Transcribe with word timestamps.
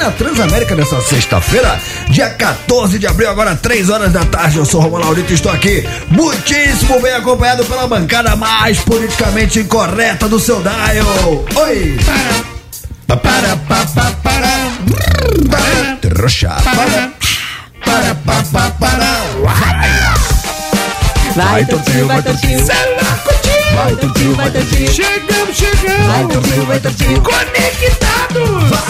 na 0.00 0.10
Transamérica 0.10 0.74
nessa 0.74 0.98
sexta-feira, 1.02 1.78
dia 2.08 2.30
14 2.30 2.98
de 2.98 3.06
abril, 3.06 3.28
agora 3.28 3.54
3 3.54 3.90
horas 3.90 4.10
da 4.10 4.24
tarde. 4.24 4.56
Eu 4.56 4.64
sou 4.64 4.80
o 4.80 4.84
Romulo 4.84 5.04
Laurito 5.04 5.30
e 5.30 5.34
estou 5.34 5.52
aqui 5.52 5.86
muitíssimo 6.08 6.98
bem 7.00 7.12
acompanhado 7.12 7.64
pela 7.66 7.86
bancada 7.86 8.34
mais 8.34 8.78
politicamente 8.80 9.60
incorreta 9.60 10.26
do 10.26 10.40
seu 10.40 10.62
dial. 10.62 11.44
Oi! 11.54 11.98
Para, 13.06 13.16
para, 13.18 13.56
para, 13.56 13.86
para, 13.86 14.12
para, 15.50 15.96
trouxa, 16.00 16.48
para, 16.64 17.10
para, 17.84 18.14
para, 18.14 18.42
para, 18.44 18.70
para, 18.70 19.20
Vai, 21.36 21.64
Tortinho, 21.64 22.06
vai, 22.06 22.22
Tortinho. 22.22 22.66
vai, 23.74 23.96
Tutinho, 23.96 24.34
vai, 24.34 24.50
Tutinho, 24.50 24.92
Chegamos, 24.92 25.56
chegamos! 25.56 26.06
vai, 26.06 26.26
Tutinho, 26.26 26.66
vai, 26.66 26.80
Tutinho. 26.80 27.20
Conectados! 27.22 28.70
para, 28.70 28.89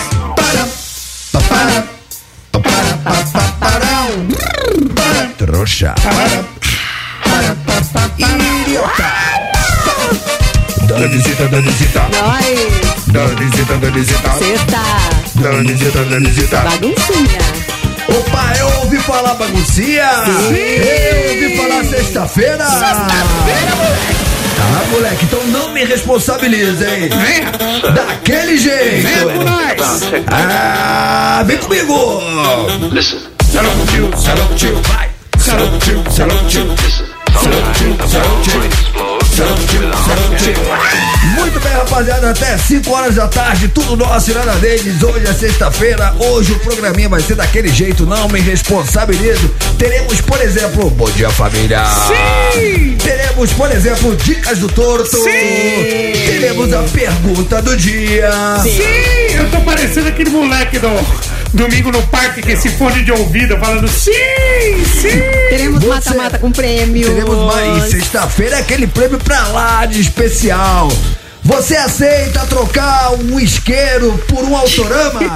trouxa, 5.39 5.95
idiota. 8.19 9.11
Danizita, 10.89 11.49
Danizita, 11.49 12.09
Nós, 12.13 13.07
Danizita, 13.07 13.77
Danizita, 13.79 14.33
sexta, 14.39 14.83
Danizita, 15.37 16.05
Danizita. 16.05 16.57
baguncinha. 16.59 17.41
Opa, 18.09 18.53
eu 18.59 18.67
ouvi 18.81 18.99
falar 18.99 19.35
baguncinha. 19.35 20.11
Eu 20.27 21.31
ouvi 21.31 21.57
falar 21.57 21.85
sexta-feira. 21.85 22.67
Sexta-feira, 22.67 23.77
moleque. 23.77 24.30
Tá, 24.71 24.85
moleque, 24.93 25.25
então 25.25 25.45
não 25.49 25.73
me 25.73 25.85
responsabilize, 25.85 26.85
hein? 26.85 27.09
Venha! 27.09 27.93
Daquele 27.93 28.57
jeito. 28.57 29.03
Venha 29.03 29.25
com 29.27 29.43
nós! 29.45 30.03
Ah, 30.33 31.43
vem 31.45 31.57
comigo. 31.59 32.21
Listen. 32.93 33.19
Salão 33.51 33.73
tio, 33.87 34.11
salão 34.17 34.47
tio, 34.55 34.81
vai. 34.85 35.11
Salão 35.39 35.79
tio, 35.81 36.05
salão 36.09 36.47
tio. 36.47 36.67
Salão 37.33 37.73
tio, 37.73 38.09
salão 38.09 38.41
tio. 38.43 39.10
Muito 41.35 41.61
bem, 41.61 41.73
rapaziada, 41.73 42.31
até 42.31 42.59
5 42.59 42.91
horas 42.91 43.15
da 43.15 43.29
tarde, 43.29 43.69
tudo 43.69 43.97
nosso 43.97 44.31
e 44.31 44.35
nada 44.35 44.53
deles. 44.57 45.03
Hoje 45.03 45.27
é 45.27 45.33
sexta-feira, 45.33 46.15
hoje 46.19 46.53
o 46.53 46.59
programinha 46.59 47.09
vai 47.09 47.21
ser 47.21 47.37
daquele 47.37 47.69
jeito, 47.69 48.05
não 48.07 48.29
me 48.29 48.41
responsabilizo. 48.41 49.49
Teremos, 49.79 50.21
por 50.21 50.41
exemplo, 50.41 50.91
Bom 50.91 51.11
Dia 51.11 51.31
Família. 51.31 51.85
Sim! 51.85 52.97
Teremos, 53.03 53.53
por 53.53 53.71
exemplo, 53.71 54.17
Dicas 54.17 54.59
do 54.59 54.69
Torto. 54.69 55.17
Sim! 55.17 56.13
Teremos 56.27 56.73
a 56.73 56.83
pergunta 56.83 57.63
do 57.63 57.77
dia. 57.77 58.31
Sim! 58.63 59.37
Eu 59.37 59.51
tô 59.51 59.61
parecendo 59.61 60.09
aquele 60.09 60.31
moleque 60.31 60.79
do 60.79 60.89
domingo 61.53 61.91
no 61.91 62.03
parque 62.09 62.43
com 62.43 62.49
esse 62.49 62.69
fone 62.71 63.03
de 63.03 63.13
ouvido 63.13 63.57
falando 63.59 63.89
sim! 63.89 64.13
Sim! 65.01 65.21
Teremos 65.49 65.85
mata-mata 65.85 66.39
com 66.39 66.51
prêmio. 66.51 67.09
Teremos 67.09 67.55
mais. 67.55 67.91
Sexta-feira 67.91 68.57
é 68.57 68.61
aquele 68.61 68.87
prêmio 68.87 69.19
pra 69.19 69.49
lá 69.49 69.87
de 69.87 70.01
especial. 70.01 70.89
Você 71.43 71.77
aceita 71.77 72.47
trocar 72.47 73.13
um 73.15 73.41
isqueiro 73.41 74.13
por 74.29 74.45
um 74.45 74.57
autorama? 74.57 75.21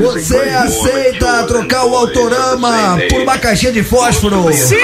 Você 0.00 0.36
aceita 0.36 1.44
trocar 1.44 1.84
o 1.84 1.96
autorama 1.96 2.98
por 3.08 3.22
uma 3.22 3.38
caixinha 3.38 3.72
de 3.72 3.82
fósforo? 3.82 4.52
Sim! 4.52 4.76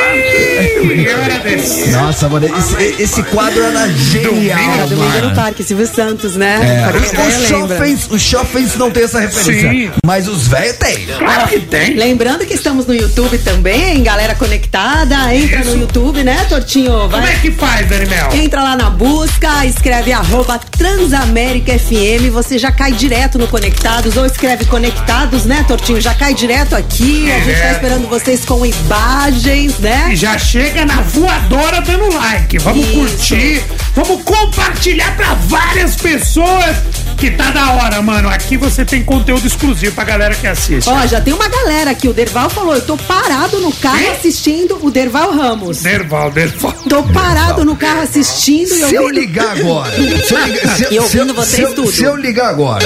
Nossa, 1.93 2.29
mano, 2.29 2.47
esse, 2.47 3.03
esse 3.03 3.23
quadro 3.25 3.63
era 3.63 3.89
genial. 3.89 4.59
Era 4.59 4.87
domingo 4.87 5.09
no 5.09 5.23
mano. 5.23 5.35
parque, 5.35 5.63
Silvio 5.63 5.87
Santos, 5.87 6.35
né? 6.37 6.61
É, 6.63 8.15
os, 8.15 8.23
jovens 8.23 8.77
não 8.77 8.91
tem 8.91 9.05
essa 9.05 9.21
referência, 9.21 9.71
Sim. 9.71 9.91
mas 10.05 10.27
os 10.27 10.49
velhos 10.49 10.77
têm. 10.77 11.07
Claro 11.07 11.49
que 11.49 11.61
tem! 11.61 11.95
Lembrando 11.95 12.47
que 12.47 12.55
estamos 12.55 12.87
no 12.87 12.95
YouTube 12.95 13.39
também, 13.39 14.03
galera 14.03 14.35
conectada. 14.35 15.35
Entra 15.35 15.61
Isso. 15.61 15.71
no 15.71 15.83
YouTube, 15.83 16.25
né, 16.25 16.47
Tortinho? 16.49 16.93
Como 16.93 17.11
Vai. 17.11 17.35
é 17.35 17.37
que 17.39 17.51
faz, 17.53 17.89
Daniel? 17.89 18.31
Entra 18.33 18.63
lá 18.63 18.77
na 18.77 18.91
busca, 18.93 19.65
escreve 19.67 20.13
arroba 20.13 20.59
Transamérica 20.59 21.79
FM, 21.79 22.31
você 22.33 22.59
já 22.59 22.71
cai 22.71 22.93
direto 22.93 23.39
no 23.39 23.49
Conectados, 23.49 24.17
ou 24.17 24.25
escreve 24.27 24.65
Conectados, 24.67 25.45
né, 25.45 25.65
Tortinho? 25.67 26.01
Já 26.01 26.15
cai 26.15 26.35
direto 26.35 26.75
aqui, 26.77 27.31
a 27.33 27.39
gente 27.41 27.59
tá 27.59 27.67
É. 27.69 27.73
esperando 27.73 28.09
vocês 28.09 28.45
com 28.45 28.65
imagens, 28.65 29.79
né? 29.79 30.11
E 30.13 30.17
já 30.17 30.39
chega 30.39 30.85
na 30.85 31.01
voadora 31.01 31.81
dando 31.81 32.13
like. 32.15 32.59
Vamos 32.59 32.85
Isso. 32.87 32.95
curtir, 32.95 33.63
vamos 33.97 34.23
compartilhar 34.23 35.17
pra 35.17 35.35
várias 35.35 35.97
pessoas. 35.97 36.77
Que 37.23 37.31
tá 37.31 37.53
da 37.53 37.71
hora, 37.75 38.03
mano. 38.03 38.29
Aqui 38.29 38.57
você 38.57 38.85
tem 38.85 39.01
conteúdo 39.05 39.47
exclusivo 39.47 39.95
pra 39.95 40.03
galera 40.03 40.35
que 40.35 40.45
assiste. 40.45 40.89
Ó, 40.91 41.07
já 41.07 41.21
tem 41.21 41.33
uma 41.33 41.49
galera 41.49 41.93
aqui, 41.93 42.09
o 42.09 42.13
Derval 42.13 42.51
falou, 42.51 42.75
eu 42.75 42.81
tô 42.85 42.97
parado 42.97 43.61
no 43.61 43.71
carro 43.71 44.11
assistindo 44.11 44.77
o 44.85 44.91
Derval 44.91 45.31
Ramos. 45.31 45.83
Nerval, 45.83 46.33
Nerval. 46.33 46.73
Tô 46.89 47.01
parado 47.05 47.65
no 47.65 47.77
carro 47.77 48.01
assistindo 48.01 48.75
e 48.75 48.89
Se 48.89 48.95
eu 48.97 49.09
ligar 49.09 49.57
agora, 49.57 49.93
se 49.93 50.35
eu 50.35 50.39
ligar, 50.47 50.77
se, 50.77 50.87
E 50.95 50.99
ouvindo 50.99 51.29
se 51.29 51.33
vocês 51.33 51.55
se 51.55 51.63
eu- 51.63 51.75
tudo. 51.77 51.93
se 51.93 52.03
eu 52.03 52.17
ligar 52.17 52.49
agora 52.49 52.85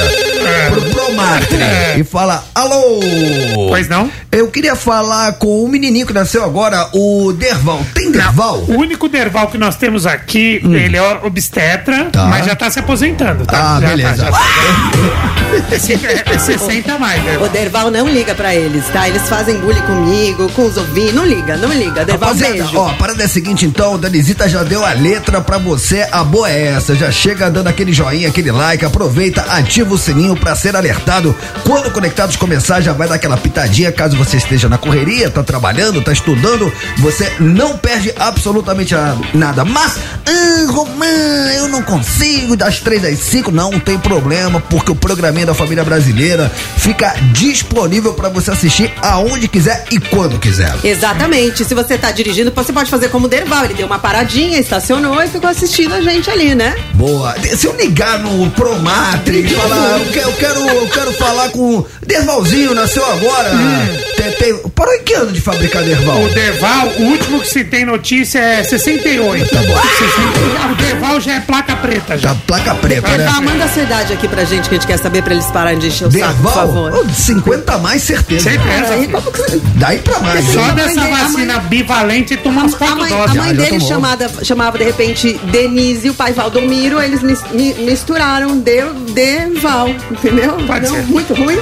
pro 0.71 0.83
Promatre 0.91 1.57
e 1.97 2.05
falar, 2.05 2.45
alô, 2.55 3.01
Pois 3.71 3.89
não? 3.89 4.11
Eu 4.37 4.49
queria 4.49 4.77
falar 4.77 5.33
com 5.35 5.65
o 5.65 5.69
menininho 5.69 6.07
que 6.07 6.13
nasceu 6.13 6.45
agora, 6.45 6.89
o 6.93 7.33
Derval. 7.33 7.81
Tem 7.95 8.11
Derval? 8.11 8.59
O 8.69 8.77
único 8.79 9.09
Derval 9.09 9.49
que 9.49 9.57
nós 9.59 9.77
temos 9.77 10.07
aqui, 10.07 10.61
ele 10.65 10.97
é 10.97 11.03
obstetra, 11.25 12.07
Tá. 12.13 12.27
mas 12.27 12.45
já 12.45 12.55
tá 12.55 12.71
se 12.71 12.79
aposentando, 12.79 13.47
tá? 13.47 13.77
Ah, 13.77 13.81
Já 13.81 13.89
beleza. 13.89 14.09
Tá, 14.11 14.17
já 14.17 14.31
tá. 14.33 14.39
É 15.71 15.79
cinco- 15.79 16.07
é 16.07 16.39
60 16.39 16.93
a 16.95 16.99
mais, 16.99 17.23
O 17.41 17.49
Derval. 17.49 17.91
Não 17.91 18.09
liga 18.09 18.35
pra 18.35 18.55
eles, 18.55 18.85
tá? 18.93 19.09
Eles 19.09 19.23
fazem 19.29 19.57
bullying 19.59 19.81
comigo, 19.83 20.51
com 20.53 20.67
os 20.67 20.77
ouvintes. 20.77 21.15
Não 21.15 21.25
liga, 21.25 21.57
não 21.57 21.73
liga. 21.73 22.05
Derval, 22.05 22.29
Rapaziada, 22.31 22.55
beijo. 22.55 22.77
ó, 22.79 22.91
a 22.91 22.95
parada 22.95 23.23
é 23.23 23.27
a 23.27 23.29
seguinte 23.29 23.65
então, 23.65 23.99
Danizita 23.99 24.49
já 24.49 24.63
deu 24.63 24.85
a 24.85 24.93
letra 24.93 25.41
pra 25.41 25.57
você, 25.59 26.07
a 26.11 26.23
boa 26.25 26.51
é 26.51 26.67
essa, 26.75 26.95
já 26.95 27.11
chega 27.11 27.49
dando 27.51 27.69
aquele 27.69 27.93
joinha, 27.93 28.29
aquele 28.29 28.51
like, 28.51 28.85
aproveita, 28.85 29.43
ativa 29.43 29.95
o 29.95 29.99
sininho 29.99 30.37
pra 30.37 30.55
ser 30.55 30.75
alertado, 30.77 31.35
quando 31.65 31.91
Conectados 31.91 32.37
começar 32.37 32.81
já 32.81 32.93
vai 32.93 33.09
dar 33.09 33.15
aquela 33.15 33.37
pitadinha, 33.37 33.91
caso 33.93 34.17
você 34.17 34.26
esteja 34.35 34.69
na 34.69 34.79
correria, 34.79 35.31
tá 35.31 35.43
trabalhando, 35.43 36.03
tá 36.03 36.13
estudando, 36.13 36.73
você 36.99 37.31
não 37.39 37.77
perde 37.77 38.13
absolutamente 38.19 38.95
nada, 39.35 39.65
mas, 39.65 39.99
ah, 40.27 40.73
Romã, 40.73 41.07
eu 41.57 41.69
não 41.69 41.83
consigo 41.83 42.57
das 42.57 42.81
três 42.81 43.05
às 43.05 43.19
cinco, 43.19 43.51
não 43.51 43.79
tem 43.79 43.99
problema, 43.99 44.61
porque 44.61 44.91
o 44.91 44.95
programinha 44.95 45.47
da 45.47 45.55
família 45.55 45.85
brasileira 45.85 46.51
fica 46.77 47.15
disponível 47.33 48.15
pra 48.15 48.29
você 48.29 48.51
assistir 48.51 48.93
aonde 49.03 49.49
quiser 49.49 49.85
e 49.91 49.99
quando 49.99 50.39
quiser. 50.39 50.75
Exatamente. 50.85 51.65
Se 51.65 51.75
você 51.75 51.99
tá 51.99 52.11
dirigindo, 52.11 52.53
você 52.55 52.73
pode 52.73 52.91
fazer 52.91 53.09
como 53.09 53.27
o 53.27 53.29
Derval. 53.29 53.65
Ele 53.65 53.75
deu 53.75 53.87
uma 53.87 53.99
paradinha, 53.99 54.59
estacionou 54.59 55.23
e 55.23 55.29
ficou 55.29 55.49
assistindo 55.51 55.95
a 55.95 56.01
gente 56.01 56.31
ali, 56.31 56.55
né? 56.55 56.75
Boa. 56.95 57.35
Se 57.57 57.67
eu 57.67 57.77
ligar 57.77 58.19
no 58.19 58.51
Promatre 58.51 59.41
e 59.41 59.49
falar, 59.49 59.99
eu 59.99 60.07
quero, 60.13 60.29
eu 60.29 60.33
quero, 60.35 60.61
eu 60.69 60.89
quero 60.89 61.13
falar 61.13 61.51
com 61.51 61.79
o 61.79 61.87
Dervalzinho, 62.07 62.75
nasceu 62.75 63.05
agora. 63.05 63.51
Tem, 64.17 64.33
tem, 64.33 64.59
parou 64.71 64.95
em 64.95 65.03
que 65.03 65.15
ano 65.15 65.31
de 65.33 65.41
fabricar 65.41 65.83
Derval? 65.83 66.23
O 66.23 66.29
Derval, 66.31 66.89
o 66.99 67.03
último 67.03 67.41
que 67.41 67.49
se 67.49 67.65
tem 67.65 67.85
notícia 67.85 68.39
é 68.39 68.65
68. 68.65 69.49
Tá 69.51 69.63
bom. 69.63 69.77
60, 69.77 70.73
o 70.73 70.75
Derval 70.77 71.21
já 71.21 71.35
é 71.35 71.41
placa 71.41 71.77
preta 71.77 72.17
já. 72.17 72.29
Da 72.31 72.35
placa 72.35 72.75
preta, 72.77 73.09
Derval, 73.09 73.41
né? 73.43 73.51
manda 73.53 73.65
a 73.65 73.69
sua 73.69 73.83
idade 73.83 74.13
aqui 74.13 74.27
pra 74.27 74.45
gente, 74.45 74.69
que 74.69 74.75
a 74.75 74.79
gente 74.79 74.87
quer 74.87 74.99
saber 74.99 75.23
pra 75.23 75.35
eles 75.35 75.47
pararem 75.47 75.79
de 75.79 75.89
encher 75.89 76.09
o 76.09 76.11
saco, 76.11 76.25
por 76.25 76.33
Derval? 76.33 76.53
favor. 76.55 77.05
Oh, 77.07 77.13
50 77.13 77.75
a 77.75 77.79
mais, 77.79 78.03
certeza. 78.03 78.51
Certeza. 78.51 78.95
Aí, 78.95 79.09
como 79.09 79.31
que 79.33 79.39
você... 79.39 79.61
Daí 79.75 79.99
pra 79.99 80.19
mais. 80.21 80.45
Só 80.47 80.61
hein? 80.61 80.75
dessa 80.75 81.01
mãe 81.01 81.05
dele- 81.11 81.21
a 81.21 81.25
vacina 81.27 81.59
bivalente 81.61 82.37
toma 82.39 82.63
umas 82.63 82.75
A 82.75 82.79
quatro 82.79 82.97
mãe, 82.99 83.13
a 83.13 83.17
doses. 83.17 83.35
mãe 83.37 83.49
já 83.49 83.63
dele 83.63 83.81
chamada, 83.81 84.31
chamava 84.43 84.79
de 84.79 84.85
repente 84.85 85.39
Denise 85.45 86.07
e 86.07 86.11
o 86.11 86.15
pai 86.15 86.33
Valdomiro, 86.33 87.01
eles 87.01 87.23
mis- 87.23 87.43
mi- 87.53 87.75
misturaram 87.75 88.57
de, 88.59 88.77
Deval, 89.13 89.89
entendeu? 90.11 90.53
Pode 90.67 90.87
Não, 90.89 90.95
ser. 90.97 91.03
Muito 91.05 91.35
ruim. 91.35 91.59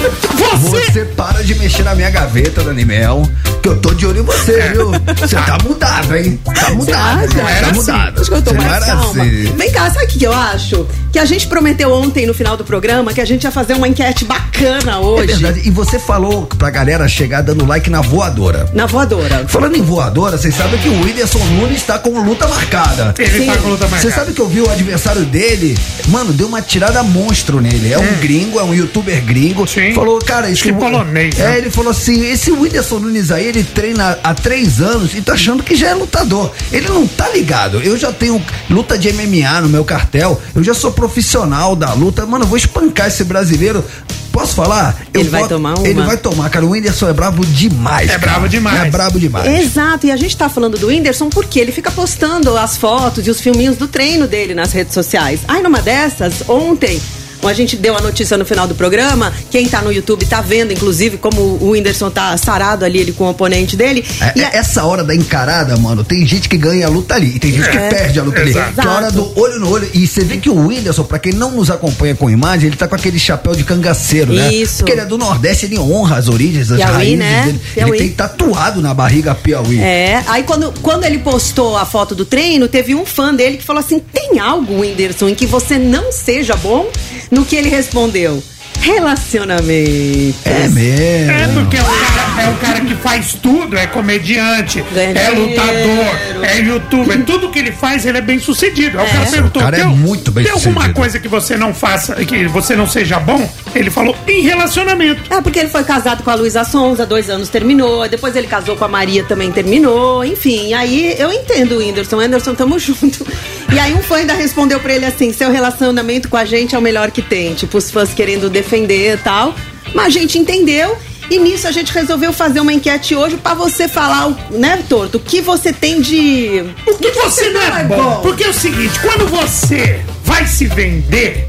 Você! 0.00 0.80
Você 0.92 1.04
para 1.04 1.42
de 1.44 1.54
mexer 1.56 1.82
na 1.82 1.94
minha 1.94 2.10
gaveta, 2.10 2.62
Danimel, 2.62 3.28
que 3.62 3.68
eu 3.68 3.76
tô 3.78 3.92
de 3.94 4.06
olho 4.06 4.20
em 4.20 4.24
você, 4.24 4.60
viu? 4.72 4.90
Você 5.18 5.36
tá 5.36 5.58
mudado, 5.64 6.16
hein? 6.16 6.40
Tá 6.44 6.70
mudado, 6.70 7.20
Você 7.28 7.40
acha? 7.40 7.50
era 7.50 7.60
Tá 7.66 7.70
assim. 7.70 7.80
mudado. 7.80 8.20
Acho 8.20 8.30
que 8.30 8.36
eu 8.36 8.42
tô 8.42 8.50
Você 8.50 8.56
mais 8.58 8.84
calma. 8.84 9.10
assim. 9.22 9.52
Vem 9.56 9.70
cá, 9.72 9.90
sabe 9.90 10.04
o 10.04 10.08
que 10.08 10.24
eu 10.24 10.32
acho? 10.32 10.86
Que 11.12 11.18
a 11.18 11.24
gente 11.24 11.46
prometeu 11.46 11.92
ontem 11.92 12.26
no 12.26 12.32
final 12.34 12.56
do 12.56 12.64
programa 12.64 13.12
que 13.12 13.20
a 13.20 13.24
gente 13.24 13.44
ia 13.44 13.50
fazer 13.50 13.74
uma 13.74 13.86
enquete 13.88 14.24
bacana 14.24 14.92
É 14.92 14.96
hoje. 14.96 15.26
verdade. 15.34 15.62
E 15.64 15.70
você 15.70 15.98
falou 15.98 16.46
pra 16.46 16.70
galera 16.70 17.06
chegar 17.08 17.42
dando 17.42 17.66
like 17.66 17.90
na 17.90 18.00
voadora. 18.00 18.68
Na 18.72 18.86
voadora. 18.86 19.44
Falando 19.48 19.76
em 19.76 19.82
voadora, 19.82 20.36
vocês 20.38 20.54
sabem 20.54 20.78
que 20.80 20.88
o 20.88 21.00
Whindersson 21.04 21.38
Nunes 21.38 21.78
está 21.78 21.98
com 21.98 22.10
luta 22.20 22.46
marcada. 22.48 23.14
Ele 23.18 23.40
Sim. 23.40 23.46
tá 23.46 23.56
com 23.58 23.68
luta 23.68 23.84
Você 23.86 23.90
marcada. 23.92 24.14
sabe 24.14 24.32
que 24.32 24.40
eu 24.40 24.48
vi 24.48 24.60
o 24.60 24.70
adversário 24.70 25.22
dele? 25.24 25.76
Mano, 26.08 26.32
deu 26.32 26.46
uma 26.46 26.62
tirada 26.62 27.02
monstro 27.02 27.60
nele. 27.60 27.92
É 27.92 27.98
um 27.98 28.14
gringo, 28.20 28.58
é 28.58 28.64
um 28.64 28.74
youtuber 28.74 29.20
gringo. 29.24 29.66
Sim. 29.66 29.89
Falou, 29.94 30.18
cara, 30.20 30.50
esse 30.50 30.62
Que 30.62 30.72
polonês, 30.72 31.38
É, 31.38 31.48
né? 31.50 31.58
ele 31.58 31.70
falou 31.70 31.90
assim: 31.90 32.24
esse 32.26 32.50
Whindersson 32.50 32.98
Nunes 32.98 33.30
aí, 33.30 33.46
ele 33.46 33.62
treina 33.64 34.18
há 34.22 34.34
três 34.34 34.80
anos 34.80 35.14
e 35.14 35.20
tá 35.20 35.34
achando 35.34 35.62
que 35.62 35.74
já 35.76 35.88
é 35.88 35.94
lutador. 35.94 36.50
Ele 36.72 36.88
não 36.88 37.06
tá 37.06 37.28
ligado. 37.30 37.80
Eu 37.82 37.96
já 37.96 38.12
tenho 38.12 38.42
luta 38.68 38.98
de 38.98 39.12
MMA 39.12 39.60
no 39.62 39.68
meu 39.68 39.84
cartel, 39.84 40.40
eu 40.54 40.62
já 40.62 40.74
sou 40.74 40.92
profissional 40.92 41.74
da 41.76 41.92
luta. 41.94 42.24
Mano, 42.26 42.44
eu 42.44 42.48
vou 42.48 42.56
espancar 42.58 43.08
esse 43.08 43.24
brasileiro. 43.24 43.84
Posso 44.32 44.54
falar? 44.54 44.96
Eu 45.12 45.22
Ele 45.22 45.28
vai 45.28 45.48
tomar 45.48 45.74
uma? 45.76 45.88
Ele 45.88 46.00
vai 46.02 46.16
tomar, 46.16 46.48
cara. 46.50 46.64
O 46.64 46.70
Whindersson 46.70 47.08
é 47.08 47.12
brabo 47.12 47.44
demais. 47.44 48.08
É 48.08 48.12
cara. 48.16 48.20
brabo 48.34 48.48
demais. 48.48 48.80
É 48.86 48.88
brabo 48.90 49.18
demais. 49.18 49.60
Exato, 49.60 50.06
e 50.06 50.12
a 50.12 50.16
gente 50.16 50.36
tá 50.36 50.48
falando 50.48 50.78
do 50.78 50.86
Whindersson 50.86 51.28
porque 51.28 51.58
ele 51.58 51.72
fica 51.72 51.90
postando 51.90 52.56
as 52.56 52.76
fotos 52.76 53.26
e 53.26 53.30
os 53.30 53.40
filminhos 53.40 53.76
do 53.76 53.88
treino 53.88 54.28
dele 54.28 54.54
nas 54.54 54.72
redes 54.72 54.94
sociais. 54.94 55.40
Aí 55.48 55.60
numa 55.60 55.82
dessas, 55.82 56.48
ontem, 56.48 57.02
a 57.48 57.52
gente 57.52 57.76
deu 57.76 57.96
a 57.96 58.00
notícia 58.00 58.36
no 58.36 58.44
final 58.44 58.66
do 58.66 58.74
programa, 58.74 59.32
quem 59.50 59.68
tá 59.68 59.80
no 59.82 59.92
YouTube 59.92 60.24
tá 60.26 60.40
vendo, 60.40 60.72
inclusive, 60.72 61.16
como 61.16 61.40
o 61.40 61.70
Whindersson 61.70 62.10
tá 62.10 62.36
sarado 62.36 62.84
ali 62.84 62.98
ele 62.98 63.12
com 63.12 63.24
o 63.24 63.30
oponente 63.30 63.76
dele. 63.76 64.04
É, 64.20 64.32
E 64.36 64.42
é- 64.42 64.46
a- 64.46 64.50
essa 64.54 64.84
hora 64.84 65.02
da 65.04 65.14
encarada, 65.14 65.76
mano, 65.76 66.04
tem 66.04 66.24
gente 66.26 66.48
que 66.48 66.56
ganha 66.56 66.86
a 66.86 66.90
luta 66.90 67.14
ali 67.14 67.36
e 67.36 67.38
tem 67.38 67.52
gente 67.52 67.68
que 67.68 67.76
É. 67.76 67.88
perde 67.88 68.18
a 68.20 68.22
luta 68.22 68.40
ali. 68.40 68.52
Que 68.52 68.58
é 68.58 68.84
a 68.84 68.90
hora 68.90 69.10
do 69.10 69.38
olho 69.38 69.58
no 69.60 69.70
olho. 69.70 69.88
E 69.94 70.06
você 70.06 70.22
vê 70.24 70.36
que 70.36 70.50
o 70.50 70.66
Whindersson, 70.66 71.04
pra 71.04 71.18
quem 71.18 71.32
não 71.32 71.52
nos 71.52 71.70
acompanha 71.70 72.14
com 72.14 72.28
imagem, 72.30 72.68
ele 72.68 72.76
tá 72.76 72.86
com 72.86 72.94
aquele 72.94 73.18
chapéu 73.18 73.54
de 73.54 73.64
cangaceiro, 73.64 74.32
né? 74.32 74.52
Isso. 74.52 74.78
Porque 74.78 74.92
ele 74.92 75.00
é 75.00 75.06
do 75.06 75.16
Nordeste, 75.18 75.66
ele 75.66 75.78
honra 75.78 76.16
as 76.18 76.28
origens, 76.28 76.70
as 76.70 76.76
Piauí, 76.78 76.92
raízes 76.94 77.18
né? 77.18 77.42
dele. 77.46 77.60
Piauí. 77.74 77.90
Ele 77.90 77.98
tem 77.98 78.08
tatuado 78.10 78.80
na 78.82 78.92
barriga 78.94 79.34
Piauí. 79.34 79.80
É, 79.80 80.22
aí 80.26 80.42
quando, 80.42 80.72
quando 80.82 81.04
ele 81.04 81.18
postou 81.18 81.76
a 81.76 81.84
foto 81.86 82.14
do 82.14 82.24
treino, 82.24 82.68
teve 82.68 82.94
um 82.94 83.04
fã 83.06 83.34
dele 83.34 83.56
que 83.56 83.64
falou 83.64 83.80
assim: 83.80 83.98
tem 84.12 84.38
algo, 84.38 84.80
Whindersson, 84.80 85.28
em 85.28 85.34
que 85.34 85.46
você 85.46 85.78
não 85.78 86.12
seja 86.12 86.54
bom? 86.56 86.88
No 87.30 87.44
que 87.44 87.56
ele 87.56 87.68
respondeu: 87.68 88.42
relacionamento. 88.80 90.36
É 90.44 90.68
mesmo. 90.68 91.30
É 91.32 91.48
porque 91.54 91.76
é 91.76 91.80
o, 91.82 91.84
cara, 91.84 92.42
é 92.42 92.48
o 92.50 92.54
cara 92.56 92.80
que 92.80 92.94
faz 92.96 93.34
tudo, 93.34 93.76
é 93.76 93.86
comediante, 93.86 94.82
é 94.94 95.12
dinheiro. 95.12 95.40
lutador, 95.50 96.44
é 96.44 96.58
youtuber, 96.60 97.24
tudo 97.24 97.50
que 97.50 97.58
ele 97.58 97.72
faz, 97.72 98.04
ele 98.06 98.18
é 98.18 98.20
bem 98.20 98.38
sucedido. 98.38 98.98
Aí 98.98 99.06
o 99.06 99.10
cara 99.10 99.26
perguntou, 99.30 99.62
O 99.62 99.64
cara 99.64 99.76
é 99.78 99.80
"Tem- 99.84 99.88
muito 99.96 100.30
bem 100.32 100.44
Tem 100.44 100.52
alguma 100.52 100.74
sucedido." 100.80 100.94
coisa 101.00 101.18
que 101.20 101.28
você 101.28 101.56
não 101.56 101.74
faça, 101.74 102.14
que 102.24 102.46
você 102.48 102.74
não 102.74 102.86
seja 102.86 103.18
bom? 103.20 103.48
Ele 103.74 103.90
falou, 103.90 104.16
em 104.26 104.42
relacionamento. 104.42 105.22
É, 105.32 105.40
porque 105.40 105.58
ele 105.58 105.68
foi 105.68 105.84
casado 105.84 106.22
com 106.24 106.30
a 106.30 106.34
Luísa 106.34 106.64
Sonza, 106.64 107.06
dois 107.06 107.28
anos 107.30 107.48
terminou. 107.48 108.08
Depois 108.08 108.34
ele 108.34 108.46
casou 108.46 108.76
com 108.76 108.84
a 108.84 108.88
Maria, 108.88 109.22
também 109.24 109.52
terminou. 109.52 110.24
Enfim, 110.24 110.72
aí 110.74 111.14
eu 111.18 111.30
entendo 111.32 111.72
o 111.76 111.78
Whindersson. 111.78 112.16
Whindersson, 112.16 112.54
tamo 112.54 112.78
junto. 112.80 113.24
E 113.72 113.78
aí 113.78 113.94
um 113.94 114.02
fã 114.02 114.16
ainda 114.16 114.34
respondeu 114.34 114.80
pra 114.80 114.92
ele 114.92 115.06
assim: 115.06 115.32
seu 115.32 115.50
relacionamento 115.50 116.28
com 116.28 116.36
a 116.36 116.44
gente 116.44 116.74
é 116.74 116.78
o 116.78 116.82
melhor 116.82 117.10
que 117.10 117.22
tem. 117.22 117.54
Tipo, 117.54 117.78
os 117.78 117.90
fãs 117.90 118.12
querendo 118.12 118.50
defender 118.50 119.14
e 119.14 119.16
tal. 119.18 119.54
Mas 119.94 120.06
a 120.06 120.10
gente 120.10 120.38
entendeu. 120.38 120.96
E 121.30 121.38
nisso 121.38 121.68
a 121.68 121.70
gente 121.70 121.92
resolveu 121.92 122.32
fazer 122.32 122.58
uma 122.58 122.72
enquete 122.72 123.14
hoje 123.14 123.36
pra 123.36 123.54
você 123.54 123.86
falar, 123.86 124.30
né, 124.50 124.82
Torto, 124.88 125.18
o 125.18 125.20
que 125.20 125.40
você 125.40 125.72
tem 125.72 126.00
de. 126.00 126.64
O 126.84 126.96
que 126.96 127.12
você 127.12 127.50
não 127.50 127.62
é 127.62 127.84
bom? 127.84 128.20
Porque 128.20 128.42
é 128.42 128.48
o 128.48 128.52
seguinte, 128.52 128.98
quando 128.98 129.28
você 129.28 130.00
vai 130.24 130.44
se 130.44 130.66
vender, 130.66 131.48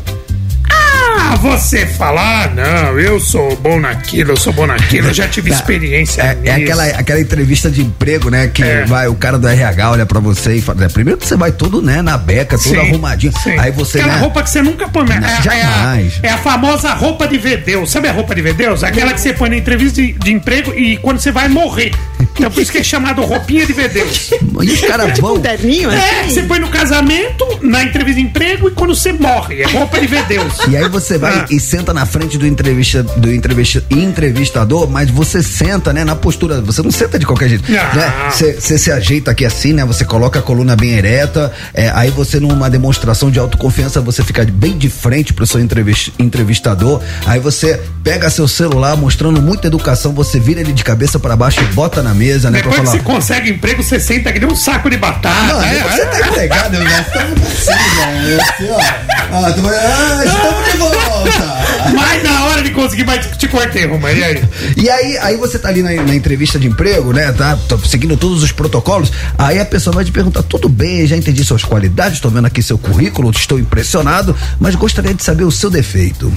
ah, 1.02 1.36
você 1.36 1.86
fala, 1.86 2.44
ah, 2.44 2.48
não, 2.50 3.00
eu 3.00 3.20
sou 3.20 3.56
bom 3.58 3.80
naquilo, 3.80 4.32
eu 4.32 4.38
sou 4.38 4.54
bom 4.54 4.68
naquilo, 4.68 5.08
eu 5.08 5.14
já 5.14 5.28
tive 5.28 5.50
experiência 5.52 6.22
É, 6.22 6.38
é 6.50 6.52
aquela, 6.56 6.84
aquela 6.86 7.20
entrevista 7.20 7.70
de 7.70 7.82
emprego, 7.82 8.30
né? 8.30 8.48
Que 8.54 8.64
É. 8.64 8.86
vai, 8.86 9.08
o 9.08 9.16
cara 9.16 9.38
do 9.38 9.48
RH 9.48 9.92
olha 9.92 10.06
pra 10.06 10.20
você 10.20 10.56
e 10.56 10.62
fala: 10.62 10.82
né, 10.82 10.90
primeiro 10.90 11.20
que 11.20 11.28
você 11.28 11.36
vai 11.36 11.52
todo, 11.52 11.82
né, 11.82 12.02
na 12.02 12.18
beca, 12.18 12.58
todo 12.58 12.74
Sim, 12.74 12.78
arrumadinho. 12.80 13.34
sim. 13.44 13.58
Aí 13.58 13.72
você, 13.72 14.00
Aquela 14.00 14.16
né? 14.16 14.22
roupa 14.22 14.44
que 14.44 14.50
você 14.50 14.62
nunca 14.62 14.88
põe. 14.88 15.02
É, 15.10 15.14
é, 15.14 15.18
a, 15.18 15.42
jamais. 15.42 16.20
é 16.24 16.30
a 16.30 16.38
famosa 16.38 16.94
roupa 16.94 17.28
de 17.28 17.38
Vedeus. 17.38 17.92
Sabe 17.92 18.08
a 18.08 18.12
roupa 18.12 18.36
de 18.36 18.42
Vedeus? 18.42 18.84
Aquela 18.84 19.14
que 19.14 19.22
você 19.22 19.34
põe 19.34 19.50
na 19.50 19.58
entrevista 19.58 20.02
de, 20.02 20.14
de 20.14 20.32
emprego 20.32 20.74
e 20.78 20.98
quando 20.98 21.20
você 21.20 21.32
vai 21.32 21.48
morrer. 21.50 21.92
Então 22.42 22.52
por 22.52 22.62
isso 22.62 22.72
que 22.72 22.80
é 22.80 22.84
chamado 22.84 23.22
roupinha 23.22 23.66
de 23.66 23.74
Vedeus. 23.74 24.32
E 24.64 24.72
os 24.72 24.82
caras 24.82 25.14
Tipo 25.14 25.28
vão. 25.28 25.36
um 25.38 25.42
terninho, 25.42 25.92
É, 25.92 26.22
assim? 26.22 26.34
você 26.34 26.42
põe 26.44 26.60
no 26.60 26.68
casamento, 26.70 27.46
na 27.62 27.84
entrevista 27.84 28.20
de 28.20 28.26
emprego 28.28 28.68
e 28.68 28.72
quando 28.72 28.96
você 28.96 29.14
morre. 29.14 29.62
É 29.62 29.68
roupa 29.68 30.00
de 30.00 30.08
Vedeus. 30.08 30.54
E 30.68 30.76
aí 30.76 30.90
você 30.90 31.18
vai 31.18 31.32
Ah. 31.40 31.46
e 31.50 31.60
senta 31.60 31.94
na 31.94 32.06
frente 32.06 32.38
do 32.38 32.46
entrevista 32.48 33.04
do 33.04 33.32
entrevista, 33.32 33.84
entrevistador, 33.92 34.90
mas 34.90 35.10
você 35.10 35.42
senta, 35.44 35.94
né, 35.94 36.04
na 36.04 36.16
postura, 36.16 36.62
você 36.62 36.82
não 36.82 36.92
senta 36.92 37.18
de 37.20 37.26
qualquer 37.26 37.50
jeito, 37.50 37.64
Ah. 37.76 37.96
né? 37.96 38.32
Você 38.32 38.54
você 38.60 38.78
se 38.78 38.92
ajeita 38.92 39.32
aqui 39.32 39.46
assim, 39.46 39.74
né? 39.74 39.86
Você 39.86 40.04
coloca 40.06 40.40
a 40.40 40.42
coluna 40.42 40.76
bem 40.76 40.92
ereta, 40.92 41.52
é, 41.74 41.92
aí 41.94 42.10
você 42.10 42.40
numa 42.40 42.70
demonstração 42.70 43.30
de 43.30 43.38
autoconfiança, 43.40 44.02
você 44.02 44.24
fica 44.24 44.44
bem 44.46 44.78
de 44.78 44.90
frente 44.90 45.34
pro 45.34 45.46
seu 45.46 45.60
entrevis- 45.60 46.12
entrevistador, 46.20 47.02
aí 47.26 47.40
você 47.40 47.80
pega 48.04 48.30
seu 48.30 48.48
celular 48.48 48.96
mostrando 48.98 49.42
muita 49.42 49.68
educação, 49.68 50.12
você 50.14 50.40
vira 50.40 50.60
ele 50.62 50.74
de 50.74 50.84
cabeça 50.84 51.20
pra 51.20 51.36
baixo 51.36 51.62
e 51.62 51.66
bota 51.74 52.02
na 52.02 52.14
mesa, 52.14 52.31
né, 52.40 52.58
Depois 52.58 52.76
pra 52.76 52.84
que 52.84 52.86
falar 52.86 52.92
você 52.92 53.00
consegue 53.04 53.50
emprego, 53.52 53.84
você 53.84 54.00
senta 54.00 54.32
que 54.32 54.40
nem 54.40 54.50
um 54.50 54.56
saco 54.56 54.90
de 54.90 54.98
batata. 54.98 55.54
Mano, 55.54 55.66
é, 55.66 55.80
você 55.80 56.02
é. 56.02 56.06
tá 56.06 56.28
empregado, 56.28 56.80
né? 56.80 57.06
Estamos 57.08 57.48
assim, 57.48 57.96
velho. 57.96 58.42
Assim, 58.42 58.70
ó. 58.70 59.12
Ah, 59.34 59.46
ah, 59.46 60.26
estamos 60.26 60.72
de 60.72 60.78
volta. 60.78 61.62
Mas 61.94 62.24
na 62.24 62.46
hora 62.46 62.62
de 62.62 62.72
conseguir, 62.72 63.04
vai 63.04 63.20
te 63.20 63.48
cortei, 63.48 63.86
Roma. 63.86 64.12
E 64.12 64.24
aí? 64.24 64.44
E 64.78 64.90
aí, 64.90 65.18
aí 65.18 65.38
você 65.38 65.58
tá 65.58 65.70
ali 65.70 65.82
na, 65.82 65.92
na 66.04 66.16
entrevista 66.16 66.60
de 66.60 66.68
emprego, 66.68 67.14
né? 67.14 67.32
Tá, 67.32 67.58
tá 67.68 67.78
seguindo 67.86 68.18
todos 68.18 68.44
os 68.44 68.52
protocolos. 68.52 69.12
Aí 69.38 69.60
a 69.60 69.66
pessoa 69.66 69.94
vai 69.94 70.06
te 70.06 70.12
perguntar: 70.12 70.44
tudo 70.44 70.68
bem, 70.68 71.06
já 71.08 71.16
entendi 71.16 71.44
suas 71.44 71.64
qualidades, 71.64 72.20
tô 72.20 72.30
vendo 72.30 72.46
aqui 72.46 72.62
seu 72.62 72.78
currículo, 72.78 73.32
estou 73.32 73.60
impressionado, 73.60 74.36
mas 74.60 74.76
gostaria 74.76 75.14
de 75.14 75.24
saber 75.24 75.44
o 75.44 75.52
seu 75.52 75.70
defeito. 75.70 76.32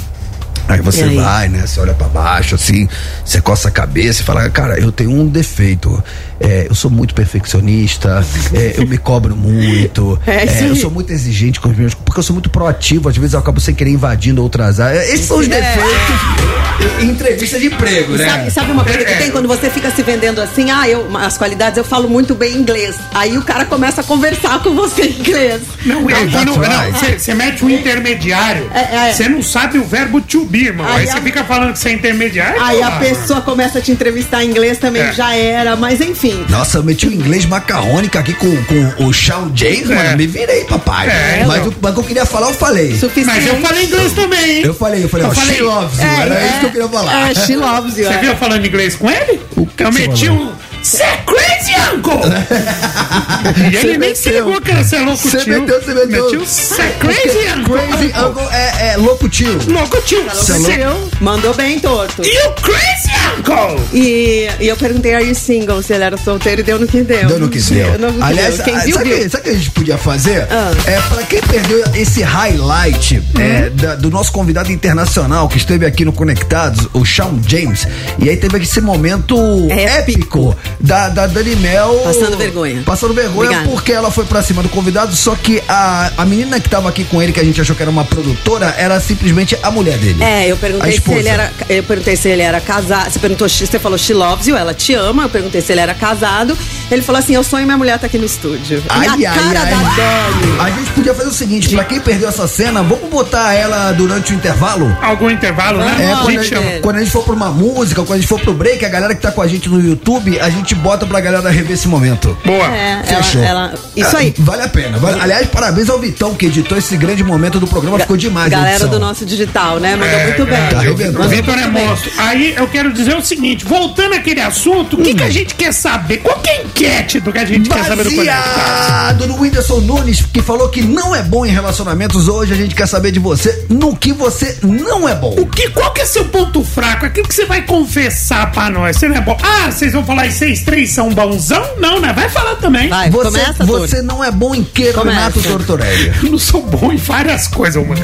Aí 0.69 0.81
você 0.81 1.05
aí? 1.05 1.17
vai, 1.17 1.49
né? 1.49 1.67
Você 1.67 1.79
olha 1.81 1.93
pra 1.95 2.09
baixo, 2.09 2.55
assim, 2.55 2.89
você 3.25 3.41
coça 3.41 3.69
a 3.69 3.71
cabeça 3.71 4.23
e 4.23 4.25
fala, 4.25 4.49
cara, 4.51 4.79
eu 4.79 4.91
tenho 4.91 5.11
um 5.11 5.27
defeito. 5.29 6.03
É, 6.41 6.67
eu 6.69 6.75
sou 6.75 6.91
muito 6.91 7.15
perfeccionista, 7.15 8.25
é, 8.53 8.75
eu 8.79 8.87
me 8.87 8.99
cobro 8.99 9.37
muito, 9.37 10.19
É, 10.27 10.45
é, 10.47 10.69
eu 10.69 10.77
sou 10.77 10.91
muito 10.91 11.13
exigente 11.13 11.61
com 11.61 11.69
os 11.69 11.77
meus. 11.77 11.95
Porque 11.95 12.19
eu 12.19 12.25
sou 12.25 12.35
muito 12.35 12.51
proativo, 12.51 13.09
às 13.09 13.17
vezes 13.17 13.35
eu 13.35 13.41
acabo 13.41 13.61
sem 13.61 13.75
querer 13.75 13.91
invadindo 13.91 14.43
outras 14.43 14.81
áreas. 14.81 15.09
Esses 15.09 15.27
são 15.27 15.39
os 15.39 15.49
É. 15.49 15.61
defeitos 15.61 16.64
entrevista 17.01 17.59
de 17.59 17.67
emprego, 17.67 18.13
né? 18.17 18.29
Sabe, 18.29 18.51
sabe 18.51 18.73
uma 18.73 18.85
coisa 18.85 18.99
que 19.05 19.13
É. 19.13 19.17
tem 19.17 19.31
quando 19.31 19.49
você 19.49 19.71
fica 19.71 19.91
se 19.91 20.03
vendendo 20.03 20.41
assim? 20.41 20.71
Ah, 20.71 20.89
eu, 20.89 21.09
as 21.17 21.37
qualidades, 21.39 21.77
eu 21.79 21.85
falo 21.85 22.09
muito 22.09 22.35
bem 22.35 22.55
inglês. 22.57 22.97
Aí 23.15 23.37
o 23.37 23.43
cara 23.43 23.65
começa 23.65 24.01
a 24.01 24.05
conversar 24.05 24.63
com 24.63 24.75
você 24.75 25.03
em 25.03 25.19
inglês. 25.21 25.63
Não, 25.85 26.09
é, 26.11 26.15
não, 26.25 26.25
right. 26.25 26.45
não, 26.47 26.55
você 26.93 27.19
você 27.19 27.35
mete 27.35 27.65
um 27.65 27.71
intermediário. 27.71 28.71
É, 28.75 29.09
é. 29.11 29.13
Você 29.13 29.29
não 29.29 29.43
sabe 29.43 29.79
o 29.79 29.85
verbo 29.85 30.21
to 30.21 30.45
be, 30.45 30.67
irmão. 30.67 30.87
Aí 30.87 31.07
você 31.07 31.21
fica 31.21 31.45
falando 31.45 31.73
que 31.73 31.79
você 31.79 31.91
é 31.91 31.93
intermediário. 31.93 32.61
Aí 32.63 32.83
a 32.83 32.93
pessoa 32.93 33.41
começa 33.41 33.79
a 33.79 33.83
te 33.83 33.91
entrevistar 33.93 34.45
em 34.45 34.49
inglês 34.51 34.79
também, 34.79 35.03
É. 35.03 35.13
já 35.13 35.35
era, 35.35 35.77
mas 35.77 36.01
enfim. 36.01 36.45
Nossa, 36.49 36.79
eu 36.79 36.83
meti 36.85 37.07
o 37.07 37.13
inglês 37.13 37.45
macarrônico 37.47 38.19
aqui 38.19 38.35
com, 38.35 38.55
com 38.65 39.05
o 39.05 39.13
Shawn 39.13 39.51
James, 39.55 39.91
É. 39.91 39.95
mano. 39.95 40.17
Me 40.17 40.27
virei, 40.27 40.65
papai. 40.65 41.09
É, 41.09 41.45
mas, 41.47 41.67
o, 41.67 41.75
mas 41.81 41.91
o 41.93 41.95
que 41.95 42.01
eu 42.01 42.05
queria 42.05 42.27
falar, 42.27 42.49
eu 42.49 42.55
falei. 42.55 42.97
Suficiente. 42.99 43.27
Mas 43.27 43.47
eu 43.47 43.57
falei 43.61 43.85
inglês 43.85 44.13
também, 44.13 44.51
hein? 44.59 44.63
Eu 44.65 44.75
falei, 44.75 45.05
eu 45.05 45.09
falei, 45.09 45.27
Eu 45.27 45.31
ó, 45.31 45.35
falei- 45.35 45.55
she 45.57 45.63
loves 45.63 45.99
you. 45.99 46.05
É, 46.05 46.21
Era 46.25 46.35
é, 46.35 46.57
isso 46.59 46.64
que 46.71 46.79
eu 46.79 46.89
queria 46.89 46.89
falar. 46.89 47.31
É, 47.31 47.35
she 47.35 47.57
loves 47.57 47.97
you. 47.99 48.07
Você 48.07 48.19
viu 48.19 48.37
falando 48.37 48.67
inglês 48.67 48.97
com 48.97 49.11
ele? 49.11 49.41
O 49.57 49.67
que 49.67 49.83
eu 49.83 49.93
meti 49.93 50.27
falou? 50.27 50.43
um. 50.43 50.53
Você 50.85 51.03
é 51.03 51.17
crazy, 51.25 51.73
uncle! 51.95 52.21
e 53.73 53.77
ele 53.77 53.97
nem 53.99 54.15
se 54.15 54.29
ligou 54.31 54.61
que 54.61 54.71
você 54.73 54.97
é 54.97 55.01
louco 55.01 55.29
Você 55.29 55.39
tio. 55.39 55.61
meteu, 55.61 55.81
você 55.83 55.95
meteu. 55.95 56.41
Você 56.45 56.83
é 56.83 56.89
crazy, 56.99 57.39
uncle! 57.59 57.75
Crazy 57.89 58.13
Uncle 58.19 58.47
é, 58.53 58.93
é 58.93 58.97
louco 58.99 59.29
tio. 59.31 59.59
Louco 59.67 60.01
tio! 60.03 60.23
Você 60.25 60.53
é 60.53 60.57
louco? 60.57 60.73
Seu, 60.75 61.11
mandou 61.21 61.55
bem 61.55 61.81
torto. 61.81 62.23
You 62.23 62.53
crazy, 62.61 63.11
uncle! 63.39 63.81
E, 63.95 64.47
e 64.61 64.69
eu 64.69 64.77
perguntei, 64.77 65.15
are 65.15 65.25
you 65.27 65.35
single? 65.35 65.83
Se 65.83 65.95
ele 65.95 66.05
era 66.05 66.19
solteiro 66.19 66.61
e 66.61 66.65
deu 66.65 66.79
no 66.79 66.87
que 66.87 67.03
deu. 67.03 67.29
Deu 67.29 67.39
no 67.39 67.49
que 67.49 67.61
deu. 67.61 67.99
Deu 67.99 68.13
no 68.13 68.19
que 68.19 68.23
Aliás, 68.23 68.57
deu. 68.57 68.65
Quem 68.67 68.79
viu, 68.81 68.95
sabe, 68.95 69.15
viu. 69.15 69.31
sabe 69.31 69.41
o 69.41 69.45
que 69.45 69.51
a 69.51 69.55
gente 69.55 69.71
podia 69.71 69.97
fazer? 69.99 70.47
Ah. 70.51 70.71
É, 70.87 71.01
pra 71.01 71.23
quem 71.23 71.41
perdeu 71.41 71.83
esse 71.95 72.23
highlight 72.23 73.23
é, 73.39 73.71
da- 73.71 73.95
do 73.95 74.11
nosso 74.11 74.31
convidado 74.33 74.71
internacional 74.71 75.49
que 75.49 75.57
esteve 75.57 75.87
aqui 75.87 76.05
no 76.05 76.13
Conectados, 76.13 76.89
o 76.93 77.05
Shawn 77.07 77.41
James, 77.47 77.89
e 78.19 78.29
aí 78.29 78.37
teve 78.37 78.59
esse 78.63 78.83
momento 78.83 79.35
épico, 79.71 79.95
Épico. 80.05 80.57
Da, 80.81 81.09
da 81.09 81.27
Dani 81.27 81.57
Mel. 81.57 82.01
Passando 82.05 82.37
vergonha. 82.37 82.83
Passando 82.85 83.15
vergonha 83.15 83.51
Obrigada. 83.51 83.69
porque 83.69 83.93
ela 83.93 84.11
foi 84.11 84.25
pra 84.25 84.43
cima 84.43 84.63
do 84.63 84.69
convidado, 84.69 85.15
só 85.15 85.35
que 85.35 85.63
a, 85.69 86.13
a 86.17 86.25
menina 86.25 86.61
que 86.61 86.69
tava 86.69 86.89
aqui 86.89 87.05
com 87.05 87.23
ele, 87.23 87.33
que 87.33 87.41
a 87.41 87.45
gente 87.45 87.61
achou 87.61 87.75
que 87.75 87.83
era 87.83 87.91
uma 87.91 88.05
produtora, 88.05 88.75
era 88.77 88.99
simplesmente 89.01 89.57
a 89.63 89.71
mulher 89.71 89.99
dele. 89.99 90.23
É, 90.23 90.51
eu 90.51 90.57
perguntei 90.57 91.01
se 91.01 91.13
ele 91.13 91.29
era. 91.29 91.53
Eu 91.69 91.83
perguntei 91.83 92.17
se 92.17 92.29
ele 92.29 92.43
era 92.43 92.61
casado, 92.61 93.11
Você 93.11 93.19
perguntou, 93.19 93.49
você 93.49 93.79
falou 93.79 93.99
she 93.99 94.15
loves 94.15 94.47
you, 94.47 94.57
ela 94.57 94.75
te 94.75 94.95
ama. 94.95 95.25
Eu 95.25 95.29
perguntei 95.29 95.61
se 95.61 95.73
ele 95.73 95.81
era 95.81 95.95
casado. 95.95 96.57
Ele 96.91 97.03
falou 97.03 97.19
assim: 97.19 97.35
eu 97.35 97.45
sonho 97.45 97.63
e 97.63 97.65
minha 97.67 97.79
mulher 97.79 97.99
tá 97.99 98.07
aqui 98.07 98.19
no 98.19 98.25
estúdio. 98.25 98.83
Ai, 98.89 99.07
a 99.07 99.13
ai, 99.13 99.23
cara 99.23 99.61
ai. 99.61 99.71
da 99.71 99.77
Dani. 99.77 100.61
A 100.61 100.71
gente 100.71 100.91
podia 100.93 101.15
fazer 101.15 101.29
o 101.29 101.33
seguinte, 101.33 101.75
pra 101.75 101.85
quem 101.85 102.01
perdeu 102.01 102.29
essa 102.29 102.47
cena, 102.47 102.83
vamos 102.83 103.09
botar 103.11 103.55
ela 103.55 103.93
durante 103.93 104.33
o 104.33 104.37
intervalo? 104.37 104.97
Algum 105.03 105.31
intervalo, 105.31 105.79
né? 105.79 105.97
É, 105.99 106.23
quando, 106.23 106.39
a 106.39 106.43
gente 106.43 106.81
quando 106.81 106.97
a 106.97 107.01
gente 107.01 107.11
for 107.11 107.25
pra 107.25 107.35
uma 107.35 107.51
música, 107.51 108.03
quando 108.03 108.19
a 108.19 108.21
gente 108.21 108.29
for 108.29 108.41
pro 108.41 108.53
break, 108.53 108.85
a 108.85 108.89
galera 108.89 109.15
que 109.15 109.21
tá 109.21 109.31
com 109.31 109.43
a 109.43 109.47
gente 109.47 109.69
no 109.69 109.81
YouTube, 109.81 110.39
a 110.39 110.51
gente 110.51 110.64
bota 110.73 111.05
pra 111.05 111.21
galera 111.21 111.51
rever 111.51 111.73
esse 111.73 111.89
momento. 111.89 112.39
Boa. 112.45 112.65
É, 112.73 113.03
ela, 113.09 113.23
Fechou. 113.25 113.43
ela- 113.43 113.75
Isso 113.97 114.17
aí. 114.17 114.33
Ah, 114.39 114.43
Vale 114.45 114.63
a 114.63 114.69
pena. 114.69 114.99
Vale- 114.99 115.21
aliás, 115.21 115.49
parabéns 115.49 115.91
ao 115.91 115.99
Vitão 115.99 116.33
que 116.37 116.47
editou 116.47 116.79
esse 116.79 116.97
grande 116.97 117.25
momento 117.25 117.59
do 117.59 117.67
programa, 117.67 117.99
ficou 117.99 118.17
demais. 118.17 118.49
Galera 118.51 118.71
edição. 118.77 118.89
do 118.91 119.01
nosso 119.01 119.27
digital, 119.27 119.81
né? 119.81 119.97
Mandou 119.97 120.07
É, 120.07 120.27
muito 120.29 120.47
bem. 120.47 120.55
é, 120.55 120.67
Tá 120.69 120.77
o 120.77 120.79
arrebentando. 120.81 121.21
O 121.25 121.29
Vitor 121.29 121.59
é 121.59 121.67
monstro. 121.67 122.13
Aí 122.19 122.55
eu 122.57 122.69
quero 122.69 122.93
dizer 122.93 123.17
o 123.17 123.23
seguinte: 123.25 123.65
voltando 123.65 124.15
àquele 124.15 124.41
assunto, 124.41 124.95
o 124.97 125.03
que, 125.03 125.15
que 125.15 125.23
a 125.25 125.31
gente 125.31 125.55
quer 125.57 125.73
saber? 125.73 126.19
Qual 126.19 126.39
que 126.39 126.51
é 126.51 126.59
a 126.59 126.63
enquete 126.63 127.19
do 127.21 127.33
que 127.33 127.39
a 127.39 127.45
gente 127.45 127.69
quer 127.69 127.85
saber 127.85 128.05
do? 128.05 128.15
Baseado 128.15 129.27
no 129.27 129.41
Whindersson 129.41 129.81
Nunes, 129.81 130.23
que 130.33 130.43
falou 130.43 130.69
que 130.69 130.83
não 130.83 131.15
é 131.15 131.23
bom 131.23 131.45
em 131.45 131.51
relacionamentos, 131.51 132.29
hoje 132.29 132.53
a 132.53 132.57
gente 132.57 132.75
quer 132.75 132.87
saber 132.87 133.11
de 133.11 133.19
você 133.19 133.65
no 133.69 133.97
que 133.97 134.13
você 134.13 134.59
não 134.63 135.09
é 135.09 135.15
bom. 135.15 135.35
O 135.39 135.47
que, 135.47 135.71
qual 135.71 135.93
que 135.93 136.03
é 136.03 136.05
seu 136.07 136.27
ponto 136.27 136.63
fraco? 136.63 137.07
Aquilo 137.07 137.27
que 137.27 137.35
você 137.35 137.47
vai 137.47 137.63
confessar 137.63 138.51
pra 138.53 138.71
nós. 138.71 138.97
Você 138.97 139.09
não 139.09 139.17
é 139.17 139.21
bom. 139.21 139.37
Ah, 139.43 139.71
vocês 139.71 139.93
vão 139.93 140.05
falar 140.05 140.27
que 140.27 140.33
vocês 140.55 140.63
três 140.63 140.91
são 140.91 141.11
bonzão? 141.11 141.63
Não, 141.79 142.01
né? 142.01 142.13
Vai 142.13 142.29
falar 142.29 142.57
também. 142.57 142.89
Vai, 142.89 143.11
Você, 143.11 143.41
começa, 143.41 143.65
você 143.65 144.03
não 144.03 144.23
é 144.23 144.31
bom 144.31 144.55
em 144.55 144.63
que, 144.63 144.93
Começa. 144.93 145.19
Renato 145.19 145.43
Tortorelli? 145.43 146.13
Eu 146.23 146.31
não 146.31 146.39
sou 146.39 146.63
bom 146.63 146.93
em 146.93 146.97
várias 146.97 147.49
coisas, 147.49 147.85
mano. 147.85 148.01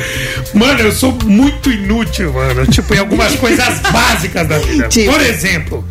Mano, 0.54 0.80
eu 0.80 0.92
sou 0.92 1.16
muito 1.24 1.70
inútil, 1.70 2.32
mano. 2.32 2.66
Tipo, 2.66 2.94
em 2.94 2.98
algumas 2.98 3.36
coisas 3.36 3.78
básicas 3.92 4.48
da 4.48 4.58
vida. 4.58 4.88
Tipo? 4.88 5.12
Por 5.12 5.20
exemplo, 5.20 5.84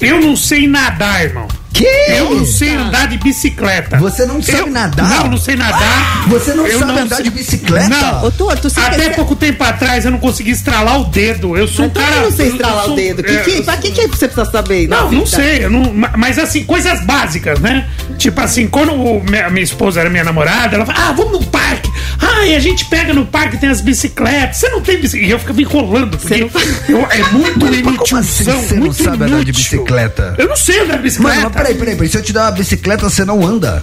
eu 0.00 0.20
não 0.20 0.36
sei 0.36 0.66
nadar, 0.66 1.22
irmão. 1.22 1.46
Que? 1.74 1.84
Eu 2.12 2.30
não 2.36 2.46
sei 2.46 2.74
andar 2.76 3.08
de 3.08 3.18
bicicleta. 3.18 3.98
Você 3.98 4.24
não 4.24 4.40
sabe 4.40 4.58
Eu- 4.58 4.66
nadar? 4.68 5.08
Não, 5.24 5.30
não 5.32 5.36
sei 5.36 5.56
nadar. 5.56 6.28
Você 6.28 6.54
não 6.54 6.66
Eu 6.66 6.78
sabe 6.78 7.00
andar 7.00 7.16
sei- 7.16 7.24
de 7.24 7.30
bicicleta? 7.30 7.88
Não. 7.88 8.24
Ô, 8.24 8.30
Torto, 8.30 8.70
você 8.70 8.78
Até 8.80 8.96
quer- 9.08 9.16
pouco 9.16 9.34
tempo 9.34 9.62
atrás 9.64 10.04
eu 10.04 10.10
não 10.12 10.18
consegui 10.18 10.52
estralar 10.52 11.00
o 11.00 11.04
dedo. 11.04 11.56
Eu 11.56 11.66
sou 11.66 11.84
um 11.84 11.88
Então 11.88 12.02
cara. 12.02 12.16
eu 12.16 12.22
não 12.22 12.30
sei 12.30 12.48
estralar 12.48 12.84
sou- 12.84 12.92
o 12.92 12.96
dedo. 12.96 13.22
Que, 13.24 13.32
é, 13.32 13.40
que, 13.42 13.62
pra 13.62 13.76
que, 13.76 13.90
que 13.90 14.06
você 14.06 14.28
precisa 14.28 14.44
saber? 14.50 14.86
Não, 14.88 15.10
não 15.10 15.26
sei, 15.26 15.64
eu 15.64 15.70
não, 15.70 15.92
ma- 15.92 16.12
mas 16.16 16.38
assim, 16.38 16.62
coisas 16.64 17.00
básicas, 17.04 17.58
né? 17.58 17.88
Tipo 18.18 18.40
assim, 18.40 18.68
quando 18.68 18.92
o- 18.94 19.22
minha, 19.28 19.50
minha 19.50 19.64
esposa 19.64 20.00
era 20.00 20.08
minha 20.08 20.22
namorada, 20.24 20.76
ela 20.76 20.86
fala, 20.86 21.08
ah, 21.08 21.12
vamos 21.12 21.32
no 21.32 21.44
parque. 21.46 21.92
Ai, 22.20 22.54
a 22.54 22.60
gente 22.60 22.84
pega 22.84 23.12
no 23.12 23.26
parque, 23.26 23.56
tem 23.56 23.68
as 23.68 23.80
bicicletas. 23.80 24.58
Você 24.58 24.68
não 24.68 24.80
tem 24.80 24.98
bicicleta. 25.00 25.26
E 25.28 25.30
eu 25.32 25.38
ficava 25.40 25.60
enrolando, 25.60 26.16
porque 26.16 26.36
não- 26.38 26.50
eu- 27.00 27.06
é 27.10 27.22
muito 27.32 27.58
Mas 27.84 27.96
como 28.08 28.20
assim 28.20 28.44
você 28.44 28.74
não 28.76 28.92
sabe 28.92 29.24
andar 29.24 29.44
de 29.44 29.52
bicicleta? 29.52 30.34
Eu 30.38 30.48
não 30.48 30.56
sei 30.56 30.80
andar 30.80 30.96
de 30.98 31.02
bicicleta. 31.02 31.36
Mano, 31.40 31.50
mas 31.54 31.63
peraí, 31.64 31.74
peraí, 31.74 31.94
peraí. 31.96 32.08
Se 32.08 32.18
eu 32.18 32.22
te 32.22 32.32
dar 32.32 32.42
uma 32.42 32.50
bicicleta, 32.50 33.08
você 33.08 33.24
não 33.24 33.44
anda. 33.46 33.82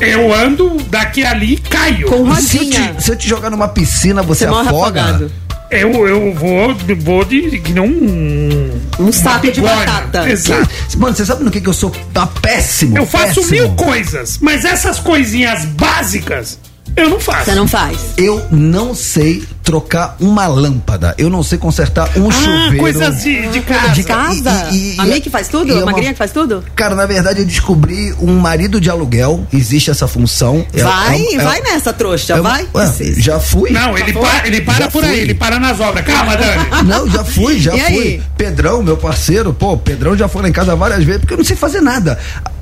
Eu 0.00 0.32
ando 0.34 0.78
daqui 0.88 1.24
ali 1.24 1.54
e 1.54 1.56
caio. 1.56 2.06
Com 2.08 2.34
Se 2.36 2.56
eu, 2.56 2.62
rodinha. 2.64 2.94
te, 2.94 3.04
se 3.04 3.10
eu 3.10 3.16
te 3.16 3.28
jogar 3.28 3.50
numa 3.50 3.68
piscina, 3.68 4.22
você, 4.22 4.46
Você 4.46 4.68
afoga. 4.68 5.02
afogado. 5.02 5.32
Eu, 5.70 6.08
eu 6.08 6.34
vou, 6.34 6.74
vou 6.98 7.24
de 7.24 7.60
que 7.60 7.72
nem 7.72 7.82
um. 7.82 8.80
Um 8.98 9.12
saco 9.12 9.50
de 9.50 9.60
batata. 9.60 10.28
Exato. 10.28 10.68
Mano, 10.96 11.14
você 11.14 11.24
sabe 11.24 11.44
no 11.44 11.50
que, 11.50 11.60
que 11.60 11.68
eu 11.68 11.72
sou 11.72 11.90
tá 12.12 12.26
péssimo? 12.26 12.98
Eu 12.98 13.06
faço 13.06 13.40
péssimo. 13.40 13.50
mil 13.50 13.70
coisas, 13.74 14.38
mas 14.40 14.64
essas 14.64 14.98
coisinhas 14.98 15.64
básicas 15.64 16.58
eu 16.96 17.08
não 17.08 17.20
faço. 17.20 17.44
Você 17.44 17.54
não 17.54 17.68
faz. 17.68 17.98
Eu 18.16 18.44
não 18.50 18.94
sei 18.94 19.44
trocar 19.62 20.16
uma 20.18 20.46
lâmpada. 20.46 21.14
Eu 21.18 21.28
não 21.30 21.42
sei 21.42 21.58
consertar 21.58 22.10
um 22.16 22.28
Ah, 22.28 22.32
chuveiro. 22.32 22.78
coisas 22.78 23.22
de, 23.22 23.48
de 23.48 23.60
casa. 23.60 23.88
De 23.92 24.02
casa? 24.04 24.68
E- 24.72 24.74
e- 24.74 24.96
e- 24.96 25.00
a 25.00 25.04
minha 25.04 25.20
que 25.20 25.30
faz 25.30 25.48
tudo? 25.48 25.70
é 25.70 25.74
a 25.74 25.78
uma- 25.78 25.86
magrinha 25.86 26.12
que 26.12 26.18
faz 26.18 26.32
tudo? 26.32 26.64
Cara, 26.74 26.94
na 26.94 27.06
verdade 27.06 27.40
eu 27.40 27.46
descobri 27.46 28.12
um 28.20 28.38
marido 28.38 28.80
de 28.80 28.88
aluguel. 28.90 29.46
Existe 29.52 29.90
essa 29.90 30.08
função. 30.08 30.66
É- 30.72 30.82
vai, 30.82 31.20
é- 31.22 31.34
é- 31.34 31.38
vai 31.44 31.60
nessa, 31.60 31.92
trouxa, 31.92 32.32
é 32.32 32.40
uma- 32.40 32.50
vai. 32.50 32.62
Ué, 32.74 32.86
Precisa. 32.86 33.20
já 33.20 33.38
fui. 33.38 33.70
Não, 33.70 33.96
ele, 33.96 34.12
para, 34.12 34.46
ele 34.46 34.60
para 34.62 34.74
Já 34.84 34.90
por 34.90 35.04
aí, 35.04 35.10
fui. 35.10 35.20
ele 35.20 35.34
para 35.34 35.60
nas 35.60 35.78
obras. 35.78 36.04
Calma, 36.04 36.36
Dani. 36.36 36.66
Não, 36.88 37.08
já 37.08 37.24
fui, 37.24 37.60
já 37.60 37.74
E 37.76 37.80
fui. 37.80 37.86
aí? 37.98 38.22
Pedrão, 38.36 38.82
meu 38.82 38.96
parceiro, 38.96 39.52
pô, 39.52 39.76
Pedrão 39.76 40.16
já 40.16 40.26
foi 40.26 40.42
lá 40.42 40.48
em 40.48 40.52
casa 40.52 40.74
várias 40.74 41.04
vezes 41.04 41.20
porque 41.20 41.34
eu 41.34 41.38
não 41.38 41.44
sei 41.44 41.54
fazer 41.56 41.80
nada. 41.80 42.18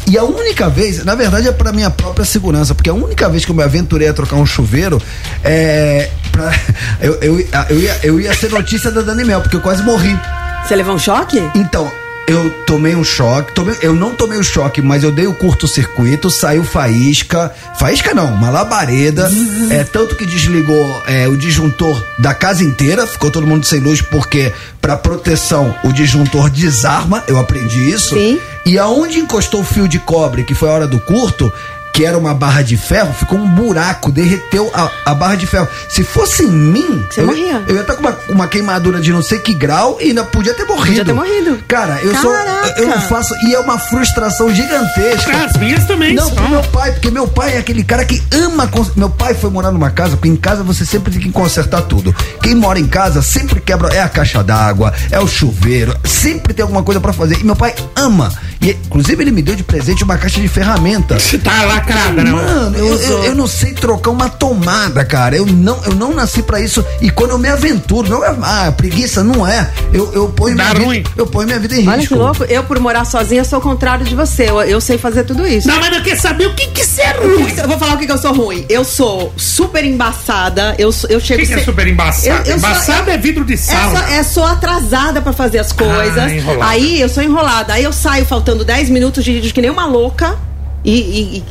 E 0.07 0.17
a 0.19 0.25
única 0.25 0.69
vez, 0.69 1.05
na 1.05 1.15
verdade 1.15 1.47
é 1.49 1.53
pra 1.53 1.71
minha 1.73 1.91
própria 1.91 2.25
segurança, 2.25 2.75
porque 2.75 2.89
a 2.91 2.95
única 2.95 3.29
vez 3.29 3.45
que 3.45 3.51
eu 3.51 3.55
me 3.55 3.63
aventurei 3.63 4.09
a 4.09 4.13
trocar 4.13 4.37
um 4.37 4.47
chuveiro 4.47 5.01
é. 5.45 6.11
Pra, 6.39 6.53
eu, 7.01 7.15
eu, 7.21 7.41
eu, 7.71 7.79
ia, 7.81 7.99
eu 8.03 8.21
ia 8.21 8.33
ser 8.35 8.51
notícia 8.51 8.91
da 8.91 9.01
Dani 9.03 9.25
Mel, 9.25 9.41
porque 9.41 9.57
eu 9.57 9.61
quase 9.61 9.83
morri. 9.83 10.17
Você 10.65 10.77
levou 10.77 10.95
um 10.95 10.99
choque? 10.99 11.43
Então, 11.55 11.91
eu 12.29 12.51
tomei 12.67 12.95
um 12.95 13.03
choque, 13.03 13.53
tomei- 13.55 13.77
eu 13.81 13.95
não 13.95 14.15
tomei 14.15 14.39
o 14.39 14.45
choque, 14.45 14.83
mas 14.83 15.03
eu 15.03 15.11
dei 15.11 15.27
o 15.27 15.33
curto-circuito, 15.35 16.31
saiu 16.31 16.63
faísca, 16.63 17.51
faísca 17.79 18.13
não, 18.15 18.27
uma 18.35 18.51
labareda, 18.51 19.31
é, 19.71 19.83
tanto 19.83 20.15
que 20.15 20.27
desligou 20.27 21.03
é, 21.07 21.27
o 21.27 21.37
disjuntor 21.39 22.05
da 22.19 22.35
casa 22.35 22.63
inteira, 22.63 23.07
ficou 23.07 23.31
todo 23.31 23.47
mundo 23.47 23.65
sem 23.67 23.81
luz, 23.81 24.03
porque 24.03 24.53
para 24.81 24.95
proteção 24.97 25.75
o 25.83 25.91
disjuntor 25.93 26.51
desarma, 26.51 27.25
eu 27.27 27.39
aprendi 27.39 27.91
isso. 27.91 28.15
Sim. 28.15 28.39
E 28.67 28.79
aonde 28.79 29.19
encostou 29.19 29.61
o 29.63 29.65
fio 29.65 29.89
de 29.89 29.99
cobre, 29.99 30.45
que 30.45 30.55
foi 30.55 30.69
a 30.69 30.73
hora 30.73 30.87
do 30.87 31.01
curto, 31.01 31.51
que 31.99 32.05
era 32.05 32.17
uma 32.17 32.33
barra 32.33 32.63
de 32.63 32.77
ferro, 32.77 33.13
ficou 33.13 33.37
um 33.37 33.49
buraco, 33.57 34.13
derreteu 34.13 34.71
a, 34.73 34.89
a 35.05 35.15
barra 35.17 35.35
de 35.35 35.49
ferro. 35.49 35.67
Se 35.89 36.05
fosse 36.05 36.45
em 36.45 36.49
mim, 36.49 37.05
Você 37.11 37.23
eu, 37.23 37.27
morria. 37.27 37.65
eu 37.67 37.75
ia 37.75 37.81
estar 37.81 37.95
com 37.95 38.03
uma, 38.03 38.17
uma 38.29 38.47
queimadura 38.47 39.01
de 39.01 39.11
não 39.11 39.21
sei 39.21 39.41
que 39.41 39.53
grau 39.53 39.99
e 40.01 40.11
ainda 40.11 40.23
podia 40.23 40.55
ter 40.55 40.63
morrido. 40.63 40.87
Podia 40.87 41.05
ter 41.05 41.13
morrido. 41.13 41.59
Cara, 41.67 41.99
eu 42.01 42.15
sou. 42.19 42.33
Caraca. 42.33 42.81
Eu 42.81 42.87
não 42.87 43.01
faço. 43.01 43.35
E 43.45 43.53
é 43.53 43.59
uma 43.59 43.81
frustração 43.81 44.55
gigantesca. 44.55 45.45
As 45.45 45.57
minhas 45.57 45.87
também 45.87 46.15
Não, 46.15 46.31
pro 46.31 46.49
meu 46.49 46.63
pai, 46.63 46.93
porque 46.93 47.11
meu 47.11 47.27
pai 47.27 47.57
é 47.57 47.59
aquele 47.59 47.83
cara 47.83 48.05
que 48.05 48.23
ama. 48.31 48.71
Meu 48.95 49.11
pai 49.11 49.35
foi 49.35 49.51
morar 49.51 49.73
numa 49.73 49.91
casa, 49.91 50.17
porque 50.17 50.29
em 50.29 50.37
casa 50.37 50.63
você 50.63 50.87
sempre 50.87 51.11
tem 51.11 51.21
que 51.21 51.33
consertar 51.33 51.83
tudo. 51.83 52.15
Quem 52.41 52.55
mora 52.55 52.79
em 52.79 52.87
casa 52.87 53.23
sempre 53.23 53.61
quebra. 53.61 53.93
É 53.93 54.03
a 54.03 54.09
caixa 54.09 54.45
d'água, 54.45 54.95
é 55.11 55.19
o 55.19 55.27
chuveiro, 55.27 55.97
sempre 56.05 56.55
tem 56.55 56.63
alguma 56.63 56.85
coisa 56.85 57.01
pra 57.01 57.13
fazer. 57.13 57.41
E 57.41 57.45
meu 57.45 57.57
pai 57.57 57.75
ama. 57.97 58.33
E, 58.61 58.71
inclusive, 58.71 59.23
ele 59.23 59.31
me 59.31 59.41
deu 59.41 59.55
de 59.55 59.63
presente 59.63 60.03
uma 60.03 60.17
caixa 60.19 60.41
de 60.41 60.49
ferramentas. 60.49 61.23
Você 61.23 61.39
tá 61.39 61.65
lacrada, 61.65 62.25
né? 62.25 62.31
Mano, 62.31 62.77
eu, 62.77 63.01
eu, 63.01 63.25
eu 63.25 63.35
não 63.35 63.47
sei 63.47 63.73
trocar 63.73 64.11
uma 64.11 64.29
tomada, 64.29 65.05
cara. 65.05 65.37
Eu 65.37 65.47
não, 65.47 65.81
eu 65.85 65.95
não 65.95 66.13
nasci 66.13 66.43
pra 66.43 66.61
isso. 66.61 66.85
E 67.01 67.09
quando 67.11 67.31
eu 67.31 67.39
me 67.39 67.49
aventuro, 67.49 68.09
não 68.09 68.25
é. 68.25 68.35
Ah, 68.43 68.73
preguiça 68.77 69.23
não 69.23 69.47
é. 69.47 69.71
Eu, 69.93 70.13
eu 70.13 70.29
ponho 70.29 70.57
Dá 70.57 70.75
minha 70.75 70.85
ruim. 70.87 70.97
vida. 70.99 71.11
Eu 71.17 71.27
ponho 71.27 71.47
minha 71.47 71.61
vida 71.61 71.77
em 71.77 71.87
Olha 71.89 71.99
risco. 71.99 72.15
que 72.15 72.21
louco. 72.21 72.45
Eu, 72.45 72.65
por 72.65 72.79
morar 72.81 73.05
sozinha, 73.05 73.45
sou 73.45 73.59
o 73.61 73.63
contrário 73.63 74.05
de 74.05 74.15
você. 74.17 74.51
Eu, 74.51 74.61
eu 74.63 74.81
sei 74.81 74.99
fazer 74.99 75.23
tudo 75.25 75.47
isso. 75.47 75.69
Não, 75.69 75.79
mas 75.79 75.95
eu 75.97 76.03
quero 76.03 76.21
saber 76.21 76.47
o 76.49 76.55
que 76.55 76.67
que 76.69 76.85
você 76.85 77.03
é 77.03 77.13
ruim. 77.13 77.55
Eu 77.57 77.69
vou 77.69 77.79
falar 77.79 77.95
o 77.95 77.99
que, 77.99 78.07
que 78.07 78.13
eu 78.13 78.19
sou 78.19 78.33
ruim. 78.35 78.67
Eu 78.69 78.85
sou 78.85 79.33
super 79.37 79.85
embaçada. 79.85 80.75
Eu, 80.79 80.91
sou- 80.91 81.09
eu 81.11 81.19
O 81.19 81.21
chego 81.21 81.41
que, 81.43 81.47
que 81.47 81.55
é 81.55 81.59
se- 81.59 81.65
super 81.65 81.87
embaçado? 81.87 82.27
Eu- 82.27 82.37
eu 82.39 82.45
sou- 82.45 82.57
embaçado 82.71 83.11
eu- 83.11 83.15
é 83.15 83.19
vidro 83.19 83.45
de 83.45 83.55
É, 83.55 83.57
sala. 83.57 83.99
só, 84.01 84.13
é 84.15 84.23
sou 84.25 84.45
atrasada 84.45 85.21
pra 85.23 85.33
fazer 85.33 85.59
as 85.61 85.73
coisas. 85.73 86.19
Ah, 86.61 86.69
aí 86.71 87.01
eu 87.01 87.09
sou 87.09 87.23
enrolada. 87.23 87.75
Aí 87.75 87.85
eu 87.85 87.93
saio 87.93 88.27
faltando 88.27 88.48
10 88.57 88.91
minutos, 88.91 89.25
dirijo 89.25 89.53
que 89.53 89.61
nem 89.61 89.71
uma 89.71 89.87
louca. 89.87 90.37
E, 90.85 90.93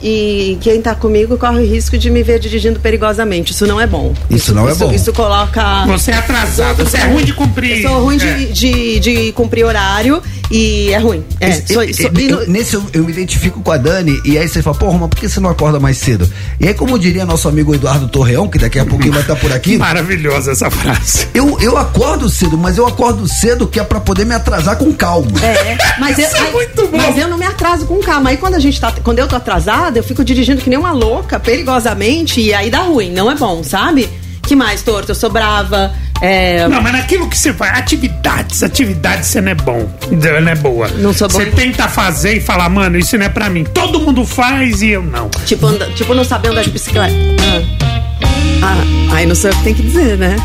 e- 0.01 0.08
e- 0.54 0.58
quem 0.62 0.82
tá 0.82 0.96
comigo 0.96 1.38
corre 1.38 1.60
o 1.60 1.66
risco 1.70 1.98
de 1.98 2.10
me 2.10 2.24
ver 2.24 2.39
dirigindo 2.39 2.80
perigosamente. 2.80 3.51
Isso 3.51 3.68
não 3.68 3.80
é 3.80 3.86
bom. 3.86 4.13
Isso 4.30 4.54
não 4.56 4.68
é 4.70 4.74
bom. 4.74 4.89
Isso 4.92 5.12
coloca. 5.12 5.86
Você 5.86 6.12
é 6.12 6.16
atrasado, 6.16 6.84
você 6.86 6.98
é 6.98 7.06
ruim 7.08 7.25
de 7.25 7.34
cumprir. 7.34 7.84
Eu 7.84 7.89
sou 7.89 8.04
ruim 8.06 8.16
É. 8.16 8.20
de, 8.20 8.54
de, 8.54 9.00
de 9.00 9.32
cumprir 9.34 9.66
horário 9.66 10.24
e 10.51 10.92
é 10.92 10.98
ruim. 10.98 11.24
É, 11.39 11.50
Esse- 11.50 11.74
sou- 11.74 11.94
sou- 11.94 12.06
eu- 12.16 12.20
e 12.20 12.27
no- 12.30 12.46
nesse 12.48 12.74
eu, 12.75 12.84
eu 12.94 13.04
me 13.04 13.12
identifico 13.12 13.62
com 13.62 13.72
a 13.72 13.77
Dani, 13.77 14.20
e 14.25 14.38
aí 14.38 14.48
você 14.48 14.62
fala, 14.62 14.75
porra, 14.77 14.98
mas 15.00 15.10
por 15.10 15.20
que 15.20 15.27
você 15.30 15.39
não 15.39 15.50
acorda 15.50 15.80
mais 15.80 15.98
cedo? 15.98 16.30
E 16.60 16.68
aí, 16.68 16.74
como 16.74 16.98
diria 16.98 17.25
nosso 17.25 17.48
amigo 17.50 17.74
Eduardo 17.75 18.08
Torreão, 18.08 18.48
que 18.48 18.58
daqui 18.58 18.80
a 18.80 18.86
pouquinho 18.86 19.12
vai 19.13 19.22
estar 19.22 19.36
por 19.36 19.51
aqui, 19.51 19.77
Maravilhosa 19.77 20.51
essa 20.51 20.70
frase. 20.72 21.27
eu, 21.34 21.58
eu 21.60 21.77
acordo 21.77 22.30
cedo, 22.30 22.58
mas 22.58 22.77
eu 22.77 22.88
acordo 22.88 23.27
cedo 23.27 23.68
que 23.68 23.80
é 23.80 23.84
pra 23.84 24.00
poder 24.00 24.25
me 24.25 24.34
atrasar 24.36 24.77
com 24.77 24.94
calma. 24.94 25.27
É, 25.44 25.77
mas, 26.00 26.18
eu, 26.18 26.25
Isso 26.25 26.36
é 26.36 26.39
aí- 26.39 26.51
muito 26.54 26.88
bom. 26.88 26.98
mas 26.98 27.18
eu 27.18 27.27
não 27.27 27.38
me 27.38 27.46
atraso 27.46 27.86
com 27.86 28.00
calma. 28.00 28.30
Aí 28.30 28.38
quando 28.38 28.56
a 28.56 28.60
gente 28.60 28.80
tá. 28.80 28.94
Quando 29.04 29.20
eu 29.20 29.27
tô 29.27 29.36
atrasada, 29.36 30.00
eu 30.00 30.04
fico 30.04 30.24
dirigindo 30.24 30.62
que 30.62 30.70
nem 30.70 30.80
uma 30.80 30.92
louca, 30.92 31.39
perigosamente, 31.39 32.39
e 32.42 32.54
aí 32.54 32.70
dá 32.70 32.80
ruim, 32.82 33.12
não 33.12 33.30
é 33.30 33.36
bom, 33.36 33.63
sabe? 33.63 34.10
Que 34.48 34.56
mais, 34.56 34.82
torto? 34.82 35.12
Eu 35.12 35.16
sou 35.16 35.30
brava. 35.30 35.94
É, 36.22 36.68
Não, 36.68 36.82
mas 36.82 36.94
naquilo 36.94 37.30
que 37.30 37.38
você 37.38 37.54
faz, 37.54 37.77
atividades, 37.77 38.63
atividades 38.63 39.27
você 39.27 39.39
não 39.39 39.51
é 39.51 39.56
bom, 39.56 39.88
não 40.10 40.50
é 40.51 40.56
boa. 40.56 40.88
Não 40.98 41.13
sou 41.13 41.27
bom. 41.27 41.36
Você 41.38 41.46
tenta 41.48 41.88
fazer 41.88 42.38
e 42.38 42.42
falar, 42.42 42.70
mano, 42.70 42.98
isso 42.98 43.16
não 43.18 43.25
é 43.25 43.30
pra 43.30 43.50
mim. 43.51 43.63
Todo 43.66 44.00
mundo 44.00 44.25
faz 44.25 44.82
e 44.82 44.89
eu 44.89 45.04
não. 45.04 45.30
tipo, 45.46 45.68
anda- 45.68 45.86
tipo, 45.92 46.16
não 46.16 46.24
saber 46.24 46.50
andar 46.50 46.63
de 46.63 46.72
bicicleta. 46.72 47.13
Ah. 48.63 48.77
Ah, 49.12 49.16
aí 49.16 49.25
não 49.27 49.36
sou 49.36 49.51
eu 49.51 49.56
que 49.58 49.63
tem 49.63 49.74
que 49.75 49.84
dizer, 49.84 50.18
né? 50.18 50.36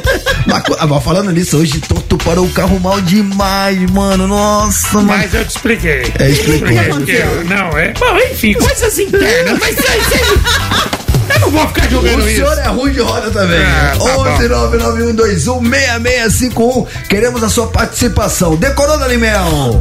mas, 0.46 0.62
ah, 0.78 0.86
mas 0.86 1.04
falando 1.04 1.30
nisso, 1.32 1.58
hoje 1.58 1.80
tu, 1.80 1.94
tu 2.08 2.16
parou 2.18 2.46
o 2.46 2.50
carro 2.50 2.80
mal 2.80 3.00
demais, 3.00 3.78
mano. 3.90 4.26
Nossa, 4.26 4.94
mano. 4.94 5.08
Mas 5.08 5.34
eu 5.34 5.44
te 5.44 5.50
expliquei. 5.50 6.02
É, 6.18 6.30
explicou. 6.30 6.78
Aconteceu? 6.78 7.44
Não, 7.44 7.78
é. 7.78 7.92
Bom, 7.98 8.16
enfim, 8.32 8.54
coisas 8.54 8.98
internas. 8.98 9.58
Mas 9.60 9.76
eu 11.34 11.40
não 11.40 11.50
vou 11.50 11.66
ficar 11.68 11.86
O 11.86 11.90
jogando 11.90 12.20
isso. 12.28 12.36
senhor 12.36 12.58
é 12.58 12.68
ruim 12.68 12.92
de 12.92 13.00
roda 13.00 13.30
também. 13.30 13.60
Ah, 13.62 13.92
tá 13.98 13.98
bom. 13.98 14.24
11991216651. 14.38 16.86
Queremos 17.08 17.42
a 17.42 17.48
sua 17.48 17.66
participação. 17.68 18.56
Decorou, 18.56 18.98
Danimel? 18.98 19.80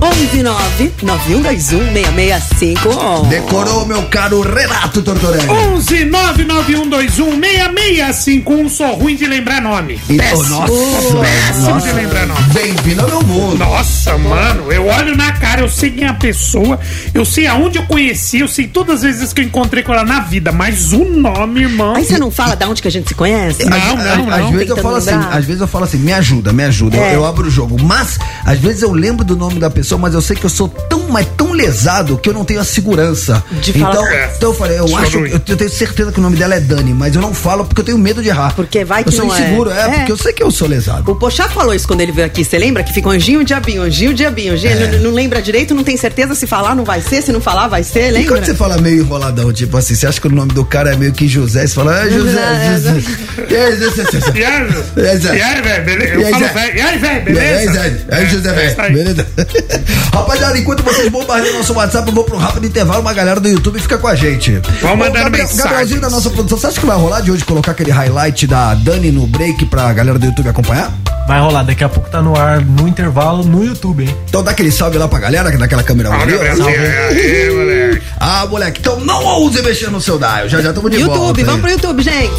11991216651. 2.07 3.27
Decorou, 3.29 3.85
meu 3.85 4.03
caro 4.03 4.41
Renato 4.41 5.01
Tortorelli. 5.01 5.47
11 5.49 6.05
99121 6.05 7.39
6651. 7.39 8.69
Sou 8.69 8.95
ruim 8.95 9.15
de 9.15 9.25
lembrar 9.25 9.61
nome. 9.61 9.99
Então, 10.09 10.25
Péssimo. 10.29 10.59
nossa, 10.59 11.17
Péssimo 11.21 11.69
nossa. 11.69 11.87
de 11.87 11.93
lembrar 11.93 12.25
nome. 12.27 12.41
Bem-vindo 12.53 13.01
ao 13.01 13.07
meu 13.09 13.21
mundo. 13.23 13.57
Nossa, 13.57 14.17
mano, 14.17 14.71
eu 14.71 14.85
olho 14.87 15.15
na 15.15 15.31
cara, 15.33 15.61
eu 15.61 15.69
sei 15.69 15.91
quem 15.91 16.05
é 16.05 16.09
a 16.09 16.13
pessoa, 16.13 16.79
eu 17.13 17.25
sei 17.25 17.47
aonde 17.47 17.77
eu 17.77 17.83
conheci, 17.85 18.39
eu 18.39 18.47
sei 18.47 18.67
todas 18.67 19.03
as 19.03 19.17
vezes 19.17 19.33
que 19.33 19.41
eu 19.41 19.45
encontrei 19.45 19.83
com 19.83 19.93
ela 19.93 20.03
na 20.03 20.19
vida, 20.21 20.51
mas 20.51 20.93
o 20.93 21.05
nome, 21.05 21.36
irmão. 21.57 21.95
Aí 21.95 22.05
você 22.05 22.17
não 22.17 22.31
fala 22.31 22.55
de 22.55 22.65
onde 22.65 22.81
que 22.81 22.87
a 22.87 22.91
gente 22.91 23.07
se 23.09 23.15
conhece? 23.15 23.65
Não, 23.65 23.77
Às- 23.77 23.83
não, 23.85 23.97
às, 23.97 24.17
não. 24.17 24.33
Às 24.47 24.49
vezes 24.51 24.69
eu 24.69 24.77
falo 24.77 24.95
assim, 24.95 25.09
às 25.31 25.45
vezes 25.45 25.61
eu 25.61 25.67
falo 25.67 25.83
assim, 25.85 25.97
me 25.97 26.13
ajuda, 26.13 26.53
me 26.53 26.63
ajuda. 26.63 26.97
Eu- 26.97 27.03
É. 27.03 27.15
Eu, 27.15 27.25
abro 27.25 27.47
o 27.47 27.49
jogo. 27.51 27.77
Mas, 27.81 28.19
às 28.45 28.59
vezes 28.59 28.81
eu 28.81 28.91
lembro 28.91 29.23
do 29.25 29.35
nome 29.35 29.59
da 29.59 29.69
pessoa, 29.69 29.99
mas 29.99 30.13
eu 30.13 30.21
sei 30.21 30.35
que 30.35 30.45
eu 30.45 30.49
sou 30.49 30.67
tão, 30.67 31.07
mas 31.09 31.27
tão 31.35 31.51
lesado 31.51 32.17
que 32.17 32.29
eu 32.29 32.33
não 32.33 32.45
tenho 32.45 32.59
a 32.59 32.63
segurança. 32.63 33.43
De 33.61 33.73
falar- 33.73 33.91
então, 33.93 34.07
É. 34.07 34.33
então 34.35 34.49
eu 34.51 34.55
falei, 34.55 34.79
eu 34.79 34.87
Sou 34.87 34.97
acho, 34.97 35.17
eu, 35.19 35.41
eu 35.47 35.57
tenho 35.57 35.69
certeza 35.69 36.11
que 36.11 36.19
o 36.19 36.21
nome 36.21 36.35
dela 36.37 36.55
é 36.55 36.59
Dani, 36.59 36.93
mas 36.93 37.15
eu 37.15 37.21
não 37.21 37.33
falo 37.33 37.65
porque 37.65 37.81
eu 37.81 37.85
tenho 37.85 37.97
medo 37.97 38.21
de 38.21 38.29
errar. 38.29 38.53
Porque 38.55 38.83
vai 38.85 39.03
que 39.03 39.09
Eu 39.09 39.13
sou 39.13 39.25
não 39.25 39.35
é. 39.35 39.39
inseguro, 39.41 39.69
é, 39.71 39.81
É. 39.81 39.89
porque 39.97 40.11
eu 40.11 40.17
sei 40.17 40.33
que 40.33 40.43
eu 40.43 40.51
sou 40.51 40.67
lesado. 40.67 41.09
O 41.11 41.15
Pochá 41.15 41.47
falou 41.49 41.73
isso 41.73 41.87
quando 41.87 42.01
ele 42.01 42.11
veio 42.11 42.27
aqui. 42.27 42.43
Você 42.45 42.57
lembra 42.57 42.83
que 42.83 42.93
fica 42.93 43.09
anjinho, 43.09 43.43
diabinho, 43.43 43.81
anjinho, 43.81 44.13
diabinho. 44.13 44.53
anjinho, 44.53 44.71
É. 44.73 44.91
não, 44.97 44.99
não 45.05 45.11
lembra 45.11 45.41
direito, 45.41 45.73
não 45.75 45.83
tem 45.83 45.97
certeza 45.97 46.35
se 46.35 46.45
falar 46.47 46.75
não 46.75 46.83
vai 46.83 47.01
ser, 47.01 47.21
se 47.21 47.31
não 47.31 47.41
falar 47.41 47.67
vai 47.67 47.83
ser, 47.83 48.09
E 48.09 48.11
lembra? 48.11 48.35
quando 48.37 48.45
você 48.45 48.53
fala 48.55 48.77
meio 48.77 49.01
enroladão, 49.01 49.51
tipo 49.51 49.75
assim, 49.77 49.95
você 49.95 50.05
acha 50.07 50.19
que 50.21 50.27
o 50.27 50.31
nome 50.31 50.53
do 50.53 50.63
cara 50.65 50.93
é 50.93 50.95
meio 50.95 51.11
que 51.13 51.26
José, 51.27 51.67
você 51.67 51.73
fala, 51.73 52.01
ah, 52.01 52.09
José, 52.09 52.39
É, 52.39 52.71
José. 52.73 52.93
E 53.49 53.55
aí, 53.55 53.77
José, 53.77 54.03
José, 54.11 54.31
E 54.35 54.43
aí, 54.43 54.67
E 54.97 55.07
aí, 55.07 55.17
Zé? 55.17 55.37
e 55.37 55.41
aí, 55.41 55.61
velho, 55.61 55.85
beleza? 55.85 56.13
E 56.13 56.17
aí, 56.17 56.23
Eu 56.23 56.29
falo, 56.31 56.45
Zé? 56.45 56.53
velho. 56.53 56.77
E 56.77 56.81
aí, 56.81 56.97
velho, 56.97 57.15
E 57.15 57.17
aí, 57.17 57.33
beleza? 57.35 57.71
Zé? 57.73 57.97
E 58.11 58.15
aí, 58.15 58.25
José, 58.29 58.49
É, 58.49 58.53
velho? 58.53 58.93
Beleza? 58.93 59.27
Rapaziada, 60.13 60.57
enquanto 60.57 60.83
vocês 60.83 61.09
bombardeiam 61.09 61.57
nosso 61.57 61.73
WhatsApp, 61.73 62.07
eu 62.07 62.13
vou 62.13 62.23
pro 62.23 62.37
rápido 62.37 62.65
intervalo, 62.65 63.01
uma 63.01 63.13
galera 63.13 63.39
do 63.39 63.47
YouTube 63.49 63.79
fica 63.79 63.97
com 63.97 64.07
a 64.07 64.15
gente. 64.15 64.59
Vão 64.81 64.93
Ô, 64.93 64.95
mandando 64.97 65.23
Gabriel. 65.25 65.47
Gabrielzinho 65.55 66.01
da 66.01 66.09
nossa 66.09 66.29
produção, 66.29 66.57
você 66.57 66.67
acha 66.67 66.79
que 66.79 66.85
vai 66.85 66.97
rolar 66.97 67.21
de 67.21 67.31
hoje 67.31 67.43
colocar 67.43 67.71
aquele 67.71 67.91
highlight 67.91 68.47
da 68.47 68.73
Dani 68.73 69.11
no 69.11 69.27
break 69.27 69.65
pra 69.67 69.91
galera 69.93 70.17
do 70.17 70.25
YouTube 70.25 70.49
acompanhar? 70.49 70.91
Vai 71.27 71.41
rolar, 71.41 71.63
daqui 71.63 71.83
a 71.83 71.89
pouco 71.89 72.09
tá 72.09 72.21
no 72.21 72.37
ar, 72.39 72.61
no 72.61 72.87
intervalo, 72.87 73.43
no 73.43 73.63
YouTube, 73.63 74.03
hein? 74.03 74.15
Então 74.29 74.41
dá 74.41 74.51
aquele 74.51 74.71
salve 74.71 74.97
lá 74.97 75.07
pra 75.09 75.19
galera, 75.19 75.51
daquela 75.57 75.83
câmera 75.83 76.09
Olha, 76.09 76.19
ó. 76.21 76.23
Gabrielzinho, 76.25 76.67
aí, 76.69 77.49
moleque. 77.51 77.86
Ah, 78.19 78.45
moleque, 78.47 78.79
então 78.79 78.99
não 78.99 79.23
ouse 79.23 79.61
mexer 79.61 79.89
no 79.91 80.01
seu 80.01 80.17
dial. 80.17 80.49
Já 80.49 80.61
já 80.61 80.69
estamos 80.69 80.91
de 80.91 80.97
volta. 80.97 81.19
YouTube, 81.19 81.43
vamos 81.43 81.61
pro 81.61 81.69
YouTube, 81.71 82.03
gente. 82.03 82.33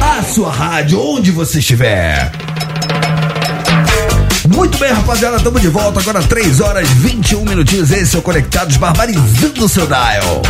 a 0.00 0.24
sua 0.24 0.52
rádio, 0.52 1.00
onde 1.00 1.30
você 1.30 1.58
estiver. 1.58 2.30
Muito 4.48 4.78
bem, 4.78 4.92
rapaziada, 4.92 5.36
estamos 5.36 5.60
de 5.60 5.68
volta 5.68 6.00
agora 6.00 6.22
3 6.22 6.60
horas 6.60 6.88
21 6.88 7.44
minutinhos. 7.44 7.90
Esse 7.90 8.16
é 8.16 8.18
o 8.18 8.22
Conectados 8.22 8.76
Barbarizando 8.76 9.64
o 9.64 9.68
seu 9.68 9.86
dial. 9.86 10.42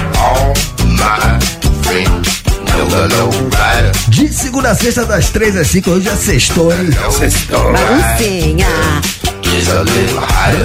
De 4.08 4.28
segunda 4.32 4.70
a 4.70 4.74
sexta, 4.74 5.04
das 5.04 5.30
3 5.30 5.56
às 5.56 5.66
5, 5.68 5.90
hoje 5.90 6.08
é 6.08 6.16
sextou, 6.16 6.72
hein? 6.72 6.90
Sextou. 7.10 7.72
Baguncinha. 7.72 8.66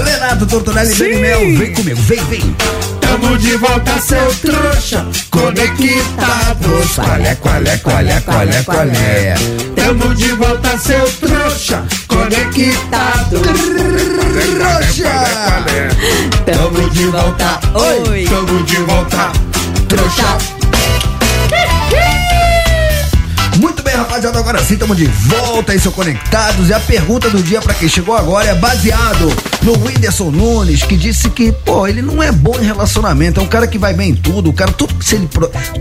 Renato 0.05 0.45
Tortonelli 0.45 0.93
Dani 0.95 1.15
Mel, 1.15 1.57
vem 1.57 1.73
comigo, 1.73 2.01
vem, 2.01 2.23
vem. 2.25 2.55
Tamo 3.01 3.37
de 3.37 3.57
volta, 3.57 3.99
seu 4.01 4.35
trouxa. 4.35 5.05
Conectados, 5.29 6.95
qual 6.95 7.21
é, 7.21 7.35
qual 7.35 7.55
é, 7.65 7.77
qual 7.77 7.99
é, 7.99 8.21
qual 8.21 8.41
é, 8.41 8.63
qual 8.63 8.87
é? 8.87 9.35
Tamo 9.75 10.15
de 10.15 10.31
volta, 10.33 10.77
seu 10.77 11.11
trouxa. 11.13 11.83
Conectado. 12.07 13.41
Roxa! 14.57 15.63
Tamo 16.45 16.89
de 16.89 17.05
volta. 17.05 17.59
Oi. 17.73 18.25
Tamo 18.25 18.63
de 18.63 18.77
volta. 18.77 19.31
Trouxa. 19.89 20.56
Rapaziada, 24.17 24.39
agora 24.39 24.63
sim 24.63 24.73
estamos 24.73 24.97
de 24.97 25.05
volta 25.05 25.71
aí, 25.71 25.79
são 25.79 25.91
conectados. 25.91 26.69
E 26.69 26.73
a 26.73 26.79
pergunta 26.79 27.29
do 27.29 27.41
dia 27.41 27.61
pra 27.61 27.73
quem 27.73 27.87
chegou 27.87 28.15
agora 28.15 28.49
é 28.49 28.55
baseado 28.55 29.31
no 29.61 29.73
Whindersson 29.73 30.31
Nunes, 30.31 30.83
que 30.83 30.95
disse 30.95 31.29
que, 31.29 31.51
pô, 31.51 31.87
ele 31.87 32.01
não 32.01 32.21
é 32.21 32.31
bom 32.31 32.55
em 32.59 32.65
relacionamento, 32.65 33.39
é 33.39 33.43
um 33.43 33.47
cara 33.47 33.67
que 33.67 33.77
vai 33.77 33.93
bem 33.93 34.11
em 34.11 34.15
tudo, 34.15 34.49
o 34.49 34.53
cara, 34.53 34.71
tudo 34.71 34.95
que, 34.95 35.05
se 35.05 35.15
ele, 35.15 35.29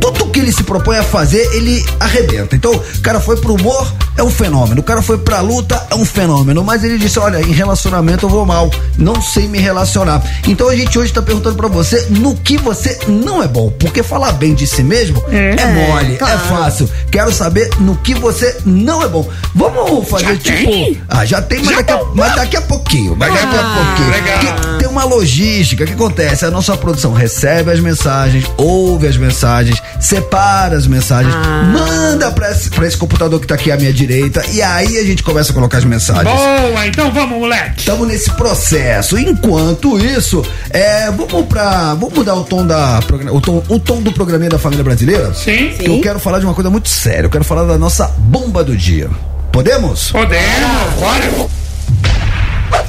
tudo 0.00 0.26
que 0.26 0.40
ele 0.40 0.52
se 0.52 0.62
propõe 0.62 0.98
a 0.98 1.02
fazer, 1.02 1.48
ele 1.54 1.84
arrebenta. 1.98 2.54
Então, 2.54 2.72
o 2.72 3.00
cara 3.00 3.20
foi 3.20 3.36
pro 3.36 3.54
humor, 3.54 3.90
é 4.16 4.22
um 4.22 4.30
fenômeno. 4.30 4.80
O 4.80 4.84
cara 4.84 5.02
foi 5.02 5.18
pra 5.18 5.40
luta, 5.40 5.86
é 5.90 5.94
um 5.94 6.04
fenômeno. 6.04 6.64
Mas 6.64 6.84
ele 6.84 6.98
disse, 6.98 7.18
olha, 7.18 7.40
em 7.40 7.52
relacionamento 7.52 8.26
eu 8.26 8.30
vou 8.30 8.44
mal, 8.44 8.70
não 8.98 9.20
sei 9.20 9.46
me 9.46 9.58
relacionar. 9.58 10.22
Então 10.46 10.68
a 10.68 10.76
gente 10.76 10.98
hoje 10.98 11.12
tá 11.12 11.22
perguntando 11.22 11.56
pra 11.56 11.68
você 11.68 12.06
no 12.10 12.34
que 12.34 12.56
você 12.58 12.98
não 13.06 13.42
é 13.42 13.48
bom, 13.48 13.70
porque 13.78 14.02
falar 14.02 14.32
bem 14.32 14.54
de 14.54 14.66
si 14.66 14.82
mesmo 14.82 15.22
é, 15.28 15.88
mole, 15.88 16.14
é 16.14 16.16
claro. 16.16 16.38
fácil. 16.40 16.90
Quero 17.10 17.32
saber 17.32 17.70
no 17.80 17.96
que 17.96 18.14
você 18.14 18.25
não 18.64 19.02
é 19.02 19.08
bom. 19.08 19.28
Vamos 19.54 20.08
fazer 20.08 20.24
Já 20.26 20.36
tipo. 20.36 20.70
tem? 20.70 21.00
Ah, 21.08 21.24
já 21.24 21.40
tem, 21.42 21.58
mas, 21.60 21.68
Já 21.70 21.76
daqui 21.76 21.92
a, 21.92 22.00
mas 22.14 22.34
daqui 22.36 22.56
a 22.56 22.60
pouquinho. 22.62 23.16
Mas 23.16 23.32
daqui 23.32 23.56
a 23.56 23.60
Ah, 23.60 23.84
pouquinho. 23.96 24.10
legal. 24.10 24.78
Tem 24.78 24.88
uma 24.88 25.04
logística. 25.04 25.84
O 25.84 25.86
que 25.86 25.92
acontece? 25.92 26.44
A 26.44 26.50
nossa 26.50 26.76
produção 26.76 27.12
recebe 27.12 27.70
as 27.70 27.80
mensagens, 27.80 28.44
ouve 28.56 29.06
as 29.06 29.16
mensagens, 29.16 29.80
separa 30.00 30.76
as 30.76 30.86
mensagens, 30.86 31.34
Ah. 31.34 31.62
manda 31.64 32.30
pra 32.30 32.50
esse, 32.50 32.70
pra 32.70 32.86
esse 32.86 32.96
computador 32.96 33.40
que 33.40 33.46
tá 33.46 33.54
aqui 33.54 33.70
à 33.70 33.76
minha 33.76 33.92
direita 33.92 34.42
e 34.52 34.62
aí 34.62 34.98
a 34.98 35.04
gente 35.04 35.22
começa 35.22 35.50
a 35.50 35.54
colocar 35.54 35.78
as 35.78 35.84
mensagens. 35.84 36.24
Boa, 36.24 36.86
então 36.86 37.10
vamos, 37.12 37.38
moleque. 37.38 37.80
Estamos 37.80 38.06
nesse 38.08 38.30
processo. 38.32 39.18
Enquanto 39.18 39.98
isso, 39.98 40.44
é, 40.70 41.10
vamos 41.10 41.46
pra. 41.46 41.94
Vamos 41.94 42.14
mudar 42.14 42.34
o 42.34 42.44
tom 42.44 42.66
da 42.66 43.00
o 43.32 43.40
tom, 43.40 43.62
o 43.68 43.78
tom 43.78 44.00
do 44.02 44.12
programinha 44.12 44.50
da 44.50 44.58
família 44.58 44.84
brasileira? 44.84 45.32
Sim. 45.34 45.74
Que 45.78 45.88
eu 45.88 46.00
quero 46.00 46.18
falar 46.18 46.38
de 46.38 46.44
uma 46.46 46.54
coisa 46.54 46.70
muito 46.70 46.88
séria. 46.88 47.26
Eu 47.26 47.30
quero 47.30 47.44
falar 47.44 47.64
da 47.64 47.78
nossa 47.78 48.10
bomba 48.18 48.64
do 48.64 48.76
dia. 48.76 49.10
Podemos? 49.52 50.10
Podemos, 50.10 50.92
bora. 50.98 51.48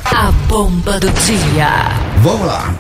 A 0.06 0.32
bomba 0.48 1.00
do 1.00 1.10
dia. 1.12 1.70
Vamos 2.22 2.48
lá. 2.48 2.74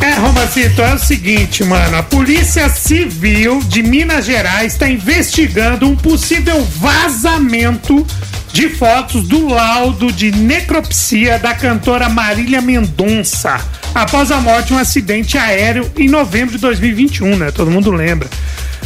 É, 0.00 0.14
Romacito, 0.14 0.82
é 0.82 0.94
o 0.94 0.98
seguinte, 0.98 1.62
mano. 1.64 1.96
A 1.96 2.02
Polícia 2.02 2.68
Civil 2.68 3.60
de 3.62 3.82
Minas 3.82 4.24
Gerais 4.24 4.72
está 4.72 4.88
investigando 4.88 5.86
um 5.86 5.94
possível 5.94 6.60
vazamento 6.76 8.04
de 8.52 8.68
fotos 8.68 9.26
do 9.28 9.48
laudo 9.48 10.12
de 10.12 10.30
necropsia 10.32 11.38
da 11.38 11.54
cantora 11.54 12.08
Marília 12.08 12.60
Mendonça 12.60 13.58
após 13.94 14.30
a 14.30 14.40
morte 14.40 14.68
de 14.68 14.74
um 14.74 14.78
acidente 14.78 15.38
aéreo 15.38 15.90
em 15.96 16.08
novembro 16.08 16.54
de 16.54 16.60
2021, 16.60 17.36
né? 17.36 17.50
Todo 17.50 17.70
mundo 17.70 17.90
lembra. 17.90 18.28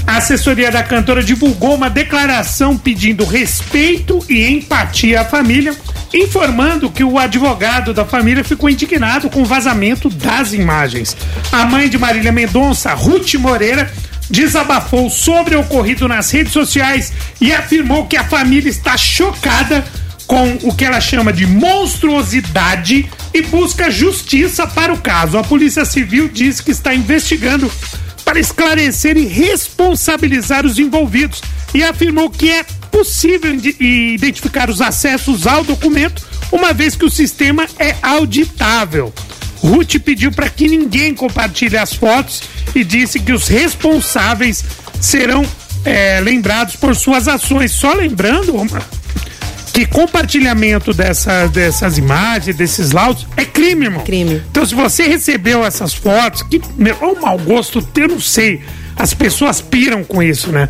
A 0.07 0.19
assessoria 0.19 0.71
da 0.71 0.83
cantora 0.83 1.23
divulgou 1.23 1.75
uma 1.75 1.91
declaração 1.91 2.79
pedindo 2.79 3.25
respeito 3.25 4.25
e 4.29 4.47
empatia 4.47 5.23
à 5.23 5.25
família, 5.25 5.77
informando 6.15 6.91
que 6.91 7.03
o 7.03 7.19
advogado 7.19 7.93
da 7.93 8.05
família 8.05 8.45
ficou 8.45 8.71
indignado 8.71 9.29
com 9.29 9.43
o 9.43 9.45
vazamento 9.45 10.09
das 10.09 10.53
imagens. 10.53 11.17
A 11.51 11.65
mãe 11.65 11.89
de 11.89 11.99
Marília 11.99 12.31
Mendonça, 12.31 12.95
Ruth 12.95 13.35
Moreira, 13.35 13.93
desabafou 14.31 15.11
sobre 15.11 15.57
o 15.57 15.61
ocorrido 15.61 16.07
nas 16.07 16.31
redes 16.31 16.53
sociais 16.53 17.13
e 17.41 17.53
afirmou 17.53 18.07
que 18.07 18.17
a 18.17 18.25
família 18.25 18.71
está 18.71 18.97
chocada 18.97 19.85
com 20.27 20.59
o 20.63 20.75
que 20.75 20.85
ela 20.85 21.01
chama 21.01 21.33
de 21.33 21.47
monstruosidade 21.47 23.09
e 23.33 23.43
busca 23.43 23.91
justiça 23.91 24.67
para 24.67 24.93
o 24.93 24.99
caso. 24.99 25.39
A 25.39 25.45
Polícia 25.45 25.85
Civil 25.85 26.29
diz 26.29 26.61
que 26.61 26.71
está 26.71 26.95
investigando 26.95 27.71
para 28.27 28.41
esclarecer 28.41 29.17
e 29.17 29.25
responsabilizar 29.25 30.67
os 30.67 30.81
envolvidos 30.81 31.41
e 31.73 31.85
afirmou 31.85 32.29
que 32.29 32.51
é 32.51 32.65
possível 32.91 33.55
identificar 33.55 34.69
os 34.69 34.81
acessos 34.81 35.47
ao 35.47 35.63
documento, 35.63 36.27
uma 36.51 36.73
vez 36.73 36.97
que 36.97 37.05
o 37.05 37.11
sistema 37.11 37.69
é 37.79 37.95
auditável. 38.03 39.15
Ruth 39.61 40.01
pediu 40.05 40.33
para 40.33 40.51
que 40.51 40.69
ninguém 40.69 41.15
compartilhe 41.15 41.79
as 41.79 41.95
fotos 41.95 42.43
e 42.75 42.83
disse 42.83 43.21
que 43.21 43.33
os 43.33 43.47
responsáveis 43.47 44.65
serão 45.01 45.47
é, 45.85 46.21
lembrados 46.21 46.75
por 46.75 46.97
suas 46.97 47.29
ações. 47.29 47.71
Só 47.71 47.93
lembrando, 47.93 48.57
que 49.77 49.85
compartilhamento 49.85 50.95
dessa, 50.95 51.49
dessas 51.49 51.99
imagens, 51.99 52.57
desses 52.57 52.93
laudos, 52.93 53.27
é 53.37 53.45
crime, 53.45 53.85
irmão. 53.85 54.03
Crime. 54.05 54.43
Então, 54.51 54.65
se 54.65 54.75
você 54.75 55.07
recebeu 55.07 55.63
essas 55.67 55.93
fotos, 55.93 56.41
que 56.45 56.63
meu, 56.79 56.97
é 56.99 57.05
um 57.05 57.21
mau 57.21 57.39
gosto, 57.39 57.87
eu 57.95 58.09
não 58.09 58.19
sei. 58.19 58.63
As 58.99 59.13
pessoas 59.13 59.61
piram 59.61 60.03
com 60.03 60.23
isso, 60.23 60.51
né? 60.51 60.69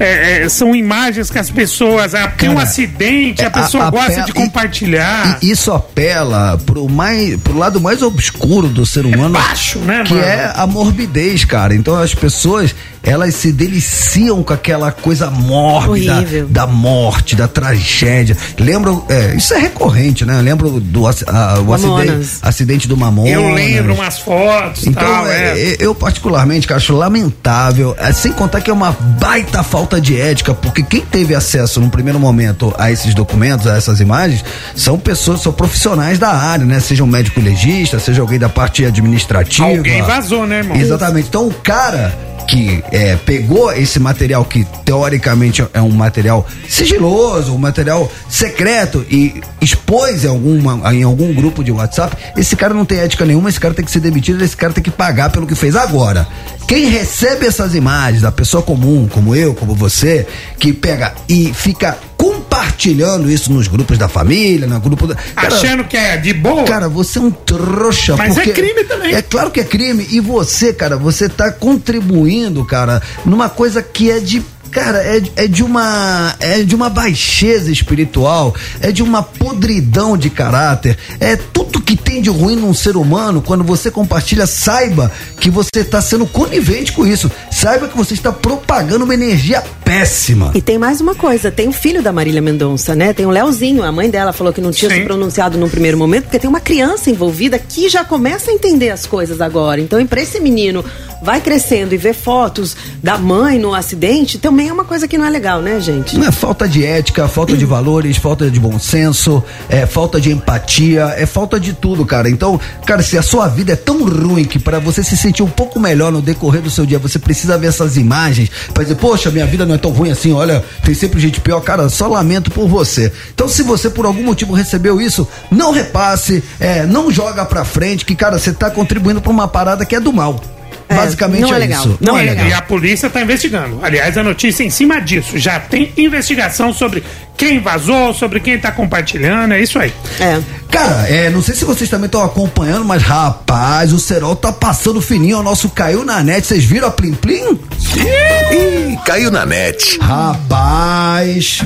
É, 0.00 0.42
é, 0.44 0.48
são 0.48 0.74
imagens 0.74 1.30
que 1.30 1.38
as 1.38 1.50
pessoas. 1.50 2.14
Ah, 2.14 2.28
tem 2.28 2.48
um 2.48 2.58
acidente, 2.58 3.42
a 3.42 3.46
É, 3.46 3.50
pessoa 3.50 3.88
gosta 3.90 4.10
apela- 4.12 4.26
de 4.26 4.32
compartilhar. 4.32 5.38
E 5.42 5.50
isso 5.50 5.72
apela 5.72 6.58
pro, 6.66 6.88
mais, 6.88 7.36
pro 7.40 7.56
lado 7.56 7.80
mais 7.80 8.02
obscuro 8.02 8.68
do 8.68 8.84
ser 8.84 9.06
humano. 9.06 9.30
baixo, 9.30 9.78
né, 9.80 10.02
Que 10.04 10.14
mano? 10.14 10.24
é 10.26 10.52
a 10.56 10.66
morbidez, 10.66 11.44
cara. 11.44 11.74
Então 11.74 11.94
as 11.96 12.14
pessoas, 12.14 12.74
elas 13.02 13.34
se 13.34 13.52
deliciam 13.52 14.42
com 14.42 14.52
aquela 14.52 14.90
coisa 14.92 15.30
mórbida 15.30 16.16
Horrível. 16.16 16.46
da 16.48 16.66
morte, 16.66 17.34
da 17.36 17.46
tragédia. 17.48 18.36
Lembram, 18.58 19.04
é, 19.08 19.34
isso 19.36 19.54
é 19.54 19.58
recorrente, 19.58 20.24
né? 20.24 20.40
Lembro 20.42 20.80
do 20.80 21.06
a- 21.06 21.60
o 21.64 21.72
acidente, 21.72 22.28
acidente 22.42 22.88
do 22.88 22.96
Mamonas. 22.96 23.32
Eu 23.32 23.52
lembro 23.52 23.94
umas 23.94 24.18
fotos 24.18 24.84
e 24.84 24.88
Então, 24.90 25.02
tal. 25.02 25.26
é, 25.28 25.58
É. 25.72 25.76
eu 25.80 25.94
particularmente 25.94 26.66
cara, 26.66 26.78
acho 26.78 26.92
lamentável, 26.94 27.67
é, 27.98 28.12
sem 28.12 28.32
contar 28.32 28.60
que 28.60 28.70
é 28.70 28.72
uma 28.72 28.92
baita 28.92 29.62
falta 29.62 30.00
de 30.00 30.20
ética, 30.20 30.54
porque 30.54 30.82
quem 30.82 31.00
teve 31.00 31.34
acesso 31.34 31.80
no 31.80 31.90
primeiro 31.90 32.18
momento 32.18 32.74
a 32.78 32.90
esses 32.90 33.14
documentos, 33.14 33.66
a 33.66 33.76
essas 33.76 34.00
imagens, 34.00 34.44
são 34.74 34.98
pessoas, 34.98 35.40
são 35.42 35.52
profissionais 35.52 36.18
da 36.18 36.30
área, 36.30 36.64
né? 36.64 36.80
Seja 36.80 37.04
um 37.04 37.06
médico 37.06 37.40
legista, 37.40 37.98
seja 37.98 38.20
alguém 38.20 38.38
da 38.38 38.48
parte 38.48 38.84
administrativa. 38.84 39.68
Alguém 39.68 40.02
vazou, 40.02 40.46
né, 40.46 40.58
irmão? 40.58 40.76
Exatamente. 40.76 41.28
Então 41.28 41.46
o 41.46 41.54
cara 41.54 42.14
que 42.48 42.82
é, 42.90 43.14
pegou 43.14 43.70
esse 43.72 44.00
material 44.00 44.42
que 44.42 44.64
teoricamente 44.82 45.62
é 45.74 45.82
um 45.82 45.90
material 45.90 46.46
sigiloso, 46.66 47.54
um 47.54 47.58
material 47.58 48.10
secreto 48.28 49.04
e 49.10 49.42
expôs 49.60 50.24
em, 50.24 50.28
alguma, 50.28 50.94
em 50.94 51.02
algum 51.02 51.32
grupo 51.34 51.62
de 51.62 51.70
WhatsApp, 51.70 52.16
esse 52.38 52.56
cara 52.56 52.72
não 52.72 52.86
tem 52.86 53.00
ética 53.00 53.26
nenhuma, 53.26 53.50
esse 53.50 53.60
cara 53.60 53.74
tem 53.74 53.84
que 53.84 53.90
ser 53.90 54.00
demitido, 54.00 54.42
esse 54.42 54.56
cara 54.56 54.72
tem 54.72 54.82
que 54.82 54.90
pagar 54.90 55.30
pelo 55.30 55.46
que 55.46 55.54
fez 55.54 55.76
agora. 55.76 56.26
Quem 56.66 56.88
recebe 56.88 57.46
essas 57.58 57.74
imagens 57.74 58.22
da 58.22 58.30
pessoa 58.30 58.62
comum, 58.62 59.08
como 59.08 59.34
eu, 59.34 59.52
como 59.52 59.74
você, 59.74 60.26
que 60.58 60.72
pega 60.72 61.12
e 61.28 61.52
fica 61.52 61.98
compartilhando 62.16 63.30
isso 63.30 63.52
nos 63.52 63.66
grupos 63.66 63.98
da 63.98 64.08
família, 64.08 64.66
no 64.66 64.78
grupo 64.80 65.06
da. 65.06 65.14
Cara, 65.14 65.48
Achando 65.48 65.84
que 65.84 65.96
é 65.96 66.16
de 66.16 66.32
boa. 66.32 66.64
Cara, 66.64 66.88
você 66.88 67.18
é 67.18 67.22
um 67.22 67.30
trouxa. 67.30 68.16
Mas 68.16 68.36
é 68.38 68.46
crime 68.46 68.84
também. 68.84 69.14
É 69.14 69.22
claro 69.22 69.50
que 69.50 69.60
é 69.60 69.64
crime. 69.64 70.06
E 70.10 70.20
você, 70.20 70.72
cara, 70.72 70.96
você 70.96 71.28
tá 71.28 71.50
contribuindo, 71.50 72.64
cara, 72.64 73.02
numa 73.24 73.48
coisa 73.48 73.82
que 73.82 74.10
é 74.10 74.20
de. 74.20 74.44
Cara, 74.70 74.98
é, 74.98 75.22
é 75.36 75.46
de 75.46 75.62
uma. 75.62 76.34
É 76.40 76.62
de 76.62 76.74
uma 76.74 76.88
baixeza 76.88 77.70
espiritual, 77.70 78.54
é 78.80 78.92
de 78.92 79.02
uma 79.02 79.22
podridão 79.22 80.16
de 80.16 80.30
caráter. 80.30 80.96
É 81.20 81.36
tudo 81.36 81.80
que 81.80 81.96
tem 81.96 82.20
de 82.20 82.30
ruim 82.30 82.56
num 82.56 82.74
ser 82.74 82.96
humano, 82.96 83.42
quando 83.42 83.64
você 83.64 83.90
compartilha, 83.90 84.46
saiba 84.46 85.10
que 85.40 85.50
você 85.50 85.80
está 85.80 86.00
sendo 86.00 86.26
conivente 86.26 86.92
com 86.92 87.06
isso. 87.06 87.30
Saiba 87.50 87.88
que 87.88 87.96
você 87.96 88.14
está 88.14 88.32
propagando 88.32 89.04
uma 89.04 89.14
energia 89.14 89.62
péssima. 89.84 90.52
E 90.54 90.60
tem 90.60 90.78
mais 90.78 91.00
uma 91.00 91.14
coisa, 91.14 91.50
tem 91.50 91.68
o 91.68 91.72
filho 91.72 92.02
da 92.02 92.12
Marília 92.12 92.42
Mendonça, 92.42 92.94
né? 92.94 93.12
Tem 93.12 93.24
o 93.24 93.30
Leozinho, 93.30 93.82
a 93.82 93.90
mãe 93.90 94.10
dela 94.10 94.32
falou 94.32 94.52
que 94.52 94.60
não 94.60 94.70
tinha 94.70 94.90
Sim. 94.90 94.98
se 94.98 95.04
pronunciado 95.04 95.56
num 95.56 95.68
primeiro 95.68 95.96
momento, 95.96 96.24
porque 96.24 96.38
tem 96.38 96.48
uma 96.48 96.60
criança 96.60 97.10
envolvida 97.10 97.58
que 97.58 97.88
já 97.88 98.04
começa 98.04 98.50
a 98.50 98.54
entender 98.54 98.90
as 98.90 99.06
coisas 99.06 99.40
agora. 99.40 99.80
Então, 99.80 99.98
e 100.00 100.04
pra 100.04 100.20
esse 100.20 100.40
menino 100.40 100.84
vai 101.22 101.40
crescendo 101.40 101.94
e 101.94 101.98
ver 101.98 102.14
fotos 102.14 102.76
da 103.02 103.18
mãe 103.18 103.58
no 103.58 103.74
acidente, 103.74 104.38
também 104.38 104.68
é 104.68 104.72
uma 104.72 104.84
coisa 104.84 105.08
que 105.08 105.18
não 105.18 105.24
é 105.24 105.30
legal, 105.30 105.60
né, 105.60 105.80
gente? 105.80 106.16
Não 106.16 106.26
é 106.26 106.32
falta 106.32 106.68
de 106.68 106.84
ética, 106.84 107.28
falta 107.28 107.56
de 107.56 107.64
valores, 107.64 108.16
falta 108.16 108.50
de 108.50 108.60
bom 108.60 108.78
senso, 108.78 109.42
é 109.68 109.86
falta 109.86 110.20
de 110.20 110.30
empatia, 110.30 111.14
é 111.16 111.26
falta 111.26 111.58
de 111.58 111.72
tudo, 111.72 112.04
cara. 112.04 112.28
Então, 112.28 112.60
cara, 112.86 113.02
se 113.02 113.18
a 113.18 113.22
sua 113.22 113.48
vida 113.48 113.72
é 113.72 113.76
tão 113.76 114.04
ruim 114.04 114.44
que 114.44 114.58
para 114.58 114.78
você 114.78 115.02
se 115.02 115.16
sentir 115.16 115.42
um 115.42 115.48
pouco 115.48 115.80
melhor 115.80 116.12
no 116.12 116.22
decorrer 116.22 116.62
do 116.62 116.70
seu 116.70 116.86
dia, 116.86 116.98
você 116.98 117.18
precisa 117.18 117.58
ver 117.58 117.68
essas 117.68 117.96
imagens 117.96 118.50
pra 118.72 118.82
dizer, 118.82 118.96
poxa, 118.96 119.30
minha 119.30 119.46
vida 119.46 119.66
não 119.66 119.74
é 119.74 119.78
tão 119.78 119.90
ruim 119.90 120.10
assim, 120.10 120.32
olha, 120.32 120.64
tem 120.84 120.94
sempre 120.94 121.20
gente 121.20 121.40
pior, 121.40 121.60
cara, 121.60 121.88
só 121.88 122.06
lamento 122.06 122.50
por 122.50 122.68
você. 122.68 123.12
Então, 123.34 123.48
se 123.48 123.62
você 123.62 123.90
por 123.90 124.06
algum 124.06 124.22
motivo 124.22 124.52
recebeu 124.52 125.00
isso, 125.00 125.26
não 125.50 125.72
repasse, 125.72 126.42
é, 126.60 126.86
não 126.86 127.10
joga 127.10 127.44
pra 127.44 127.64
frente, 127.64 128.04
que, 128.04 128.14
cara, 128.14 128.38
você 128.38 128.52
tá 128.52 128.70
contribuindo 128.70 129.20
pra 129.20 129.30
uma 129.30 129.48
parada 129.48 129.84
que 129.84 129.96
é 129.96 130.00
do 130.00 130.12
mal. 130.12 130.40
É, 130.88 130.94
Basicamente 130.94 131.42
não 131.42 131.52
é 131.52 131.56
é 131.56 131.58
legal. 131.58 131.80
isso. 131.84 131.98
Não 132.00 132.18
é 132.18 132.22
legal. 132.22 132.46
E 132.46 132.52
a 132.52 132.62
polícia 132.62 133.08
está 133.08 133.20
investigando. 133.20 133.78
Aliás, 133.82 134.16
a 134.16 134.22
notícia 134.22 134.64
em 134.64 134.70
cima 134.70 135.00
disso. 135.00 135.38
Já 135.38 135.60
tem 135.60 135.92
investigação 135.96 136.72
sobre 136.72 137.02
quem 137.36 137.60
vazou, 137.60 138.14
sobre 138.14 138.40
quem 138.40 138.54
está 138.54 138.72
compartilhando. 138.72 139.52
É 139.52 139.60
isso 139.60 139.78
aí. 139.78 139.92
É. 140.18 140.40
Cara, 140.70 141.08
é, 141.08 141.30
não 141.30 141.42
sei 141.42 141.54
se 141.54 141.64
vocês 141.64 141.88
também 141.88 142.06
estão 142.06 142.22
acompanhando, 142.22 142.84
mas 142.84 143.02
rapaz, 143.02 143.92
o 143.92 143.98
Serol 143.98 144.36
tá 144.36 144.52
passando 144.52 145.00
fininho 145.00 145.36
ao 145.38 145.42
nosso 145.42 145.68
caiu 145.70 146.04
na 146.04 146.22
net. 146.22 146.46
Vocês 146.46 146.64
viram 146.64 146.88
a 146.88 146.90
Plim 146.90 147.14
Plim? 147.14 147.58
Ih, 147.96 148.98
caiu 149.04 149.30
na 149.30 149.46
net. 149.46 149.98
Rapaz, 150.00 151.60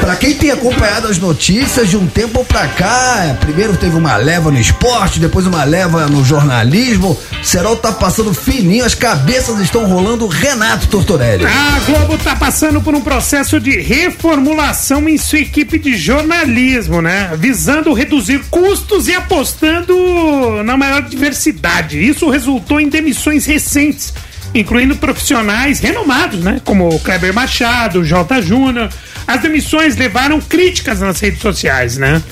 pra 0.00 0.16
quem 0.16 0.34
tem 0.34 0.50
acompanhado 0.50 1.06
as 1.08 1.18
notícias 1.18 1.88
de 1.88 1.96
um 1.96 2.06
tempo 2.06 2.44
pra 2.44 2.66
cá, 2.68 3.24
é, 3.24 3.34
primeiro 3.34 3.76
teve 3.76 3.96
uma 3.96 4.16
leva 4.16 4.50
no 4.50 4.58
esporte, 4.58 5.20
depois 5.20 5.46
uma 5.46 5.64
leva 5.64 6.06
no 6.06 6.24
jornalismo. 6.24 7.16
O 7.40 7.44
Serol 7.44 7.76
tá 7.76 7.92
passando 7.92 8.34
fininho, 8.38 8.84
as 8.84 8.94
cabeças 8.94 9.60
estão 9.60 9.84
rolando. 9.86 10.26
Renato 10.26 10.86
Tortorelli. 10.88 11.44
A 11.44 11.80
Globo 11.80 12.14
está 12.14 12.34
passando 12.34 12.80
por 12.80 12.94
um 12.94 13.00
processo 13.00 13.60
de 13.60 13.78
reformulação 13.80 15.08
em 15.08 15.18
sua 15.18 15.40
equipe 15.40 15.78
de 15.78 15.96
jornalismo, 15.96 17.02
né? 17.02 17.30
Visando 17.38 17.92
reduzir 17.92 18.40
custos 18.50 19.08
e 19.08 19.14
apostando 19.14 20.62
na 20.64 20.76
maior 20.76 21.02
diversidade. 21.02 21.98
Isso 21.98 22.28
resultou 22.30 22.80
em 22.80 22.88
demissões 22.88 23.44
recentes, 23.44 24.14
incluindo 24.54 24.96
profissionais 24.96 25.80
renomados, 25.80 26.40
né? 26.40 26.60
Como 26.64 26.88
o 26.88 27.00
Kleber 27.00 27.34
Machado, 27.34 28.00
o 28.00 28.04
J. 28.04 28.40
Júnior. 28.42 28.88
As 29.26 29.42
demissões 29.42 29.96
levaram 29.96 30.40
críticas 30.40 31.00
nas 31.00 31.20
redes 31.20 31.40
sociais, 31.40 31.98
né? 31.98 32.22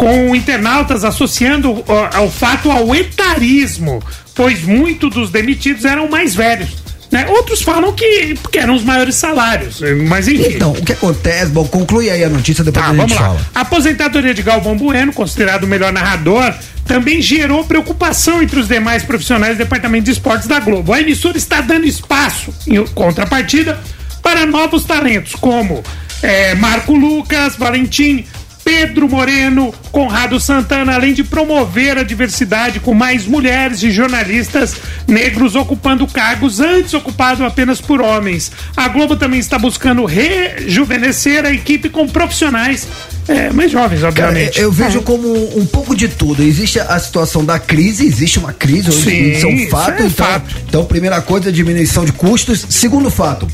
Com 0.00 0.34
internautas 0.34 1.04
associando 1.04 1.84
ao 2.14 2.30
fato 2.30 2.70
ao 2.70 2.94
etarismo, 2.94 4.02
pois 4.34 4.62
muitos 4.62 5.10
dos 5.10 5.30
demitidos 5.30 5.84
eram 5.84 6.08
mais 6.08 6.34
velhos. 6.34 6.70
Né? 7.10 7.26
Outros 7.28 7.60
falam 7.60 7.92
que, 7.92 8.34
que 8.50 8.58
eram 8.58 8.74
os 8.76 8.82
maiores 8.84 9.16
salários, 9.16 9.80
mas 10.08 10.26
enfim. 10.26 10.54
Então, 10.54 10.70
o 10.72 10.82
que 10.82 10.92
acontece? 10.92 11.46
Bom, 11.50 11.66
conclui 11.66 12.08
aí 12.08 12.22
a 12.24 12.28
notícia, 12.30 12.62
depois 12.64 12.86
Tá, 12.86 12.92
a 12.92 12.94
gente 12.96 13.12
lá. 13.14 13.18
fala. 13.20 13.40
A 13.54 13.60
aposentadoria 13.60 14.32
de 14.32 14.42
Galvão 14.42 14.76
Bueno, 14.76 15.12
considerado 15.12 15.64
o 15.64 15.66
melhor 15.66 15.92
narrador, 15.92 16.54
também 16.86 17.20
gerou 17.20 17.64
preocupação 17.64 18.40
entre 18.42 18.58
os 18.60 18.68
demais 18.68 19.02
profissionais 19.02 19.56
do 19.56 19.58
Departamento 19.58 20.04
de 20.04 20.12
Esportes 20.12 20.46
da 20.48 20.60
Globo. 20.60 20.92
A 20.94 21.00
emissora 21.00 21.36
está 21.36 21.60
dando 21.60 21.84
espaço, 21.84 22.54
em 22.66 22.82
contrapartida, 22.86 23.78
para 24.22 24.46
novos 24.46 24.84
talentos, 24.84 25.34
como 25.34 25.82
eh, 26.22 26.54
Marco 26.54 26.94
Lucas, 26.94 27.56
Valentim, 27.56 28.24
Pedro 28.64 29.08
Moreno, 29.08 29.74
Conrado 29.90 30.38
Santana, 30.38 30.94
além 30.94 31.12
de 31.12 31.24
promover 31.24 31.98
a 31.98 32.02
diversidade 32.02 32.80
com 32.80 32.94
mais 32.94 33.26
mulheres 33.26 33.82
e 33.82 33.90
jornalistas 33.90 34.74
negros 35.06 35.54
ocupando 35.54 36.06
cargos 36.06 36.60
antes 36.60 36.94
ocupados 36.94 37.42
apenas 37.42 37.80
por 37.80 38.00
homens. 38.00 38.52
A 38.76 38.88
Globo 38.88 39.16
também 39.16 39.40
está 39.40 39.58
buscando 39.58 40.04
rejuvenescer 40.04 41.44
a 41.44 41.52
equipe 41.52 41.88
com 41.88 42.06
profissionais 42.08 42.86
é, 43.28 43.50
mais 43.52 43.70
jovens, 43.70 44.00
Cara, 44.00 44.08
obviamente. 44.28 44.58
eu 44.60 44.72
vejo 44.72 45.02
como 45.02 45.58
um 45.58 45.64
pouco 45.66 45.94
de 45.94 46.08
tudo. 46.08 46.42
Existe 46.42 46.80
a 46.80 46.98
situação 46.98 47.44
da 47.44 47.58
crise, 47.58 48.04
existe 48.06 48.38
uma 48.38 48.52
crise, 48.52 48.90
Sim, 48.92 49.30
isso 49.32 49.46
é 49.46 49.48
um 49.48 49.54
isso 49.54 49.70
fato. 49.70 50.02
é 50.02 50.06
então, 50.06 50.26
fato. 50.26 50.56
então, 50.68 50.84
primeira 50.84 51.20
coisa, 51.22 51.52
diminuição 51.52 52.04
de 52.04 52.12
custos. 52.12 52.66
Segundo 52.68 53.10
fato, 53.10 53.46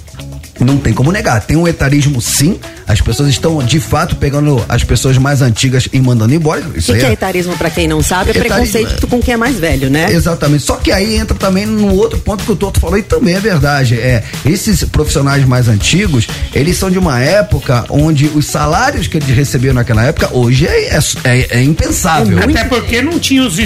não 0.65 0.79
tem 0.79 0.93
como 0.93 1.11
negar, 1.13 1.41
tem 1.43 1.57
um 1.57 1.67
etarismo 1.69 2.21
sim. 2.21 2.59
As 2.87 3.01
pessoas 3.01 3.29
estão 3.29 3.59
de 3.65 3.81
fato 3.81 4.15
pegando 4.17 4.65
as 4.69 4.85
pessoas 4.85 5.19
mais 5.19 5.43
antigas 5.43 5.89
e 5.93 6.01
mandando 6.01 6.33
embora. 6.35 6.63
Isso 6.77 6.93
O 6.93 6.95
aí 6.95 7.01
que, 7.01 7.07
que 7.07 7.11
é 7.11 7.15
etarismo, 7.15 7.57
pra 7.57 7.69
quem 7.69 7.89
não 7.89 8.01
sabe? 8.03 8.31
É 8.31 8.39
Etarismo, 8.39 8.73
preconceito 8.73 9.07
com 9.09 9.21
quem 9.21 9.35
é 9.35 9.37
mais 9.37 9.57
velho, 9.57 9.91
né? 9.91 10.07
Exatamente. 10.13 10.63
Só 10.63 10.77
que 10.77 10.93
aí 10.93 11.17
entra 11.17 11.37
também 11.37 11.67
no 11.67 11.93
outro 11.95 12.19
ponto 12.21 12.45
que 12.45 12.53
o 12.53 12.57
Toto 12.57 12.79
falou 12.79 12.97
e 12.97 13.03
também 13.03 13.35
é 13.35 13.41
verdade. 13.41 13.97
É, 13.99 14.23
esses 14.45 14.85
profissionais 14.85 15.45
mais 15.45 15.67
antigos, 15.69 16.29
eles 16.55 16.77
são 16.77 16.89
de 16.91 16.99
uma 16.99 17.21
época 17.21 17.85
onde 17.91 18.27
os 18.35 18.47
salários 18.47 19.09
que 19.09 19.17
eles 19.17 19.29
recebiam 19.37 19.75
naquela 19.75 20.05
época, 20.05 20.31
hoje 20.33 20.67
é, 20.67 20.95
é, 20.95 20.99
é- 21.25 21.47
é 21.59 21.63
impensável. 21.63 22.39
Até 22.39 22.65
porque 22.65 23.03
não 23.03 23.19
tinha 23.19 23.43
os 23.43 23.57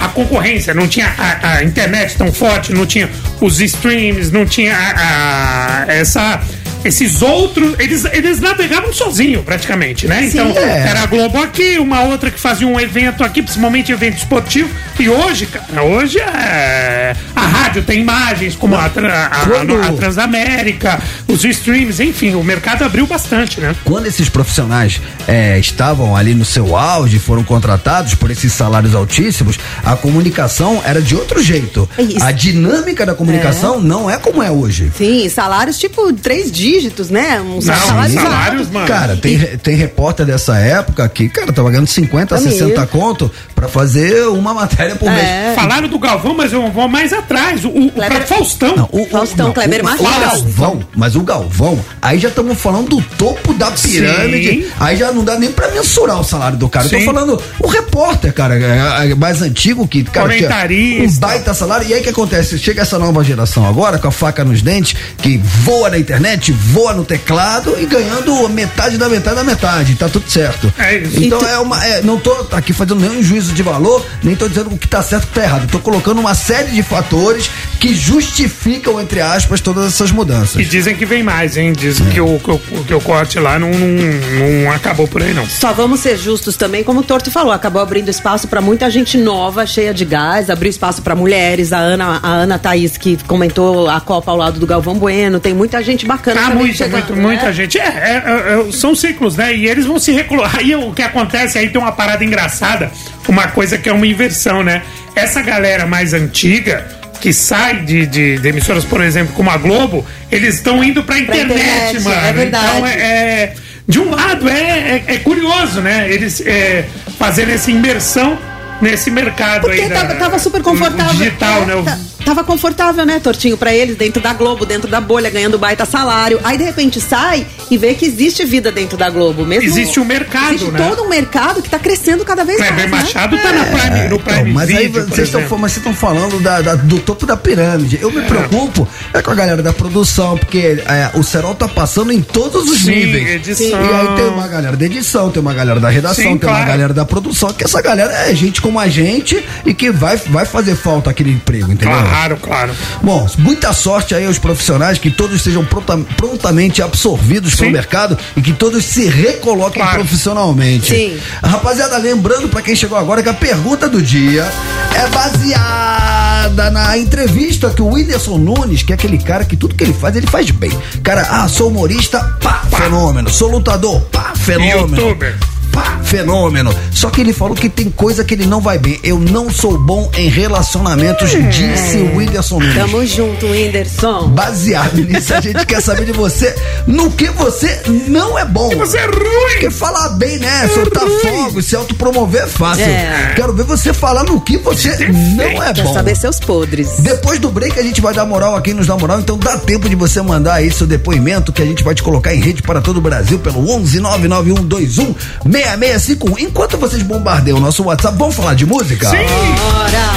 a 0.00 0.08
concorrência, 0.08 0.74
não 0.74 0.86
tinha 0.86 1.06
a, 1.16 1.54
a 1.56 1.64
internet 1.64 2.16
tão 2.16 2.30
forte, 2.32 2.72
não 2.72 2.84
tinha 2.84 3.08
os 3.40 3.60
streams, 3.60 4.30
não 4.30 4.44
tinha 4.44 4.74
a- 4.76 5.84
a- 5.88 5.92
essa. 5.92 6.19
passar. 6.20 6.59
Esses 6.84 7.20
outros, 7.22 7.74
eles, 7.78 8.04
eles 8.06 8.40
navegavam 8.40 8.92
sozinho 8.92 9.42
praticamente, 9.42 10.06
né? 10.06 10.24
Então, 10.26 10.48
é. 10.56 10.88
era 10.88 11.02
a 11.02 11.06
Globo 11.06 11.38
aqui, 11.42 11.78
uma 11.78 12.02
outra 12.04 12.30
que 12.30 12.38
fazia 12.40 12.66
um 12.66 12.78
evento 12.80 13.22
aqui, 13.22 13.42
principalmente 13.42 13.92
evento 13.92 14.18
esportivo. 14.18 14.68
E 14.98 15.08
hoje, 15.08 15.46
cara, 15.46 15.82
hoje 15.82 16.18
é, 16.18 17.14
a 17.34 17.40
rádio 17.46 17.82
tem 17.82 18.00
imagens 18.00 18.54
como 18.54 18.74
a, 18.74 18.86
a- 18.86 18.90
Quando- 18.90 19.80
a 19.80 19.92
Transamérica, 19.92 21.00
os 21.28 21.44
streams, 21.44 22.00
enfim, 22.02 22.34
o 22.34 22.42
mercado 22.42 22.84
abriu 22.84 23.06
bastante, 23.06 23.60
né? 23.60 23.74
Quando 23.84 24.06
esses 24.06 24.28
profissionais 24.28 25.00
é, 25.26 25.58
estavam 25.58 26.16
ali 26.16 26.34
no 26.34 26.44
seu 26.44 26.76
auge, 26.76 27.18
foram 27.18 27.42
contratados 27.44 28.14
por 28.14 28.30
esses 28.30 28.52
salários 28.52 28.94
altíssimos, 28.94 29.58
a 29.84 29.96
comunicação 29.96 30.82
era 30.84 31.00
de 31.00 31.14
outro 31.14 31.42
jeito. 31.42 31.88
É 31.98 32.02
isso. 32.02 32.22
A 32.22 32.32
dinâmica 32.32 33.04
da 33.04 33.14
comunicação 33.14 33.80
não 33.80 34.10
é 34.10 34.16
como 34.16 34.42
é 34.42 34.50
hoje. 34.50 34.90
Sim, 34.96 35.28
salários 35.28 35.78
tipo 35.78 36.12
três 36.12 36.50
dígitos, 36.70 37.10
né? 37.10 37.40
Um 37.40 37.54
Não, 37.56 37.60
salário 37.62 38.14
salários, 38.14 38.70
mano. 38.70 38.86
Cara, 38.86 39.16
tem, 39.16 39.38
tem 39.38 39.74
repórter 39.76 40.24
dessa 40.26 40.56
época 40.58 41.08
que, 41.08 41.28
cara, 41.28 41.52
tava 41.52 41.70
ganhando 41.70 41.86
50, 41.88 42.36
Amigo. 42.36 42.50
60 42.50 42.86
conto 42.86 43.30
pra 43.54 43.68
fazer 43.68 44.26
uma 44.28 44.54
matéria 44.54 44.94
por 44.96 45.10
mês. 45.10 45.22
É. 45.22 45.52
Falaram 45.54 45.88
do 45.88 45.98
Galvão, 45.98 46.34
mas 46.34 46.52
eu 46.52 46.70
vou 46.70 46.88
mais 46.88 47.12
atrás. 47.12 47.64
O, 47.64 47.68
o 47.68 47.90
Kleber- 47.92 48.26
Faustão. 48.26 48.76
Não, 48.76 48.88
o, 48.92 49.06
Faustão, 49.06 49.46
não, 49.48 49.54
Kleber 49.54 49.80
o, 49.80 49.84
Machado. 49.84 50.08
o 50.08 50.20
Galvão, 50.20 50.80
mas 50.94 51.16
o 51.16 51.20
Galvão, 51.22 51.80
aí 52.00 52.18
já 52.18 52.28
estamos 52.28 52.58
falando 52.60 52.88
do 52.90 53.02
topo 53.16 53.52
da 53.54 53.70
pirâmide. 53.70 54.62
Sim. 54.62 54.66
Aí 54.78 54.96
já 54.96 55.10
não 55.12 55.24
dá 55.24 55.38
nem 55.38 55.50
pra 55.50 55.68
mensurar 55.70 56.20
o 56.20 56.24
salário 56.24 56.56
do 56.58 56.68
cara. 56.68 56.86
Eu 56.86 56.90
tô 56.90 56.98
Sim. 56.98 57.04
falando 57.04 57.42
o 57.58 57.66
repórter, 57.66 58.32
cara, 58.32 58.54
é, 58.58 59.10
é 59.10 59.14
mais 59.14 59.42
antigo 59.42 59.86
que, 59.88 60.04
cara, 60.04 60.28
Comentarista. 60.28 61.16
um 61.16 61.20
baita 61.20 61.54
salário. 61.54 61.88
E 61.88 61.94
aí 61.94 62.00
o 62.00 62.02
que 62.02 62.10
acontece? 62.10 62.58
Chega 62.58 62.82
essa 62.82 62.98
nova 62.98 63.22
geração 63.24 63.66
agora, 63.66 63.98
com 63.98 64.08
a 64.08 64.12
faca 64.12 64.44
nos 64.44 64.62
dentes, 64.62 64.94
que 65.18 65.38
voa 65.38 65.90
na 65.90 65.98
internet, 65.98 66.52
voa 66.60 66.92
no 66.92 67.04
teclado 67.04 67.76
e 67.78 67.86
ganhando 67.86 68.48
metade 68.48 68.98
da 68.98 69.08
metade 69.08 69.36
da 69.36 69.44
metade. 69.44 69.94
Tá 69.94 70.08
tudo 70.08 70.30
certo. 70.30 70.72
É 70.78 70.98
isso. 70.98 71.22
Então 71.22 71.40
é 71.46 71.58
uma. 71.58 71.84
é, 71.84 72.02
não 72.02 72.18
tô 72.18 72.46
aqui 72.52 72.72
fazendo 72.72 73.00
nenhum 73.00 73.22
juízo 73.22 73.52
de 73.52 73.62
valor, 73.62 74.04
nem 74.22 74.36
tô 74.36 74.48
dizendo 74.48 74.70
o 74.72 74.78
que 74.78 74.86
tá 74.86 75.02
certo 75.02 75.24
e 75.24 75.26
o 75.26 75.28
que 75.28 75.34
tá 75.34 75.42
errado. 75.42 75.70
Tô 75.70 75.78
colocando 75.78 76.20
uma 76.20 76.34
série 76.34 76.70
de 76.70 76.82
fatores 76.82 77.50
que 77.78 77.94
justificam, 77.94 79.00
entre 79.00 79.20
aspas, 79.20 79.60
todas 79.60 79.86
essas 79.86 80.12
mudanças. 80.12 80.60
E 80.60 80.64
dizem 80.64 80.94
que 80.94 81.06
vem 81.06 81.22
mais, 81.22 81.56
hein? 81.56 81.72
Dizem 81.72 82.06
que, 82.10 82.20
o, 82.20 82.38
que, 82.38 82.50
o, 82.50 82.84
que 82.86 82.94
o 82.94 83.00
corte 83.00 83.38
lá 83.38 83.58
não, 83.58 83.70
não, 83.70 84.64
não 84.64 84.72
acabou 84.72 85.08
por 85.08 85.22
aí, 85.22 85.32
não. 85.32 85.46
Só 85.46 85.72
vamos 85.72 86.00
ser 86.00 86.18
justos 86.18 86.56
também, 86.56 86.84
como 86.84 87.00
o 87.00 87.02
Torto 87.02 87.30
falou, 87.30 87.52
acabou 87.52 87.80
abrindo 87.80 88.08
espaço 88.10 88.46
pra 88.48 88.60
muita 88.60 88.90
gente 88.90 89.16
nova, 89.16 89.66
cheia 89.66 89.94
de 89.94 90.04
gás, 90.04 90.50
abriu 90.50 90.68
espaço 90.68 91.00
pra 91.00 91.14
mulheres, 91.14 91.72
a 91.72 91.78
Ana, 91.78 92.20
a 92.22 92.28
Ana 92.28 92.58
Thaís 92.58 92.98
que 92.98 93.16
comentou 93.24 93.88
a 93.88 94.00
Copa 94.00 94.30
ao 94.30 94.36
lado 94.36 94.60
do 94.60 94.66
Galvão 94.66 94.98
Bueno, 94.98 95.40
tem 95.40 95.54
muita 95.54 95.82
gente 95.82 96.04
bacana 96.04 96.40
Ah, 96.46 96.49
muita, 96.54 96.74
chegando, 96.76 96.92
muito, 96.92 97.16
né? 97.16 97.22
muita 97.22 97.52
gente. 97.52 97.78
É, 97.78 97.82
é, 97.84 98.68
é, 98.68 98.72
são 98.72 98.94
ciclos, 98.94 99.36
né? 99.36 99.54
E 99.54 99.66
eles 99.66 99.86
vão 99.86 99.98
se 99.98 100.12
recolocar. 100.12 100.58
Aí 100.58 100.74
o 100.74 100.92
que 100.92 101.02
acontece 101.02 101.58
aí 101.58 101.68
tem 101.70 101.80
uma 101.80 101.92
parada 101.92 102.24
engraçada, 102.24 102.90
uma 103.28 103.48
coisa 103.48 103.76
que 103.78 103.88
é 103.88 103.92
uma 103.92 104.06
inversão, 104.06 104.62
né? 104.62 104.82
Essa 105.14 105.42
galera 105.42 105.86
mais 105.86 106.12
antiga 106.14 106.86
que 107.20 107.32
sai 107.32 107.80
de, 107.80 108.06
de, 108.06 108.38
de 108.38 108.48
emissoras, 108.48 108.84
por 108.84 109.02
exemplo, 109.02 109.34
como 109.34 109.50
a 109.50 109.56
Globo, 109.58 110.06
eles 110.32 110.54
estão 110.54 110.82
indo 110.82 111.02
pra 111.04 111.18
internet, 111.18 111.52
internet, 111.52 112.00
mano. 112.00 112.26
é 112.26 112.32
verdade. 112.32 112.64
Então 112.66 112.86
é, 112.86 112.92
é- 112.94 113.54
de 113.86 113.98
um 113.98 114.10
lado 114.10 114.48
é, 114.48 114.54
é, 114.62 115.04
é 115.06 115.16
curioso, 115.18 115.80
né? 115.80 116.06
Eles 116.10 116.40
é, 116.46 116.84
fazendo 117.18 117.50
essa 117.50 117.70
imersão 117.70 118.38
nesse 118.80 119.10
mercado 119.10 119.62
Porque 119.62 119.82
aí. 119.82 119.88
da- 119.88 119.96
tava, 119.96 120.14
tava 120.14 120.38
super 120.38 120.62
confortável. 120.62 121.12
Digital, 121.12 121.62
É, 121.62 121.66
né? 121.66 121.74
O- 121.74 122.19
Tava 122.24 122.44
confortável, 122.44 123.04
né, 123.04 123.18
Tortinho, 123.18 123.56
pra 123.56 123.74
eles, 123.74 123.96
dentro 123.96 124.22
da 124.22 124.32
Globo, 124.32 124.64
dentro 124.66 124.88
da 124.88 125.00
bolha, 125.00 125.30
ganhando 125.30 125.58
baita 125.58 125.84
salário. 125.84 126.38
Aí, 126.44 126.56
de 126.58 126.64
repente, 126.64 127.00
sai 127.00 127.46
e 127.70 127.76
vê 127.78 127.94
que 127.94 128.04
existe 128.06 128.44
vida 128.44 128.70
dentro 128.70 128.96
da 128.96 129.08
Globo. 129.10 129.44
Mesmo, 129.44 129.68
Existe 129.68 129.98
um 129.98 130.04
mercado, 130.04 130.54
existe 130.54 130.70
né? 130.70 130.78
todo 130.88 131.02
um 131.04 131.08
mercado 131.08 131.62
que 131.62 131.68
tá 131.68 131.78
crescendo 131.78 132.24
cada 132.24 132.44
vez 132.44 132.58
Kleber 132.58 132.88
mais. 132.88 132.90
né? 132.90 132.96
Machado 133.14 133.36
tá 133.38 133.52
na 133.52 133.64
Prime, 133.64 134.08
no 134.08 134.18
Prime 134.20 134.40
Então, 134.40 134.52
mas 134.52 134.68
aí 134.70 134.86
Video, 134.86 135.06
vocês 135.08 135.28
estão 135.28 135.40
vocês 135.46 135.76
estão 135.78 135.94
falando 135.94 136.40
da- 136.40 136.60
da- 136.60 136.74
do 136.76 136.98
topo 137.00 137.26
da 137.26 137.36
pirâmide. 137.36 137.98
Eu 138.00 138.10
me 138.12 138.22
preocupo 138.22 138.86
é 139.12 139.20
com 139.22 139.30
a 139.30 139.34
galera 139.34 139.62
da 139.62 139.72
produção, 139.72 140.36
porque 140.38 140.82
é, 140.86 141.10
o 141.14 141.22
Serol 141.22 141.54
tá 141.54 141.66
passando 141.68 142.12
em 142.12 142.20
todos 142.22 142.68
os 142.70 142.80
Sim, 142.80 142.90
níveis. 142.94 143.28
edição. 143.36 143.66
E 143.82 143.92
aí 143.94 144.16
tem 144.16 144.26
uma 144.28 144.46
galera 144.48 144.76
da 144.76 144.84
edição, 144.86 145.30
tem 145.30 145.40
uma 145.40 145.54
galera 145.54 145.80
da 145.80 145.88
redação, 145.88 146.14
Sim, 146.24 146.38
tem 146.38 146.48
uma 146.48 146.56
claro. 146.56 146.66
galera 146.66 146.94
da 146.94 147.04
produção, 147.04 147.52
que 147.52 147.64
essa 147.64 147.80
galera 147.82 148.12
é 148.28 148.34
gente 148.34 148.60
como 148.60 148.78
a 148.78 148.88
gente 148.88 149.42
e 149.64 149.72
que 149.74 149.90
vai, 149.90 150.16
vai 150.16 150.44
fazer 150.44 150.76
falta 150.76 151.10
aquele 151.10 151.30
emprego, 151.32 151.72
entendeu? 151.72 151.88
Claro, 151.96 152.09
claro. 152.40 152.72
Bom, 153.02 153.28
muita 153.38 153.72
sorte 153.72 154.14
aí 154.14 154.26
aos 154.26 154.38
profissionais, 154.38 154.98
que 154.98 155.10
todos 155.10 155.40
sejam 155.42 155.64
pronta- 155.64 155.98
prontamente 156.16 156.82
absorvidos 156.82 157.54
pelo 157.54 157.68
Sim. 157.68 157.72
mercado 157.72 158.18
e 158.36 158.42
que 158.42 158.52
todos 158.52 158.84
se 158.84 159.06
recoloquem 159.06 159.82
Claro. 159.82 159.98
profissionalmente. 160.00 160.86
Sim. 160.94 161.18
Rapaziada, 161.42 161.96
lembrando 161.98 162.48
pra 162.48 162.62
quem 162.62 162.74
chegou 162.74 162.98
agora 162.98 163.22
que 163.22 163.28
a 163.28 163.34
pergunta 163.34 163.88
do 163.88 164.02
dia 164.02 164.46
é 164.94 165.06
baseada 165.08 166.70
na 166.70 166.96
entrevista 166.98 167.70
que 167.70 167.82
o 167.82 167.88
Whindersson 167.92 168.38
Nunes, 168.38 168.82
que 168.82 168.92
é 168.92 168.94
aquele 168.94 169.18
cara 169.18 169.44
que 169.44 169.56
tudo 169.56 169.74
que 169.74 169.84
ele 169.84 169.92
faz, 169.94 170.16
ele 170.16 170.26
faz 170.26 170.50
bem. 170.50 170.72
Cara, 171.02 171.26
ah, 171.30 171.48
sou 171.48 171.68
humorista, 171.68 172.20
pá, 172.42 172.62
fenômeno. 172.76 173.30
Sou 173.30 173.48
lutador, 173.50 174.00
pá, 174.12 174.32
fenômeno. 174.36 174.96
Youtuber. 175.00 175.36
Pá, 175.72 176.00
fenômeno. 176.02 176.74
Só 176.92 177.08
que 177.10 177.20
ele 177.20 177.32
falou 177.32 177.54
que 177.54 177.68
tem 177.68 177.90
coisa 177.90 178.24
que 178.24 178.34
ele 178.34 178.46
não 178.46 178.60
vai 178.60 178.78
bem. 178.78 178.98
Eu 179.02 179.18
não 179.18 179.50
sou 179.50 179.78
bom 179.78 180.10
em 180.16 180.28
relacionamentos, 180.28 181.30
disse 181.30 181.98
o 181.98 182.16
Whindersson 182.16 182.58
Nunes. 182.60 182.74
Tamo 182.74 183.06
junto, 183.06 183.46
Whindersson. 183.46 184.28
Baseado 184.28 184.96
nisso, 184.96 185.34
a 185.34 185.40
gente 185.40 185.64
quer 185.66 185.80
saber 185.80 186.04
de 186.04 186.12
você 186.12 186.54
no 186.86 187.10
que 187.10 187.28
você 187.30 187.80
não 188.08 188.38
é 188.38 188.44
bom. 188.44 188.70
Você 188.76 188.98
é 188.98 189.06
ruim. 189.06 189.50
Porque 189.52 189.70
falar 189.70 190.10
bem, 190.10 190.38
né? 190.38 190.68
Soltar 190.68 191.06
fogo, 191.06 191.62
se 191.62 191.76
autopromover 191.76 192.42
é 192.42 192.46
fácil. 192.46 192.84
É. 192.84 193.32
Quero 193.36 193.52
ver 193.52 193.64
você 193.64 193.92
falar 193.92 194.24
no 194.24 194.40
que 194.40 194.56
você 194.58 195.08
não 195.08 195.62
é 195.62 195.72
Quer 195.72 195.84
bom. 195.84 195.94
saber 195.94 196.16
seus 196.16 196.38
podres. 196.40 196.88
Depois 197.00 197.38
do 197.38 197.50
break 197.50 197.78
a 197.78 197.82
gente 197.82 198.00
vai 198.00 198.14
dar 198.14 198.24
moral 198.24 198.56
a 198.56 198.60
quem 198.60 198.74
nos 198.74 198.86
dá 198.86 198.96
moral, 198.96 199.20
então 199.20 199.38
dá 199.38 199.56
tempo 199.56 199.88
de 199.88 199.94
você 199.94 200.20
mandar 200.22 200.54
aí 200.54 200.70
seu 200.70 200.86
depoimento 200.86 201.52
que 201.52 201.62
a 201.62 201.66
gente 201.66 201.82
vai 201.82 201.94
te 201.94 202.02
colocar 202.02 202.34
em 202.34 202.40
rede 202.40 202.62
para 202.62 202.80
todo 202.80 202.96
o 202.98 203.00
Brasil 203.00 203.38
pelo 203.38 203.68
11 203.70 204.00
99121 204.00 205.14
6651. 205.64 206.38
Enquanto 206.38 206.76
vocês 206.78 207.02
bombardeiam 207.02 207.58
o 207.58 207.60
nosso 207.60 207.82
WhatsApp, 207.84 208.16
vamos 208.18 208.34
falar 208.34 208.54
de 208.54 208.66
música? 208.66 209.08
Sim. 209.08 209.16
Bora! 209.16 210.10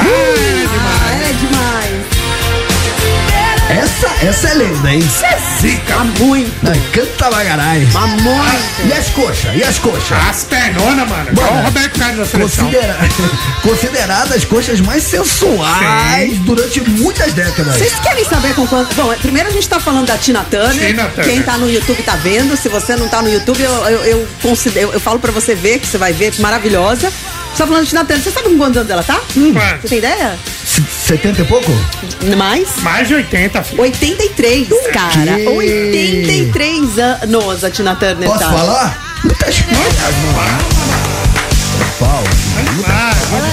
Ah, 0.00 1.14
é. 1.22 1.27
Essa, 4.18 4.26
essa 4.26 4.48
é 4.48 4.54
lenda, 4.54 4.92
hein? 4.92 5.02
Zica 5.60 6.04
muito. 6.18 6.64
Não, 6.64 6.72
canta 6.92 7.30
bagarai. 7.30 7.86
Mas 7.92 8.22
muito. 8.22 8.88
E 8.88 8.92
as 8.92 9.08
coxas? 9.10 9.54
E 9.54 9.62
as 9.62 9.78
coxas? 9.78 10.18
As 10.28 10.44
pernonas, 10.44 11.08
mano. 11.08 11.30
O 11.36 11.64
Roberto 11.64 11.98
Carlos 11.98 12.28
seleção. 12.28 12.64
Considera... 12.64 12.98
Consideradas 13.62 14.32
as 14.32 14.44
coxas 14.44 14.80
mais 14.80 15.04
sensuais 15.04 16.36
durante 16.38 16.80
muitas 16.80 17.32
décadas. 17.32 17.76
Vocês 17.76 17.94
querem 18.00 18.24
saber 18.24 18.54
com 18.54 18.66
quanto. 18.66 18.94
Bom, 18.94 19.14
primeiro 19.20 19.50
a 19.50 19.52
gente 19.52 19.68
tá 19.68 19.78
falando 19.78 20.06
da 20.06 20.18
Tina 20.18 20.44
Turner. 20.44 20.86
Tina 20.86 21.04
Turner. 21.06 21.24
Quem 21.24 21.42
tá 21.42 21.56
no 21.56 21.70
YouTube 21.70 22.02
tá 22.02 22.16
vendo. 22.16 22.56
Se 22.56 22.68
você 22.68 22.96
não 22.96 23.08
tá 23.08 23.22
no 23.22 23.28
YouTube, 23.28 23.62
eu, 23.62 23.72
eu, 23.72 24.04
eu 24.04 24.28
considero, 24.42 24.92
eu 24.92 25.00
falo 25.00 25.18
pra 25.20 25.30
você 25.30 25.54
ver, 25.54 25.78
que 25.78 25.86
você 25.86 25.98
vai 25.98 26.12
ver, 26.12 26.32
maravilhosa. 26.40 27.12
Você 27.52 27.64
tá 27.64 27.66
falando 27.66 27.82
de 27.84 27.88
Tina 27.90 28.04
Turner. 28.04 28.22
Você 28.24 28.30
sabe 28.30 28.48
com 28.50 28.58
quantos 28.58 28.76
anos 28.76 28.90
ela 28.90 29.02
tá? 29.02 29.20
Quantos? 29.34 29.80
Você 29.82 29.88
tem 29.88 29.98
ideia? 29.98 30.38
S- 30.64 30.82
70 31.08 31.42
e 31.42 31.44
pouco? 31.44 31.72
Mais? 32.36 32.68
Mais 32.82 33.08
de 33.08 33.14
80, 33.14 33.62
filho. 33.64 33.82
83, 33.82 34.68
cara. 34.92 35.34
quê? 35.36 35.44
83 35.48 36.98
anos 36.98 37.64
a 37.64 37.70
Tina 37.70 37.96
Turner 37.96 38.28
Posso 38.28 38.38
tá. 38.44 38.50
falar? 38.52 39.18
Muitas 39.24 39.60
coisas, 39.60 40.14
Pau. 41.98 42.22
Ah, 42.86 43.12
muito 43.30 43.42
grande. 43.42 43.47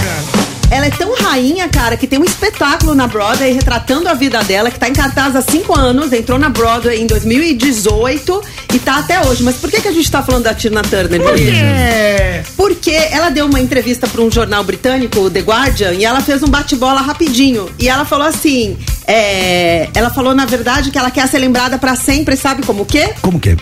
Ela 0.71 0.87
é 0.87 0.89
tão 0.89 1.13
rainha, 1.15 1.69
cara, 1.69 1.95
que 1.95 2.07
tem 2.07 2.19
um 2.19 2.23
espetáculo 2.23 2.95
na 2.95 3.07
Broadway 3.07 3.53
retratando 3.53 4.09
a 4.09 4.13
vida 4.13 4.43
dela, 4.43 4.71
que 4.71 4.79
tá 4.79 4.89
em 4.89 4.93
cartaz 4.93 5.35
há 5.35 5.41
cinco 5.41 5.77
anos, 5.77 6.11
entrou 6.11 6.39
na 6.39 6.49
Broadway 6.49 7.01
em 7.01 7.07
2018 7.07 8.41
e 8.73 8.79
tá 8.79 8.97
até 8.97 9.21
hoje. 9.21 9.43
Mas 9.43 9.55
por 9.55 9.69
que, 9.69 9.81
que 9.81 9.87
a 9.87 9.91
gente 9.91 10.09
tá 10.09 10.23
falando 10.23 10.43
da 10.43 10.53
Tina 10.53 10.81
Turner? 10.81 11.21
Vinícius? 11.21 11.57
É. 11.57 12.43
Porque 12.57 12.91
ela 12.91 13.29
deu 13.29 13.45
uma 13.45 13.59
entrevista 13.59 14.07
para 14.07 14.21
um 14.21 14.31
jornal 14.31 14.63
britânico, 14.63 15.19
o 15.19 15.29
The 15.29 15.41
Guardian, 15.41 15.93
e 15.93 16.05
ela 16.05 16.21
fez 16.21 16.41
um 16.41 16.47
bate-bola 16.47 17.01
rapidinho. 17.01 17.69
E 17.79 17.87
ela 17.87 18.05
falou 18.05 18.27
assim: 18.27 18.77
É, 19.07 19.89
ela 19.93 20.09
falou, 20.09 20.33
na 20.33 20.45
verdade, 20.45 20.91
que 20.91 20.97
ela 20.97 21.11
quer 21.11 21.27
ser 21.27 21.37
lembrada 21.37 21.77
pra 21.77 21.95
sempre, 21.95 22.35
sabe 22.35 22.65
como 22.65 22.83
o 22.83 22.85
quê? 22.85 23.13
Como 23.21 23.39
que? 23.39 23.55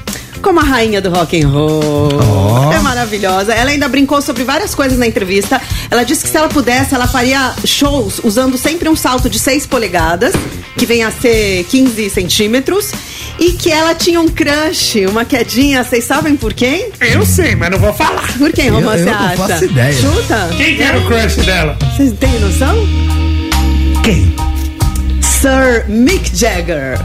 Como 0.43 0.59
a 0.59 0.63
rainha 0.63 1.01
do 1.01 1.09
rock 1.09 1.41
and 1.41 1.47
roll. 1.47 2.09
Ó. 2.21 2.73
É 2.73 2.79
maravilhosa. 2.79 3.53
Ela 3.53 3.71
ainda 3.71 3.87
brincou 3.87 4.21
sobre 4.21 4.43
várias 4.43 4.75
coisas 4.75 4.97
na 4.99 5.07
entrevista. 5.07 5.59
Ela 5.89 6.03
disse 6.03 6.21
que 6.23 6.29
se 6.29 6.35
ela 6.37 6.49
pudesse, 6.49 6.93
ela 6.93 7.07
faria 7.07 7.53
shows 7.65 8.19
usando 8.23 8.57
sempre 8.57 8.89
um 8.89 8.95
salto 8.95 9.29
de 9.29 9.39
6 9.39 9.65
polegadas, 9.65 10.33
que 10.77 10.85
vem 10.85 11.01
a 11.03 11.11
ser 11.11 11.63
15 11.69 12.09
centímetros, 12.09 12.91
e 13.39 13.53
que 13.53 13.71
ela 13.71 13.95
tinha 13.95 14.19
um 14.19 14.27
crush, 14.27 15.05
uma 15.07 15.23
quedinha, 15.23 15.81
vocês 15.83 16.03
sabem 16.03 16.35
por 16.35 16.53
quem? 16.53 16.89
Eu 16.99 17.25
sei, 17.25 17.55
mas 17.55 17.71
não 17.71 17.79
vou 17.79 17.93
falar. 17.93 18.37
Por 18.37 18.51
quem, 18.51 18.67
Eu- 18.67 18.75
Romance 18.75 18.99
eu 18.99 19.05
não 19.05 19.13
acha? 19.13 19.37
faço 19.37 19.65
ideia. 19.65 19.93
Chuta. 19.93 20.49
Quem 20.57 20.75
que 20.75 20.83
era 20.83 20.99
o 20.99 21.05
crush 21.07 21.37
dela? 21.37 21.77
Vocês 21.95 22.11
têm 22.19 22.39
noção? 22.41 22.75
Quem? 24.03 24.35
Sir 25.21 25.85
Mick 25.87 26.35
Jagger. 26.35 26.99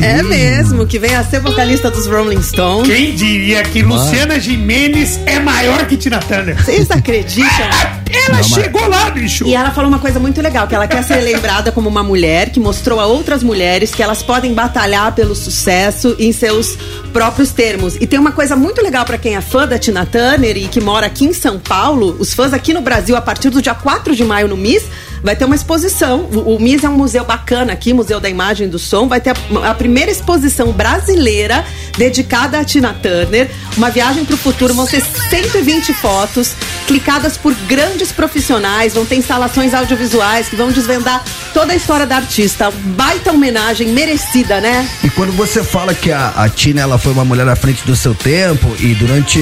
É 0.00 0.22
mesmo, 0.22 0.86
que 0.86 0.98
vem 0.98 1.14
a 1.14 1.24
ser 1.24 1.40
vocalista 1.40 1.90
dos 1.90 2.06
Rolling 2.06 2.42
Stones. 2.42 2.88
Quem 2.88 3.14
diria 3.14 3.62
que 3.64 3.82
Luciana 3.82 4.38
Jimenez 4.38 5.18
é 5.26 5.40
maior 5.40 5.86
que 5.86 5.96
Tina 5.96 6.20
Turner? 6.20 6.62
Vocês 6.62 6.90
acreditam? 6.90 7.48
Ela 8.28 8.42
chegou 8.42 8.86
lá, 8.88 9.10
bicho. 9.10 9.44
E 9.44 9.54
ela 9.54 9.70
falou 9.72 9.88
uma 9.88 9.98
coisa 9.98 10.20
muito 10.20 10.40
legal, 10.40 10.68
que 10.68 10.74
ela 10.74 10.86
quer 10.86 11.02
ser 11.02 11.16
lembrada 11.16 11.72
como 11.72 11.88
uma 11.88 12.02
mulher 12.02 12.50
que 12.50 12.60
mostrou 12.60 13.00
a 13.00 13.06
outras 13.06 13.42
mulheres 13.42 13.90
que 13.90 14.02
elas 14.02 14.22
podem 14.22 14.54
batalhar 14.54 15.12
pelo 15.12 15.34
sucesso 15.34 16.14
em 16.18 16.32
seus 16.32 16.78
próprios 17.12 17.50
termos. 17.50 17.96
E 17.96 18.06
tem 18.06 18.18
uma 18.18 18.32
coisa 18.32 18.54
muito 18.54 18.80
legal 18.80 19.04
pra 19.04 19.18
quem 19.18 19.34
é 19.34 19.40
fã 19.40 19.66
da 19.66 19.78
Tina 19.78 20.06
Turner 20.06 20.56
e 20.56 20.68
que 20.68 20.80
mora 20.80 21.06
aqui 21.06 21.24
em 21.24 21.32
São 21.32 21.58
Paulo, 21.58 22.16
os 22.18 22.32
fãs 22.32 22.52
aqui 22.52 22.72
no 22.72 22.80
Brasil, 22.80 23.16
a 23.16 23.20
partir 23.20 23.50
do 23.50 23.60
dia 23.60 23.74
4 23.74 24.14
de 24.14 24.24
maio 24.24 24.46
no 24.46 24.56
MIS, 24.56 24.84
vai 25.24 25.34
ter 25.34 25.46
uma 25.46 25.54
exposição. 25.54 26.28
O, 26.30 26.56
o 26.56 26.60
MIS 26.60 26.84
é 26.84 26.88
um 26.88 26.96
museu 26.96 27.24
bacana 27.24 27.72
aqui, 27.72 27.94
Museu 27.94 28.20
da 28.20 28.28
Imagem 28.28 28.66
e 28.66 28.70
do 28.70 28.78
Som, 28.78 29.08
vai 29.08 29.22
ter 29.22 29.30
a, 29.30 29.70
a 29.70 29.74
primeira 29.74 30.10
exposição 30.10 30.70
brasileira 30.70 31.64
dedicada 31.96 32.58
a 32.58 32.64
Tina 32.64 32.92
Turner. 32.92 33.50
Uma 33.76 33.90
viagem 33.90 34.24
pro 34.26 34.36
futuro, 34.36 34.74
vão 34.74 34.86
ser 34.86 35.00
120 35.00 35.94
fotos 35.94 36.54
clicadas 36.86 37.38
por 37.38 37.54
grandes 37.66 38.12
profissionais, 38.12 38.92
vão 38.92 39.06
ter 39.06 39.16
instalações 39.16 39.72
audiovisuais 39.72 40.48
que 40.48 40.56
vão 40.56 40.70
desvendar 40.70 41.24
toda 41.54 41.72
a 41.72 41.76
história 41.76 42.04
da 42.06 42.16
artista. 42.16 42.70
Baita 42.70 43.30
homenagem 43.32 43.88
merecida, 43.88 44.60
né? 44.60 44.86
E 45.02 45.08
quando 45.10 45.32
você 45.32 45.62
fala 45.62 45.94
que 45.94 46.10
a, 46.12 46.32
a 46.36 46.48
Tina 46.48 46.80
ela 46.82 46.98
foi 46.98 47.12
uma 47.12 47.24
mulher 47.24 47.48
à 47.48 47.56
frente 47.56 47.84
do 47.86 47.94
seu 47.96 48.14
tempo 48.14 48.74
e 48.80 48.94
durante 48.94 49.38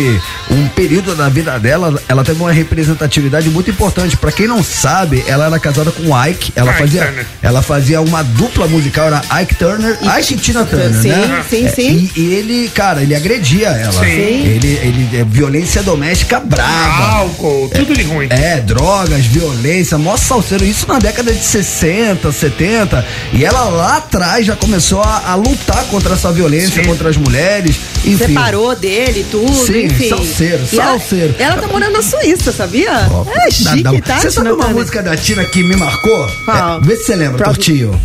um 0.50 0.68
período 0.68 1.14
da 1.16 1.28
vida 1.28 1.58
dela, 1.58 2.00
ela 2.08 2.22
teve 2.22 2.40
uma 2.40 2.52
representatividade 2.52 3.48
muito 3.48 3.70
importante. 3.70 4.16
Pra 4.16 4.30
quem 4.30 4.46
não 4.46 4.62
sabe, 4.62 5.24
ela 5.26 5.46
era 5.46 5.58
casada 5.58 5.90
com 5.90 6.10
o 6.12 6.26
Ike. 6.26 6.52
Ela 6.54 6.70
Ike 6.72 6.80
fazia, 6.80 7.04
Turner. 7.06 7.26
ela 7.42 7.62
fazia 7.62 8.00
uma 8.02 8.22
dupla 8.22 8.68
musical, 8.68 9.06
era 9.06 9.22
Ike 9.42 9.54
Turner, 9.54 9.98
Ike 10.18 10.34
e 10.34 10.36
Tina 10.36 10.64
Turner, 10.66 10.92
Sim, 11.00 11.08
né? 11.08 11.44
sim, 11.48 11.64
É, 11.66 11.68
sim. 11.70 12.10
E, 12.14 12.20
e 12.20 12.34
ele, 12.34 12.68
cara, 12.74 13.02
ele 13.02 13.14
agredia 13.14 13.68
ela. 13.68 13.92
Sim. 13.92 14.06
Ele, 14.10 14.78
ele 14.82 15.16
é 15.18 15.24
violência 15.24 15.82
doméstica 15.82 16.38
braba. 16.40 17.12
Álcool, 17.16 17.70
tudo 17.74 17.94
de 17.94 18.02
ruim. 18.02 18.26
É, 18.30 18.60
drogas, 18.60 19.24
violência, 19.26 19.96
mó 19.96 20.16
salseiro, 20.16 20.64
isso 20.64 20.86
na 20.86 20.98
década 20.98 21.32
de 21.32 21.42
60, 21.42 22.01
70. 22.32 23.04
E 23.32 23.44
ela 23.44 23.64
lá 23.64 23.96
atrás 23.98 24.46
já 24.46 24.56
começou 24.56 25.00
a, 25.02 25.22
a 25.30 25.34
lutar 25.34 25.84
contra 25.84 26.14
essa 26.14 26.30
violência 26.32 26.82
Sim. 26.82 26.88
contra 26.88 27.08
as 27.08 27.16
mulheres. 27.16 27.76
Enfim. 28.04 28.18
Separou 28.26 28.74
dele 28.74 29.20
e 29.20 29.24
tudo, 29.24 29.52
Sim, 29.66 29.86
enfim. 29.86 30.08
salseiro, 30.08 30.62
E 30.72 30.78
ela- 30.78 30.90
salseiro. 30.90 31.34
Ela, 31.38 31.56
tá 31.56 31.68
morando 31.68 31.92
na 31.92 32.02
Suíça, 32.02 32.52
sabia? 32.52 33.08
Ó, 33.10 33.24
é 33.30 33.50
chique, 33.50 34.00
tá? 34.02 34.18
Você 34.20 34.30
sabe 34.30 34.48
Tina 34.50 34.54
uma 34.64 34.68
música 34.68 35.02
da 35.02 35.16
Tina 35.16 35.44
que 35.44 35.62
me 35.62 35.76
marcou? 35.76 36.26
Qual? 36.44 36.78
É, 36.82 36.84
vê 36.84 36.96
se 36.96 37.04
você 37.04 37.16
lembra, 37.16 37.38
Prob- 37.38 37.54
Tortinho. 37.54 38.00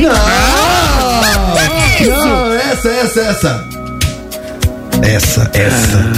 Não! 0.00 0.12
Não, 2.26 2.52
essa, 2.52 2.88
essa, 2.88 3.20
essa. 3.20 3.68
Essa, 5.02 5.50
essa. 5.54 6.10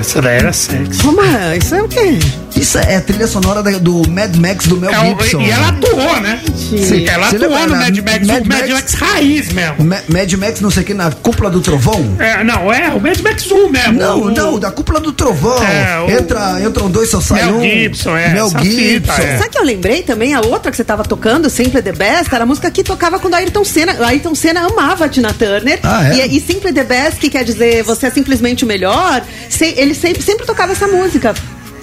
Essa 0.00 0.22
daí 0.22 0.36
era 0.38 0.52
sexy. 0.52 1.02
Roma, 1.02 1.56
isso 1.56 1.74
é 1.74 1.82
o 1.82 1.88
quê? 1.88 2.18
Isso 2.54 2.78
é 2.78 2.96
a 2.96 3.00
trilha 3.00 3.26
sonora 3.26 3.62
do 3.80 4.08
Mad 4.08 4.36
Max 4.36 4.66
do 4.66 4.76
Mel 4.76 4.90
É, 4.92 5.08
Gibson. 5.08 5.40
e 5.40 5.50
ela 5.50 5.68
atuou, 5.68 6.20
né? 6.20 6.40
Sim. 6.56 7.06
Ela 7.06 7.28
Você 7.30 7.36
atuou 7.36 7.66
no 7.66 7.76
Mad 7.76 7.96
Max, 7.98 8.06
Mad 8.08 8.22
o 8.22 8.26
Mad 8.26 8.46
Max? 8.46 8.70
Max 8.72 8.94
raiz 8.94 9.52
mesmo. 9.52 9.84
Ma- 9.84 10.00
Mad 10.08 10.32
Max, 10.34 10.60
não 10.60 10.70
sei 10.70 10.82
o 10.82 10.86
que, 10.86 10.94
na 10.94 11.10
cúpula 11.10 11.50
do 11.50 11.60
trovão? 11.60 12.16
É, 12.18 12.44
não, 12.44 12.72
é 12.72 12.90
o 12.90 13.00
Mad 13.00 13.18
Max 13.20 13.50
1 13.50 13.68
mesmo. 13.68 13.92
Não, 13.94 14.20
o, 14.22 14.30
não, 14.30 14.58
da 14.60 14.70
cúpula 14.70 15.00
do 15.00 15.12
trovão. 15.12 15.62
É, 15.64 15.98
o- 16.00 16.10
Entra, 16.10 16.60
entram 16.62 16.90
dois, 16.90 17.10
só 17.10 17.20
sai 17.20 17.44
Mel 17.46 17.54
um. 17.56 17.62
Gibson, 17.62 18.16
é, 18.16 18.28
Mel 18.28 18.48
Gibson. 18.50 18.64
fita, 18.64 19.12
é. 19.22 19.38
Sabe 19.38 19.50
que 19.50 19.58
eu 19.58 19.64
lembrei 19.64 20.02
também? 20.02 20.34
A 20.34 20.40
outra 20.40 20.70
que 20.70 20.76
você 20.76 20.84
tava 20.84 21.02
tocando, 21.04 21.48
Simple 21.50 21.82
the 21.82 21.92
Best, 21.92 22.32
era 22.34 22.44
a 22.44 22.46
música 22.46 22.70
que 22.70 22.82
tocava 22.84 23.18
quando 23.18 23.34
a 23.34 23.38
Ayrton 23.38 23.64
Senna. 23.64 23.92
A 24.00 24.08
Ayrton 24.08 24.34
Senna 24.34 24.60
amava 24.66 25.06
a 25.06 25.08
Tina 25.08 25.32
Turner. 25.32 25.80
Ah, 25.82 26.08
é? 26.14 26.26
e, 26.28 26.36
e 26.36 26.40
Simple 26.40 26.72
the 26.72 26.84
Best, 26.84 27.18
que 27.18 27.30
quer 27.30 27.44
dizer 27.44 27.82
você 27.82 28.06
é 28.06 28.10
simplesmente 28.10 28.64
o 28.64 28.68
melhor, 28.68 29.22
se- 29.48 29.74
ele 29.76 29.94
sempre, 29.94 30.22
sempre 30.22 30.46
tocava 30.46 30.72
essa 30.72 30.86
música. 30.86 31.34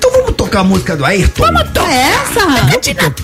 Então 0.09 0.21
vamos 0.21 0.35
tocar 0.35 0.61
a 0.61 0.63
música 0.63 0.95
do 0.97 1.05
Ayrton? 1.05 1.43
É 1.87 2.09
essa? 2.09 2.39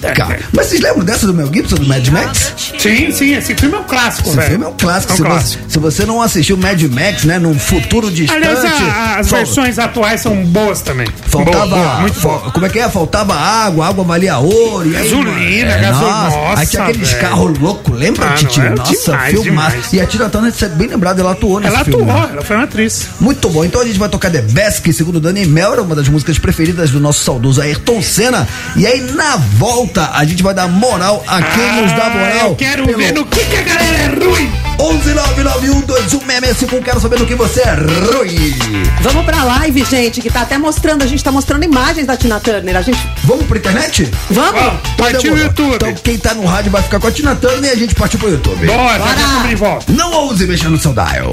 Tocar. 0.01 0.39
Mas 0.53 0.67
vocês 0.67 0.81
lembram 0.81 1.03
dessa 1.03 1.25
do 1.25 1.33
Mel 1.33 1.49
Gibson, 1.51 1.75
do 1.77 1.85
Mad 1.87 2.07
Max? 2.09 2.53
Sim, 2.77 3.11
sim, 3.11 3.33
esse 3.33 3.55
filme 3.55 3.75
é 3.75 3.79
um 3.79 3.83
clássico, 3.83 4.27
Esse 4.29 4.37
velho. 4.37 4.49
filme 4.51 4.65
é 4.65 4.67
um 4.67 4.73
clássico. 4.73 5.11
É 5.11 5.13
um 5.13 5.17
se, 5.17 5.23
clássico. 5.23 5.63
Você, 5.63 5.69
se 5.71 5.79
você 5.79 6.05
não 6.05 6.21
assistiu 6.21 6.57
Mad 6.57 6.81
Max, 6.83 7.23
né, 7.23 7.39
num 7.39 7.57
futuro 7.57 8.11
distante... 8.11 8.37
Aliás, 8.45 8.63
a- 8.65 9.15
as 9.19 9.29
fal- 9.29 9.39
versões 9.39 9.79
atuais 9.79 10.21
são 10.21 10.35
boas 10.45 10.81
também. 10.81 11.07
Faltava, 11.27 11.65
Boa, 11.65 11.83
boa, 11.83 11.95
muito 12.01 12.19
fal- 12.19 12.39
boa. 12.39 12.51
como 12.51 12.65
é 12.65 12.69
que 12.69 12.79
é? 12.79 12.89
Faltava 12.89 13.33
água, 13.35 13.87
água 13.87 14.03
valia 14.03 14.37
ouro. 14.37 14.87
E 14.89 14.95
aí, 14.95 15.03
Gasolina, 15.03 15.69
mano, 15.71 15.81
gasolina, 15.81 16.11
nossa, 16.29 16.59
Aí 16.59 16.67
tinha 16.67 16.79
nossa, 16.81 16.91
aqueles 16.91 17.13
carros 17.15 17.59
loucos, 17.59 17.97
lembra, 17.97 18.25
Ah, 18.25 18.35
era 18.35 18.75
Nossa, 18.75 18.91
demais, 18.91 19.31
filmaço. 19.31 19.43
demais. 19.43 19.93
E 19.93 20.01
a 20.01 20.05
Tina 20.05 20.29
Turner, 20.29 20.51
você 20.51 20.65
é 20.65 20.69
bem 20.69 20.87
lembrado, 20.87 21.19
ela 21.19 21.31
atuou 21.31 21.59
nesse 21.59 21.73
Ela 21.75 21.83
filme. 21.85 22.03
atuou, 22.09 22.21
né? 22.27 22.29
ela 22.33 22.41
foi 22.41 22.55
uma 22.55 22.65
atriz. 22.65 23.07
Muito 23.19 23.49
bom. 23.49 23.63
Então 23.65 23.81
a 23.81 23.85
gente 23.85 23.97
vai 23.99 24.09
tocar 24.09 24.29
The 24.31 24.41
Best, 24.41 24.81
que 24.81 24.91
segundo 24.93 25.19
Dani 25.19 25.45
Mel 25.45 25.73
era 25.73 25.81
uma 25.81 25.95
das 25.95 26.07
músicas 26.09 26.37
preferidas 26.39 26.74
do 26.75 26.99
nosso 26.99 27.23
saudoso 27.23 27.61
Ayrton 27.61 28.01
Senna. 28.01 28.45
E 28.75 28.85
aí 28.85 28.99
na 29.13 29.37
volta 29.37 30.09
a 30.13 30.25
gente 30.25 30.43
vai 30.43 30.53
dar 30.53 30.67
moral 30.67 31.23
a 31.27 31.41
quem 31.41 31.81
nos 31.81 31.91
dá 31.93 32.05
Ah, 32.05 32.09
moral. 32.09 32.49
Eu 32.49 32.55
quero 32.55 32.85
pelo 32.85 32.97
ver 32.97 33.13
no 33.13 33.25
que, 33.25 33.39
que 33.45 33.55
a 33.57 33.61
galera 33.61 33.97
é 33.97 34.07
ruim. 34.25 34.51
119912165, 34.77 36.83
quero 36.83 36.99
saber 36.99 37.19
no 37.19 37.25
que 37.25 37.35
você 37.35 37.61
é 37.61 37.73
ruim. 37.73 38.55
Vamos 39.01 39.25
pra 39.25 39.43
live, 39.43 39.83
gente, 39.85 40.21
que 40.21 40.29
tá 40.29 40.41
até 40.41 40.57
mostrando, 40.57 41.03
a 41.03 41.07
gente 41.07 41.23
tá 41.23 41.31
mostrando 41.31 41.63
imagens 41.63 42.05
da 42.07 42.17
Tina 42.17 42.39
Turner. 42.39 42.75
A 42.75 42.81
gente. 42.81 42.99
Vamos 43.23 43.45
pra 43.45 43.57
internet? 43.57 44.11
Vamos? 44.29 44.61
Vamos, 44.61 44.79
partiu 44.97 45.33
o. 45.33 45.37
YouTube. 45.37 45.75
Então 45.75 45.93
quem 46.03 46.17
tá 46.17 46.33
no 46.33 46.45
rádio 46.45 46.71
vai 46.71 46.81
ficar 46.83 46.99
com 46.99 47.07
a 47.07 47.11
Tina 47.11 47.35
Turner 47.35 47.71
e 47.71 47.73
a 47.73 47.77
gente 47.77 47.95
partiu 47.95 48.19
pro 48.19 48.29
YouTube. 48.29 48.65
Bora, 48.67 48.99
Bora. 48.99 49.47
de 49.47 49.55
volta. 49.55 49.91
Não 49.93 50.11
ouse 50.11 50.45
mexer 50.45 50.67
no 50.69 50.77
seu 50.79 50.93
dial. 50.93 51.31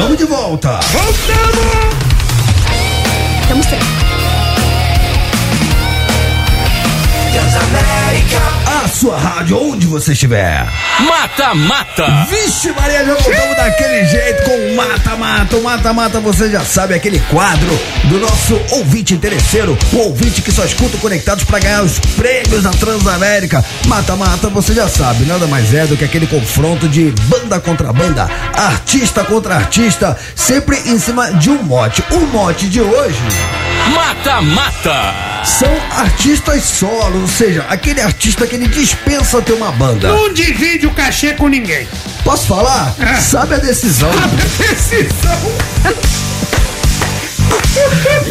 Tamo 0.00 0.16
de 0.16 0.24
volta. 0.24 0.80
Voltamos! 0.94 1.94
Estamos 3.42 3.66
certos. 7.50 8.00
A 8.66 8.88
sua 8.88 9.18
rádio, 9.18 9.60
onde 9.60 9.86
você 9.86 10.12
estiver. 10.12 10.66
Mata 11.00 11.54
Mata. 11.54 12.26
Vixe 12.30 12.72
Maria, 12.72 13.04
já 13.04 13.14
voltamos 13.14 13.56
daquele 13.56 14.06
jeito 14.06 14.42
com 14.44 14.56
o 14.56 14.76
Mata 14.76 15.16
Mata. 15.16 15.56
O 15.56 15.62
Mata 15.62 15.92
Mata, 15.92 16.20
você 16.20 16.50
já 16.50 16.64
sabe, 16.64 16.94
aquele 16.94 17.18
quadro 17.30 17.78
do 18.04 18.18
nosso 18.18 18.60
ouvinte 18.70 19.14
interesseiro, 19.14 19.76
o 19.92 19.96
ouvinte 19.98 20.40
que 20.40 20.52
só 20.52 20.64
escuta 20.64 20.96
Conectados 20.98 21.44
para 21.44 21.58
ganhar 21.58 21.82
os 21.82 21.98
prêmios 21.98 22.62
da 22.62 22.70
Transamérica. 22.70 23.64
Mata 23.86 24.16
Mata, 24.16 24.48
você 24.48 24.72
já 24.72 24.88
sabe, 24.88 25.24
nada 25.24 25.46
mais 25.46 25.74
é 25.74 25.86
do 25.86 25.96
que 25.96 26.04
aquele 26.04 26.26
confronto 26.26 26.88
de 26.88 27.12
banda 27.26 27.60
contra 27.60 27.92
banda, 27.92 28.28
artista 28.54 29.24
contra 29.24 29.56
artista, 29.56 30.16
sempre 30.34 30.76
em 30.86 30.98
cima 30.98 31.32
de 31.32 31.50
um 31.50 31.62
mote. 31.62 32.02
O 32.10 32.20
mote 32.20 32.68
de 32.68 32.80
hoje 32.80 33.20
Mata 33.94 34.40
Mata. 34.40 35.29
São 35.44 35.70
artistas 35.90 36.62
solos, 36.64 37.22
ou 37.22 37.28
seja, 37.28 37.64
aquele 37.68 38.00
artista 38.00 38.46
que 38.46 38.54
ele 38.54 38.68
dispensa 38.68 39.40
ter 39.42 39.52
uma 39.52 39.72
banda. 39.72 40.08
Não 40.08 40.32
divide 40.32 40.86
o 40.86 40.90
cachê 40.94 41.34
com 41.34 41.48
ninguém. 41.48 41.88
Posso 42.24 42.46
falar? 42.46 42.94
É. 42.98 43.16
Sabe 43.20 43.54
a 43.54 43.58
decisão. 43.58 44.10
Decisão. 44.58 46.20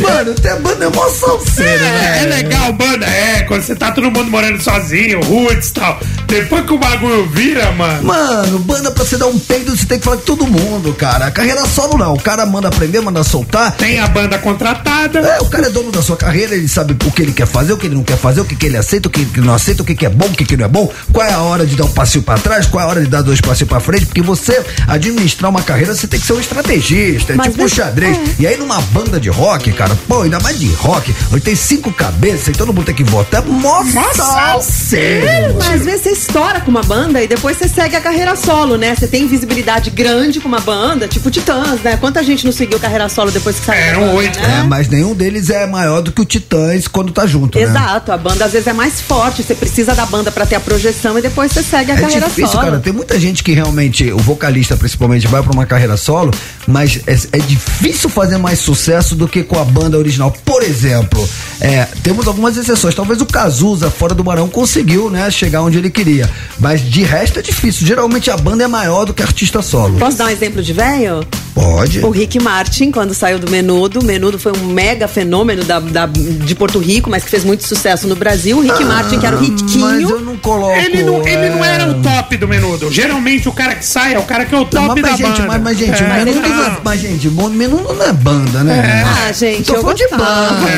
Mano, 0.02 0.34
ter 0.36 0.56
banda 0.60 0.86
é 0.86 0.89
mó 0.89 1.08
salseiro, 1.10 1.84
É, 1.84 2.23
é 2.23 2.25
legal, 2.25 2.73
banda, 2.73 3.06
é. 3.06 3.41
Quando 3.43 3.62
você 3.63 3.75
tá 3.75 3.91
todo 3.91 4.12
mundo 4.12 4.30
morando 4.30 4.62
sozinho, 4.62 5.21
roots 5.21 5.69
e 5.69 5.73
tal. 5.73 5.99
Depois 6.28 6.65
que 6.65 6.73
o 6.73 6.78
bagulho 6.78 7.25
vira, 7.28 7.71
mano. 7.71 8.04
Mano, 8.04 8.60
banda 8.60 8.91
pra 8.91 9.04
você 9.04 9.17
dar 9.17 9.28
um 9.28 9.39
peido, 9.39 9.75
você 9.75 9.86
tem 9.86 9.97
que 9.97 10.04
falar 10.06 10.17
com 10.17 10.23
todo 10.23 10.45
mundo, 10.47 10.93
cara. 10.93 11.28
A 11.28 11.32
carreira 11.32 11.65
solo 11.65 11.97
não. 11.97 12.13
O 12.13 12.19
cara 12.21 12.45
manda 12.45 12.67
aprender, 12.67 12.99
manda 13.02 13.23
soltar. 13.23 13.71
Tem 13.73 13.99
a 13.99 14.08
banda 14.08 14.38
contratada. 14.38 15.19
É, 15.19 15.39
o 15.41 15.45
cara 15.45 15.67
é 15.67 15.69
dono 15.69 15.91
da 15.91 16.02
sua 16.02 16.17
carreira, 16.17 16.56
ele 16.56 16.67
sabe 16.67 16.93
o 17.06 17.12
que 17.12 17.21
ele 17.21 17.32
quer 17.34 17.47
fazer, 17.47 17.73
o 17.73 17.78
que 17.78 17.88
ele 17.88 17.95
não 17.95 18.04
quer 18.04 18.17
fazer, 18.17 18.41
o 18.41 18.45
que, 18.45 18.56
que 18.56 18.65
ele 18.65 18.78
aceita, 18.78 19.08
o 19.08 19.12
que 19.12 19.21
ele 19.21 19.45
não 19.45 19.54
aceita, 19.54 19.82
o 19.82 19.86
que, 19.86 19.95
que 19.95 20.06
é 20.06 20.10
bom, 20.10 20.25
o 20.28 20.32
que, 20.32 20.45
que 20.45 20.58
não 20.58 20.65
é 20.65 20.67
bom, 20.67 20.91
qual 21.12 21.25
é 21.25 21.32
a 21.34 21.39
hora 21.39 21.65
de 21.65 21.75
dar 21.75 21.86
um 21.86 21.91
passinho 21.91 22.23
pra 22.23 22.38
trás, 22.38 22.65
qual 22.67 22.84
é 22.84 22.86
a 22.86 22.89
hora 22.89 23.02
de 23.02 23.08
dar 23.08 23.21
dois 23.21 23.41
passinhos 23.41 23.69
pra 23.69 23.80
frente, 23.80 24.06
porque 24.06 24.21
você 24.21 24.62
administrar 24.88 25.49
uma 25.49 25.62
carreira, 25.62 25.95
você 25.95 26.08
tem 26.08 26.19
que 26.19 26.25
ser 26.28 26.34
um 26.34 26.39
estrategista, 26.39 27.34
é 27.34 27.36
Mas 27.36 27.47
tipo 27.47 27.62
um 27.63 27.65
deixa- 27.65 27.86
xadrez. 27.86 28.17
é. 28.17 28.21
E 28.39 28.47
aí 28.47 28.58
numa 28.58 28.80
banda 28.82 29.19
de 29.19 29.28
rock, 29.29 29.49
rock, 29.69 29.71
cara. 29.73 29.97
Pô, 30.07 30.21
ainda 30.21 30.39
mais 30.39 30.59
de 30.59 30.67
rock. 30.73 31.13
Hoje 31.31 31.41
tem 31.43 31.55
cinco 31.55 31.91
cabeças 31.91 32.49
e 32.49 32.51
todo 32.51 32.73
mundo 32.73 32.85
tem 32.85 32.93
que 32.95 33.03
votar. 33.03 33.41
Nossa, 33.43 34.61
sério. 34.61 35.55
Mas 35.57 35.69
às 35.75 35.85
vezes 35.85 36.01
você 36.01 36.09
estoura 36.11 36.61
com 36.61 36.69
uma 36.69 36.83
banda 36.83 37.21
e 37.21 37.27
depois 37.27 37.57
você 37.57 37.67
segue 37.67 37.95
a 37.95 38.01
carreira 38.01 38.35
solo, 38.35 38.77
né? 38.77 38.95
Você 38.95 39.07
tem 39.07 39.27
visibilidade 39.27 39.89
grande 39.89 40.39
com 40.39 40.47
uma 40.47 40.59
banda, 40.59 41.07
tipo 41.07 41.30
Titãs, 41.32 41.82
né? 41.82 41.97
Quanta 41.97 42.23
gente 42.23 42.45
não 42.45 42.51
seguiu 42.51 42.80
carreira 42.80 43.07
solo 43.09 43.32
depois 43.32 43.59
que 43.59 43.65
saiu? 43.65 43.82
Eram 43.82 44.15
oito. 44.15 44.39
né? 44.39 44.59
É, 44.59 44.63
mas 44.63 44.88
nenhum 44.88 45.13
deles 45.15 45.49
é 45.49 45.65
maior 45.65 46.01
do 46.01 46.11
que 46.11 46.21
o 46.21 46.25
Titãs 46.25 46.88
quando 46.88 47.11
tá 47.11 47.25
junto, 47.25 47.57
né? 47.57 47.65
Exato, 47.65 48.11
a 48.11 48.17
banda 48.17 48.45
às 48.45 48.51
vezes 48.51 48.67
é 48.67 48.73
mais 48.73 49.01
forte, 49.01 49.43
você 49.43 49.55
precisa 49.55 49.95
da 49.95 50.05
banda 50.05 50.32
pra 50.32 50.45
ter 50.45 50.55
a 50.55 50.59
projeção 50.59 51.17
e 51.17 51.21
depois 51.21 51.51
você 51.51 51.63
segue 51.63 51.91
a 51.91 51.95
É 51.95 52.01
carreira 52.01 52.27
difícil, 52.27 52.47
solo. 52.51 52.63
cara. 52.63 52.80
Tem 52.80 52.93
muita 52.93 53.19
gente 53.19 53.43
que 53.43 53.53
realmente, 53.53 54.11
o 54.11 54.17
vocalista 54.17 54.75
principalmente, 54.77 55.27
vai 55.27 55.41
pra 55.41 55.51
uma 55.51 55.65
carreira 55.65 55.97
solo, 55.97 56.32
mas 56.67 56.99
é, 57.07 57.13
é 57.34 57.39
difícil 57.39 58.09
fazer 58.09 58.38
mais 58.38 58.59
sucesso 58.59 59.15
do 59.20 59.28
que 59.28 59.43
com 59.43 59.59
a 59.59 59.63
banda 59.65 59.97
original. 59.97 60.34
Por 60.43 60.63
exemplo, 60.63 61.28
é, 61.61 61.86
temos 62.01 62.26
algumas 62.28 62.57
exceções. 62.57 62.95
Talvez 62.95 63.22
o 63.22 63.26
Cazuza, 63.26 63.91
fora 63.91 64.15
do 64.15 64.24
Barão, 64.24 64.47
conseguiu, 64.47 65.09
né, 65.09 65.30
chegar 65.30 65.61
onde 65.61 65.78
ele 65.78 65.89
queria. 65.89 66.30
Mas 66.59 66.82
de 66.82 67.03
resto 67.03 67.38
é 67.39 67.41
difícil. 67.41 67.86
Geralmente 67.86 68.32
a 68.32 68.38
banda 68.38 68.63
é 68.63 68.67
maior 68.67 69.05
do 69.05 69.13
que 69.13 69.22
artista 69.22 69.61
solo. 69.61 69.99
Posso 69.99 70.17
dar 70.17 70.26
um 70.26 70.30
exemplo 70.30 70.61
de 70.63 70.74
velho? 70.74 71.24
Pode. 71.53 71.99
O 72.05 72.09
Rick 72.09 72.39
Martin, 72.41 72.89
quando 72.91 73.13
saiu 73.13 73.38
do 73.38 73.49
Menudo, 73.51 73.99
o 73.99 74.03
Menudo 74.03 74.39
foi 74.39 74.53
um 74.53 74.65
mega 74.67 75.07
fenômeno 75.07 75.63
da, 75.65 75.80
da- 75.80 76.05
de 76.07 76.55
Porto 76.55 76.80
Rico, 76.80 77.09
mas 77.09 77.24
que 77.24 77.30
fez 77.30 77.43
muito 77.43 77.67
sucesso 77.67 78.07
no 78.07 78.15
Brasil. 78.15 78.57
O 78.57 78.61
Rick 78.61 78.84
Martin, 78.86 79.20
que 79.20 79.26
era 79.26 79.36
o 79.36 79.39
Mas 79.41 79.49
eu 79.49 79.55
Riquinho. 79.57 80.20
não 80.22 80.38
coloco. 80.38 80.72
Ele 80.80 81.03
não, 81.03 81.28
ele 81.28 81.49
não 81.49 81.65
é, 81.65 81.74
era 81.76 81.91
o 81.91 82.01
top 82.01 82.38
do 82.38 82.47
menudo. 82.47 82.89
Geralmente 82.91 83.49
o 83.49 83.51
cara 83.51 83.76
que 83.76 83.86
sai 83.86 84.13
é 84.13 84.20
o 84.20 84.24
cara 84.24 84.45
que 84.45 84.55
é 84.55 84.57
o 84.57 84.61
Não, 84.61 84.67
top 84.70 84.88
mas, 84.88 84.95
da 85.01 85.09
mas, 85.09 85.17
gente, 85.17 85.30
banda. 85.41 85.47
mas, 85.47 85.61
mas, 85.63 85.78
gente, 85.78 86.03
É, 86.03 86.05
o 86.05 86.09
Menudo 86.26 86.39
não. 86.41 86.49
não 86.49 86.65
é, 86.65 86.78
mas, 86.84 87.01
gente, 87.01 87.28
o 87.28 87.49
Menudo 87.49 87.93
não 87.93 88.05
é 88.05 88.13
banda, 88.13 88.63
né? 88.63 89.03
Ah, 89.10 89.32
gente, 89.32 89.64
Tô 89.66 89.76
eu 89.76 89.93
de 89.93 90.07
banda. 90.10 90.24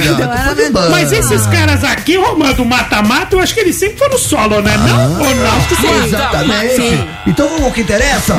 Eu 0.05 0.15
tô 0.15 0.23
era 0.23 0.53
de 0.55 0.69
banda. 0.69 0.89
Mas 0.89 1.11
esses 1.11 1.45
caras 1.47 1.83
aqui, 1.83 2.17
Romando, 2.17 2.63
mata-mata, 2.65 3.35
eu 3.35 3.39
acho 3.39 3.53
que 3.53 3.59
eles 3.59 3.75
sempre 3.75 3.97
foram 3.97 4.17
solo, 4.17 4.61
né? 4.61 4.75
Não 4.77 5.13
ou 5.19 5.35
não? 5.35 5.61
sim. 5.61 6.05
Exatamente. 6.05 6.75
Sim. 6.75 7.07
Então 7.27 7.47
vamos 7.49 7.65
ao 7.65 7.71
que 7.71 7.81
interessa? 7.81 8.35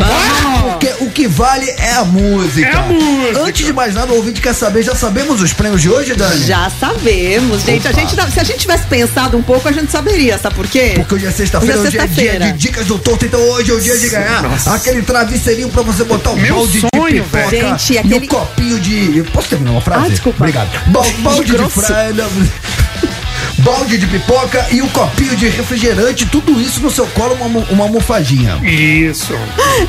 Porque 0.70 0.93
o 1.01 1.11
que 1.11 1.26
vale 1.28 1.68
é 1.78 1.93
a 1.95 2.05
música. 2.05 2.66
É 2.68 2.76
a 2.76 2.82
música. 2.82 3.43
Antes 3.45 3.66
de 3.66 3.72
mais 3.72 3.95
nada, 3.95 4.12
o 4.12 4.16
ouvinte 4.16 4.40
quer 4.40 4.55
saber, 4.55 4.82
já 4.82 4.95
sabemos 4.95 5.40
os 5.40 5.53
prêmios 5.53 5.80
de 5.82 5.88
hoje, 5.88 6.14
Dani? 6.14 6.45
Já 6.47 6.70
sabemos, 6.70 7.62
gente. 7.62 7.86
A 7.86 7.93
gente, 7.93 8.14
se 8.32 8.40
a 8.40 8.45
gente 8.45 8.59
tivesse 8.59 8.86
pensado 8.86 9.36
um 9.36 9.43
pouco, 9.43 9.68
a 9.68 9.72
gente 9.72 9.90
saberia, 9.90 10.38
sabe 10.38 10.55
por 10.55 10.66
quê? 10.66 10.93
Porque 10.97 11.14
hoje 11.14 11.26
é 11.26 11.30
sexta-feira, 11.30 11.78
Hoje 11.78 11.99
é 11.99 12.03
hoje 12.03 12.26
é 12.26 12.30
dia 12.38 12.40
de 12.40 12.53
dicas 12.53 12.86
do 12.86 12.99
torto, 12.99 13.24
então 13.24 13.40
hoje 13.51 13.70
é 13.70 13.74
o 13.74 13.80
dia 13.80 13.97
de 13.99 14.09
ganhar 14.09 14.43
aquele 14.66 15.03
travesseirinho 15.03 15.68
pra 15.68 15.82
você 15.82 16.05
botar 16.05 16.30
um 16.30 16.36
Meu 16.36 16.55
balde 16.57 16.80
sonho, 16.95 17.14
de 17.14 17.20
pipoca. 17.22 17.49
Gente, 17.51 17.93
e 17.93 17.99
aquele- 17.99 18.14
um 18.16 18.26
copinho 18.26 18.80
de... 18.80 19.22
Posso 19.32 19.49
terminar 19.49 19.72
uma 19.72 19.80
frase? 19.83 20.07
Ah, 20.07 20.09
desculpa. 20.09 20.39
Obrigado. 20.45 20.70
Ba- 20.87 21.03
balde 21.22 21.57
de 21.57 21.68
fralda... 21.68 22.24
Balde 23.62 23.96
de 23.96 24.06
pipoca 24.06 24.66
e 24.72 24.82
um 24.82 24.88
copinho 24.88 25.36
de 25.36 25.48
refrigerante, 25.48 26.26
tudo 26.26 26.60
isso 26.60 26.80
no 26.80 26.90
seu 26.90 27.06
colo, 27.08 27.34
uma, 27.34 27.60
uma 27.70 27.84
almofadinha. 27.84 28.58
Isso. 28.62 29.32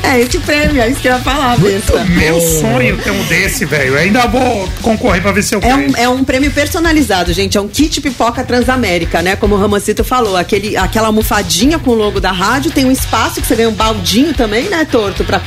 É 0.02 0.20
esse 0.20 0.38
prêmio, 0.38 0.80
é 0.80 0.88
isso 0.88 1.00
que 1.00 1.08
eu 1.08 1.12
ia 1.14 1.18
falar, 1.18 1.58
besta. 1.58 2.04
Meu 2.04 2.40
sonho 2.40 2.96
ter 2.98 3.10
um 3.10 3.24
desse, 3.24 3.64
velho. 3.64 3.96
Ainda 3.96 4.26
vou 4.28 4.68
concorrer 4.82 5.20
pra 5.22 5.32
ver 5.32 5.42
se 5.42 5.54
eu 5.54 5.60
É 5.62 5.74
um, 5.74 5.92
é 5.96 6.08
um 6.08 6.22
prêmio 6.22 6.50
personalizado, 6.50 7.32
gente. 7.32 7.56
É 7.58 7.60
um 7.60 7.68
kit 7.68 8.00
pipoca 8.00 8.44
Transamérica, 8.44 9.22
né? 9.22 9.34
Como 9.34 9.54
o 9.54 9.58
Ramancito 9.58 10.04
falou. 10.04 10.36
Aquele, 10.36 10.76
aquela 10.76 11.08
almofadinha 11.08 11.78
com 11.78 11.90
o 11.90 11.94
logo 11.94 12.20
da 12.20 12.30
rádio. 12.30 12.70
Tem 12.70 12.84
um 12.84 12.92
espaço 12.92 13.40
que 13.40 13.46
você 13.46 13.56
ganha 13.56 13.68
um 13.68 13.74
baldinho 13.74 14.32
também, 14.34 14.68
né, 14.68 14.84
Torto? 14.84 15.24
Pra, 15.24 15.40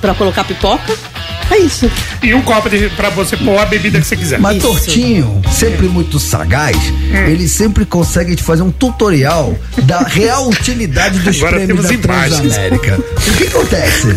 pra 0.00 0.14
colocar 0.14 0.44
pipoca. 0.44 0.92
É 1.50 1.58
isso. 1.58 1.90
E 2.22 2.32
um 2.32 2.40
copo 2.42 2.70
de, 2.70 2.88
pra 2.90 3.10
você 3.10 3.36
pôr 3.36 3.58
a 3.58 3.66
bebida 3.66 4.00
que 4.00 4.06
você 4.06 4.16
quiser. 4.16 4.38
Mas 4.38 4.56
Isso. 4.56 4.66
Tortinho, 4.66 5.42
sempre 5.50 5.86
muito 5.86 6.18
sagaz, 6.18 6.76
Hum. 6.76 7.26
ele 7.28 7.46
sempre 7.46 7.71
consegue 7.86 8.36
te 8.36 8.42
fazer 8.42 8.62
um 8.62 8.70
tutorial 8.70 9.54
da 9.84 10.00
real 10.00 10.48
utilidade 10.50 11.18
dos 11.20 11.36
Agora 11.38 11.56
prêmios 11.56 11.88
da. 11.88 11.98
Transamérica. 11.98 12.98
O 12.98 13.32
que 13.36 13.44
acontece? 13.44 14.08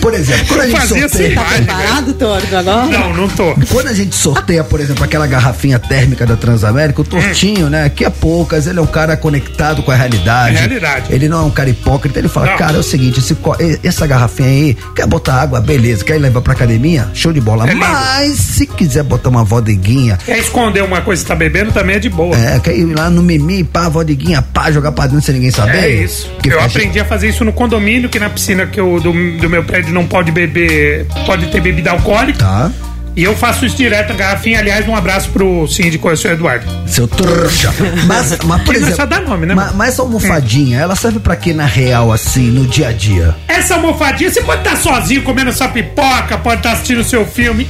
Por 0.00 0.14
exemplo, 0.14 0.46
quando 0.48 0.60
a 0.60 0.66
gente 0.66 0.78
Fazia 0.80 1.08
sorteia. 1.08 1.26
assim, 1.28 1.34
Tá 1.34 1.44
preparado, 1.44 2.14
Torto, 2.14 2.56
agora? 2.56 2.86
Não, 2.86 3.14
não 3.14 3.28
tô. 3.28 3.54
Quando 3.70 3.88
a 3.88 3.92
gente 3.92 4.14
sorteia, 4.14 4.64
por 4.64 4.80
exemplo, 4.80 5.04
aquela 5.04 5.26
garrafinha 5.26 5.78
térmica 5.78 6.24
da 6.26 6.36
Transamérica, 6.36 7.00
o 7.00 7.04
Tortinho, 7.04 7.68
né, 7.68 7.88
que 7.88 8.04
é 8.04 8.10
poucas, 8.10 8.66
ele 8.66 8.78
é 8.78 8.82
um 8.82 8.86
cara 8.86 9.16
conectado 9.16 9.82
com 9.82 9.90
a 9.90 9.94
realidade. 9.94 10.56
É 10.56 10.60
realidade. 10.60 11.12
Ele 11.12 11.28
não 11.28 11.40
é 11.40 11.44
um 11.44 11.50
cara 11.50 11.68
hipócrita, 11.70 12.18
ele 12.18 12.28
fala, 12.28 12.46
Não. 12.52 12.56
cara, 12.56 12.76
é 12.76 12.80
o 12.80 12.82
seguinte, 12.82 13.18
esse 13.20 13.36
essa 13.82 14.06
garrafinha 14.06 14.48
aí, 14.48 14.76
quer 14.94 15.06
botar 15.06 15.34
água, 15.34 15.60
beleza, 15.60 16.04
quer 16.04 16.18
levar 16.20 16.40
pra 16.40 16.52
academia? 16.52 17.08
Show 17.14 17.32
de 17.32 17.40
bola. 17.40 17.64
É 17.68 17.72
lindo. 17.72 17.80
Mas 17.86 18.38
se 18.38 18.66
quiser 18.66 19.02
botar 19.02 19.28
uma 19.28 19.44
vodeguinha, 19.44 20.18
Quer 20.24 20.38
esconder 20.38 20.82
uma 20.82 21.00
coisa 21.00 21.22
que 21.22 21.28
tá 21.28 21.34
bebendo 21.34 21.72
também 21.72 21.96
é 21.96 21.98
de 21.98 22.08
boa. 22.08 22.36
É, 22.36 22.58
quer 22.60 22.76
ir 22.76 22.86
lá 23.02 23.10
no 23.10 23.22
mimi, 23.22 23.64
pá, 23.64 23.88
vodiguinha, 23.88 24.42
pá, 24.42 24.70
jogar 24.70 24.92
pra 24.92 25.06
dentro 25.06 25.22
sem 25.22 25.34
ninguém 25.34 25.50
saber? 25.50 25.78
É 25.84 25.88
isso. 25.90 26.30
Eu 26.44 26.60
aprendi 26.60 26.98
a 27.00 27.04
fazer 27.04 27.28
isso 27.28 27.44
no 27.44 27.52
condomínio, 27.52 28.08
que 28.08 28.18
na 28.18 28.28
piscina 28.30 28.66
que 28.66 28.78
eu, 28.80 29.00
do, 29.00 29.12
do 29.38 29.48
meu 29.50 29.64
prédio 29.64 29.92
não 29.92 30.06
pode 30.06 30.30
beber, 30.30 31.06
pode 31.26 31.46
ter 31.46 31.60
bebida 31.60 31.90
alcoólica. 31.90 32.38
Tá, 32.38 32.70
E 33.16 33.24
eu 33.24 33.34
faço 33.36 33.66
isso 33.66 33.76
direto 33.76 34.10
na 34.10 34.14
garrafinha. 34.14 34.58
Aliás, 34.60 34.86
um 34.88 34.94
abraço 34.94 35.30
pro 35.30 35.66
síndico, 35.66 36.08
o 36.08 36.16
senhor 36.16 36.34
Eduardo. 36.34 36.64
seu 36.86 37.08
trouxa. 37.08 37.72
Mas, 38.06 38.36
mas 38.44 38.62
por 38.62 38.74
é 38.74 38.78
exemplo, 38.78 38.96
só 38.96 39.06
dar 39.06 39.20
nome, 39.22 39.46
né, 39.46 39.54
ma- 39.54 39.64
mano? 39.66 39.76
mas 39.76 39.88
essa 39.90 40.02
almofadinha, 40.02 40.78
ela 40.78 40.94
serve 40.94 41.18
pra 41.18 41.34
quê 41.36 41.52
na 41.52 41.66
real, 41.66 42.12
assim, 42.12 42.50
no 42.50 42.66
dia 42.66 42.88
a 42.88 42.92
dia? 42.92 43.34
Essa 43.48 43.74
almofadinha, 43.74 44.30
você 44.30 44.40
pode 44.42 44.60
estar 44.62 44.76
sozinho 44.76 45.22
comendo 45.22 45.52
sua 45.52 45.68
pipoca, 45.68 46.38
pode 46.38 46.58
estar 46.60 46.72
assistindo 46.72 47.02
seu 47.04 47.26
filme. 47.26 47.68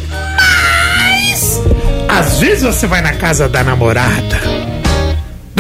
Mas 0.98 1.60
às 2.08 2.38
vezes 2.38 2.62
você 2.62 2.86
vai 2.86 3.00
na 3.00 3.12
casa 3.14 3.48
da 3.48 3.64
namorada, 3.64 4.40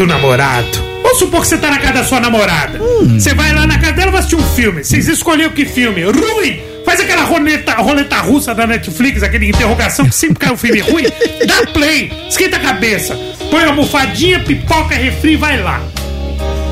do 0.00 0.06
namorado. 0.06 0.66
Vamos 1.02 1.18
supor 1.18 1.42
que 1.42 1.48
você 1.48 1.58
tá 1.58 1.70
na 1.70 1.78
casa 1.78 1.92
da 1.92 2.04
sua 2.04 2.20
namorada. 2.20 2.78
Você 3.18 3.34
vai 3.34 3.52
lá 3.52 3.66
na 3.66 3.78
casa 3.78 3.92
dela 3.92 4.08
e 4.08 4.12
vai 4.12 4.20
assistir 4.20 4.36
um 4.36 4.54
filme. 4.54 4.82
Vocês 4.82 5.06
escolheram 5.08 5.52
que 5.52 5.66
filme? 5.66 6.02
Ruim! 6.04 6.58
Faz 6.86 7.00
aquela 7.00 7.24
roleta, 7.24 7.74
roleta 7.74 8.16
russa 8.16 8.54
da 8.54 8.66
Netflix, 8.66 9.22
aquele 9.22 9.50
interrogação 9.50 10.06
que 10.06 10.14
sempre 10.14 10.38
cai 10.38 10.52
um 10.52 10.56
filme 10.56 10.80
ruim. 10.80 11.04
Dá 11.46 11.70
play, 11.70 12.10
esquenta 12.26 12.56
a 12.56 12.60
cabeça. 12.60 13.14
Põe 13.50 13.60
uma 13.60 13.68
almofadinha, 13.72 14.40
pipoca, 14.40 14.94
refri 14.94 15.32
e 15.34 15.36
vai 15.36 15.60
lá. 15.60 15.82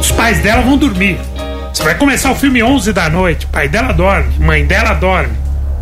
Os 0.01 0.11
pais 0.11 0.39
dela 0.39 0.63
vão 0.63 0.79
dormir. 0.79 1.19
Você 1.75 1.83
vai 1.83 1.97
começar 1.97 2.31
o 2.31 2.35
filme 2.35 2.63
11 2.63 2.95
da 2.95 3.11
noite. 3.11 3.47
Pai 3.49 3.69
dela 3.69 3.93
dorme, 3.93 4.33
mãe 4.39 4.65
dela 4.65 4.95
dorme. 4.95 5.35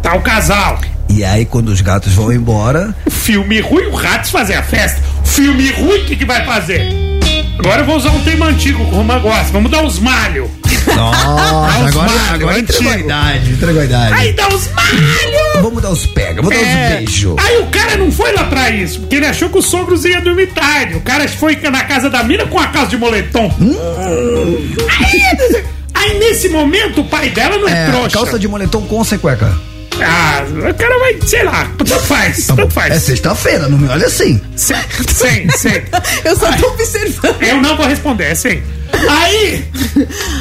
Tá 0.03 0.17
o 0.17 0.21
casal. 0.21 0.81
E 1.09 1.23
aí, 1.23 1.45
quando 1.45 1.69
os 1.69 1.81
gatos 1.81 2.13
vão 2.13 2.33
embora, 2.33 2.93
Filme 3.09 3.61
ruim, 3.61 3.87
o 3.87 3.95
Ratos 3.95 4.31
fazer 4.31 4.55
a 4.55 4.65
festa. 4.65 5.01
Filme 5.25 5.71
ruim, 5.71 6.01
o 6.01 6.05
que, 6.07 6.17
que 6.17 6.25
vai 6.25 6.45
fazer? 6.45 7.06
Agora 7.59 7.83
eu 7.83 7.87
vou 7.87 7.97
usar 7.97 8.11
um 8.11 8.21
tema 8.23 8.47
antigo 8.47 8.85
que 8.85 8.95
o 8.95 8.97
gosta. 9.21 9.53
Vamos 9.53 9.71
dar 9.71 9.85
os 9.85 9.99
malho. 9.99 10.51
Nossa, 10.95 11.81
os 11.81 11.87
agora, 11.89 12.11
malho, 12.13 12.35
agora 12.35 12.59
entregou 12.61 12.93
a 12.93 12.99
idade, 12.99 13.51
entregou 13.51 13.83
a 13.83 13.85
idade. 13.85 14.13
Aí 14.15 14.33
dá 14.33 14.49
os 14.49 14.69
malho. 14.73 15.63
Vamos 15.63 15.83
dar 15.83 15.91
os 15.91 16.07
pega, 16.07 16.41
vamos 16.43 16.57
dar 16.57 16.63
os 16.63 16.69
É. 16.69 16.97
beijos. 16.99 17.35
Aí 17.39 17.59
o 17.59 17.67
cara 17.67 17.97
não 17.97 18.13
foi 18.13 18.33
lá 18.33 18.45
pra 18.45 18.71
isso, 18.71 19.01
porque 19.01 19.17
ele 19.17 19.27
achou 19.27 19.49
que 19.49 19.59
os 19.59 19.67
sogros 19.67 20.05
iam 20.05 20.21
dormir 20.23 20.47
tarde. 20.49 20.95
O 20.95 21.01
cara 21.01 21.27
foi 21.29 21.57
na 21.71 21.83
casa 21.85 22.09
da 22.09 22.23
mina 22.23 22.47
com 22.47 22.59
a 22.59 22.69
calça 22.69 22.91
de 22.91 22.97
moletom. 22.99 23.53
Aí, 24.89 25.65
aí, 25.95 26.19
nesse 26.19 26.49
momento 26.49 27.01
o 27.01 27.05
pai 27.05 27.31
dela 27.31 27.59
não 27.59 27.69
é, 27.69 27.87
É, 27.89 27.91
trouxa. 27.91 28.11
calça 28.11 28.39
de 28.39 28.47
moletom 28.47 28.83
com 28.83 29.03
sem 29.03 29.19
cueca. 29.19 29.53
Ah, 30.05 30.43
o 30.71 30.75
cara 30.75 30.99
vai, 30.99 31.17
sei 31.27 31.43
lá, 31.45 31.71
tanto 31.79 31.99
faz, 32.01 32.47
Tá 32.47 32.55
tanto 32.55 32.73
faz. 32.75 32.93
É 32.95 32.99
sexta-feira, 32.99 33.69
não 33.69 33.79
me 33.79 33.89
olha 33.89 34.07
assim. 34.07 34.41
Sem, 34.55 34.77
sem, 35.09 35.49
sem. 35.51 35.83
Eu 36.25 36.37
só 36.37 36.53
tô 36.53 36.69
observando. 36.69 37.43
Eu 37.43 37.61
não 37.63 37.77
vou 37.77 37.87
responder, 37.87 38.25
é 38.25 38.35
sem. 38.35 38.63
Aí, 39.09 39.65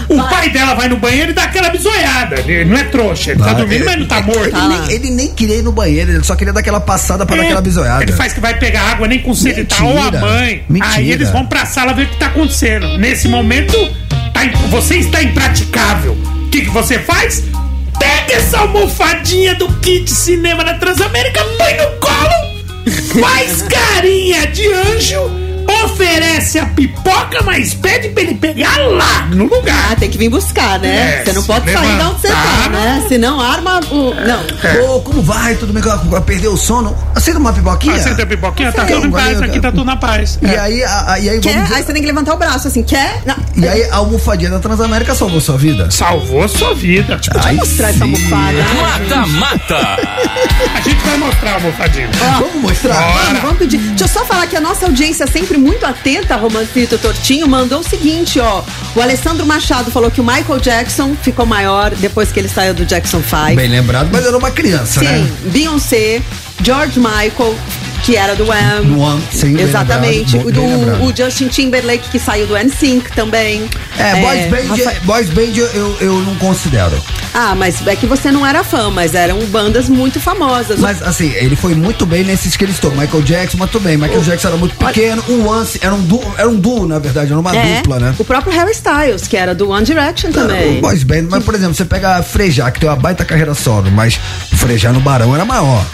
o 0.07 0.21
pai 0.29 0.49
dela 0.49 0.75
vai 0.75 0.87
no 0.87 0.97
banheiro 0.97 1.31
e 1.31 1.33
dá 1.33 1.43
aquela 1.43 1.69
bisoiada. 1.69 2.39
Ele 2.45 2.65
não 2.65 2.77
é 2.77 2.83
trouxa, 2.83 3.31
ele 3.31 3.39
tá 3.39 3.45
Vai, 3.45 3.55
dormindo, 3.55 3.75
ele- 3.77 3.85
mas 3.85 3.97
não 3.99 4.05
tá 4.05 4.21
morto. 4.21 4.43
Ele, 4.55 4.67
nem, 4.67 4.91
ele 4.91 5.09
nem 5.11 5.27
queria 5.33 5.55
ir 5.57 5.61
no 5.63 5.71
banheiro, 5.71 6.11
ele 6.11 6.23
só 6.23 6.35
queria 6.35 6.53
dar 6.53 6.59
aquela 6.59 6.79
passada 6.79 7.25
pra 7.25 7.35
dar 7.35 7.41
É, 7.41 7.45
aquela 7.45 7.61
bisoiada. 7.61 8.03
Ele 8.03 8.11
faz 8.11 8.33
que 8.33 8.39
vai 8.39 8.57
pegar 8.57 8.81
água, 8.91 9.07
nem 9.07 9.19
com 9.19 9.33
sede 9.33 9.63
tá, 9.65 9.83
ou 9.83 9.97
a 9.99 10.11
mãe. 10.11 10.63
Mentira. 10.69 10.93
Aí 10.95 11.11
eles 11.11 11.29
vão 11.31 11.45
pra 11.45 11.65
sala 11.65 11.93
ver 11.93 12.03
o 12.03 12.09
que 12.09 12.17
tá 12.17 12.27
acontecendo. 12.27 12.97
Nesse 12.97 13.27
momento, 13.27 13.73
tá, 14.33 14.41
você 14.69 14.97
está 14.97 15.23
impraticável. 15.23 16.13
O 16.13 16.49
que, 16.49 16.61
que 16.61 16.69
você 16.69 16.99
faz? 16.99 17.43
Pega 17.99 18.33
essa 18.35 18.59
almofadinha 18.59 19.55
do 19.55 19.67
kit 19.79 20.09
cinema 20.11 20.63
da 20.63 20.73
Transamérica, 20.75 21.43
põe 21.57 21.73
no 21.75 21.99
colo, 21.99 23.21
faz 23.21 23.61
carinha 23.63 24.45
de 24.47 24.67
anjo, 24.71 25.19
oferece 25.85 26.59
a 26.59 26.65
pipoca, 26.67 27.41
mas 27.43 27.73
pede 27.73 28.09
pra 28.09 28.23
ele 28.23 28.35
pegar 28.35 28.77
lá, 28.87 29.25
no 29.31 29.45
lugar. 29.45 29.91
Ah, 29.91 29.95
tem 29.95 30.09
que 30.09 30.17
vir 30.17 30.29
buscar, 30.29 30.79
né? 30.79 31.19
É, 31.21 31.23
Você 31.25 31.33
não 31.33 31.43
pode 31.43 31.71
sair 31.71 31.97
da 31.97 32.09
onde 32.09 32.21
você 32.21 32.27
tá, 32.27 32.43
levantar. 32.43 32.69
né? 32.71 33.05
Senão 33.07 33.39
arma 33.39 33.79
o. 33.91 34.13
Não. 34.13 34.95
Ô, 34.95 35.01
como 35.01 35.21
vai? 35.21 35.55
Tudo 35.55 35.73
bem? 35.73 35.81
Vai 35.83 36.21
perder 36.21 36.47
o 36.49 36.57
sono? 36.57 36.95
Aceita 37.15 37.39
uma 37.39 37.53
pipoquinha? 37.53 37.95
Ah, 37.95 37.99
você 37.99 38.13
tem 38.13 38.25
pipoquinha? 38.25 38.71
Tá 38.73 38.85
tudo 38.85 39.07
em 39.07 39.11
paz, 39.11 39.41
aqui 39.41 39.59
tá 39.61 39.71
tudo 39.71 39.85
na 39.85 39.95
paz. 39.95 40.37
E 40.41 40.45
É. 40.47 40.59
aí, 40.59 40.83
a, 40.83 41.13
a- 41.13 41.19
e 41.19 41.29
aí, 41.29 41.39
Quer? 41.39 41.61
dizer- 41.63 41.75
Aí 41.75 41.83
você 41.83 41.93
tem 41.93 42.01
que 42.01 42.07
levantar 42.07 42.33
o 42.33 42.37
braço, 42.37 42.67
assim, 42.67 42.83
quer? 42.83 43.21
Não. 43.25 43.35
e 43.55 43.67
aí 43.67 43.83
a 43.89 43.95
almofadinha 43.95 44.49
da 44.51 44.59
Transamérica 44.59 45.15
salvou 45.15 45.39
sua 45.39 45.57
vida? 45.57 45.89
Salvou 45.89 46.47
sua 46.49 46.73
vida. 46.75 47.17
Tipo, 47.17 47.39
Aí 47.41 47.55
mostrar 47.55 47.89
essa 47.89 47.99
sim. 47.99 48.03
almofada. 48.03 48.57
Mata 48.81 49.25
Mata. 49.27 49.97
a 50.75 50.81
gente 50.81 51.01
vai 51.05 51.17
mostrar, 51.17 51.53
almofadinho. 51.55 52.09
Vamos 52.13 52.61
mostrar? 52.61 53.01
Vamos, 53.25 53.41
vamos 53.41 53.57
pedir. 53.59 53.77
Deixa 53.77 54.03
eu 54.03 54.07
só 54.07 54.25
falar 54.25 54.47
que 54.47 54.55
a 54.57 54.61
nossa 54.61 54.85
audiência 54.85 55.23
é 55.23 55.27
sempre 55.27 55.57
muito 55.57 55.85
atenta, 55.85 56.35
Romancito 56.35 56.97
Tortinho, 56.97 57.47
mandou 57.47 57.79
o 57.79 57.83
seguinte, 57.83 58.39
ó. 58.39 58.61
O 58.95 59.01
Alessandro 59.01 59.45
Machado 59.45 59.89
falou 59.89 60.11
que 60.11 60.19
o 60.19 60.23
Michael 60.23 60.59
Jackson 60.59 61.15
ficou 61.21 61.45
maior 61.45 61.91
depois 61.91 62.31
que 62.31 62.39
ele 62.39 62.49
saiu 62.49 62.73
do 62.73 62.85
Jackson 62.85 63.21
5. 63.21 63.55
Bem 63.55 63.69
lembrado, 63.69 64.09
mas 64.11 64.25
era 64.25 64.37
uma 64.37 64.51
criança, 64.51 64.99
Sim, 64.99 65.05
né? 65.05 65.31
Beyoncé, 65.45 66.21
George 66.61 66.99
Michael, 66.99 67.55
que 68.03 68.15
era 68.15 68.35
do 68.35 68.45
Wham. 68.47 68.81
Do 68.83 68.99
Wham, 68.99 69.19
sim, 69.31 69.59
Exatamente. 69.59 70.37
lembrado, 70.37 70.47
o, 70.47 70.51
do, 70.51 71.05
o 71.05 71.15
Justin 71.15 71.47
Timberlake, 71.47 72.09
que 72.09 72.19
saiu 72.19 72.45
do 72.47 72.55
NSYNC 72.57 73.11
também. 73.15 73.67
É, 73.97 74.21
Boys 74.21 74.45
Band, 74.49 74.75
Rafa- 74.75 74.99
boys 75.03 75.29
band 75.29 75.41
eu, 75.55 75.97
eu 76.01 76.13
não 76.21 76.35
considero. 76.35 77.01
Ah, 77.33 77.53
mas 77.53 77.85
é 77.85 77.95
que 77.97 78.05
você 78.05 78.31
não 78.31 78.45
era 78.45 78.63
fã, 78.63 78.89
mas 78.89 79.13
eram 79.13 79.39
bandas 79.47 79.89
muito 79.89 80.21
famosas. 80.21 80.79
Mas 80.79 81.01
assim, 81.01 81.31
ele 81.35 81.55
foi 81.55 81.75
muito 81.75 82.05
bem 82.05 82.23
nesses 82.23 82.55
que 82.55 82.63
ele 82.63 82.71
estou. 82.71 82.91
Michael 82.91 83.23
Jackson, 83.23 83.57
mas 83.57 83.69
tudo 83.71 83.83
bem. 83.83 83.97
Michael 83.97 84.21
Jackson 84.21 84.47
era 84.49 84.57
muito 84.57 84.75
pequeno. 84.77 85.21
O 85.27 85.45
Once 85.47 85.77
era 85.81 85.93
um 85.93 86.01
duo, 86.01 86.23
era 86.37 86.47
um 86.47 86.55
duo, 86.55 86.87
na 86.87 86.97
verdade, 86.99 87.31
era 87.31 87.39
uma 87.39 87.53
É, 87.55 87.77
dupla, 87.81 87.99
né? 87.99 88.15
O 88.17 88.23
próprio 88.23 88.53
Harry 88.53 88.71
Styles, 88.71 89.27
que 89.27 89.35
era 89.35 89.53
do 89.53 89.69
One 89.69 89.83
Direction 89.85 90.31
também. 90.31 90.77
O 90.77 90.81
Boys 90.81 91.03
Band, 91.03 91.23
mas 91.29 91.43
por 91.43 91.53
exemplo, 91.55 91.73
você 91.73 91.83
pega 91.85 92.21
Frejá, 92.23 92.71
que 92.71 92.79
tem 92.79 92.87
uma 92.87 92.95
baita 92.95 93.25
carreira 93.25 93.53
solo, 93.53 93.91
mas 93.91 94.17
o 94.53 94.55
Frejá 94.55 94.93
no 94.93 95.01
Barão 95.01 95.33
era 95.35 95.43
maior. 95.43 95.85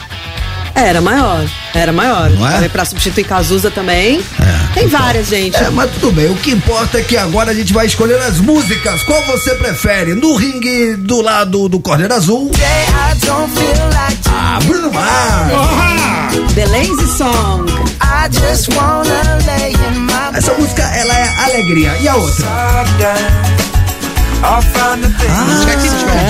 Era 0.76 1.02
maior, 1.02 1.46
era 1.74 1.92
maior. 1.92 2.30
Não 2.32 2.48
é? 2.48 2.68
Pra 2.70 2.86
substituir 2.86 3.24
Cazuza 3.26 3.70
também. 3.70 4.20
É, 4.40 4.74
Tem 4.74 4.86
então. 4.86 5.00
várias, 5.00 5.28
gente. 5.28 5.56
É, 5.58 5.70
mas 5.70 5.92
tudo 5.92 6.12
bem. 6.12 6.30
O 6.32 6.36
que 6.36 6.52
importa 6.52 7.00
é 7.00 7.04
que 7.04 7.18
agora 7.18 7.52
a 7.52 7.54
gente 7.54 7.74
vai 7.74 7.86
escolher 7.86 8.20
as 8.22 8.40
músicas. 8.40 9.04
Qual 9.04 9.22
você 9.26 9.56
prefere? 9.56 10.16
No 10.16 10.36
ringue 10.36 10.96
do 10.96 11.22
lado 11.22 11.68
do 11.70 11.80
Cordeiro 11.80 12.14
Azul. 12.14 12.52
Ah, 14.28 14.60
Bruno 14.64 14.92
Mars. 14.92 16.54
The 16.56 16.66
Lazy 16.66 17.18
Song. 17.18 17.72
Essa 20.34 20.54
música, 20.54 20.84
ela 20.84 21.14
é 21.14 21.36
alegria. 21.46 21.96
E 22.02 22.08
a 22.08 22.16
outra? 22.16 22.46
Ah, 24.44 24.60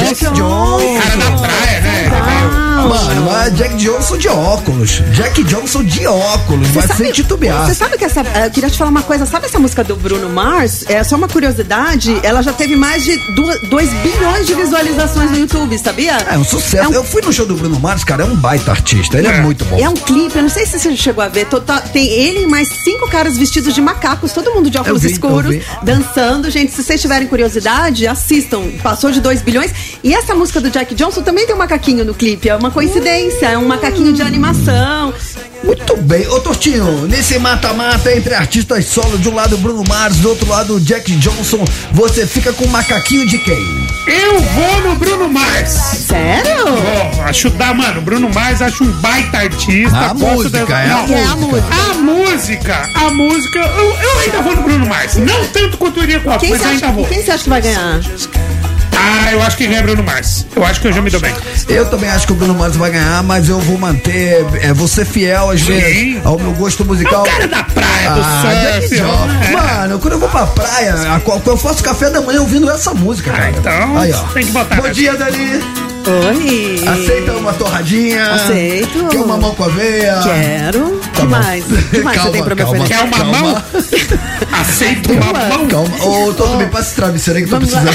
Jack 0.04 0.26
Johnson. 0.34 1.00
Cara 1.00 1.16
na 1.16 1.38
praia, 1.38 1.82
né? 1.82 2.10
Veio- 2.26 2.62
Mano, 2.82 3.26
mas 3.32 3.56
Jack 3.56 3.76
Johnson 3.76 4.18
de 4.18 4.28
óculos. 4.28 5.02
Jack 5.12 5.44
Johnson 5.44 5.84
de 5.84 6.08
óculos. 6.08 6.68
Vai 6.70 6.88
sem 6.88 7.12
titubear. 7.12 7.66
Você 7.68 7.76
sabe 7.76 7.96
que 7.98 8.04
essa. 8.04 8.22
eh, 8.22 8.48
Eu 8.48 8.52
queria 8.52 8.70
te 8.70 8.78
falar 8.78 8.90
uma 8.90 9.04
coisa. 9.04 9.26
Sabe 9.26 9.46
essa 9.46 9.60
música 9.60 9.84
do 9.84 9.96
Bruno 9.96 10.30
Mars? 10.30 10.84
É 10.90 11.04
só 11.04 11.16
uma 11.16 11.28
curiosidade. 11.28 12.20
Ela 12.24 12.42
já 12.42 12.52
teve 12.52 12.76
mais 12.76 13.04
de 13.04 13.16
2 13.70 13.94
bilhões 14.02 14.48
de 14.48 14.56
visualizações 14.56 15.30
no 15.32 15.38
YouTube, 15.38 15.78
sabia? 15.78 16.18
É 16.30 16.38
um 16.38 16.44
sucesso. 16.44 16.86
É 16.86 16.90
um- 16.90 16.94
Eu 16.94 17.04
fui 17.04 17.22
no 17.22 17.32
show 17.32 17.46
do 17.46 17.56
Bruno 17.56 17.80
Mars, 17.80 18.04
cara, 18.04 18.24
é 18.24 18.26
um 18.26 18.36
baita 18.36 18.72
artista. 18.72 19.18
Ele 19.20 19.28
é, 19.28 19.38
É. 19.38 19.42
muito 19.42 19.64
bom. 19.66 19.78
É 19.80 19.88
um 19.88 19.94
clipe, 19.94 20.36
eu 20.36 20.42
não 20.44 20.50
sei 20.50 20.66
se 20.66 20.80
você 20.80 20.96
chegou 20.98 21.24
a 21.24 21.28
ver. 21.28 21.46
to- 21.46 21.62
Tem 21.94 22.08
ele 22.10 22.44
e 22.44 22.48
mais 22.48 22.68
cinco 22.84 23.08
caras 23.10 23.38
vestidos 23.38 23.74
de 23.76 23.82
macacos, 23.82 24.32
todo 24.34 24.52
mundo 24.54 24.70
de 24.70 24.78
óculos 24.80 25.02
vi, 25.04 25.12
escuros, 25.12 25.56
dançando. 25.84 26.50
Gente, 26.50 26.72
se 26.74 26.84
vocês 26.84 27.00
tiverem 27.00 27.28
curiosidade, 27.28 28.01
assistam. 28.08 28.62
Passou 28.84 29.12
de 29.12 29.20
2 29.22 29.42
bilhões. 29.42 29.72
E 30.04 30.14
essa 30.14 30.34
música 30.36 30.60
do 30.62 30.70
Jack 30.70 30.94
Johnson 30.96 31.22
também 31.22 31.46
tem 31.46 31.56
um 31.56 31.60
macaquinho 31.60 32.04
no 32.06 32.14
clipe. 32.14 32.50
É 32.50 32.56
uma 32.56 32.72
coincidência, 32.72 33.48
é 33.48 33.58
um 33.58 33.68
macaquinho 33.68 34.14
de 34.14 34.22
animação. 34.22 35.14
Muito 35.64 35.96
bem. 35.98 36.28
Ô, 36.28 36.40
Tortinho, 36.40 37.08
nesse 37.08 37.38
mata-mata 37.38 38.12
entre 38.16 38.34
artistas 38.34 38.84
solo, 38.86 39.18
de 39.20 39.30
um 39.30 39.36
lado 39.36 39.56
Bruno 39.58 39.84
Mars, 39.88 40.18
do 40.18 40.30
outro 40.30 40.50
lado 40.50 40.80
Jack 40.80 41.12
Johnson, 41.18 41.64
você 41.92 42.26
fica 42.26 42.52
com 42.52 42.66
o 42.66 42.70
macaquinho 42.70 43.28
de 43.28 43.38
quem? 43.38 43.60
Eu 44.08 44.40
vou 44.40 44.82
no 44.82 44.96
Bruno 44.96 45.30
Mars. 45.30 45.70
Sério? 45.72 46.66
Ó, 47.20 47.22
acho 47.26 47.52
da, 47.52 47.74
mano, 47.76 48.02
Bruno 48.02 48.28
Mars 48.34 48.60
acho 48.62 48.84
um 48.84 48.92
baita 48.94 49.38
artista. 49.38 49.96
A 49.98 50.14
música, 50.16 50.66
da- 50.66 50.80
é 50.82 50.86
a 50.90 50.96
Não, 51.08 51.16
é 51.16 51.24
a 51.26 51.36
música. 51.36 51.68
A 51.92 51.94
música, 51.96 52.90
a 52.96 53.10
música, 53.12 53.60
eu, 53.60 53.96
eu 54.02 54.20
ainda 54.20 54.42
vou 54.42 54.56
no 54.56 54.64
Bruno 54.64 54.86
Mars. 54.88 55.16
Não 55.18 55.46
tanto 55.48 55.78
quanto 55.78 55.98
eu 56.00 56.04
iria 56.04 56.20
com 56.22 56.32
a 56.32 56.38
Quem 56.38 56.50
mas 56.50 56.62
você, 56.62 56.68
ainda 56.68 56.86
acha, 56.88 56.96
vou. 56.96 57.06
quem 57.06 57.22
você 57.24 57.32
acha 57.32 57.44
que 57.44 57.50
vai 57.50 57.62
ganhar? 57.62 57.91
Ah, 59.04 59.32
eu 59.32 59.42
acho 59.42 59.58
que 59.58 59.66
ganha 59.68 59.82
Bruno 59.82 60.04
Mars. 60.04 60.46
Eu 60.56 60.64
acho 60.64 60.80
que 60.80 60.88
eu 60.88 60.94
já 60.94 61.02
me 61.02 61.10
dou 61.10 61.20
bem. 61.20 61.34
Eu 61.68 61.86
também 61.90 62.10
acho 62.10 62.28
que 62.28 62.34
o 62.34 62.36
Bruno 62.36 62.54
Mars 62.54 62.76
vai 62.76 62.92
ganhar, 62.92 63.24
mas 63.24 63.50
eu 63.50 63.60
vou 63.60 63.78
manter, 63.78 64.46
é, 64.62 64.72
vou 64.74 64.88
ser 64.88 65.06
fiel 65.06 65.50
às 65.50 65.62
vezes 65.62 66.24
ao 66.24 66.38
meu 66.38 66.52
gosto 66.54 66.84
É 66.84 66.86
musical. 66.86 67.24
o 67.24 67.26
cara 67.26 67.48
da 67.48 67.64
praia, 67.64 68.10
do 68.12 68.22
Ah, 68.22 68.82
surf. 68.88 69.00
É. 69.00 69.52
Mano, 69.52 70.00
quando 70.00 70.14
eu 70.14 70.20
vou 70.20 70.30
pra 70.30 70.46
praia, 70.46 70.96
eu 71.48 71.58
faço 71.58 71.84
café 71.84 72.10
da 72.10 72.22
manhã 72.22 72.42
ouvindo 72.42 72.70
essa 72.70 72.94
música, 72.94 73.32
cara. 73.32 73.50
então 73.50 73.98
Aí, 73.98 74.14
ó. 74.14 74.20
tem 74.34 74.46
que 74.46 74.52
botar 74.52 74.76
Bom 74.76 74.90
dia, 74.90 75.16
Dani. 75.16 75.91
Oi. 76.08 76.84
Aceita 76.88 77.32
uma 77.34 77.54
torradinha? 77.54 78.34
Aceito. 78.34 79.08
Quer 79.10 79.20
uma 79.20 79.38
mão 79.38 79.54
com 79.54 79.64
aveia? 79.64 80.20
Quero. 80.24 81.00
Tá 81.14 81.22
que 81.22 81.28
mais? 81.28 81.64
que 81.66 82.00
mais 82.02 82.18
Calma, 82.18 82.32
você 82.32 82.38
tem 82.38 82.44
pra 82.44 82.56
me 82.56 82.62
calma. 82.64 82.86
Quer 82.88 83.00
uma 83.02 83.18
Calma. 83.18 83.40
mão? 83.40 83.64
Aceita 84.62 85.12
uma 85.14 85.34
mão? 85.34 85.68
Calma. 85.68 86.06
Ô, 86.06 86.34
Toto, 86.34 86.58
me 86.58 86.66
passa 86.68 86.88
esse 86.88 86.96
travesseiro 86.96 87.40
aí 87.40 87.46
que 87.46 87.54
eu 87.54 87.60
tô 87.60 87.66
precisando. 87.66 87.90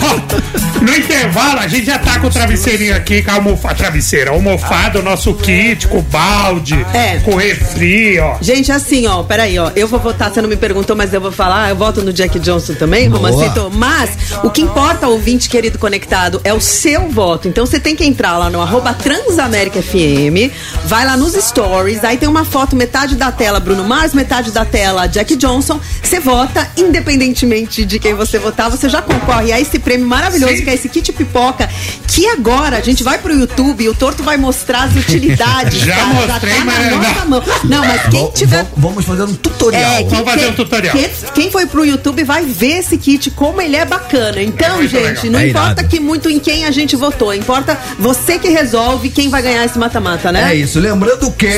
Ó, 0.00 0.80
no 0.84 0.94
intervalo, 0.96 1.60
a 1.60 1.68
gente 1.68 1.86
já 1.86 1.98
tá 1.98 2.18
com 2.18 2.26
o 2.26 2.30
travesseirinho 2.30 2.94
aqui, 2.94 3.22
com 3.22 3.30
a 3.30 3.34
almofada, 3.34 3.74
travesseira, 3.74 4.30
almofada, 4.30 4.98
o 5.00 5.02
nosso 5.02 5.32
kit, 5.34 5.88
com 5.88 5.98
o 5.98 6.02
balde, 6.02 6.74
É. 6.92 7.18
com 7.20 7.32
o 7.32 7.36
refri, 7.36 8.18
ó. 8.20 8.36
Gente, 8.40 8.70
assim, 8.70 9.06
ó, 9.06 9.22
peraí, 9.22 9.58
ó. 9.58 9.70
Eu 9.74 9.88
vou 9.88 9.98
votar, 9.98 10.30
você 10.32 10.40
não 10.42 10.48
me 10.48 10.56
perguntou, 10.56 10.94
mas 10.94 11.12
eu 11.14 11.20
vou 11.20 11.32
falar. 11.32 11.70
Eu 11.70 11.76
voto 11.76 12.02
no 12.02 12.12
Jack 12.12 12.38
Johnson 12.38 12.74
também, 12.74 13.08
Boa. 13.08 13.30
Romancito. 13.30 13.70
Mas 13.74 14.10
o 14.42 14.50
que 14.50 14.62
importa, 14.62 15.08
ouvinte 15.08 15.48
querido 15.48 15.78
conectado, 15.78 16.40
é 16.44 16.52
o 16.52 16.60
seu 16.84 17.08
voto. 17.08 17.48
Então 17.48 17.64
você 17.64 17.80
tem 17.80 17.96
que 17.96 18.04
entrar 18.04 18.36
lá 18.36 18.50
no 18.50 18.60
arroba 18.60 18.92
Transamérica 18.92 19.80
FM, 19.82 20.52
vai 20.84 21.06
lá 21.06 21.16
nos 21.16 21.32
stories, 21.32 22.04
aí 22.04 22.18
tem 22.18 22.28
uma 22.28 22.44
foto, 22.44 22.76
metade 22.76 23.16
da 23.16 23.32
tela 23.32 23.58
Bruno 23.58 23.82
Mars, 23.84 24.12
metade 24.12 24.50
da 24.50 24.66
tela 24.66 25.06
Jack 25.06 25.34
Johnson. 25.36 25.80
Você 26.02 26.20
vota, 26.20 26.68
independentemente 26.76 27.86
de 27.86 27.98
quem 27.98 28.12
você 28.12 28.38
votar, 28.38 28.70
você 28.70 28.86
já 28.88 29.00
concorre 29.00 29.50
a 29.50 29.58
esse 29.58 29.78
prêmio 29.78 30.06
maravilhoso, 30.06 30.56
Sim. 30.56 30.64
que 30.64 30.70
é 30.70 30.74
esse 30.74 30.88
kit 30.90 31.10
pipoca, 31.12 31.70
que 32.06 32.26
agora 32.28 32.76
a 32.76 32.80
gente 32.82 33.02
vai 33.02 33.16
pro 33.16 33.32
YouTube 33.34 33.82
e 33.84 33.88
o 33.88 33.94
Torto 33.94 34.22
vai 34.22 34.36
mostrar 34.36 34.84
as 34.84 34.94
utilidades. 34.94 35.78
Já 35.84 35.94
cara, 35.96 36.06
mostrei, 36.26 36.54
tá 36.54 36.64
na 36.64 36.64
mas 36.64 36.90
não. 36.90 36.98
nossa 36.98 37.24
mão. 37.24 37.42
Não, 37.64 37.84
mas 37.84 38.02
quem 38.10 38.30
tiver. 38.32 38.62
vam- 38.64 38.68
Vamos 38.76 39.04
fazer 39.06 39.22
um 39.22 39.34
tutorial. 39.34 39.82
É, 39.92 39.96
quem, 40.04 40.08
Vamos 40.10 40.32
fazer 40.34 40.46
um 40.48 40.52
tutorial. 40.52 40.94
Quem, 40.96 41.10
quem 41.34 41.50
foi 41.50 41.66
pro 41.66 41.84
YouTube 41.84 42.22
vai 42.24 42.44
ver 42.44 42.78
esse 42.80 42.98
kit, 42.98 43.30
como 43.30 43.60
ele 43.62 43.76
é 43.76 43.84
bacana. 43.86 44.42
Então, 44.42 44.82
É 44.82 44.86
gente, 44.88 45.28
legal. 45.28 45.32
não 45.32 45.38
É 45.40 45.48
importa 45.48 45.84
que 45.84 45.98
muito 46.00 46.28
em 46.28 46.38
quem 46.38 46.64
a 46.66 46.70
gente 46.74 46.96
votou. 46.96 47.32
Importa 47.34 47.78
você 47.98 48.38
que 48.38 48.48
resolve 48.48 49.08
quem 49.10 49.28
vai 49.28 49.42
ganhar 49.42 49.64
esse 49.64 49.78
mata-mata, 49.78 50.30
né? 50.32 50.52
É 50.52 50.54
isso. 50.56 50.78
Lembrando 50.80 51.30
que 51.32 51.48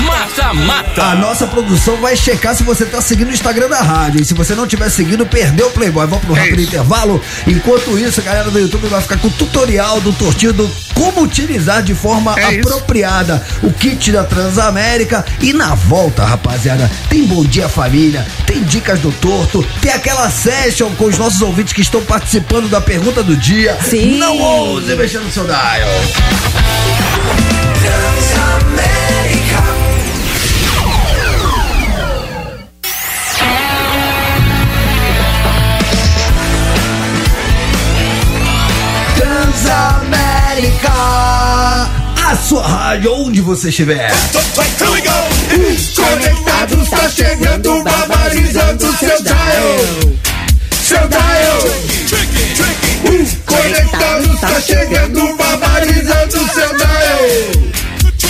Mata 0.00 0.52
Mata. 0.54 1.02
a 1.02 1.14
nossa 1.14 1.46
produção 1.46 1.96
vai 1.96 2.16
checar 2.16 2.54
se 2.54 2.62
você 2.62 2.84
tá 2.84 3.00
seguindo 3.00 3.28
o 3.28 3.32
Instagram 3.32 3.68
da 3.68 3.80
rádio. 3.82 4.20
E 4.22 4.24
se 4.24 4.34
você 4.34 4.54
não 4.54 4.66
tiver 4.66 4.88
seguindo, 4.90 5.26
perdeu 5.26 5.68
o 5.68 5.70
Playboy. 5.70 6.06
Vamos 6.06 6.24
pro 6.24 6.36
É 6.36 6.40
rápido 6.40 6.60
isso. 6.60 6.68
intervalo. 6.68 7.20
Enquanto 7.46 7.98
isso, 7.98 8.20
a 8.20 8.22
galera 8.24 8.50
do 8.50 8.58
YouTube 8.58 8.86
vai 8.88 9.00
ficar 9.00 9.18
com 9.18 9.28
o 9.28 9.30
tutorial 9.30 10.00
do 10.00 10.12
Tortinho 10.12 10.52
do 10.52 10.70
como 10.94 11.22
utilizar 11.22 11.82
de 11.82 11.94
forma 11.94 12.34
É 12.38 12.54
isso. 12.54 12.68
apropriada 12.68 13.44
o 13.62 13.72
kit 13.72 14.10
da 14.12 14.24
Transamérica. 14.24 15.24
E 15.40 15.52
na 15.52 15.74
volta, 15.74 16.24
rapaziada, 16.24 16.90
tem 17.08 17.24
Bom 17.26 17.44
Dia 17.44 17.68
Família, 17.68 18.26
tem 18.46 18.62
dicas 18.62 18.98
do 19.00 19.10
Torto, 19.12 19.64
tem 19.80 19.92
aquela 19.92 20.28
session 20.30 20.90
com 20.96 21.04
os 21.06 21.16
nossos 21.18 21.40
ouvintes 21.40 21.72
que 21.72 21.80
estão 21.82 22.02
participando 22.02 22.68
da 22.68 22.80
pergunta 22.80 23.22
do 23.22 23.36
dia. 23.36 23.76
Sim. 23.88 24.18
Não 24.18 24.37
ouse 24.40 24.94
mexer 24.94 25.20
no 25.20 25.30
seu 25.30 25.44
dial. 25.44 25.88
Transamérica, 39.16 40.90
a 42.26 42.36
sua 42.36 42.66
rádio 42.66 43.14
onde 43.14 43.40
você 43.40 43.68
estiver. 43.68 44.10
Conectado 45.96 46.82
está 46.82 47.08
chegando, 47.08 47.82
barbarizando 47.82 48.96
seu 48.96 49.22
dial. 49.22 49.78
Seu 50.82 51.08
dial. 51.08 51.47
Conectado 53.46 54.34
está 54.34 54.60
chegando, 54.60 55.36
barbarizando 55.36 56.38
seu 56.52 56.76
dial. 56.76 57.28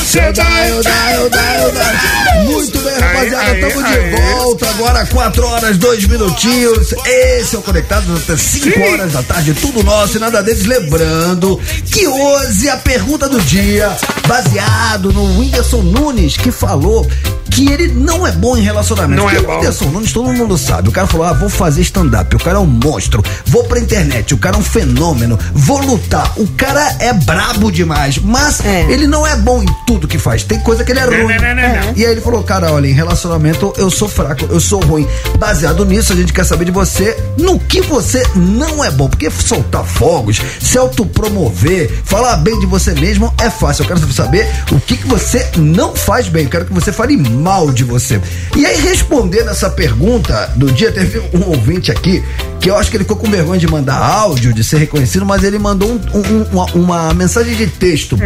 Seu 0.07 0.33
dial, 0.33 0.83
dial, 0.83 1.31
dial, 1.31 1.71
dial. 1.73 2.18
Muito 2.59 2.79
bem, 2.81 2.99
rapaziada. 2.99 3.59
estamos 3.59 3.89
de 3.89 3.99
aê. 3.99 4.17
volta 4.35 4.69
agora, 4.71 5.07
4 5.07 5.47
horas, 5.47 5.77
2 5.79 6.05
minutinhos. 6.07 6.93
Esse 7.07 7.57
é 7.57 7.59
o 7.59 7.63
Conectados 7.63 8.23
até 8.23 8.37
5 8.37 8.81
horas 8.81 9.13
da 9.13 9.23
tarde, 9.23 9.55
tudo 9.55 9.83
nosso 9.83 10.17
e 10.17 10.21
nada 10.21 10.43
deles. 10.43 10.65
Lembrando 10.67 11.61
que 11.87 12.07
hoje 12.07 12.69
a 12.69 12.77
pergunta 12.77 13.29
do 13.29 13.41
dia, 13.41 13.97
baseado 14.27 15.13
no 15.13 15.39
Whindersson 15.39 15.83
Nunes, 15.83 16.37
que 16.37 16.51
falou 16.51 17.07
que 17.51 17.71
ele 17.73 17.89
não 17.89 18.27
é 18.27 18.33
bom 18.33 18.57
em 18.57 18.61
relacionamento. 18.63 19.21
Não 19.23 19.31
é 19.31 19.41
bom. 19.41 19.53
o 19.53 19.57
Whindersson 19.57 19.85
Nunes, 19.87 20.13
todo 20.13 20.33
mundo 20.33 20.57
sabe. 20.59 20.89
O 20.89 20.93
cara 20.93 21.07
falou: 21.07 21.27
ah, 21.27 21.33
vou 21.33 21.49
fazer 21.49 21.81
stand-up. 21.83 22.35
O 22.37 22.39
cara 22.39 22.57
é 22.57 22.61
um 22.61 22.67
monstro. 22.67 23.23
Vou 23.47 23.65
pra 23.65 23.79
internet. 23.81 24.35
O 24.35 24.39
cara 24.39 24.57
é 24.57 24.59
um 24.59 24.63
fenômeno. 24.63 25.39
Vou 25.55 25.79
lutar. 25.81 26.33
O 26.37 26.47
cara 26.49 26.97
é 27.01 27.13
brabo 27.13 27.71
demais. 27.73 28.19
Mas 28.19 28.61
É. 28.65 28.83
ele 28.91 29.07
não 29.07 29.27
é 29.27 29.35
bom 29.37 29.63
em 29.63 29.67
tudo 29.87 30.07
que 30.07 30.19
faz. 30.19 30.43
Tem 30.45 30.61
coisa 30.61 30.85
que 30.85 30.93
ele 30.93 31.01
é 31.01 31.07
Não, 31.07 31.25
ruim. 31.25 31.35
não, 31.37 31.55
não, 31.55 31.55
não, 31.55 31.87
não. 31.87 31.93
E 31.97 32.05
aí 32.05 32.13
ele 32.13 32.21
falou, 32.21 32.43
cara, 32.49 32.73
olha, 32.73 32.87
em 32.87 32.93
relacionamento 32.93 33.75
eu 33.77 33.91
sou 33.91 34.09
fraco, 34.09 34.47
eu 34.49 34.59
sou 34.59 34.81
ruim. 34.81 35.07
Baseado 35.39 35.85
nisso, 35.85 36.15
a 36.15 36.17
gente 36.17 36.33
quer 36.33 36.45
saber 36.45 36.65
de 36.65 36.71
você 36.71 37.15
no 37.37 37.59
que 37.59 37.83
você 37.83 38.23
não 38.35 38.83
é 38.83 38.91
bom. 38.91 39.07
Porque 39.07 39.31
soltar 39.31 39.85
fogos, 39.85 40.41
se 40.59 40.79
autopromover, 40.79 41.91
falar 42.05 42.37
bem 42.39 42.59
de 42.59 42.65
você 42.67 42.93
mesmo 42.95 43.33
é 43.39 43.51
fácil. 43.51 43.83
Eu 43.83 43.89
quero 43.89 44.13
saber 44.13 44.49
o 44.73 44.81
que, 44.81 44.97
que 44.97 45.07
você 45.07 45.47
não 45.59 45.95
faz 45.95 46.29
bem. 46.29 46.45
Eu 46.45 46.51
quero 46.51 46.65
que 46.65 46.73
você 46.73 46.91
fale 46.91 47.17
mal 47.19 47.71
de 47.71 47.85
você. 47.85 48.19
E 48.57 48.65
aí, 48.65 48.81
respondendo 48.81 49.51
essa 49.51 49.69
pergunta 49.69 50.51
do 50.57 50.73
dia, 50.73 50.91
teve 50.91 51.19
um 51.35 51.47
ouvinte 51.51 51.91
aqui 51.91 52.25
que 52.61 52.69
eu 52.71 52.77
acho 52.77 52.91
que 52.91 52.97
ele 52.97 53.05
ficou 53.05 53.17
com 53.17 53.31
vergonha 53.31 53.61
de 53.61 53.69
mandar 53.69 53.95
áudio, 53.97 54.53
de 54.53 54.65
ser 54.65 54.79
reconhecido, 54.79 55.25
mas 55.25 55.45
ele 55.45 55.61
mandou 55.61 55.89
um- 55.93 56.01
um- 56.19 56.43
uma, 56.51 56.65
uma 56.75 57.15
mensagem 57.15 57.55
de 57.55 57.69
texto. 57.69 58.19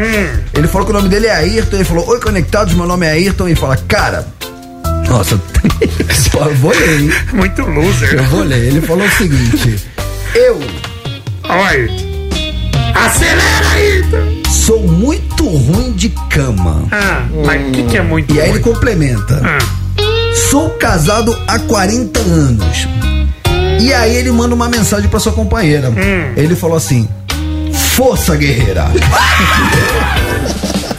Ele 0.55 0.66
falou 0.68 0.87
que 0.87 0.91
o 0.93 0.95
nome 0.97 1.09
dele 1.11 1.27
é 1.27 1.33
Ayrton, 1.35 1.77
ele 1.77 1.85
falou, 1.85 2.09
oi 2.09 2.18
conectados, 2.18 2.73
meu 2.73 2.87
nome 2.87 3.05
é 3.07 3.11
Ayrton, 3.11 3.49
e 3.49 3.55
fala, 3.55 3.77
cara, 3.77 4.12
nossa, 5.09 5.41
só 6.31 6.45
eu 6.49 6.55
vou 6.57 6.71
ler, 6.73 7.01
hein? 7.01 7.11
Muito 7.33 7.63
loser. 7.63 8.15
Eu 8.15 8.25
vou 8.25 8.43
ler. 8.43 8.59
Ele 8.59 8.81
falou 8.81 9.07
o 9.07 9.11
seguinte, 9.11 9.77
eu 10.35 10.59
Olha. 11.49 11.89
Acelera 12.95 13.69
aí! 13.75 14.03
sou 14.49 14.81
muito 14.87 15.45
ruim 15.49 15.93
de 15.93 16.09
cama. 16.31 16.85
Ah, 16.93 17.25
mas 17.45 17.67
o 17.69 17.71
que, 17.73 17.83
que 17.85 17.97
é 17.97 18.03
muito 18.03 18.33
E 18.33 18.41
aí 18.41 18.51
ele 18.51 18.61
ruim? 18.61 18.73
complementa, 18.73 19.41
Ah, 19.45 19.59
sou 20.51 20.71
casado 20.71 21.37
há 21.49 21.59
40 21.59 22.21
anos. 22.21 22.87
E 23.81 23.93
aí 23.93 24.15
ele 24.15 24.31
manda 24.31 24.55
uma 24.55 24.69
mensagem 24.69 25.09
pra 25.09 25.19
sua 25.19 25.33
companheira. 25.33 25.91
Hum. 25.91 26.33
Ele 26.37 26.55
falou 26.55 26.77
assim, 26.77 27.09
força 27.97 28.37
guerreira. 28.37 28.85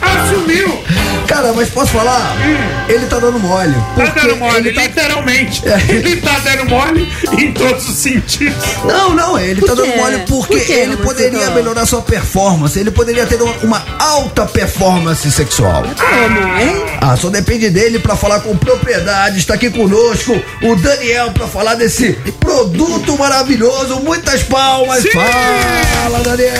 assumiu! 0.01 0.67
Cara, 1.27 1.53
mas 1.53 1.69
posso 1.69 1.91
falar? 1.91 2.35
Ele 2.87 3.05
tá 3.07 3.17
dando 3.19 3.39
mole. 3.39 3.73
Tá 3.95 4.05
dando 4.05 4.35
mole, 4.37 4.57
ele 4.69 4.73
tá 4.73 4.81
literalmente. 4.83 5.63
É. 5.67 5.91
Ele 5.93 6.17
tá 6.17 6.39
dando 6.39 6.69
mole 6.69 7.07
em 7.39 7.51
todos 7.53 7.89
os 7.89 7.95
sentidos. 7.95 8.63
Não, 8.85 9.15
não, 9.15 9.39
ele 9.39 9.61
tá 9.61 9.67
Por 9.67 9.75
dando 9.77 9.91
quê? 9.91 9.97
mole 9.97 10.17
porque 10.27 10.59
Por 10.59 10.71
ele 10.73 10.97
poderia 10.97 11.49
melhorar 11.51 11.85
sua 11.85 12.01
performance, 12.01 12.77
ele 12.77 12.91
poderia 12.91 13.25
ter 13.25 13.41
uma, 13.41 13.53
uma 13.63 13.85
alta 13.99 14.45
performance 14.45 15.29
sexual. 15.31 15.83
Como, 15.83 16.59
hein? 16.59 16.83
Ah, 17.01 17.15
só 17.17 17.29
depende 17.29 17.69
dele 17.69 17.99
pra 17.99 18.15
falar 18.15 18.41
com 18.41 18.55
propriedade. 18.57 19.39
Está 19.39 19.53
aqui 19.55 19.69
conosco 19.69 20.39
o 20.61 20.75
Daniel 20.75 21.31
pra 21.31 21.47
falar 21.47 21.75
desse 21.75 22.13
produto 22.39 23.17
maravilhoso. 23.17 23.99
Muitas 24.01 24.43
palmas. 24.43 25.01
Sim! 25.01 25.09
Fala, 25.13 26.19
Daniel. 26.19 26.51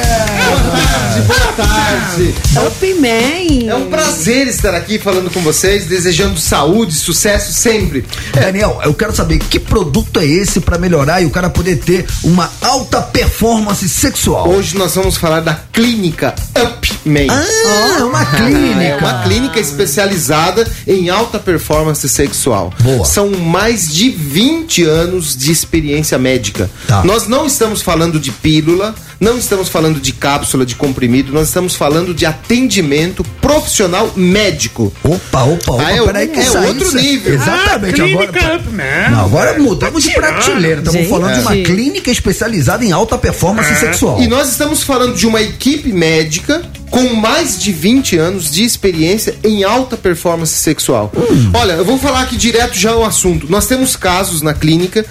Boa 1.27 1.53
tarde. 1.55 2.33
Up 2.67 2.93
Man. 2.95 3.69
É 3.71 3.75
um 3.75 3.89
prazer 3.89 4.47
estar 4.53 4.73
aqui 4.75 4.99
falando 4.99 5.31
com 5.31 5.41
vocês, 5.41 5.85
desejando 5.85 6.39
saúde, 6.39 6.93
sucesso 6.93 7.51
sempre. 7.51 8.05
Daniel, 8.33 8.79
eu 8.83 8.93
quero 8.93 9.15
saber 9.15 9.39
que 9.39 9.59
produto 9.59 10.19
é 10.19 10.25
esse 10.25 10.59
pra 10.59 10.77
melhorar 10.77 11.21
e 11.21 11.25
o 11.25 11.29
cara 11.29 11.49
poder 11.49 11.77
ter 11.77 12.05
uma 12.23 12.49
alta 12.61 13.01
performance 13.01 13.87
sexual. 13.89 14.49
Hoje 14.49 14.77
nós 14.77 14.95
vamos 14.95 15.17
falar 15.17 15.41
da 15.41 15.55
clínica 15.71 16.35
UpMan. 16.55 17.27
Ah, 17.29 17.97
é 17.99 18.03
uma 18.03 18.25
clínica. 18.25 18.83
É 18.83 18.97
uma 18.97 19.23
clínica 19.23 19.59
especializada 19.59 20.67
em 20.87 21.09
alta 21.09 21.39
performance 21.39 22.07
sexual. 22.07 22.73
Boa. 22.79 23.05
São 23.05 23.31
mais 23.31 23.87
de 23.91 24.09
20 24.09 24.83
anos 24.83 25.35
de 25.35 25.51
experiência 25.51 26.17
médica. 26.17 26.69
Tá. 26.87 27.03
Nós 27.03 27.27
não 27.27 27.45
estamos 27.45 27.81
falando 27.81 28.19
de 28.19 28.31
pílula, 28.31 28.93
não 29.23 29.37
estamos 29.37 29.69
falando 29.69 29.99
de 30.01 30.11
cápsula 30.11 30.65
de 30.65 30.75
comprimido, 30.75 31.31
nós 31.31 31.47
estamos 31.47 31.75
falando 31.75 32.13
de 32.13 32.25
atendimento 32.25 33.23
profissional 33.41 34.11
médico. 34.15 34.93
Opa, 35.03 35.43
opa, 35.43 35.71
opa, 35.73 35.83
Ah, 35.83 35.91
é 35.93 36.01
peraí 36.01 36.27
que 36.27 36.39
é 36.39 36.43
isso 36.43 36.57
aí- 36.57 36.67
outro 36.67 36.87
isso- 36.87 36.97
nível. 36.97 37.33
Exatamente, 37.33 38.01
Ah, 38.01 38.05
agora. 38.05 38.55
Upman. 38.57 39.11
Não, 39.11 39.25
agora 39.25 39.57
mudamos 39.59 40.03
de 40.03 40.09
Tá 40.13 40.15
prateleira. 40.21 40.79
Estamos 40.79 40.99
Gente. 41.01 41.09
falando 41.09 41.33
de 41.35 41.39
uma 41.39 41.55
É. 41.55 41.63
clínica 41.63 42.11
especializada 42.11 42.83
em 42.83 42.91
alta 42.91 43.17
performance 43.17 43.73
sexual. 43.79 44.21
E 44.21 44.27
nós 44.27 44.49
estamos 44.49 44.83
falando 44.83 45.15
de 45.15 45.25
uma 45.25 45.41
equipe 45.41 45.91
médica 45.93 46.61
com 46.91 47.13
mais 47.15 47.57
de 47.59 47.71
20 47.71 48.17
anos 48.17 48.51
de 48.51 48.63
experiência 48.63 49.35
em 49.43 49.63
alta 49.63 49.95
performance 49.95 50.53
sexual. 50.53 51.11
Olha, 51.53 51.73
eu 51.73 51.85
vou 51.85 51.97
falar 51.97 52.21
aqui 52.23 52.35
direto 52.35 52.77
já 52.77 52.93
o 52.95 53.05
assunto. 53.05 53.49
Nós 53.49 53.65
temos 53.67 53.95
casos 53.95 54.41
na 54.41 54.53
clínica, 54.53 55.05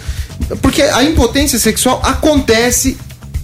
porque 0.61 0.83
a 0.83 1.03
impotência 1.03 1.59
sexual 1.59 2.01
acontece 2.05 2.97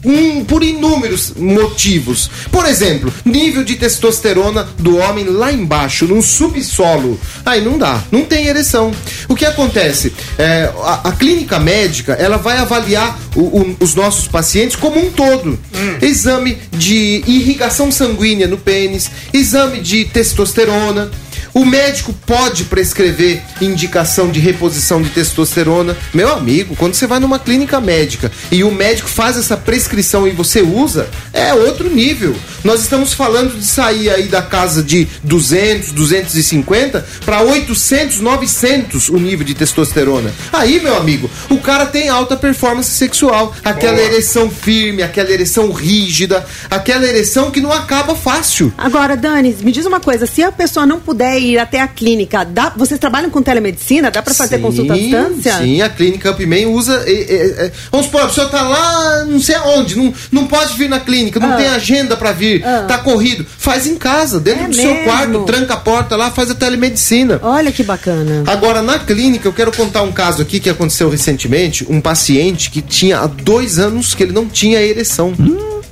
hum, 0.05 0.45
por 0.45 0.63
inúmeros 0.63 1.33
motivos. 1.37 2.31
Por 2.51 2.65
exemplo, 2.67 3.13
nível 3.25 3.65
de 3.65 3.77
testosterona 3.77 4.69
do 4.79 4.97
homem 4.99 5.25
lá 5.27 5.53
embaixo, 5.53 6.07
no 6.07 6.23
subsolo. 6.23 7.19
Aí 7.45 7.63
não 7.65 7.79
dá, 7.79 8.03
não 8.11 8.25
tem 8.25 8.47
ereção. 8.47 8.93
O 9.29 9.35
que 9.35 9.45
acontece? 9.45 10.13
É, 10.39 10.71
a, 10.83 11.09
a 11.09 11.13
clínica 11.13 11.59
médica 11.59 12.13
ela 12.15 12.37
vai 12.37 12.59
avaliar 12.59 13.19
o- 13.35 13.41
o- 13.61 13.77
os 13.81 13.95
nossos 13.95 14.27
pacientes 14.29 14.77
como 14.77 14.99
um 14.99 15.11
todo. 15.11 15.59
Exame 16.01 16.59
de 16.73 17.23
irrigação 17.27 17.91
sanguínea 17.93 18.47
no 18.47 18.57
pênis, 18.59 19.11
exame 19.33 19.81
de 19.81 20.05
testosterona. 20.05 21.11
O 21.55 21.65
médico 21.65 22.13
pode 22.27 22.65
prescrever 22.65 23.43
indicação 23.61 24.31
de 24.31 24.41
reposição 24.41 25.03
de 25.03 25.11
testosterona. 25.11 25.97
Meu 26.13 26.33
amigo, 26.33 26.77
quando 26.77 26.95
você 26.95 27.07
vai 27.07 27.19
numa 27.19 27.39
clínica 27.39 27.81
médica 27.81 28.31
e 28.51 28.63
o 28.63 28.71
médico 28.71 29.09
faz 29.09 29.37
essa 29.37 29.57
prescrição 29.57 30.27
e 30.27 30.31
você 30.31 30.61
usa, 30.61 31.09
é 31.33 31.55
outro 31.55 31.89
nível. 31.89 32.35
Nós 32.63 32.83
estamos 32.83 33.13
falando 33.13 33.59
de 33.59 33.65
sair 33.65 34.11
aí 34.11 34.29
da 34.29 34.43
casa 34.43 34.83
de 34.83 35.09
200, 35.23 35.93
250 35.93 37.07
para 37.25 37.43
800, 37.43 38.21
900 38.21 39.09
o 39.09 39.19
nível 39.19 39.45
de 39.45 39.55
testosterona. 39.55 40.33
Aí, 40.53 40.81
meu 40.81 40.97
amigo, 40.97 41.31
o 41.49 41.59
cara 41.59 41.87
tem 41.87 42.09
alta 42.09 42.37
performance 42.37 42.91
sexual, 42.91 43.55
aquela 43.65 44.01
ereção 44.01 44.51
firme, 44.51 45.03
aquela 45.03 45.31
ereção 45.31 45.73
rígida, 45.73 46.45
aquela 46.71 47.07
ereção 47.07 47.51
que 47.51 47.61
não 47.61 47.73
acaba 47.73 48.15
fácil. 48.15 48.73
Agora, 48.77 49.17
Dani, 49.17 49.57
me 49.63 49.73
diz 49.73 49.87
uma 49.87 50.01
coisa: 50.01 50.27
se 50.27 50.43
a 50.43 50.53
pessoa 50.53 50.87
não 50.87 51.01
puder 51.01 51.38
ir 51.39 51.59
até 51.59 51.81
a 51.81 51.89
clínica, 51.89 52.45
dá, 52.45 52.71
vocês 52.77 52.99
trabalham 53.01 53.31
com 53.31 53.41
telemedicina? 53.43 54.11
Dá 54.11 54.23
pra 54.23 54.35
fazer 54.35 54.57
Sim, 54.57 54.63
consulta 54.63 54.95
à 54.95 54.97
distância? 54.97 55.59
Sim, 55.59 55.83
a 55.83 55.89
clínica 55.89 56.31
Upman 56.31 56.67
usa. 56.67 57.03
é, 57.07 57.13
é, 57.13 57.67
é, 57.67 57.73
vamos 57.91 58.07
supor, 58.07 58.23
a 58.23 58.27
pessoa 58.29 58.49
tá 58.49 58.63
lá, 58.63 59.25
não 59.25 59.41
sei 59.41 59.55
aonde, 59.55 59.97
não, 59.97 60.13
não 60.33 60.47
pode 60.47 60.77
vir 60.77 60.89
na 60.89 61.01
clínica, 61.01 61.39
não 61.41 61.53
Ah. 61.53 61.57
tem 61.57 61.67
agenda 61.67 62.17
pra 62.17 62.33
vir, 62.33 62.65
Ah. 62.65 62.85
tá 62.89 62.99
corrido. 62.99 63.47
Faz 63.59 63.87
em 63.87 63.97
casa, 63.97 64.39
dentro 64.41 64.65
É 64.65 64.69
do 64.69 64.75
seu 64.75 64.91
mesmo? 64.93 65.05
quarto, 65.05 65.45
tranca 65.45 65.75
a 65.75 65.79
porta 65.79 66.17
lá, 66.17 66.31
faz 66.31 66.51
a 66.51 66.55
telemedicina. 66.55 67.39
Olha 67.43 67.71
que 67.73 67.83
bacana. 67.83 68.45
Agora, 68.47 68.83
na 68.83 68.99
clínica, 68.99 69.47
eu 69.49 69.53
quero 69.53 69.73
contar 69.73 70.03
um 70.03 70.13
caso 70.13 70.43
aqui 70.43 70.61
que 70.61 70.69
aconteceu 70.71 71.09
recentemente. 71.09 71.87
Um 71.89 72.01
paciente 72.01 72.71
que 72.71 72.81
tinha 72.83 73.19
há 73.21 73.27
dois 73.27 73.79
anos 73.79 74.15
que 74.15 74.23
ele 74.23 74.33
não 74.33 74.47
tinha 74.47 74.81
ereção. 74.81 75.35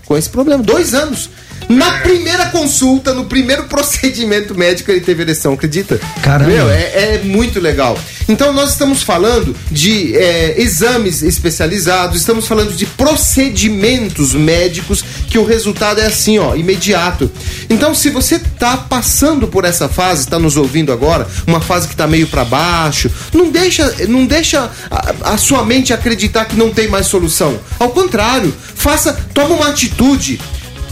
Com 0.05 0.17
esse 0.17 0.29
problema. 0.29 0.63
Dois 0.63 0.95
anos. 0.95 1.29
Na 1.69 1.99
primeira 1.99 2.47
consulta, 2.47 3.13
no 3.13 3.25
primeiro 3.25 3.65
procedimento 3.69 4.55
médico, 4.55 4.91
ele 4.91 5.01
teve 5.01 5.23
ereção, 5.23 5.55
acredita? 5.55 6.01
Caramba. 6.23 6.51
Meu, 6.51 6.71
é, 6.71 7.15
é 7.15 7.21
muito 7.25 7.61
legal. 7.61 7.99
Então, 8.29 8.53
nós 8.53 8.71
estamos 8.71 9.03
falando 9.03 9.55
de 9.71 10.17
é, 10.17 10.61
exames 10.61 11.23
especializados, 11.23 12.21
estamos 12.21 12.47
falando 12.47 12.73
de 12.73 12.87
procedimentos 12.87 14.35
médicos 14.35 15.05
que 15.29 15.39
o 15.39 15.45
resultado 15.45 16.01
é 16.01 16.07
assim, 16.07 16.39
ó, 16.39 16.55
imediato. 16.55 17.31
Então, 17.71 17.95
se 17.95 18.11
você 18.11 18.39
tá 18.39 18.77
passando 18.77 19.47
por 19.47 19.65
essa 19.65 19.89
fase, 19.89 20.23
está 20.23 20.39
nos 20.39 20.57
ouvindo 20.57 20.93
agora, 20.93 21.27
uma 21.47 21.61
fase 21.61 21.89
que 21.89 21.97
tá 21.97 22.07
meio 22.07 22.27
para 22.27 22.45
baixo, 22.45 23.11
não 23.33 23.51
deixa, 23.51 23.95
não 24.09 24.27
deixa 24.27 24.71
a, 24.91 25.33
a 25.33 25.39
sua 25.39 25.65
mente 25.65 25.93
acreditar 25.93 26.47
que 26.47 26.57
não 26.57 26.71
tem 26.71 26.89
mais 26.89 27.07
solução. 27.07 27.59
Ao 27.79 27.91
contrário, 27.91 28.55
faça, 28.75 29.13
toma 29.33 29.55
uma 29.55 29.69
atitude. 29.69 30.41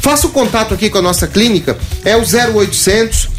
Faça 0.04 0.26
o 0.26 0.30
contato 0.30 0.74
aqui 0.74 0.90
com 0.90 0.98
a 0.98 1.02
nossa 1.02 1.26
clínica, 1.26 1.78
é 2.04 2.14
o 2.14 2.20
0800 2.20 3.30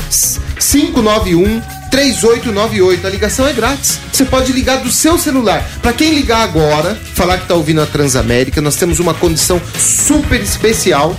591 0.60 1.62
3898. 1.92 3.06
A 3.06 3.10
ligação 3.12 3.48
é 3.48 3.54
grátis. 3.54 4.00
Você 4.12 4.26
pode 4.26 4.52
ligar 4.52 4.78
do 4.78 4.90
seu 4.90 5.16
celular. 5.20 5.64
Para 5.80 5.94
quem 5.94 6.16
ligar 6.16 6.42
agora, 6.42 7.00
falar 7.14 7.38
que 7.38 7.48
tá 7.48 7.54
ouvindo 7.54 7.82
a 7.82 7.86
Transamérica, 7.86 8.62
nós 8.62 8.78
temos 8.78 9.00
uma 9.00 9.14
condição 9.14 9.62
super 9.78 10.42
especial. 10.42 11.16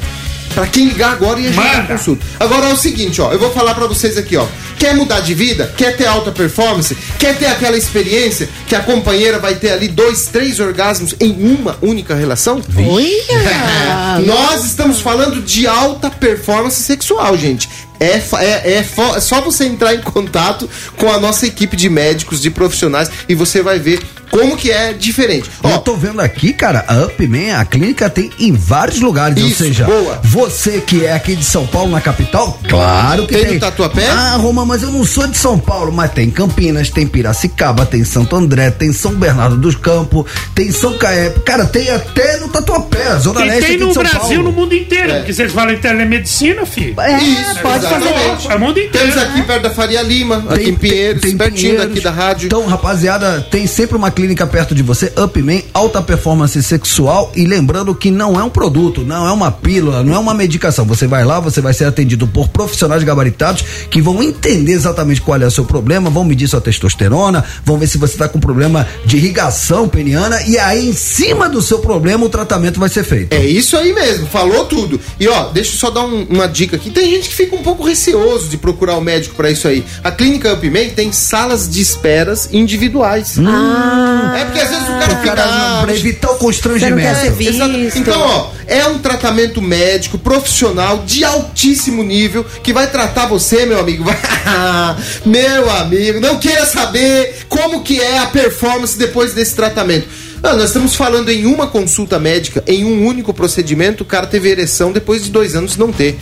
Pra 0.57 0.67
quem 0.67 0.87
ligar 0.87 1.13
agora 1.13 1.39
e 1.39 1.49
agendar 1.49 1.83
Manda. 1.83 1.99
consulta. 1.99 2.25
Agora 2.41 2.71
é 2.71 2.73
o 2.73 2.77
seguinte, 2.79 3.21
ó, 3.21 3.31
eu 3.31 3.39
vou 3.39 3.53
falar 3.53 3.75
pra 3.75 3.87
vocês 3.87 4.17
aqui, 4.17 4.39
ó. 4.39 4.47
Quer 4.79 4.95
mudar 4.95 5.21
de 5.21 5.35
vida? 5.35 5.71
Quer 5.77 5.95
ter 5.99 6.07
alta 6.07 6.33
performance? 6.33 6.97
Quer 7.19 7.37
ter 7.37 7.45
aquela 7.45 7.77
experiência 7.77 8.49
que 8.67 8.75
a 8.75 8.81
companheira 8.81 9.39
vai 9.39 9.57
ter 9.57 9.71
ali 9.71 9.87
dois, 9.87 10.29
três 10.29 10.59
orgasmos 10.59 11.15
em 11.21 11.31
uma 11.31 11.77
única 11.83 12.15
relação? 12.15 12.63
Olha! 12.75 14.19
Nós 14.25 14.65
estamos 14.65 14.99
falando 14.99 15.43
de 15.43 15.67
alta 15.67 16.09
performance 16.09 16.83
sexual, 16.83 17.37
gente. 17.37 17.69
É, 18.01 18.21
é, 18.39 18.73
é 18.75 18.87
é 18.87 19.21
só 19.21 19.41
você 19.41 19.65
entrar 19.65 19.95
em 19.95 20.01
contato 20.01 20.69
com 20.97 21.11
a 21.11 21.19
nossa 21.19 21.47
equipe 21.47 21.77
de 21.77 21.89
médicos, 21.89 22.41
de 22.41 22.51
profissionais, 22.51 23.11
e 23.29 23.35
você 23.35 23.63
vai 23.63 23.79
ver 23.79 24.01
como 24.31 24.57
que 24.57 24.71
é 24.71 24.93
diferente. 24.93 25.49
Eu 25.63 25.71
Ó, 25.71 25.79
tô 25.79 25.95
vendo 25.97 26.21
aqui, 26.21 26.53
cara, 26.53 26.85
a 26.89 27.05
Upman, 27.05 27.53
a 27.53 27.65
clínica 27.65 28.11
tem 28.11 28.31
em 28.39 28.53
vários 28.53 29.01
lugares. 29.01 29.41
ou 29.41 29.49
Isso, 29.49 29.65
seja, 29.65 29.85
boa. 29.85 30.21
você 30.25 30.81
que 30.81 31.05
é 31.07 31.13
aqui 31.13 31.37
de 31.37 31.45
São 31.45 31.67
Paulo, 31.67 31.91
na 31.93 32.01
capital, 32.01 32.59
claro 32.69 33.27
que 33.27 33.35
Tem 33.35 33.45
tem. 33.45 33.55
no 33.55 33.61
Tatuapé? 33.61 34.07
Ah, 34.09 34.37
Roma, 34.37 34.65
mas 34.67 34.83
eu 34.83 34.91
não 34.91 35.05
sou 35.05 35.27
de 35.27 35.39
São 35.39 35.59
Paulo, 35.59 35.93
mas 35.93 36.11
tem 36.11 36.29
Campinas, 36.31 36.91
tem 36.91 37.07
Piracicaba, 37.07 37.87
tem 37.87 38.05
Santo 38.05 38.35
André, 38.37 38.71
tem 38.71 38.93
São 38.93 39.15
Bernardo 39.15 39.57
dos 39.57 39.77
Campos, 39.77 40.27
tem 40.55 40.71
São 40.73 40.99
Caé. 40.99 41.31
Cara, 41.45 41.65
tem 41.65 41.89
até 41.91 42.39
no 42.39 42.49
Tatuapé, 42.49 43.17
Zona 43.21 43.43
E 43.45 43.49
Leste 43.49 43.61
tem 43.67 43.75
aqui 43.77 43.85
no 43.85 43.89
de 43.89 43.95
São 43.95 44.03
Brasil, 44.03 44.21
Paulo. 44.21 44.43
no 44.43 44.53
mundo 44.53 44.75
inteiro. 44.75 45.13
É. 45.13 45.19
Porque 45.19 45.33
vocês 45.33 45.53
falam 45.53 45.73
em 45.73 45.79
telemedicina, 45.79 46.67
filho. 46.67 47.01
É, 47.01 47.23
Isso, 47.23 47.61
pode. 47.63 47.86
Exatamente. 47.87 48.51
É 48.51 48.55
o 48.55 48.61
mundo 48.61 48.79
inteiro. 48.81 48.91
Temos 49.13 49.17
aqui 49.17 49.43
perto 49.43 49.63
da 49.63 49.71
Faria 49.71 50.03
Lima, 50.03 50.45
aqui 50.49 50.71
em 50.71 50.75
Pinheiros, 50.75 51.21
pertinho 51.21 51.53
Pinheiros. 51.53 51.87
daqui 51.89 52.01
da 52.01 52.11
rádio. 52.11 52.47
Então, 52.47 52.67
rapaziada, 52.67 53.47
tem 53.51 53.67
sempre 53.67 53.97
uma 53.97 54.11
clínica 54.11 54.47
perto 54.47 54.75
de 54.75 54.83
você, 54.83 55.13
Upman, 55.17 55.63
alta 55.75 56.01
performance 56.03 56.61
sexual 56.63 57.33
e 57.35 57.45
lembrando 57.45 57.95
que 57.95 58.11
não 58.11 58.39
é 58.39 58.45
um 58.45 58.51
produto, 58.51 59.03
não 59.03 59.27
é 59.27 59.33
uma 59.33 59.51
pílula, 59.51 60.03
não 60.03 60.15
é 60.15 60.19
uma 60.19 60.35
medicação. 60.35 60.85
Você 60.87 61.07
vai 61.07 61.25
lá, 61.25 61.41
você 61.41 61.61
vai 61.61 61.73
ser 61.75 61.85
atendido 61.85 62.27
por 62.27 62.49
profissionais 62.49 63.03
gabaritados 63.03 63.63
que 63.91 64.01
vão 64.01 64.23
entender 64.23 64.73
exatamente 64.73 65.21
qual 65.21 65.41
é 65.41 65.47
o 65.47 65.51
seu 65.51 65.65
problema, 65.65 66.11
vão 66.11 66.25
medir 66.25 66.49
sua 66.49 66.61
testosterona, 66.61 67.45
vão 67.65 67.79
ver 67.79 67.87
se 67.87 67.99
você 67.99 68.15
está 68.15 68.29
com 68.29 68.39
problema 68.41 68.87
de 69.05 69.17
irrigação 69.17 69.89
peniana 69.89 70.41
e 70.43 70.59
aí 70.59 70.89
em 70.89 70.93
cima 70.93 71.49
do 71.49 71.61
seu 71.63 71.79
problema 71.81 72.25
o 72.25 72.29
tratamento 72.29 72.79
vai 72.81 72.89
ser 72.89 73.05
feito. 73.05 73.33
É 73.33 73.45
isso 73.45 73.77
aí 73.77 73.93
mesmo, 73.93 74.27
falou 74.27 74.65
tudo. 74.67 74.99
E 75.19 75.29
ó, 75.29 75.49
deixa 75.51 75.73
eu 75.75 75.79
só 75.79 75.91
dar 75.91 76.03
um- 76.05 76.25
uma 76.31 76.47
dica 76.47 76.77
aqui. 76.77 76.91
Tem 76.91 77.11
gente 77.11 77.29
que 77.29 77.35
fica 77.35 77.55
um 77.57 77.63
pouco 77.63 77.76
receoso 77.85 78.49
de 78.49 78.57
procurar 78.57 78.97
o 78.97 79.01
médico 79.01 79.35
pra 79.35 79.51
isso 79.51 79.67
aí. 79.69 79.85
A 80.03 80.11
clínica 80.11 80.53
Upman 80.53 80.91
tem 80.91 81.13
salas 81.13 81.69
de 81.69 81.81
esperas 81.81 82.49
individuais. 82.53 83.37
É 83.39 84.45
porque 84.45 84.61
às 84.61 84.69
vezes 84.69 84.85
o 84.85 84.93
cara 84.99 85.05
O 85.13 85.17
fica. 85.17 85.35
cara, 85.35 85.45
ah, 85.45 85.81
pra 85.85 85.95
evitar 85.95 86.31
o 86.31 86.37
constrangimento. 86.37 87.01
quer 87.01 87.15
ser 87.17 87.31
visto. 87.33 87.55
Exato. 87.55 87.99
Então, 87.99 88.21
ó, 88.21 88.51
é 88.67 88.87
um 88.87 88.99
tratamento 88.99 89.61
médico, 89.63 90.19
profissional, 90.19 91.05
de 91.07 91.25
altíssimo 91.25 92.03
nível, 92.03 92.45
que 92.63 92.73
vai 92.73 92.91
tratar 92.91 93.27
você, 93.27 93.65
meu 93.67 93.79
amigo. 93.81 94.05
meu 95.25 95.71
amigo, 95.71 96.21
não 96.21 96.39
queira 96.39 96.65
saber 96.67 97.45
como 97.49 97.83
que 97.83 98.01
é 98.01 98.19
a 98.19 98.27
performance 98.27 98.97
depois 98.99 99.33
desse 99.35 99.55
tratamento. 99.55 100.07
Ah, 100.43 100.53
nós 100.55 100.67
estamos 100.67 100.95
falando 100.95 101.31
em 101.31 101.47
uma 101.47 101.67
consulta 101.67 102.19
médica, 102.19 102.63
em 102.67 102.85
um 102.85 103.07
único 103.07 103.33
procedimento, 103.33 104.03
o 104.03 104.07
cara 104.07 104.27
teve 104.27 104.49
ereção 104.51 104.93
depois 104.93 105.25
de 105.25 105.31
dois 105.31 105.57
anos 105.57 105.77
não 105.77 105.91
ter. 105.91 106.19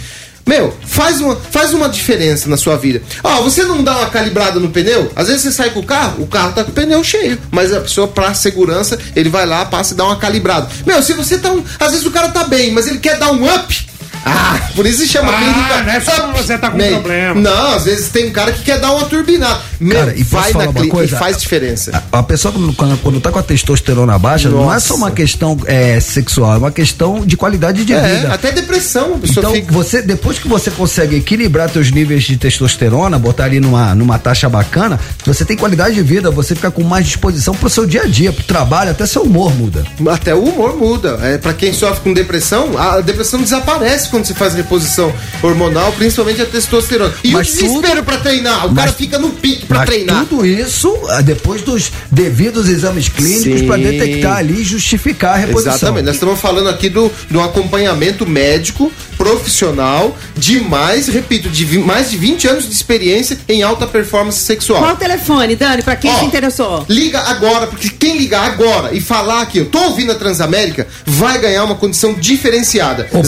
Meu, 0.47 0.77
faz 0.87 1.21
uma, 1.21 1.37
faz 1.37 1.73
uma 1.73 1.89
diferença 1.89 2.49
na 2.49 2.57
sua 2.57 2.77
vida. 2.77 3.03
Ó, 3.23 3.43
você 3.43 3.65
não 3.65 3.83
dá 3.83 3.97
uma 3.99 4.11
calibrada 4.11 4.61
no 4.61 4.69
pneu? 4.69 5.11
Às 5.17 5.29
vezes 5.29 5.43
você 5.43 5.53
sai 5.53 5.71
com 5.71 5.81
o 5.81 5.85
carro, 5.85 6.23
o 6.23 6.27
carro 6.27 6.53
tá 6.53 6.63
com 6.63 6.71
o 6.71 6.75
pneu 6.75 7.03
cheio. 7.03 7.39
Mas 7.51 7.73
a 7.73 7.81
pessoa, 7.81 8.07
pra 8.07 8.35
segurança, 8.35 8.99
ele 9.17 9.31
vai 9.31 9.47
lá, 9.47 9.65
passa 9.65 9.95
e 9.95 9.97
dá 9.97 10.05
uma 10.05 10.17
calibrada. 10.17 10.69
Meu, 10.85 11.03
se 11.03 11.15
você 11.15 11.39
tá 11.39 11.51
um. 11.51 11.65
Às 11.81 11.93
vezes 11.93 12.07
o 12.07 12.11
cara 12.11 12.29
tá 12.29 12.45
bem, 12.45 12.73
mas 12.73 12.87
ele 12.87 12.99
quer 12.99 13.19
dar 13.19 13.33
um 13.33 13.45
up. 13.45 13.87
Ah, 14.25 14.59
por 14.75 14.87
isso 14.87 14.99
se 15.01 15.09
chama 15.09 15.31
Ah, 15.33 15.39
clínica. 15.39 15.83
não 15.83 15.93
é 15.93 16.01
só 16.01 16.13
quando 16.13 16.37
você 16.37 16.57
tá 16.59 16.71
com 16.71 16.79
Man, 16.79 16.89
problema. 16.93 17.41
Não, 17.41 17.75
às 17.75 17.85
vezes 17.85 18.09
tem 18.09 18.29
um 18.29 18.33
cara 18.33 18.53
que 18.53 18.63
quer 18.63 18.79
dar 18.81 18.93
uma 18.93 19.05
turbinada. 19.07 19.61
Meu, 19.79 19.99
Cara, 19.99 20.15
e 20.17 20.23
vai 20.23 20.53
na 20.53 20.59
uma 20.61 20.73
clínica 20.73 20.97
coisa? 20.97 21.15
e 21.15 21.19
faz 21.19 21.37
diferença. 21.39 22.03
A, 22.13 22.19
a 22.21 22.23
pessoa, 22.23 22.55
quando, 22.77 22.97
quando, 23.03 23.21
tá 23.21 23.31
com 23.31 23.39
a 23.39 23.43
testosterona 23.43 24.19
baixa, 24.19 24.49
não 24.49 24.63
é 24.71 24.75
Nossa. 24.75 24.89
só 24.89 24.95
uma 24.95 25.11
questão 25.11 25.59
é, 25.67 26.01
sexual, 26.01 26.55
é 26.55 26.59
uma 26.59 26.71
questão 26.73 27.25
de 27.27 27.37
qualidade 27.37 27.85
de 27.85 27.93
É, 27.93 28.01
vida. 28.17 28.33
até 28.35 28.51
depressão, 28.53 29.15
a 29.15 29.19
pessoa 29.19 29.43
Então, 29.45 29.53
fica. 29.53 29.73
você, 29.73 30.01
depois 30.01 30.39
que 30.39 30.49
você 30.49 30.71
consegue 30.71 31.17
equilibrar 31.17 31.69
teus 31.69 31.91
níveis 31.91 32.23
de 32.25 32.37
testosterona, 32.37 33.19
botar 33.19 33.45
ali 33.45 33.61
numa, 33.61 33.95
numa 33.95 34.19
taxa 34.19 34.49
bacana, 34.49 34.99
você 35.27 35.45
tem 35.45 35.57
qualidade 35.57 35.95
de 35.97 36.03
vida, 36.03 36.31
você 36.31 36.55
fica 36.55 36.71
com 36.71 36.83
mais 36.83 37.05
disposição 37.07 37.55
pro 37.55 37.69
seu 37.69 37.85
dia 37.87 38.03
a 38.03 38.07
dia, 38.07 38.33
pro 38.33 38.45
trabalho, 38.45 38.91
até 38.91 39.05
seu 39.07 39.23
humor 39.23 39.55
muda. 39.55 39.85
Até 40.11 40.35
o 40.35 40.43
humor 40.45 40.77
muda. 40.79 41.19
É, 41.23 41.37
para 41.39 41.53
quem 41.53 41.73
sofre 41.73 42.01
com 42.05 42.13
depressão, 42.15 42.79
a 42.79 43.01
depressão 43.01 43.41
desaparece 43.43 44.09
quando 44.15 44.27
você 44.27 44.35
faz 44.35 44.55
reposição 44.55 45.13
hormonal, 45.43 45.91
principalmente 45.93 46.41
a 46.41 46.47
testosterona. 46.47 47.13
E 47.25 47.33
Mas 47.33 47.49
o 47.49 47.57
desespero 47.57 48.05
pra 48.05 48.19
treinar, 48.19 48.67
o 48.67 48.69
Mas- 48.73 48.85
cara 48.85 48.93
fica 48.93 49.19
no 49.19 49.31
pique 49.31 49.67
pra 49.67 49.79
Mas 49.79 49.89
treinar. 49.89 50.25
tudo 50.27 50.47
isso 50.47 50.97
ah, 51.09 51.21
depois 51.21 51.63
dos 51.63 51.91
devidos 52.13 52.69
exames 52.69 53.09
clínicos 53.09 53.61
Sim. 53.61 53.67
para 53.67 53.77
detectar 53.79 54.37
ali 54.37 54.61
e 54.61 54.65
justificar 54.65 55.35
a 55.35 55.39
reposição. 55.39 55.73
Exatamente, 55.75 56.05
nós 56.07 56.15
estamos 56.15 56.41
falando 56.41 56.69
aqui 56.69 56.89
do, 56.89 57.11
do 57.29 57.41
acompanhamento 57.41 58.25
médico 58.25 58.93
profissional 59.17 60.17
de 60.37 60.61
mais, 60.61 61.09
repito, 61.09 61.49
de 61.49 61.65
vi- 61.65 61.79
mais 61.79 62.11
de 62.11 62.17
20 62.17 62.47
anos 62.47 62.69
de 62.69 62.73
experiência 62.75 63.37
em 63.49 63.63
alta 63.63 63.85
performance 63.87 64.39
sexual. 64.39 64.81
Qual 64.81 64.95
o 64.95 64.97
telefone, 64.97 65.57
Dani, 65.57 65.83
pra 65.83 65.97
quem 65.97 66.11
Ó, 66.13 66.19
se 66.21 66.25
interessou? 66.25 66.87
Liga 66.89 67.19
agora, 67.21 67.67
porque 67.67 67.89
quem 67.89 68.17
ligar 68.17 68.45
agora 68.45 68.95
e 68.95 69.01
falar 69.01 69.47
que 69.47 69.59
eu 69.59 69.67
tô 69.67 69.79
ouvindo 69.81 70.13
a 70.13 70.15
Transamérica 70.15 70.87
vai 71.05 71.39
ganhar 71.41 71.65
uma 71.65 71.75
condição 71.75 72.15
diferenciada. 72.15 73.09
Opa. 73.13 73.23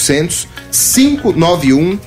0800 0.00 0.48
591 0.70 1.98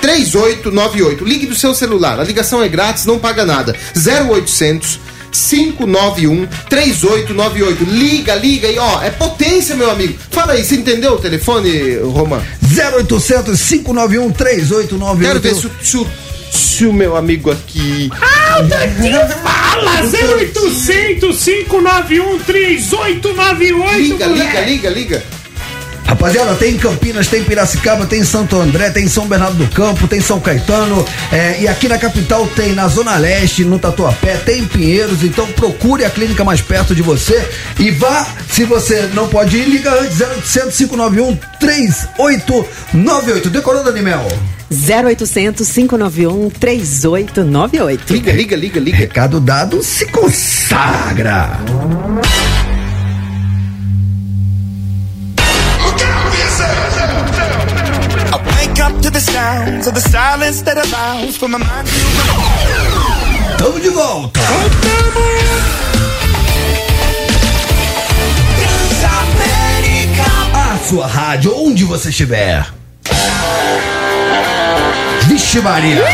3898. 0.00 1.24
Ligue 1.24 1.46
do 1.46 1.54
seu 1.54 1.74
celular. 1.74 2.18
A 2.20 2.24
ligação 2.24 2.62
é 2.62 2.68
grátis, 2.68 3.06
não 3.06 3.18
paga 3.18 3.44
nada. 3.44 3.74
0800 3.94 5.00
591 5.34 6.46
3898. 6.68 7.84
Liga, 7.84 8.34
liga 8.34 8.68
aí, 8.68 8.78
ó. 8.78 9.02
É 9.02 9.10
potência, 9.10 9.74
meu 9.74 9.90
amigo. 9.90 10.14
Fala 10.30 10.52
aí, 10.52 10.64
você 10.64 10.76
entendeu 10.76 11.12
o 11.14 11.18
telefone, 11.18 11.96
Roman? 11.96 12.42
0800 12.62 13.60
591 13.60 14.30
3898. 14.32 15.40
Quero 15.40 15.40
ver 15.40 15.54
se, 15.54 15.70
se, 15.82 16.06
se 16.52 16.86
o 16.86 16.92
meu 16.92 17.16
amigo 17.16 17.50
aqui. 17.50 18.10
Ah, 18.20 18.60
o 18.60 19.42
fala! 19.42 20.02
0800 20.02 21.44
591 21.44 22.38
3898 22.40 23.98
Liga, 23.98 24.26
liga, 24.26 24.60
liga, 24.60 24.90
liga. 24.90 25.43
Rapaziada, 26.04 26.54
tem 26.54 26.74
em 26.74 26.78
Campinas, 26.78 27.28
tem 27.28 27.40
em 27.40 27.44
Piracicaba, 27.44 28.06
tem 28.06 28.20
em 28.20 28.24
Santo 28.24 28.56
André, 28.56 28.90
tem 28.90 29.04
em 29.04 29.08
São 29.08 29.26
Bernardo 29.26 29.56
do 29.56 29.66
Campo, 29.74 30.06
tem 30.06 30.18
em 30.18 30.22
São 30.22 30.38
Caetano, 30.38 31.04
é, 31.32 31.62
e 31.62 31.68
aqui 31.68 31.88
na 31.88 31.98
capital 31.98 32.46
tem 32.48 32.72
na 32.72 32.86
Zona 32.88 33.16
Leste, 33.16 33.64
no 33.64 33.78
Tatuapé, 33.78 34.36
tem 34.36 34.60
em 34.60 34.66
Pinheiros, 34.66 35.24
então 35.24 35.46
procure 35.48 36.04
a 36.04 36.10
clínica 36.10 36.44
mais 36.44 36.60
perto 36.60 36.94
de 36.94 37.02
você 37.02 37.42
e 37.78 37.90
vá, 37.90 38.26
se 38.50 38.64
você 38.64 39.08
não 39.14 39.28
pode 39.28 39.56
ir, 39.56 39.66
liga 39.66 39.90
antes, 39.92 40.20
0800 40.20 40.76
591 40.76 41.36
3898. 41.58 43.50
Decorou, 43.50 43.82
Danimel? 43.82 44.26
0800 44.70 45.70
591 45.70 46.50
3898. 46.50 48.12
Liga, 48.12 48.32
liga, 48.32 48.56
liga, 48.56 48.80
liga. 48.80 48.96
Recado 48.96 49.40
dado, 49.40 49.82
se 49.82 50.06
consagra. 50.06 51.58
Sounds 59.24 59.86
of 59.86 59.94
the 59.94 60.00
silence 60.00 60.62
that 60.62 60.76
allows 60.76 61.36
for 61.36 61.48
my 61.48 61.58
mind 61.58 61.88
to 61.88 61.94
Tamo 63.58 63.78
de 63.80 63.90
volta. 63.90 64.40
A 70.54 70.78
sua 70.86 71.06
rádio, 71.06 71.56
onde 71.56 71.84
você 71.84 72.10
estiver. 72.10 72.66
Vixe 75.28 75.60
Maria. 75.60 76.04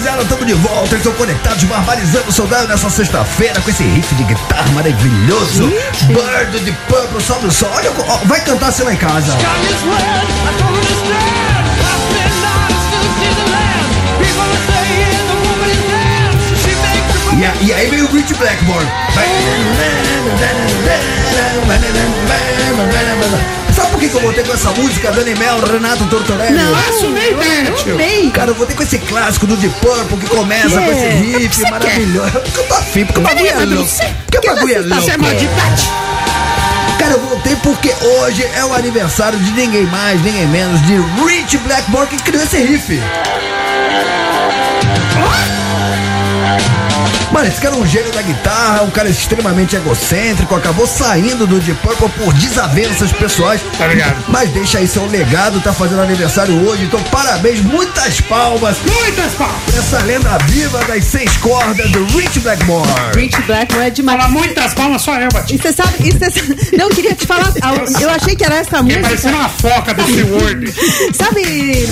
Rapaziada, 0.00 0.22
estamos 0.22 0.46
de 0.46 0.54
volta. 0.54 0.96
Estão 0.96 1.12
conectados, 1.12 1.64
barbarizando 1.64 2.28
o 2.28 2.32
soldado 2.32 2.68
nessa 2.68 2.88
sexta-feira 2.90 3.60
com 3.60 3.70
esse 3.70 3.82
riff 3.84 4.14
de 4.14 4.24
guitarra 4.24 4.68
maravilhoso. 4.72 5.68
Bird 6.08 6.60
de 6.64 6.72
Purple, 6.88 7.20
sobe 7.22 7.46
o 7.46 7.50
som. 7.50 7.66
Olha, 7.74 7.92
ó, 8.08 8.16
vai 8.24 8.40
cantar 8.40 8.68
assim 8.68 8.82
lá 8.82 8.92
em 8.92 8.96
casa. 8.96 9.32
E, 17.38 17.44
a- 17.46 17.54
e 17.62 17.72
aí 17.72 17.88
veio 17.90 18.06
o 18.06 18.12
Rich 18.12 18.34
Blackmore. 18.34 18.86
Que, 24.00 24.08
que 24.08 24.14
eu 24.14 24.20
botei 24.22 24.42
com 24.42 24.52
essa 24.54 24.70
música, 24.70 25.12
Dani 25.12 25.34
Mel, 25.34 25.60
Renato 25.60 26.06
Tortorelli? 26.06 26.56
Não, 26.56 26.72
eu, 26.72 27.10
ideia, 27.10 27.68
eu 27.68 27.74
tio. 27.74 27.92
amei. 27.94 28.30
Cara, 28.30 28.50
eu 28.50 28.54
vou 28.54 28.66
ter 28.66 28.74
com 28.74 28.82
esse 28.82 28.98
clássico 28.98 29.46
do 29.46 29.56
Deep 29.58 29.74
Purple 29.80 30.16
que 30.16 30.26
começa 30.26 30.68
Yeah. 30.80 30.86
com 30.86 30.92
esse 30.92 31.36
riff 31.36 31.70
maravilhoso. 31.70 32.30
Porque 32.32 32.60
eu 32.60 32.64
tô 32.64 32.74
afim, 32.74 33.04
porque 33.04 33.20
o 33.20 33.22
bagulho 33.22 33.46
é 33.48 33.64
louco. 33.66 33.90
Porque 34.30 34.38
o 34.38 34.54
bagulho 34.54 34.74
é 34.74 34.78
louco. 34.80 35.02
Você 35.04 35.10
é 35.10 35.16
malditade. 35.18 35.90
Cara, 36.98 37.12
eu 37.12 37.20
voltei 37.20 37.56
porque 37.56 37.94
hoje 38.20 38.42
é 38.54 38.64
o 38.64 38.72
aniversário 38.74 39.38
de 39.38 39.52
ninguém 39.52 39.84
mais, 39.86 40.22
ninguém 40.22 40.46
menos 40.46 40.80
de 40.86 40.94
Rich 41.26 41.58
Blackmore 41.58 42.06
que 42.08 42.16
criou 42.22 42.42
esse 42.42 42.56
riff. 42.58 42.98
Mano, 47.32 47.46
esse 47.46 47.60
cara 47.60 47.76
é 47.76 47.78
um 47.78 47.86
gênio 47.86 48.10
da 48.12 48.22
guitarra, 48.22 48.82
um 48.82 48.90
cara 48.90 49.08
extremamente 49.08 49.76
egocêntrico, 49.76 50.52
acabou 50.54 50.86
saindo 50.86 51.46
do 51.46 51.60
Deep 51.60 51.78
Purple 51.80 52.08
por 52.18 52.32
desavenças 52.34 53.12
pessoais. 53.12 53.60
Tá 53.78 53.86
ligado? 53.86 54.16
Mas 54.28 54.50
deixa 54.50 54.78
aí 54.78 54.88
seu 54.88 55.06
legado, 55.06 55.60
tá 55.60 55.72
fazendo 55.72 56.02
aniversário 56.02 56.54
hoje, 56.68 56.84
então 56.84 57.00
parabéns, 57.04 57.60
muitas 57.60 58.20
palmas 58.22 58.76
Muitas 58.84 59.32
palmas. 59.34 59.56
essa 59.78 59.98
lenda 60.04 60.36
viva 60.48 60.78
das 60.86 61.04
seis 61.04 61.36
cordas 61.36 61.88
do 61.92 62.04
Rich 62.18 62.40
Blackmore. 62.40 62.88
Rich 63.14 63.40
Blackmore 63.42 63.86
é 63.86 63.90
demais. 63.90 64.18
Fala 64.20 64.30
muitas 64.32 64.74
palmas, 64.74 65.02
só 65.02 65.14
eu, 65.14 65.28
E 65.28 65.32
Bati. 65.32 65.56
você 65.58 65.72
sabe, 65.72 65.94
e 66.00 66.10
você 66.10 66.30
sabe- 66.30 66.76
não 66.76 66.88
eu 66.88 66.90
queria 66.90 67.14
te 67.14 67.26
falar, 67.26 67.52
eu 68.00 68.10
achei 68.10 68.34
que 68.34 68.44
era 68.44 68.56
essa 68.56 68.82
música. 68.82 69.02
parecendo 69.02 69.36
uma 69.36 69.48
foca 69.48 69.94
do 69.94 70.02
SeaWorld. 70.04 70.74
Sabe, 71.16 71.88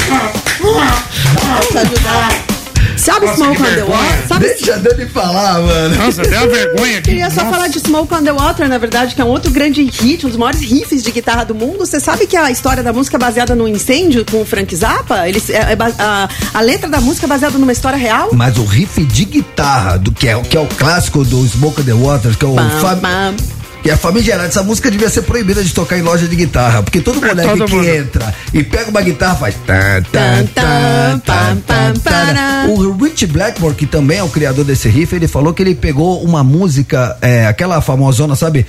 Vou 0.61 1.61
te 1.71 1.79
ajudar. 1.79 2.58
Sabe 2.99 3.27
Nossa, 3.27 3.37
Smoke 3.37 3.63
on 3.63 3.65
the. 3.65 3.83
Water? 3.85 4.27
Sabe 4.29 4.47
Deixa 4.49 4.75
a 4.75 4.79
Dani 4.79 5.07
falar, 5.07 5.61
mano. 5.61 5.97
Nossa, 5.97 6.23
deu 6.23 6.39
uma 6.41 6.49
vergonha 6.49 6.99
aqui. 6.99 7.03
Queria 7.11 7.31
só 7.31 7.43
Nossa. 7.45 7.55
falar 7.57 7.69
de 7.69 7.79
Smoke 7.81 8.15
on 8.15 8.23
the 8.25 8.33
Water, 8.33 8.69
na 8.69 8.79
verdade, 8.79 9.15
que 9.15 9.21
é 9.21 9.25
um 9.25 9.29
outro 9.29 9.51
grande 9.51 9.83
hit, 9.85 10.27
um 10.27 10.29
dos 10.29 10.37
maiores 10.39 10.61
riffs 10.61 11.03
de 11.03 11.11
guitarra 11.11 11.45
do 11.45 11.55
mundo. 11.55 11.79
Você 11.79 12.01
sabe 12.01 12.27
que 12.27 12.37
a 12.37 12.51
história 12.51 12.83
da 12.83 12.93
música 12.93 13.17
é 13.17 13.21
baseada 13.21 13.55
num 13.55 13.69
incêndio 13.69 14.25
com 14.31 14.43
o 14.43 14.45
Frank 14.45 14.75
Zappa? 14.75 15.29
Eles, 15.29 15.49
é- 15.51 15.55
é 15.55 15.77
a, 15.99 16.29
a 16.55 16.61
letra 16.61 16.89
da 16.89 17.01
música 17.01 17.27
é 17.27 17.29
baseada 17.29 17.57
numa 17.59 17.73
história 17.73 17.99
real? 17.99 18.31
Mas 18.33 18.59
o 18.59 18.65
riff 18.65 19.03
de 19.05 19.25
guitarra, 19.25 19.97
do 19.99 20.11
que 20.13 20.29
é, 20.29 20.39
que 20.43 20.57
é 20.57 20.61
o 20.61 20.67
clássico 20.67 21.25
do 21.25 21.47
Smoke 21.47 21.81
on 21.81 21.85
the 21.85 21.93
Waters, 21.95 22.37
que 22.37 22.45
é 22.45 22.49
o 22.49 22.55
pam. 22.55 23.35
Que 23.83 23.91
é 23.91 23.97
famigerado, 23.97 24.49
essa 24.49 24.63
música 24.63 24.91
devia 24.91 25.09
ser 25.09 25.23
proibida 25.23 25.63
de 25.63 25.73
tocar 25.73 25.99
em 25.99 26.03
loja 26.03 26.27
de 26.27 26.35
guitarra, 26.37 26.83
porque 26.83 27.01
todo 27.01 27.21
moleque 27.21 27.49
todo 27.59 27.65
que 27.67 27.75
mundo. 27.75 27.89
entra 27.89 28.35
e 28.53 28.63
pega 28.65 28.91
uma 28.91 29.01
guitarra 29.01 29.37
faz 29.37 29.55
tan, 29.67 30.03
tan, 30.13 30.47
tan, 30.55 31.19
tan, 31.25 31.57
tan, 31.67 31.95
tan. 32.03 32.69
O 32.71 32.93
Rich 32.93 33.27
Blackmore, 33.27 33.75
que 33.75 33.87
também 33.87 34.19
é 34.19 34.23
o 34.23 34.29
criador 34.29 34.65
desse 34.65 34.89
riff, 34.89 35.15
ele 35.15 35.29
falou 35.29 35.55
que 35.55 35.63
ele 35.63 35.75
pegou 35.75 36.23
uma 36.23 36.43
música, 36.45 37.17
é, 37.23 37.47
aquela 37.47 37.81
famosona, 37.81 38.35
sabe? 38.35 38.67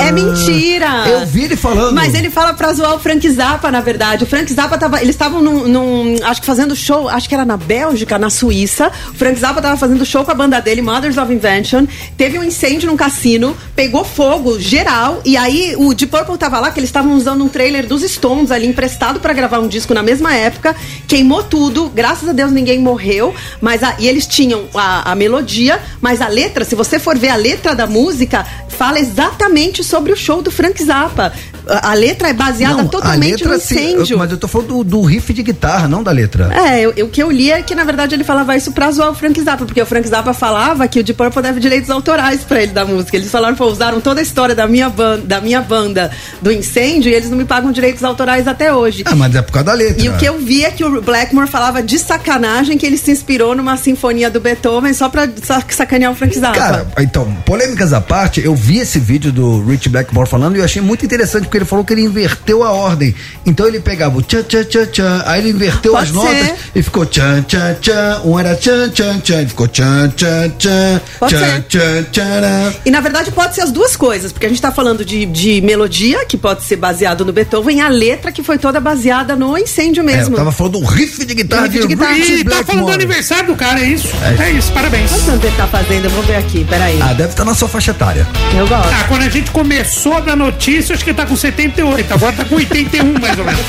É 0.00 0.12
mentira! 0.12 1.08
Eu 1.08 1.26
vi 1.26 1.44
ele 1.44 1.56
falando. 1.56 1.94
Mas 1.94 2.14
ele 2.14 2.30
fala 2.30 2.52
pra 2.52 2.72
zoar 2.72 2.94
o 2.94 2.98
Frank 2.98 3.28
Zappa, 3.30 3.70
na 3.70 3.80
verdade. 3.80 4.24
O 4.24 4.26
Frank 4.26 4.52
Zappa 4.52 4.76
tava. 4.78 5.00
Eles 5.00 5.14
estavam 5.14 5.42
num, 5.42 5.66
num- 5.68 6.16
Acho 6.24 6.40
que 6.40 6.46
fazendo 6.46 6.74
show, 6.76 7.08
acho 7.08 7.28
que 7.28 7.34
era 7.34 7.44
na 7.44 7.56
Bélgica, 7.56 8.18
na 8.18 8.30
Suíça. 8.30 8.90
O 9.10 9.14
Frank 9.14 9.38
Zappa 9.38 9.60
tava 9.62 9.76
fazendo 9.76 10.04
show 10.04 10.24
com 10.24 10.30
a 10.30 10.34
banda 10.34 10.60
dele, 10.60 10.82
Mothers 10.82 11.16
of 11.16 11.32
Invention. 11.32 11.86
Teve 12.16 12.38
um 12.38 12.44
incêndio 12.44 12.88
num 12.88 12.96
cassino, 12.96 13.37
pegou 13.74 14.04
fogo 14.04 14.58
geral. 14.58 15.20
E 15.24 15.36
aí 15.36 15.74
o 15.76 15.94
Deep 15.94 16.10
Purple 16.10 16.36
tava 16.38 16.58
lá, 16.60 16.70
que 16.70 16.78
eles 16.80 16.88
estavam 16.88 17.14
usando 17.14 17.44
um 17.44 17.48
trailer 17.48 17.86
dos 17.86 18.02
Stones 18.02 18.50
ali 18.50 18.66
emprestado 18.66 19.20
pra 19.20 19.32
gravar 19.32 19.58
um 19.60 19.68
disco 19.68 19.92
na 19.94 20.02
mesma 20.02 20.34
época. 20.34 20.74
Queimou 21.06 21.42
tudo. 21.42 21.88
Graças 21.94 22.28
a 22.28 22.32
Deus 22.32 22.50
ninguém 22.52 22.78
morreu. 22.80 23.34
Mas 23.60 23.82
a- 23.82 23.94
e 23.98 24.08
eles 24.08 24.26
tinham 24.26 24.64
a, 24.74 25.12
a 25.12 25.14
melodia, 25.14 25.80
mas 26.00 26.20
a 26.20 26.28
letra, 26.28 26.64
se 26.64 26.74
você 26.74 26.98
for 26.98 27.16
ver 27.18 27.28
a 27.30 27.36
letra 27.36 27.74
da 27.74 27.86
música, 27.86 28.46
fala 28.68 28.98
exatamente 29.00 29.82
sobre 29.82 30.12
o 30.12 30.16
show 30.16 30.40
do 30.42 30.50
Frank 30.50 30.82
Zappa. 30.82 31.32
A, 31.68 31.94
letra 31.94 32.28
é 32.28 32.32
baseada 32.32 32.78
Não, 32.82 32.88
totalmente 32.88 33.44
no 33.46 33.58
sim, 33.60 33.92
incêndio. 33.92 34.14
eu- 34.14 34.18
mas 34.18 34.30
eu 34.30 34.36
tô 34.38 34.48
falando 34.48 34.68
do, 34.68 34.84
do 34.84 35.02
riff 35.02 35.32
de 35.32 35.42
guitarra, 35.42 35.86
não 35.88 36.02
da 36.02 36.10
letra. 36.10 36.48
É, 36.52 36.80
eu- 36.80 36.92
eu- 36.96 37.06
o 37.06 37.08
que 37.08 37.22
eu 37.22 37.30
li 37.30 37.50
é 37.50 37.60
que, 37.62 37.74
na 37.74 37.84
verdade, 37.84 38.14
ele 38.14 38.24
falava 38.24 38.56
isso 38.56 38.72
pra 38.72 38.90
zoar 38.90 39.10
o 39.10 39.14
Frank 39.14 39.40
Zappa, 39.42 39.64
porque 39.66 39.80
o 39.82 39.86
Frank 39.86 40.08
Zappa 40.08 40.32
falava 40.32 40.86
que 40.88 41.00
o 41.00 41.04
Deep 41.04 41.16
Purple 41.18 41.42
deve 41.42 41.60
direitos 41.60 41.90
autorais 41.90 42.40
pra 42.42 42.62
ele 42.62 42.72
da 42.72 42.84
música. 42.84 43.16
Eles 43.16 43.30
falaram, 43.30 43.54
pô, 43.56 43.66
usaram 43.66 44.00
toda 44.00 44.20
a 44.20 44.22
história 44.22 44.54
da 44.54 44.66
minha, 44.66 44.88
banda, 44.88 45.22
da 45.26 45.40
minha 45.40 45.60
banda 45.60 46.10
do 46.40 46.50
incêndio 46.52 47.10
e 47.10 47.14
eles 47.14 47.28
não 47.30 47.36
me 47.36 47.44
pagam 47.44 47.70
direitos 47.72 48.02
autorais 48.04 48.46
até 48.48 48.72
hoje. 48.72 49.02
Ah, 49.06 49.14
mas 49.14 49.34
é 49.34 49.42
por 49.42 49.52
causa 49.52 49.66
da 49.66 49.74
letra. 49.74 50.02
E 50.04 50.08
o 50.08 50.16
que 50.16 50.24
eu 50.24 50.38
vi 50.38 50.64
é 50.64 50.70
que 50.70 50.84
o 50.84 51.02
Blackmore 51.02 51.48
falava 51.48 51.82
de 51.82 51.98
sacanagem 51.98 52.78
que 52.78 52.86
ele 52.86 52.96
se 52.96 53.10
inspirou 53.10 53.54
numa 53.54 53.76
sinfonia 53.76 54.30
do 54.30 54.40
Beethoven 54.40 54.92
só 54.94 55.08
pra 55.08 55.28
sa- 55.42 55.62
sacanear 55.68 56.12
o 56.12 56.14
Frank 56.14 56.38
Zappa. 56.38 56.56
Cara, 56.58 56.86
então, 56.98 57.30
polêmicas 57.44 57.92
à 57.92 58.00
parte, 58.00 58.40
eu 58.44 58.54
vi 58.54 58.78
esse 58.78 58.98
vídeo 58.98 59.32
do 59.32 59.64
Rich 59.64 59.88
Blackmore 59.88 60.28
falando 60.28 60.56
e 60.56 60.58
eu 60.60 60.64
achei 60.64 60.80
muito 60.80 61.04
interessante 61.04 61.44
porque 61.44 61.57
ele 61.58 61.64
falou 61.64 61.84
que 61.84 61.92
ele 61.92 62.02
inverteu 62.02 62.62
a 62.62 62.70
ordem. 62.72 63.14
Então 63.46 63.66
ele 63.66 63.80
pegava 63.80 64.16
o 64.18 64.22
tchan 64.22 64.42
tchan 64.42 64.64
tchan 64.64 64.86
tchan, 64.86 65.22
aí 65.26 65.40
ele 65.40 65.50
inverteu 65.50 65.92
Pode 65.92 66.08
as 66.08 66.12
notas 66.12 66.46
ser. 66.46 66.54
e 66.74 66.82
ficou 66.82 67.04
tchan 67.06 67.42
tchan 67.42 67.74
tchan, 67.80 68.20
um 68.24 68.38
era 68.38 68.54
tchan 68.56 68.88
tchan 68.90 69.18
tchan, 69.20 69.42
e 69.42 69.46
ficou 69.48 69.68
tchan 69.68 70.08
tchan 70.16 70.48
tchan, 70.58 71.00
Pode 71.18 71.34
tchan 71.34 71.44
ser. 71.46 71.62
tchan 71.64 72.02
tchan. 72.12 72.74
E 72.84 72.90
na 72.90 73.00
verdade 73.00 73.30
pode 73.30 73.54
ser 73.54 73.62
as 73.62 73.70
duas 73.72 73.96
coisas, 73.96 74.32
porque 74.32 74.46
a 74.46 74.48
gente 74.48 74.60
tá 74.60 74.70
falando 74.72 75.04
de, 75.04 75.26
de 75.26 75.60
melodia, 75.60 76.24
que 76.26 76.36
pode 76.36 76.64
ser 76.64 76.76
baseado 76.76 77.24
no 77.24 77.32
Beethoven, 77.32 77.78
e 77.78 77.80
a 77.80 77.88
letra 77.88 78.30
que 78.32 78.42
foi 78.42 78.58
toda 78.58 78.80
baseada 78.80 79.34
no 79.36 79.56
incêndio 79.58 80.02
É, 80.02 80.06
mesmo. 80.06 80.34
eu 80.34 80.38
tava 80.38 80.52
falando 80.52 80.78
do 80.80 80.84
riff 80.86 81.24
de 81.24 81.34
guitarra 81.34 81.62
Riff 81.64 81.74
de, 81.74 81.80
de 81.82 81.86
guitarra. 81.94 82.18
E 82.18 82.44
tá 82.44 82.64
falando 82.64 82.86
do 82.86 82.92
aniversário 82.92 83.46
do 83.46 83.56
cara, 83.56 83.80
é 83.80 83.84
isso? 83.84 84.08
É, 84.38 84.50
isso, 84.50 84.72
parabéns. 84.72 85.10
Quantos 85.10 85.28
anos 85.28 85.44
ele 85.44 85.56
tá 85.56 85.66
fazendo? 85.66 86.04
Eu 86.04 86.10
vou 86.10 86.22
ver 86.22 86.36
aqui, 86.36 86.64
peraí. 86.68 86.98
Ah, 87.02 87.12
deve 87.12 87.30
estar 87.30 87.44
na 87.44 87.54
sua 87.54 87.68
faixa 87.68 87.90
etária. 87.90 88.26
Eu 88.56 88.66
gosto. 88.66 88.88
Ah, 88.92 89.04
quando 89.08 89.22
a 89.22 89.28
gente 89.28 89.50
começou 89.50 90.20
da 90.20 90.34
notícia, 90.36 90.94
acho 90.94 91.04
que 91.04 91.12
tá 91.14 91.26
com 91.26 91.36
78, 91.48 92.14
agora 92.14 92.32
tá 92.32 92.44
com 92.44 92.56
81 92.56 93.18
mais 93.18 93.38
ou 93.38 93.44
menos. 93.44 93.60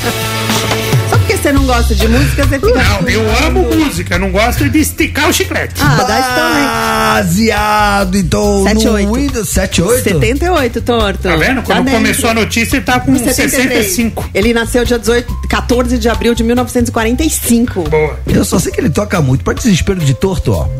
Só 1.10 1.18
porque 1.18 1.38
você 1.38 1.52
não 1.52 1.66
gosta 1.66 1.96
de 1.96 2.08
música, 2.08 2.46
você 2.46 2.60
fica. 2.60 2.84
Não, 2.84 3.10
eu 3.10 3.38
amo 3.46 3.64
música, 3.76 4.20
não 4.20 4.32
gosto 4.32 4.70
de 4.70 4.80
esticar 4.80 5.30
o 5.30 5.34
chiclete. 5.34 5.76
Ah, 5.82 6.04
dá. 6.04 7.16
Baseado, 7.16 8.18
então, 8.18 8.64
78. 8.64 9.08
no 9.08 9.16
Windows 9.16 9.50
78. 9.50 10.04
78, 10.04 10.82
torto. 10.82 11.24
Tá 11.24 11.36
vendo? 11.36 11.64
Quando 11.64 11.86
dentro. 11.86 12.00
começou 12.00 12.30
a 12.30 12.34
notícia, 12.34 12.76
ele 12.76 12.86
tá 12.86 13.00
com 13.00 13.18
65. 13.18 14.30
Ele 14.34 14.54
nasceu 14.54 14.84
dia 14.84 15.00
18, 15.00 15.34
14 15.50 15.98
de 15.98 16.10
abril 16.10 16.36
de 16.36 16.44
1945. 16.44 17.90
Boa. 17.90 18.20
Eu 18.28 18.46
só 18.46 18.60
sei 18.60 18.72
que 18.72 18.82
ele 18.82 18.90
toca 18.90 19.22
muito, 19.22 19.44
para 19.44 19.54
desespero 19.54 20.00
de 20.00 20.14
torto, 20.14 20.52
ó. 20.52 20.68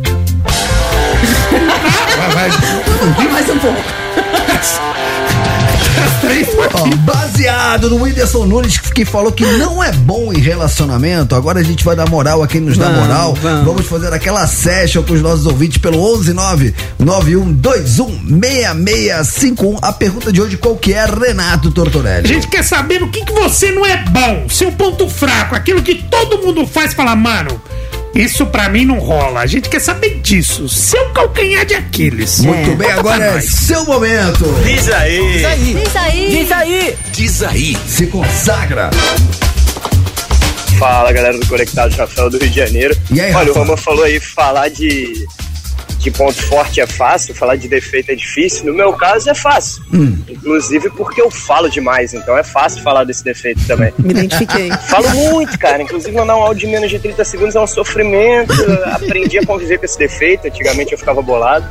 Vai, 2.20 2.50
vai. 2.50 3.32
Mais 3.32 3.50
um 3.50 3.58
pouco. 3.60 3.82
As 5.98 6.22
três 6.22 6.48
baseado 7.04 7.90
no 7.90 8.02
Whindersson 8.04 8.46
Nunes 8.46 8.78
que 8.78 9.04
falou 9.06 9.32
que 9.32 9.44
não 9.46 9.84
é 9.84 9.92
bom 9.92 10.32
em 10.34 10.40
relacionamento. 10.40 11.34
Agora 11.36 11.60
a 11.60 11.64
gente 11.64 11.84
vai 11.84 11.96
dar 11.96 12.08
moral 12.10 12.42
a 12.44 12.48
quem 12.48 12.62
nos 12.62 12.78
dá 12.78 12.86
Vamos, 12.90 13.08
moral. 13.08 13.34
vamos. 13.42 13.66
Vamos 13.66 13.86
fazer 13.88 14.14
aquela 14.14 14.46
session 14.48 15.04
com 15.04 15.14
os 15.14 15.22
nossos 15.22 15.46
ouvintes 15.46 15.78
pelo 15.78 15.98
119 15.98 16.74
91216651. 17.02 19.80
A 19.82 19.92
pergunta 19.94 20.32
de 20.32 20.42
hoje 20.42 20.58
qual 20.58 20.76
que 20.76 20.94
é, 20.94 21.06
Renato 21.06 21.70
A 21.70 21.72
Tortorelli? 21.72 22.28
gente 22.28 22.48
quer 22.48 22.64
saber 22.64 23.00
no 23.00 23.10
que, 23.10 23.24
que 23.26 23.34
você 23.34 23.72
não 23.72 23.86
é 23.86 23.98
bom, 24.10 24.48
seu 24.50 24.72
ponto 24.72 25.08
fraco, 25.10 25.56
aquilo 25.56 25.82
que 25.82 25.96
todo 25.96 26.40
mundo 26.46 26.66
faz, 26.68 26.94
fala, 26.94 27.16
mano, 27.16 27.60
isso 28.16 28.46
pra 28.48 28.70
mim 28.70 28.86
não 28.86 29.00
rola. 29.00 29.42
A 29.42 29.46
gente 29.46 29.70
quer 29.70 29.80
saber 29.80 30.20
disso, 30.22 30.68
seu 30.68 31.10
calcanhar 31.10 31.66
de 31.66 31.76
Aquiles. 31.76 32.40
Muito 32.40 32.76
bem, 32.76 32.88
Conta 32.90 33.00
agora 33.00 33.26
é 33.38 33.42
seu 33.42 33.86
momento. 33.86 34.46
Diz 34.64 34.90
aí. 34.92 35.34
Diz 35.34 35.96
aí. 35.96 36.30
Diz 36.30 36.52
aí. 36.52 36.98
Diz 37.12 37.44
aí. 37.44 37.78
Se 37.88 38.08
consagra. 38.08 38.90
Fala 40.78 41.12
galera 41.12 41.38
do 41.38 41.46
Conectados 41.46 41.96
Rafael 41.98 42.30
do 42.30 42.38
Rio 42.38 42.50
de 42.50 42.56
Janeiro. 42.56 42.98
E 43.12 43.20
aí, 43.20 43.34
Olha, 43.34 43.48
Rafa? 43.48 43.52
o 43.52 43.64
Roma 43.64 43.78
falou 43.78 44.04
aí, 44.06 44.20
falar 44.20 44.70
de, 44.70 45.26
de 46.00 46.10
ponto 46.12 46.42
forte 46.44 46.80
é 46.80 46.88
fácil, 46.88 47.36
falar 47.36 47.58
de 47.58 47.68
defeito 47.68 48.12
é 48.12 48.16
difícil. 48.16 48.66
No 48.66 48.74
meu 48.74 48.94
caso 48.94 49.30
é 49.30 49.36
fácil. 49.36 49.84
Hum. 49.94 50.18
Inclusive 50.30 50.90
porque 50.92 51.22
eu 51.22 51.30
falo 51.30 51.70
demais, 51.70 52.14
então 52.14 52.38
é 52.38 52.44
fácil 52.44 52.82
falar 52.82 53.04
desse 53.04 53.24
defeito 53.24 53.60
também. 53.68 53.94
Me 54.00 54.12
identifiquei. 54.12 54.72
Falo 54.88 55.10
muito, 55.10 55.60
cara. 55.60 55.84
Inclusive 55.84 56.16
mandar 56.16 56.38
um 56.38 56.42
áudio 56.42 56.68
de 56.68 56.68
menos 56.68 56.90
de 56.90 57.00
30 57.00 57.24
segundos 57.26 57.56
é 57.56 57.60
um 57.60 57.68
sofrimento. 57.68 58.54
Aprendi 58.86 59.38
a 59.40 59.46
conviver 59.46 59.78
com 59.78 59.86
esse 59.86 60.00
defeito. 60.00 60.48
Antigamente 60.48 60.94
eu 60.94 60.98
ficava 60.98 61.22
bolado. 61.22 61.68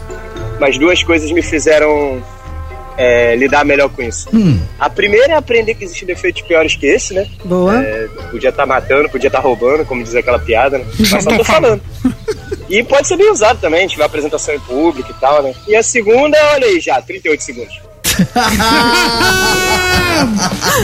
Mas 0.60 0.76
duas 0.76 1.02
coisas 1.02 1.30
me 1.32 1.40
fizeram 1.40 2.22
é, 2.98 3.36
lidar 3.36 3.64
melhor 3.64 3.88
com 3.88 4.02
isso. 4.02 4.28
Hum. 4.34 4.58
A 4.76 4.90
primeira 4.90 5.34
é 5.34 5.36
aprender 5.36 5.74
que 5.74 5.84
existem 5.84 6.06
defeitos 6.06 6.42
piores 6.42 6.74
que 6.74 6.84
esse, 6.84 7.14
né? 7.14 7.28
Boa. 7.44 7.80
É, 7.80 8.08
podia 8.32 8.50
estar 8.50 8.66
matando, 8.66 9.08
podia 9.08 9.28
estar 9.28 9.38
roubando, 9.38 9.84
como 9.84 10.02
diz 10.02 10.16
aquela 10.16 10.40
piada, 10.40 10.78
né? 10.78 10.84
Mas 10.98 11.22
só 11.22 11.30
tô 11.36 11.44
falando. 11.44 11.80
E 12.68 12.82
pode 12.82 13.06
ser 13.06 13.16
bem 13.16 13.30
usado 13.30 13.60
também, 13.60 13.86
tiver 13.86 14.04
apresentação 14.04 14.54
em 14.54 14.60
público 14.60 15.10
e 15.10 15.20
tal, 15.20 15.42
né? 15.42 15.54
E 15.66 15.74
a 15.74 15.82
segunda, 15.82 16.36
olha 16.52 16.66
aí 16.66 16.80
já, 16.80 17.00
38 17.00 17.42
segundos. 17.42 17.87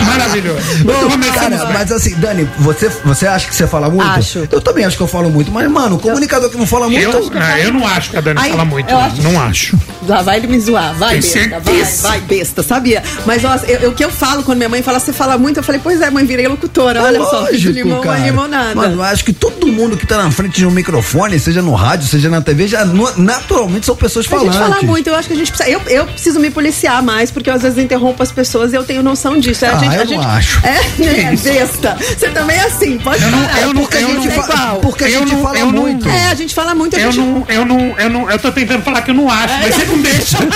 Maravilhoso. 0.07 0.85
Bom, 0.85 1.33
cara, 1.35 1.67
mas 1.73 1.91
assim, 1.93 2.15
Dani, 2.17 2.49
você, 2.59 2.89
você 3.05 3.27
acha 3.27 3.49
que 3.49 3.55
você 3.55 3.67
fala 3.67 3.89
muito? 3.91 4.07
Acho. 4.07 4.47
Eu 4.51 4.61
também 4.61 4.85
acho 4.85 4.97
que 4.97 5.03
eu 5.03 5.07
falo 5.09 5.31
muito, 5.31 5.51
mas, 5.51 5.69
mano, 5.71 5.97
o 5.97 5.99
comunicador 5.99 6.51
que 6.51 6.57
não 6.57 6.67
fala 6.67 6.89
muito. 6.89 7.03
Eu, 7.03 7.31
não, 7.31 7.57
eu 7.59 7.73
não 7.73 7.87
acho 7.87 8.11
que 8.11 8.17
a 8.17 8.21
Dani 8.21 8.39
Ai, 8.41 8.51
fala 8.51 8.65
muito. 8.65 8.95
acho- 8.95 9.23
não 9.23 9.41
acho. 9.43 9.79
Lá 10.07 10.23
vai 10.23 10.37
ele 10.37 10.47
me 10.47 10.61
zoar, 10.61 10.95
vai 10.95 11.21
Tem 11.21 11.33
besta, 11.33 11.61
vai, 11.61 11.75
certeza. 11.75 12.09
vai 12.09 12.21
besta, 12.21 12.63
sabia? 12.63 13.03
Mas 13.27 13.45
ó, 13.45 13.57
eu- 13.67 13.91
o 13.91 13.95
que 13.95 14.05
eu 14.05 14.11
falo 14.11 14.43
quando 14.43 14.59
minha 14.59 14.69
mãe 14.69 14.83
fala, 14.83 14.99
você 15.01 15.13
fala 15.13 15.37
muito, 15.39 15.59
eu 15.59 15.63
falei, 15.63 15.81
pois 15.83 16.01
é, 16.01 16.11
mãe, 16.11 16.25
virei 16.25 16.47
locutora, 16.47 17.03
olha 17.03 17.21
só, 17.21 17.47
fiz 17.47 17.61
de 17.61 17.73
limão 17.73 18.01
uma 18.03 18.17
limonada. 18.19 18.75
Mano, 18.75 18.97
eu 18.97 19.03
acho 19.03 19.25
que 19.25 19.33
todo 19.33 19.67
mundo 19.67 19.97
que 19.97 20.07
tá 20.07 20.19
na 20.23 20.31
frente 20.31 20.57
de 20.57 20.67
um 20.67 20.71
microfone, 20.71 21.39
seja 21.39 21.63
no 21.63 21.75
rádio, 21.75 22.07
seja 22.07 22.29
na 22.29 22.41
TV, 22.41 22.69
já 22.69 22.85
naturalmente 23.17 23.87
são 23.87 23.97
pessoas 23.97 24.27
a 24.27 24.29
falantes. 24.29 24.55
gente 24.55 24.63
fala 24.71 24.83
muito, 24.83 25.07
eu 25.09 25.15
acho 25.17 25.29
que 25.29 25.35
a 25.35 25.37
gente 25.37 25.51
precisa. 25.51 25.69
Eu, 25.71 25.81
eu 25.89 26.07
preciso 26.07 26.39
me 26.39 26.51
policiar 26.51 27.03
mais, 27.03 27.24
porque 27.31 27.51
eu 27.51 27.55
às 27.55 27.63
vezes 27.63 27.79
interrompo 27.79 28.23
as 28.23 28.31
pessoas 28.33 28.73
e 28.73 28.77
eu 28.77 28.85
tenho 28.85 29.03
noção 29.03 29.39
disso. 29.39 29.65
Ah, 29.67 29.71
a 29.73 29.79
gente, 29.79 29.95
eu 29.95 30.01
a 30.01 30.05
não 30.05 30.07
gente, 30.07 30.27
acho. 30.27 30.61
É, 30.67 30.77
é 31.31 31.37
besta. 31.37 31.97
Você 32.01 32.29
também 32.31 32.57
é 32.57 32.65
assim, 32.65 32.99
pode 32.99 33.23
Eu 33.23 33.31
não- 33.31 33.39
falar. 33.47 33.61
eu 33.63 33.73
não- 33.75 33.83
porque 33.83 33.97
eu 33.97 34.01
a 34.01 34.11
gente 34.11 34.27
não 34.27 34.33
é 34.33 34.37
igual. 34.37 34.77
Porque 34.81 35.05
a 35.05 35.09
gente 35.11 35.33
não- 35.35 35.43
fala 35.43 35.59
eu 35.59 35.67
não- 35.73 35.83
muito. 35.83 36.09
É, 36.09 36.27
a 36.29 36.35
gente 36.35 36.55
fala 36.55 36.75
muito, 36.75 36.97
a 36.97 37.01
Eu 37.01 37.13
gente. 37.13 37.25
não, 37.25 37.45
eu 37.49 37.65
não, 37.65 37.95
eu 37.99 38.11
não, 38.11 38.31
eu 38.31 38.39
tô 38.39 38.51
tentando 38.53 38.83
falar 38.83 39.03
que 39.03 39.11
eu 39.11 39.15
não 39.15 39.29
acho, 39.31 39.55
mas 39.61 39.75
você 39.75 39.85
não 39.85 39.99
deixa. 40.01 40.39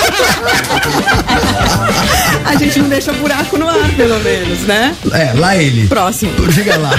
A 2.45 2.55
gente 2.57 2.79
não 2.79 2.89
deixa 2.89 3.13
buraco 3.13 3.57
no 3.59 3.69
ar, 3.69 3.89
pelo 3.97 4.19
menos, 4.21 4.61
né? 4.61 4.95
É, 5.13 5.33
lá 5.39 5.57
ele. 5.57 5.87
Próximo. 5.87 6.33
Diga 6.51 6.77
lá. 6.79 6.91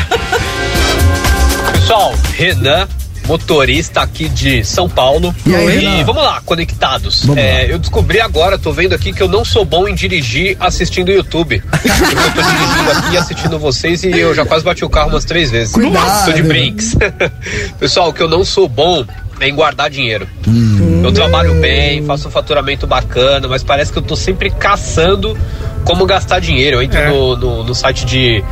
Pessoal, 1.74 2.14
Renan, 2.36 2.88
motorista 3.30 4.02
aqui 4.02 4.28
de 4.28 4.64
São 4.66 4.90
Paulo. 4.90 5.34
E 5.46 5.56
aí, 5.56 5.80
Renan? 5.86 6.04
vamos 6.04 6.24
lá, 6.24 6.42
conectados. 6.44 7.24
Vamos 7.26 7.38
É, 7.44 7.54
lá. 7.54 7.64
eu 7.66 7.78
descobri 7.78 8.20
agora, 8.20 8.58
tô 8.58 8.72
vendo 8.72 8.96
aqui 8.96 9.14
que 9.14 9.22
eu 9.22 9.28
não 9.28 9.46
sou 9.46 9.64
bom 9.64 9.88
em 9.88 9.94
dirigir 9.94 10.58
assistindo 10.60 11.12
YouTube. 11.12 11.62
eu 11.72 12.34
tô 12.34 12.42
dirigindo 12.42 12.92
aqui 12.92 13.18
assistindo 13.18 13.60
vocês 13.60 14.04
e 14.04 14.10
eu 14.10 14.34
já 14.34 14.44
quase 14.48 14.66
bati 14.66 14.84
o 14.84 14.90
carro 14.90 15.10
umas 15.10 15.26
três 15.26 15.52
vezes. 15.52 15.74
Cuidado. 15.74 16.26
Tô 16.26 16.32
de 16.32 16.42
brinks. 16.42 16.96
Pessoal, 17.80 18.10
o 18.10 18.14
que 18.14 18.22
eu 18.24 18.28
não 18.28 18.44
sou 18.44 18.68
bom 18.68 19.06
é 19.40 19.48
em 19.48 19.54
guardar 19.54 19.92
dinheiro. 19.92 20.28
Hum. 20.48 20.89
Eu 21.04 21.12
trabalho 21.12 21.54
bem, 21.56 22.04
faço 22.06 22.28
um 22.28 22.32
faturamento 22.32 22.86
bacana, 22.86 23.48
mas 23.48 23.64
parece 23.64 23.92
que 23.92 23.98
eu 23.98 24.02
tô 24.04 24.16
sempre 24.16 24.50
caçando 24.50 25.38
como 25.86 26.06
gastar 26.06 26.40
dinheiro. 26.40 26.78
Eu 26.78 26.84
entro 26.84 26.98
É. 27.00 27.10
no, 27.10 27.36
no, 27.38 27.64
no 27.64 27.74
site 27.76 28.06
de, 28.06 28.44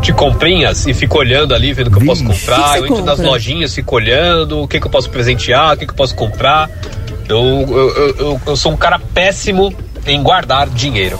de 0.00 0.12
comprinhas 0.12 0.86
e 0.86 0.94
fico 0.94 1.18
olhando 1.18 1.54
ali, 1.54 1.72
vendo 1.72 1.88
o 1.88 1.90
que 1.90 1.98
eu 2.02 2.06
posso 2.06 2.24
comprar. 2.24 2.72
Que 2.74 2.78
eu 2.78 2.86
entro 2.86 3.04
nas 3.04 3.16
compra? 3.16 3.30
lojinhas, 3.32 3.74
fico 3.74 3.96
olhando 3.96 4.62
o 4.62 4.68
que, 4.68 4.78
que 4.80 4.86
eu 4.86 4.90
posso 4.90 5.10
presentear, 5.10 5.74
o 5.74 5.76
que, 5.78 5.84
que 5.86 5.92
eu 5.92 5.96
posso 5.96 6.14
comprar. 6.14 6.70
Eu, 7.28 7.38
eu, 7.38 7.96
eu, 7.96 8.16
eu, 8.18 8.40
eu 8.46 8.56
sou 8.56 8.72
um 8.72 8.76
cara 8.76 9.00
péssimo 9.12 9.74
em 10.06 10.22
guardar 10.22 10.68
dinheiro. 10.68 11.18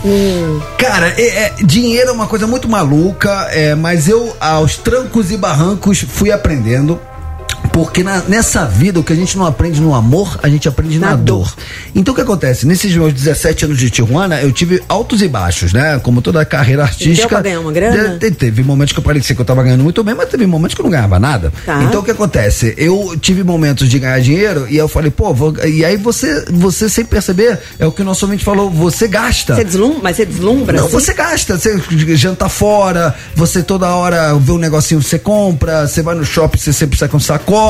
Cara, 0.79 1.09
é- 1.21 1.47
é, 1.47 1.53
dinheiro 1.65 2.11
é 2.11 2.13
uma 2.13 2.29
coisa 2.29 2.47
muito 2.47 2.69
maluca, 2.69 3.49
é, 3.51 3.75
mas 3.75 4.09
eu, 4.09 4.35
aos 4.41 4.77
trancos 4.77 5.33
e 5.33 5.37
barrancos, 5.37 5.99
fui 6.09 6.31
aprendendo. 6.31 7.01
Porque 7.77 8.03
na- 8.03 8.23
nessa 8.27 8.65
vida, 8.65 8.99
o 8.99 9.05
que 9.05 9.13
a 9.13 9.17
gente 9.17 9.37
não 9.37 9.45
aprende 9.45 9.83
no 9.83 9.95
amor, 9.95 10.41
a 10.43 10.49
gente 10.49 10.67
aprende 10.67 10.99
na, 10.99 11.11
Na 11.11 11.17
dor. 11.17 11.41
dor. 11.41 11.55
Então 11.95 12.13
o 12.13 12.15
que 12.15 12.23
acontece? 12.23 12.67
Nesses 12.67 12.97
meus 12.97 13.13
17 13.13 13.67
anos 13.67 13.79
de 13.79 13.91
Tijuana, 13.91 14.41
eu 14.41 14.51
tive 14.51 14.83
altos 14.89 15.21
e 15.21 15.29
baixos, 15.29 15.75
né? 15.75 16.01
Como 16.03 16.23
toda 16.23 16.41
a 16.41 16.45
carreira 16.47 16.85
artística. 16.85 17.29
pra 17.29 17.43
ganhar 17.43 17.61
uma 17.61 17.71
grana? 17.71 18.17
Te- 18.19 18.31
Teve 18.31 18.63
momentos 18.63 18.95
que 18.95 18.99
eu 18.99 19.03
parecia 19.05 19.35
que 19.37 19.43
eu 19.43 19.45
tava 19.45 19.63
ganhando 19.63 19.85
muito 19.85 20.03
bem, 20.03 20.15
mas 20.15 20.31
teve 20.31 20.47
momentos 20.47 20.75
que 20.75 20.81
eu 20.81 20.85
não 20.85 20.91
ganhava 20.91 21.19
nada. 21.21 21.53
Tá. 21.67 21.83
Então 21.83 22.01
o 22.01 22.03
que 22.03 22.11
acontece? 22.13 22.73
Eu 22.79 23.15
tive 23.21 23.45
momentos 23.45 23.91
de 23.91 23.99
ganhar 23.99 24.21
dinheiro 24.23 24.67
e 24.71 24.79
eu 24.79 24.89
falei, 24.89 25.11
pô, 25.11 25.35
vou- 25.35 25.55
e 25.67 25.85
aí 25.85 25.99
você, 25.99 26.47
você 26.51 26.89
sem 26.89 27.05
perceber, 27.05 27.59
é 27.79 27.85
o 27.85 27.93
que 27.93 28.01
o 28.01 28.05
nosso 28.07 28.25
ouvinte 28.25 28.43
falou, 28.43 28.71
você 28.71 29.07
gasta. 29.07 29.55
Você 29.55 29.65
deslumbra, 29.65 30.01
mas 30.03 30.17
você 30.17 30.25
deslumbra? 30.25 30.79
Não, 30.79 30.87
assim? 30.87 30.95
você 30.95 31.13
gasta, 31.13 31.59
você 31.59 31.79
janta 32.17 32.49
fora, 32.49 33.15
você 33.35 33.63
toda 33.63 33.87
hora 33.95 34.35
vê 34.39 34.53
um 34.53 34.59
negocinho, 34.59 35.03
você 35.03 35.19
compra, 35.19 35.87
você 35.87 36.01
vai 36.01 36.15
no 36.15 36.25
shopping, 36.25 36.57
você 36.59 36.73
sempre 36.73 36.99
sai 36.99 37.09
com 37.11 37.21
sacola. 37.21 37.66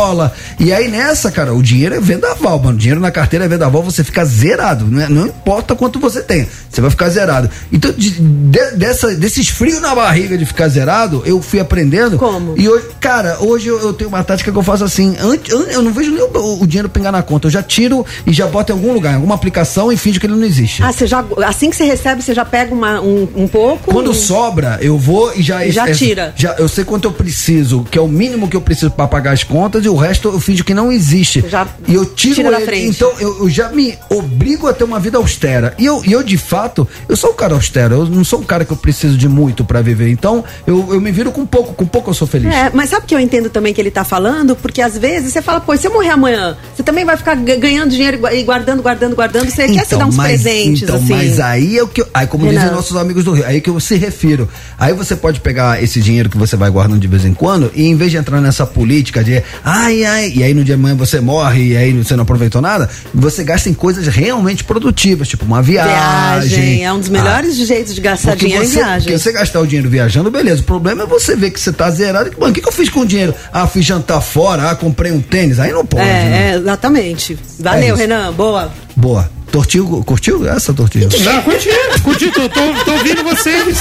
E 0.59 0.73
aí 0.73 0.89
nessa, 0.89 1.31
cara, 1.31 1.55
o 1.55 1.63
dinheiro 1.63 1.95
é 1.95 2.01
vendaval, 2.01 2.59
mano. 2.59 2.77
O 2.77 2.79
dinheiro 2.79 3.01
na 3.01 3.11
carteira 3.11 3.45
é 3.45 3.49
vendaval, 3.49 3.83
você 3.83 4.03
fica 4.05 4.25
zerado. 4.25 4.85
Né? 4.87 5.07
Não 5.09 5.27
importa 5.27 5.75
quanto 5.75 5.99
você 5.99 6.21
tem, 6.23 6.47
você 6.71 6.81
vai 6.81 6.91
ficar 6.91 7.09
zerado. 7.09 7.49
Então, 7.73 7.93
de- 7.93 8.11
de- 8.11 8.71
dessa, 8.77 9.15
desses 9.15 9.49
frios 9.49 9.81
na 9.81 9.95
barriga 9.95 10.37
de 10.37 10.45
ficar 10.47 10.69
zerado, 10.69 11.23
eu 11.25 11.41
fui 11.41 11.61
aprendendo. 11.61 12.19
Como? 12.19 12.55
E 12.57 12.69
hoje, 12.69 12.87
cara, 13.01 13.39
hoje 13.41 13.69
eu, 13.69 13.81
eu 13.81 13.93
tenho 13.93 14.09
uma 14.09 14.23
tática 14.25 14.51
que 14.53 14.59
eu 14.59 14.63
faço 14.63 14.85
assim. 14.85 15.17
Antes, 15.21 15.51
eu 15.53 15.83
não 15.83 15.93
vejo 15.93 16.11
nem 16.11 16.23
o, 16.23 16.63
o 16.63 16.67
dinheiro 16.67 16.89
pingar 16.89 17.13
na 17.13 17.23
conta. 17.23 17.47
Eu 17.47 17.51
já 17.51 17.63
tiro 17.63 18.05
e 18.27 18.33
já 18.33 18.47
boto 18.47 18.73
em 18.73 18.75
algum 18.75 18.93
lugar, 18.93 19.13
em 19.13 19.17
alguma 19.17 19.35
aplicação 19.35 19.91
e 19.93 19.97
finge 19.97 20.21
que 20.21 20.27
ele 20.27 20.35
não 20.35 20.45
existe. 20.45 20.83
Ah, 20.83 20.93
você 20.93 21.07
já. 21.07 21.25
Assim 21.47 21.71
que 21.71 21.77
você 21.77 21.85
recebe, 21.85 22.23
você 22.23 22.35
já 22.35 22.45
pega 22.45 22.75
uma- 22.75 23.01
um, 23.01 23.29
um 23.35 23.49
pouco? 23.49 23.93
Quando 23.93 24.13
sobra, 24.15 24.79
eu 24.81 24.99
vou 24.99 25.33
e 25.35 25.43
já. 25.43 25.67
Já 25.69 25.87
tira. 25.95 26.33
Já, 26.37 26.55
eu 26.59 26.69
sei 26.69 26.85
quanto 26.85 27.07
eu 27.07 27.13
preciso, 27.13 27.85
que 27.91 27.99
é 27.99 28.01
o 28.01 28.09
mínimo 28.09 28.49
que 28.49 28.57
eu 28.57 28.61
preciso 28.61 28.91
pra 28.91 29.07
pagar 29.07 29.33
as 29.33 29.43
contas, 29.43 29.85
e 29.87 29.89
o 29.89 29.97
resto 29.97 30.29
eu 30.29 30.41
finjo 30.41 30.65
que 30.65 30.75
não 30.75 30.91
existe. 30.93 31.45
Já 31.49 31.67
e 31.87 31.95
eu 31.95 32.05
tiro 32.05 32.35
tira 32.37 32.57
ele. 32.57 32.65
frente. 32.67 32.89
Então 32.89 33.13
eu, 33.19 33.39
eu 33.41 33.49
já 33.51 33.69
me 33.71 33.97
obrigo 34.11 34.67
a 34.69 34.73
ter 34.73 34.85
uma 34.85 34.99
vida 35.01 35.19
austera. 35.19 35.75
E 35.79 35.87
eu, 35.87 36.03
e 36.05 36.13
eu, 36.13 36.23
de 36.23 36.37
fato, 36.37 36.87
eu 37.09 37.17
sou 37.17 37.31
um 37.31 37.35
cara 37.35 37.55
austero. 37.55 37.95
Eu 37.95 38.07
não 38.07 38.25
sou 38.25 38.41
um 38.41 38.45
cara 38.45 38.65
que 38.65 38.73
eu 38.73 38.77
preciso 38.77 39.17
de 39.17 39.29
muito 39.29 39.65
pra 39.65 39.81
viver. 39.83 40.11
Então, 40.11 40.45
eu, 40.67 40.89
eu 40.95 41.01
me 41.01 41.11
viro 41.13 41.31
com 41.33 41.45
pouco. 41.47 41.73
Com 41.75 41.87
pouco 41.87 42.11
eu 42.11 42.15
sou 42.15 42.27
feliz. 42.27 42.53
É, 42.53 42.71
mas 42.75 42.91
sabe 42.91 43.05
o 43.05 43.09
que 43.09 43.15
eu 43.15 43.21
entendo 43.21 43.49
também 43.51 43.73
que 43.75 43.81
ele 43.81 43.91
tá 43.91 44.05
falando? 44.05 44.57
Porque 44.57 44.81
às 44.83 44.97
vezes 44.99 45.33
você 45.33 45.41
fala, 45.43 45.61
pô, 45.61 45.77
se 45.77 45.87
eu 45.87 45.93
morrer 45.93 46.11
amanhã, 46.11 46.57
você 46.75 46.83
também 46.83 47.05
vai 47.05 47.17
ficar 47.17 47.37
ga- 47.37 47.57
ganhando 47.57 47.91
dinheiro 47.91 48.17
e 48.17 48.21
gua- 48.21 48.43
guardando, 48.45 48.83
guardando, 48.83 49.15
guardando. 49.15 49.51
Você 49.51 49.69
quer 49.69 49.85
se 49.85 49.97
dar 49.97 50.07
uns 50.07 50.17
presentes, 50.17 50.83
então, 50.83 50.97
assim. 50.97 51.09
mas 51.09 51.41
aí 51.41 51.79
é 51.79 51.83
o 51.83 51.89
que. 51.89 52.01
eu- 52.03 52.09
Aí, 52.15 52.27
como 52.27 52.45
Renan. 52.47 52.59
dizem 52.61 52.75
nossos 52.75 52.97
amigos 52.97 53.25
do 53.25 53.33
Rio, 53.33 53.45
aí 53.47 53.59
é 53.59 53.61
que 53.61 53.69
eu 53.71 53.79
se 53.81 53.95
refiro. 53.97 54.49
Aí 54.79 54.93
você 54.93 55.15
pode 55.15 55.41
pegar 55.41 55.83
esse 55.83 56.01
dinheiro 56.01 56.29
que 56.31 56.37
você 56.39 56.57
vai 56.57 56.71
guardando 56.71 57.01
de 57.01 57.07
vez 57.07 57.25
em 57.25 57.35
quando 57.35 57.71
e 57.75 57.85
em 57.87 57.95
vez 57.95 58.11
de 58.11 58.17
entrar 58.17 58.41
nessa 58.41 58.67
política 58.67 59.23
de 59.23 59.43
ai, 59.77 60.05
ai, 60.05 60.33
e 60.35 60.43
aí 60.43 60.55
no 60.55 60.65
dia 60.65 60.77
de 60.77 60.81
amanhã 60.81 60.95
você 60.95 61.21
morre 61.21 61.73
e 61.73 61.77
aí 61.77 61.93
você 61.93 62.15
não 62.17 62.23
aproveitou 62.23 62.61
nada, 62.61 62.89
você 63.15 63.45
gasta 63.45 63.69
em 63.69 63.75
coisas 63.75 64.07
realmente 64.07 64.65
produtivas, 64.65 65.29
tipo 65.29 65.45
uma 65.45 65.63
viagem. 65.63 66.49
Viagem, 66.49 66.85
é 66.85 66.93
um 66.93 66.99
dos 66.99 67.09
melhores 67.09 67.57
jeitos 67.57 67.95
de 67.95 68.01
gastar 68.01 68.37
dinheiro 68.37 68.65
você, 68.65 68.73
em 68.73 68.77
viagem. 68.77 69.03
porque 69.03 69.19
você 69.19 69.33
gastar 69.33 69.61
o 69.61 69.67
dinheiro 69.67 69.89
viajando, 69.89 70.31
beleza. 70.31 70.61
O 70.63 70.65
problema 70.65 71.05
é 71.05 71.07
você 71.07 71.37
ver 71.37 71.51
que 71.51 71.61
você 71.61 71.73
tá 71.73 71.91
zerado. 71.91 72.31
Mano, 72.39 72.51
o 72.51 72.55
que, 72.55 72.61
que 72.61 72.69
eu 72.69 72.73
fiz 72.73 72.89
com 72.89 73.01
o 73.01 73.07
dinheiro? 73.07 73.35
Ah, 73.53 73.67
fui 73.67 73.83
jantar 73.83 74.21
fora, 74.21 74.71
ah, 74.71 74.75
comprei 74.75 75.13
um 75.13 75.21
tênis. 75.21 75.59
Aí 75.59 75.73
não 75.73 75.85
pode. 75.85 76.03
é, 76.03 76.07
né? 76.07 76.51
é, 76.53 76.57
exatamente. 76.57 77.35
É 77.35 77.63
Valeu, 77.63 77.95
isso. 77.95 77.97
Renan. 77.97 78.33
Boa. 78.33 78.73
Boa. 78.95 79.36
Tortinho, 79.51 80.03
curtiu 80.05 80.47
essa 80.49 80.73
tortinha? 80.75 81.09
Não, 81.25 81.43
curti, 81.43 81.69
curti, 82.03 82.31
tô, 82.31 82.49
tô, 82.49 82.61
tô 82.85 82.93
ouvindo 82.93 83.23
vocês. 83.25 83.79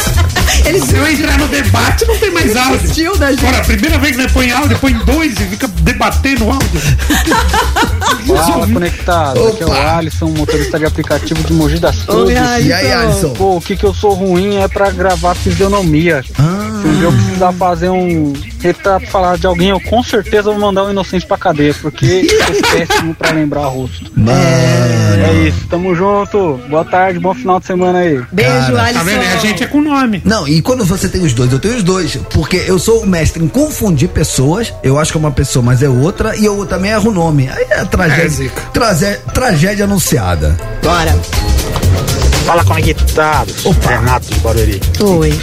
Ele 0.65 0.79
Se 0.79 0.95
eu 0.95 1.07
entrar 1.07 1.37
no 1.37 1.47
debate, 1.47 2.05
não 2.05 2.17
tem 2.17 2.31
mais 2.31 2.55
áudio. 2.55 2.79
desistiu 2.79 3.17
da 3.17 3.31
gente. 3.31 3.43
Agora, 3.45 3.57
a 3.61 3.65
primeira 3.65 3.97
vez 3.99 4.15
que 4.15 4.21
nós 4.23 4.31
põe 4.31 4.51
áudio, 4.51 4.77
põe 4.79 4.93
dois 4.93 5.33
e 5.33 5.43
fica 5.45 5.67
debatendo 5.67 6.49
áudio. 6.49 6.81
Fala, 8.27 8.67
conectado. 8.67 9.47
Aqui 9.47 9.63
é 9.63 9.65
o 9.65 9.71
Alisson, 9.73 10.27
motorista 10.29 10.79
de 10.79 10.85
aplicativo 10.85 11.43
de 11.43 11.53
Mogi 11.53 11.79
das 11.79 12.03
Cruzes. 12.03 12.35
E 12.35 12.71
aí, 12.73 12.91
Alisson? 12.91 13.33
Pô, 13.33 13.57
o 13.57 13.61
que 13.61 13.75
que 13.75 13.83
eu 13.85 13.93
sou 13.93 14.13
ruim 14.13 14.57
é 14.57 14.67
pra 14.67 14.89
gravar 14.91 15.35
fisionomia. 15.35 16.23
Ah. 16.37 16.81
Eu 17.05 17.11
precisar 17.11 17.51
fazer 17.53 17.89
um 17.89 18.33
retrato 18.59 19.05
falar 19.07 19.37
de 19.37 19.45
alguém, 19.45 19.69
eu 19.69 19.79
com 19.79 20.01
certeza 20.01 20.49
vou 20.49 20.59
mandar 20.59 20.85
um 20.85 20.89
inocente 20.89 21.23
pra 21.27 21.37
cadeia, 21.37 21.71
porque 21.79 22.27
eu 22.27 22.53
sou 22.55 22.63
péssimo 22.71 23.13
pra 23.13 23.31
lembrar 23.31 23.65
rosto. 23.67 24.11
É 24.17 25.47
isso, 25.47 25.67
tamo 25.69 25.93
junto. 25.95 26.59
Boa 26.67 26.83
tarde, 26.83 27.19
bom 27.19 27.33
final 27.35 27.59
de 27.59 27.67
semana 27.67 27.99
aí. 27.99 28.19
Beijo, 28.31 28.51
Cara, 28.73 28.81
Alisson. 28.83 28.99
Tá 28.99 29.03
vendo? 29.03 29.21
A 29.21 29.37
gente 29.37 29.63
é 29.63 29.67
com 29.67 29.81
nome. 29.81 30.21
Não, 30.25 30.47
e 30.47 30.61
quando 30.63 30.83
você 30.83 31.07
tem 31.07 31.21
os 31.21 31.33
dois, 31.33 31.51
eu 31.51 31.59
tenho 31.59 31.75
os 31.77 31.83
dois. 31.83 32.15
Porque 32.31 32.57
eu 32.67 32.79
sou 32.79 33.03
o 33.03 33.07
mestre 33.07 33.43
em 33.43 33.47
confundir 33.47 34.09
pessoas. 34.09 34.73
Eu 34.81 34.97
acho 34.97 35.11
que 35.11 35.17
é 35.17 35.19
uma 35.19 35.31
pessoa, 35.31 35.63
mas 35.63 35.83
é 35.83 35.89
outra. 35.89 36.35
E 36.35 36.43
eu 36.45 36.65
também 36.65 36.89
erro 36.91 37.09
o 37.11 37.13
nome. 37.13 37.47
Aí 37.49 37.65
é 37.69 37.81
É, 37.81 37.85
tragédia. 37.85 38.29
Zica. 38.29 38.61
tragé- 38.73 39.19
tragédia 39.33 39.85
anunciada. 39.85 40.57
Bora. 40.83 41.15
Fala 42.45 42.63
conectados. 42.65 43.65
Opa. 43.65 43.89
Renato 43.89 44.27
de 44.33 44.39
Barueri. 44.39 44.81
Oi. 45.01 45.39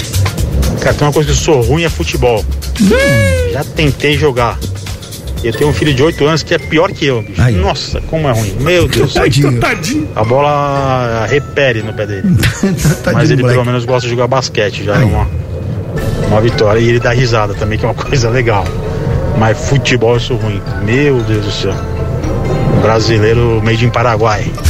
Cara, 0.81 0.95
tem 0.95 1.07
uma 1.07 1.13
coisa 1.13 1.31
que 1.33 1.39
eu 1.39 1.41
sou 1.41 1.61
ruim 1.63 1.85
é 1.85 1.89
futebol. 1.89 2.45
Já 3.53 3.65
tentei 3.65 4.17
jogar. 4.17 4.59
E 5.43 5.49
Eu 5.49 5.53
tenho 5.53 5.71
um 5.71 5.73
filho 5.73 5.93
de 5.93 6.03
8 6.03 6.25
anos 6.25 6.43
que 6.45 6.55
é 6.55 6.59
pior 6.59 6.91
que 6.93 7.05
eu, 7.07 7.23
bicho. 7.23 7.41
Aí. 7.43 7.55
Nossa, 7.57 8.01
como 8.03 8.29
é 8.29 8.33
ruim. 8.33 8.55
Meu 8.61 8.87
Deus. 8.87 9.13
Tadinho. 9.15 9.59
Tadinho. 9.61 10.09
A 10.15 10.23
bola 10.25 11.27
repere 11.29 11.83
no 11.83 11.93
pé 11.93 12.07
dele. 12.07 12.23
Tadinho, 13.03 13.15
Mas 13.15 13.31
ele 13.31 13.43
moleque. 13.43 13.59
pelo 13.59 13.67
menos 13.67 13.85
gosta 13.85 14.03
de 14.07 14.11
jogar 14.15 14.29
basquete, 14.29 14.85
já 14.85 14.95
é 15.01 15.05
uma, 15.05 15.29
uma 16.29 16.41
vitória. 16.41 16.79
E 16.79 16.89
ele 16.89 17.01
dá 17.01 17.11
risada 17.13 17.55
também, 17.55 17.77
que 17.79 17.85
é 17.85 17.89
uma 17.89 17.95
coisa 18.01 18.29
legal. 18.31 18.65
Mas 19.37 19.59
futebol 19.69 20.15
eu 20.15 20.21
sou 20.21 20.37
ruim. 20.37 20.63
Meu 20.85 21.21
Deus 21.23 21.45
do 21.45 21.51
céu. 21.51 21.75
Brasileiro 22.83 23.61
made 23.65 23.85
in 23.85 23.91
Paraguai. 23.91 24.51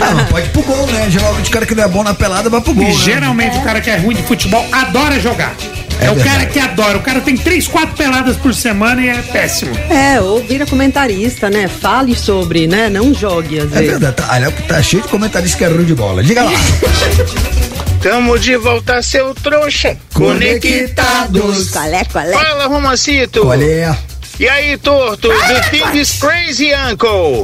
Ah, 0.00 0.14
mas 0.14 0.28
pode 0.28 0.46
ir 0.46 0.50
pro 0.50 0.62
gol, 0.62 0.86
né? 0.86 1.06
Geralmente 1.10 1.48
o 1.48 1.52
cara 1.52 1.66
que 1.66 1.74
não 1.74 1.82
é 1.84 1.88
bom 1.88 2.04
na 2.04 2.14
pelada 2.14 2.48
vai 2.48 2.60
pro 2.60 2.72
gol. 2.72 2.84
E 2.84 2.86
né? 2.88 2.92
geralmente 2.92 3.58
o 3.58 3.62
cara 3.62 3.80
que 3.80 3.90
é 3.90 3.96
ruim 3.96 4.14
de 4.14 4.22
futebol 4.22 4.64
adora 4.70 5.18
jogar. 5.18 5.54
É, 5.98 6.06
É 6.06 6.10
o 6.10 6.14
verdade. 6.14 6.36
cara 6.38 6.46
que 6.50 6.58
adora. 6.60 6.98
O 6.98 7.02
cara 7.02 7.20
tem 7.20 7.36
três, 7.36 7.66
quatro 7.66 7.96
peladas 7.96 8.36
por 8.36 8.54
semana 8.54 9.00
e 9.02 9.08
é 9.08 9.14
péssimo. 9.22 9.72
É, 9.90 10.20
ou 10.20 10.40
vira 10.44 10.66
comentarista, 10.66 11.50
né? 11.50 11.66
Fale 11.68 12.14
sobre, 12.14 12.66
né? 12.68 12.88
Não 12.88 13.12
jogue, 13.12 13.58
às 13.58 13.64
É 13.72 13.74
vezes. 13.76 13.88
verdade. 13.90 14.14
Tá, 14.16 14.28
olha, 14.32 14.50
tá 14.52 14.80
cheio 14.82 15.02
de 15.02 15.08
comentaristas 15.08 15.58
que 15.58 15.64
é 15.64 15.68
ruim 15.68 15.84
de 15.84 15.94
bola. 15.94 16.22
Diga 16.22 16.44
lá. 16.44 16.52
Tamo 18.02 18.38
de 18.38 18.56
volta, 18.56 19.02
seu 19.02 19.34
trouxa. 19.34 19.96
Conectados. 20.14 21.70
Qual 21.70 21.84
é, 21.86 22.04
qual 22.04 22.24
é? 22.24 22.32
Fala, 22.32 22.66
Romacito. 22.66 23.40
Qual 23.40 23.60
é? 23.60 23.96
E 24.38 24.46
aí, 24.48 24.76
torto? 24.76 25.28
The 25.28 25.60
thing 25.70 25.98
is 25.98 26.12
crazy, 26.20 26.70
uncle. 26.74 27.42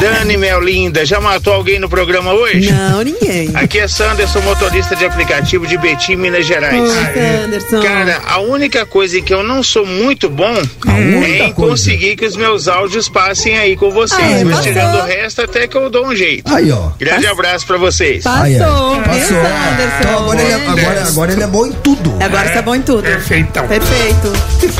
Dani, 0.00 0.36
meu 0.38 0.58
linda, 0.58 1.04
já 1.04 1.20
matou 1.20 1.52
alguém 1.52 1.78
no 1.78 1.88
programa 1.88 2.32
hoje? 2.32 2.72
Não, 2.72 3.02
ninguém. 3.02 3.50
Aqui 3.54 3.78
é 3.78 3.86
Sanderson, 3.86 4.40
motorista 4.40 4.96
de 4.96 5.04
aplicativo 5.04 5.66
de 5.66 5.76
Betim, 5.76 6.16
Minas 6.16 6.46
Gerais. 6.46 6.80
Oi, 6.80 6.88
Sanderson. 7.14 7.82
Cara, 7.82 8.22
a 8.26 8.38
única 8.40 8.86
coisa 8.86 9.18
em 9.18 9.22
que 9.22 9.34
eu 9.34 9.42
não 9.42 9.62
sou 9.62 9.84
muito 9.86 10.30
bom 10.30 10.54
é 10.86 11.44
em 11.46 11.52
coisa. 11.52 11.52
conseguir 11.52 12.16
que 12.16 12.24
os 12.24 12.36
meus 12.36 12.68
áudios 12.68 13.08
passem 13.08 13.58
aí 13.58 13.76
com 13.76 13.90
vocês. 13.90 14.20
É, 14.40 14.44
Mas 14.44 14.56
passou. 14.56 14.72
tirando 14.72 14.94
o 14.96 15.04
resto, 15.04 15.42
até 15.42 15.68
que 15.68 15.76
eu 15.76 15.90
dou 15.90 16.06
um 16.06 16.16
jeito. 16.16 16.52
Aí, 16.52 16.72
ó. 16.72 16.88
Grande 16.98 17.26
abraço 17.26 17.66
pra 17.66 17.76
vocês. 17.76 18.26
Aí, 18.26 18.58
Passou, 18.58 18.94
viu, 18.94 19.02
Passou. 19.04 19.20
Sanderson? 19.42 19.96
Então 20.00 20.18
agora 20.18 20.40
ele, 20.42 20.50
é, 20.50 20.54
agora, 20.54 21.04
agora 21.06 21.32
ele 21.32 21.42
é 21.42 21.46
bom 21.46 21.66
em 21.66 21.72
tudo. 21.72 22.14
Agora 22.20 22.48
você 22.48 22.58
é 22.58 22.62
bom 22.62 22.74
em 22.74 22.82
tudo. 22.82 23.02
Perfeitão. 23.02 23.68
Perfeito. 23.68 24.32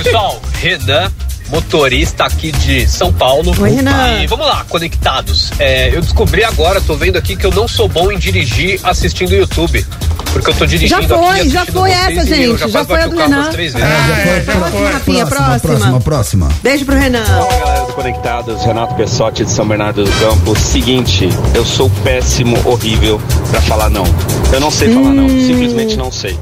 Pessoal, 0.03 0.43
Renan, 0.61 1.13
motorista 1.55 2.25
aqui 2.25 2.51
de 2.51 2.85
São 2.89 3.13
Paulo. 3.13 3.55
Oi, 3.61 3.71
Renan. 3.71 4.23
E 4.23 4.27
vamos 4.27 4.45
lá, 4.47 4.65
conectados. 4.69 5.53
É, 5.61 5.95
eu 5.95 6.01
descobri 6.01 6.43
agora, 6.43 6.81
tô 6.81 6.95
vendo 6.97 7.17
aqui 7.17 7.37
que 7.37 7.47
eu 7.47 7.53
não 7.53 7.69
sou 7.69 7.89
bom 7.89 8.11
em 8.11 8.19
dirigir 8.19 8.81
assistindo 8.83 9.33
YouTube. 9.33 9.87
Porque 10.33 10.51
eu 10.51 10.55
tô 10.55 10.67
dirigindo 10.67 11.01
Já 11.01 11.09
foi, 11.17 11.41
aqui, 11.41 11.49
já 11.49 11.65
foi 11.67 11.91
essa, 11.93 12.11
eu 12.11 12.27
gente. 12.27 12.59
Já, 12.59 12.67
Já 12.67 12.85
foi 12.85 12.97
bati 12.97 13.05
a 13.05 13.07
o 13.07 13.11
do 13.11 13.17
carro 13.17 13.29
Renan. 13.31 13.43
umas 13.43 13.55
três 13.55 13.73
vezes. 13.73 13.89
Ah, 13.89 14.07
já 14.09 14.43
Próxima, 14.43 14.67
foi. 14.67 14.93
Rafinha, 14.93 15.27
próxima, 15.27 15.61
próxima, 15.61 16.01
próxima. 16.01 16.49
Beijo 16.61 16.85
pro 16.85 16.97
Renan. 16.99 17.23
Galera 17.25 17.87
do 17.87 17.93
Conectados, 17.93 18.65
Renato 18.65 18.95
Pessotti 18.97 19.45
de 19.45 19.51
São 19.53 19.69
Bernardo 19.69 20.03
do 20.03 20.11
Campo. 20.19 20.59
Seguinte, 20.59 21.29
eu 21.55 21.65
sou 21.65 21.89
péssimo, 22.03 22.57
horrível 22.65 23.21
pra 23.53 23.61
falar 23.61 23.89
não. 23.89 24.05
Eu 24.53 24.59
não 24.59 24.73
sei 24.73 24.93
falar 24.93 25.11
não, 25.15 25.29
simplesmente 25.29 25.97
não 25.97 26.11
sei. 26.11 26.37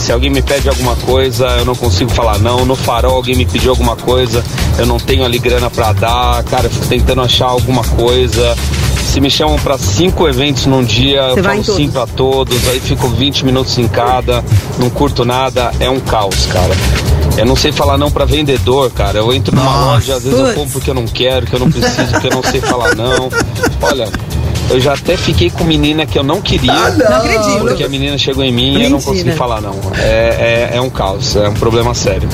Se 0.00 0.12
alguém 0.12 0.30
me 0.30 0.40
pede 0.40 0.68
alguma 0.68 0.96
coisa, 0.96 1.46
eu 1.58 1.64
não 1.64 1.74
consigo 1.74 2.10
falar 2.10 2.38
não. 2.38 2.64
No 2.64 2.74
farol 2.74 3.14
alguém 3.14 3.36
me 3.36 3.44
pediu 3.44 3.70
alguma 3.70 3.94
coisa, 3.94 4.42
eu 4.78 4.86
não 4.86 4.98
tenho 4.98 5.24
ali 5.24 5.38
grana 5.38 5.68
pra 5.70 5.92
dar. 5.92 6.42
Cara, 6.44 6.66
eu 6.66 6.70
fico 6.70 6.86
tentando 6.86 7.20
achar 7.20 7.46
alguma 7.46 7.84
coisa. 7.84 8.56
Se 9.04 9.20
me 9.20 9.30
chamam 9.30 9.58
pra 9.58 9.76
cinco 9.76 10.26
eventos 10.26 10.66
num 10.66 10.82
dia, 10.82 11.30
Você 11.30 11.40
eu 11.40 11.44
falo 11.44 11.64
sim 11.64 11.90
pra 11.90 12.06
todos, 12.06 12.68
aí 12.68 12.80
fico 12.80 13.08
20 13.08 13.44
minutos 13.44 13.76
em 13.76 13.88
cada, 13.88 14.42
não 14.78 14.88
curto 14.88 15.24
nada, 15.24 15.72
é 15.80 15.90
um 15.90 15.98
caos, 16.00 16.46
cara. 16.46 16.72
Eu 17.36 17.44
não 17.44 17.56
sei 17.56 17.72
falar 17.72 17.98
não 17.98 18.10
pra 18.10 18.24
vendedor, 18.24 18.90
cara. 18.90 19.18
Eu 19.18 19.32
entro 19.32 19.54
numa 19.54 19.70
Nossa. 19.70 19.86
loja, 19.86 20.14
às 20.14 20.22
vezes 20.22 20.38
eu 20.38 20.54
compro 20.54 20.72
porque 20.72 20.90
eu 20.90 20.94
não 20.94 21.06
quero, 21.06 21.46
que 21.46 21.54
eu 21.54 21.60
não 21.60 21.70
preciso, 21.70 22.20
que 22.20 22.26
eu 22.26 22.30
não 22.30 22.42
sei 22.42 22.60
falar 22.60 22.94
não. 22.94 23.28
Olha, 23.82 24.08
eu 24.70 24.80
já 24.80 24.94
até 24.94 25.16
fiquei 25.16 25.50
com 25.50 25.64
menina 25.64 26.06
que 26.06 26.18
eu 26.18 26.22
não 26.22 26.40
queria. 26.40 26.72
Ah, 26.72 26.90
não. 26.90 27.10
Não 27.10 27.16
acredito. 27.16 27.60
Porque 27.60 27.84
a 27.84 27.88
menina 27.88 28.16
chegou 28.16 28.42
em 28.44 28.52
mim 28.52 28.78
e 28.78 28.84
eu 28.84 28.90
não 28.90 29.00
consegui 29.00 29.32
falar 29.32 29.60
não. 29.60 29.74
É, 29.98 30.70
é, 30.72 30.76
é 30.76 30.80
um 30.80 30.90
caos, 30.90 31.36
é 31.36 31.48
um 31.48 31.54
problema 31.54 31.92
sério. 31.94 32.28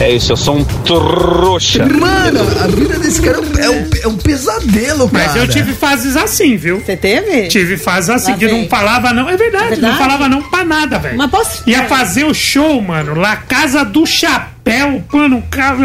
É 0.00 0.10
isso, 0.10 0.32
eu 0.32 0.36
sou 0.36 0.56
um 0.56 0.64
trouxa. 0.64 1.86
Mano, 1.86 2.40
a 2.62 2.66
vida 2.66 2.98
desse 2.98 3.22
cara 3.22 3.38
é 3.58 3.70
um, 3.70 3.88
é 4.02 4.08
um 4.08 4.16
pesadelo, 4.16 5.08
cara. 5.08 5.26
Mas 5.28 5.36
eu 5.36 5.46
tive 5.48 5.72
fases 5.72 6.16
assim, 6.16 6.56
viu? 6.56 6.80
Você 6.84 6.96
teve? 6.96 7.46
Tive 7.48 7.76
fases 7.76 8.10
assim 8.10 8.32
Lá 8.32 8.38
que 8.38 8.46
não 8.48 8.54
vem. 8.60 8.68
falava 8.68 9.12
não. 9.12 9.28
É 9.28 9.36
verdade, 9.36 9.64
É 9.66 9.68
verdade? 9.70 9.92
não 9.92 9.98
falava 9.98 10.28
não 10.28 10.42
pra 10.42 10.64
nada, 10.64 10.98
velho. 10.98 11.16
Mas 11.16 11.30
posso- 11.30 11.62
Ia 11.66 11.84
fazer 11.84 12.24
o 12.24 12.34
show, 12.34 12.80
mano, 12.82 13.14
lá 13.14 13.36
Casa 13.36 13.84
do 13.84 14.04
Chapéu, 14.04 15.02
mano, 15.12 15.42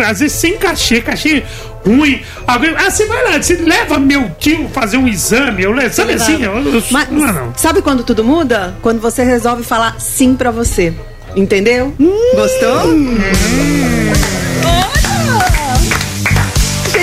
às 0.08 0.20
vezes 0.20 0.36
sem 0.38 0.58
cachê, 0.58 1.02
cachê 1.02 1.44
ruim. 1.96 2.22
Alguém, 2.48 2.74
ah, 2.78 2.90
você 2.90 3.06
vai 3.06 3.24
lá, 3.32 3.42
você 3.42 3.56
leva 3.56 4.00
meu 4.00 4.30
tio 4.40 4.70
fazer 4.70 4.98
um 4.98 5.08
exame, 5.08 5.64
eu 5.64 5.72
levo, 5.72 5.94
sabe 5.94 6.14
assim? 6.14 6.44
Eu, 6.44 6.58
eu, 6.58 6.84
Mas, 6.92 7.10
não, 7.10 7.34
não. 7.34 7.54
sabe 7.56 7.82
quando 7.82 8.04
tudo 8.04 8.24
muda? 8.24 8.76
Quando 8.82 9.00
você 9.00 9.24
resolve 9.24 9.64
falar 9.64 10.00
sim 10.00 10.36
pra 10.36 10.52
você. 10.52 10.94
Entendeu? 11.36 11.94
Gostou? 12.36 12.78
Olha! 14.66 14.99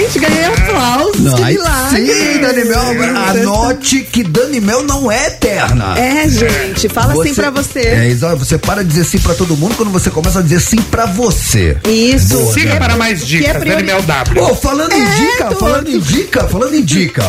Gente, 0.07 0.19
ganhei 0.21 0.45
aplausos. 0.45 1.21
Não, 1.21 1.35
que 1.37 1.45
milagre. 1.45 2.07
sim, 2.15 2.41
Dani 2.41 2.65
Mel. 2.65 3.17
Anote 3.29 4.01
que 4.03 4.23
Dani 4.23 4.61
Mel 4.61 4.83
não 4.83 5.11
é 5.11 5.27
eterna. 5.29 5.99
É, 5.99 6.29
gente, 6.29 6.89
fala 6.89 7.15
sim 7.25 7.35
pra 7.35 7.51
você. 7.51 7.81
É, 7.81 8.07
exato. 8.09 8.37
Você 8.37 8.57
para 8.59 8.83
de 8.83 8.89
dizer 8.91 9.05
sim 9.05 9.19
pra 9.19 9.35
todo 9.35 9.57
mundo 9.57 9.75
quando 9.77 9.91
você 9.91 10.11
começa 10.11 10.39
a 10.39 10.43
dizer 10.43 10.61
sim 10.61 10.77
pra 10.77 11.07
você. 11.07 11.77
Isso. 11.89 12.37
Boa, 12.39 12.53
Siga 12.53 12.69
Dani. 12.69 12.79
para 12.81 12.97
mais 12.97 13.21
que 13.21 13.27
dicas, 13.27 13.57
é 13.57 13.59
priori- 13.59 13.83
Daniel 13.83 14.03
W. 14.03 14.47
Pô, 14.47 14.55
falando 14.55 14.93
em 14.93 15.03
É, 15.03 15.15
dica, 15.17 15.51
falando 15.57 15.89
em 15.89 15.99
dica, 15.99 16.45
falando 16.49 16.75
em 16.75 16.83
dica. 16.85 17.25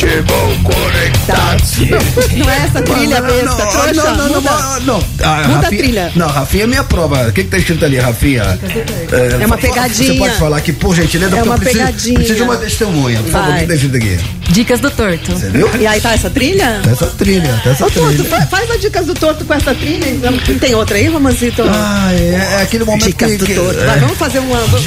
Chegou 0.00 0.56
conectado. 0.62 1.60
Não 2.36 2.50
é 2.50 2.56
essa 2.64 2.82
trilha 2.82 3.20
Não, 3.20 3.26
besta, 3.28 3.92
não, 3.94 3.94
não, 3.94 4.16
não, 4.16 4.16
não, 4.16 4.34
Muda. 4.40 4.50
não, 4.50 4.80
não. 4.80 5.04
Ah, 5.22 5.36
Muda 5.46 5.58
a 5.58 5.60
Rafinha- 5.62 5.82
trilha. 5.82 6.12
Não, 6.16 6.26
Rafinha 6.26 6.64
é 6.64 6.66
minha 6.66 6.84
prova. 6.84 7.28
O 7.28 7.32
que, 7.32 7.44
que 7.44 7.50
tá 7.50 7.58
escrito 7.58 7.84
ali, 7.84 7.98
Rafinha? 7.98 8.42
É 8.42 9.46
uma 9.46 9.56
fa- 9.58 9.62
fa- 9.62 9.68
pegadinha. 9.68 10.12
Você 10.12 10.18
pode 10.18 10.34
falar 10.36 10.56
aqui, 10.56 10.72
por 10.72 10.94
gentileza, 10.94 11.36
É 11.36 11.38
porque 11.40 11.48
eu 11.48 11.52
uma 11.52 11.58
preciso, 11.58 12.14
preciso 12.14 12.34
de 12.36 12.42
uma 12.42 12.56
testemunha. 12.56 13.20
Por 13.22 13.30
favor, 13.30 13.48
o 13.48 13.50
Vai. 13.52 13.60
que 13.60 13.66
tá 13.66 13.74
escrito 13.74 13.96
aqui? 13.96 14.18
Dicas 14.50 14.80
do 14.80 14.90
torto. 14.90 15.32
Você 15.32 15.48
viu? 15.50 15.70
E 15.78 15.86
aí 15.86 16.00
tá 16.00 16.12
essa 16.12 16.30
trilha? 16.30 16.80
Tá 16.82 16.90
essa 16.90 17.06
trilha, 17.06 17.60
tá 17.62 17.70
essa 17.70 17.86
Ô, 17.86 17.90
Torto, 17.90 18.08
trilha. 18.14 18.24
fa- 18.28 18.46
faz 18.46 18.70
as 18.70 18.80
dicas 18.80 19.06
do 19.06 19.14
torto 19.14 19.44
com 19.44 19.54
essa 19.54 19.74
trilha. 19.74 20.08
então. 20.08 20.36
Tem 20.58 20.74
outra 20.74 20.96
aí, 20.96 21.06
Romancito? 21.08 21.62
Ah, 21.68 22.08
é, 22.12 22.56
é 22.58 22.62
aquele 22.62 22.84
momento 22.84 23.04
Dicas 23.06 23.30
que... 23.32 23.36
do 23.38 23.46
que- 23.46 23.54
torto. 23.54 23.78
é. 23.80 23.86
Vai, 23.86 24.00
vamos 24.00 24.18
fazer 24.18 24.38
uma. 24.40 24.58
vamos- 24.60 24.86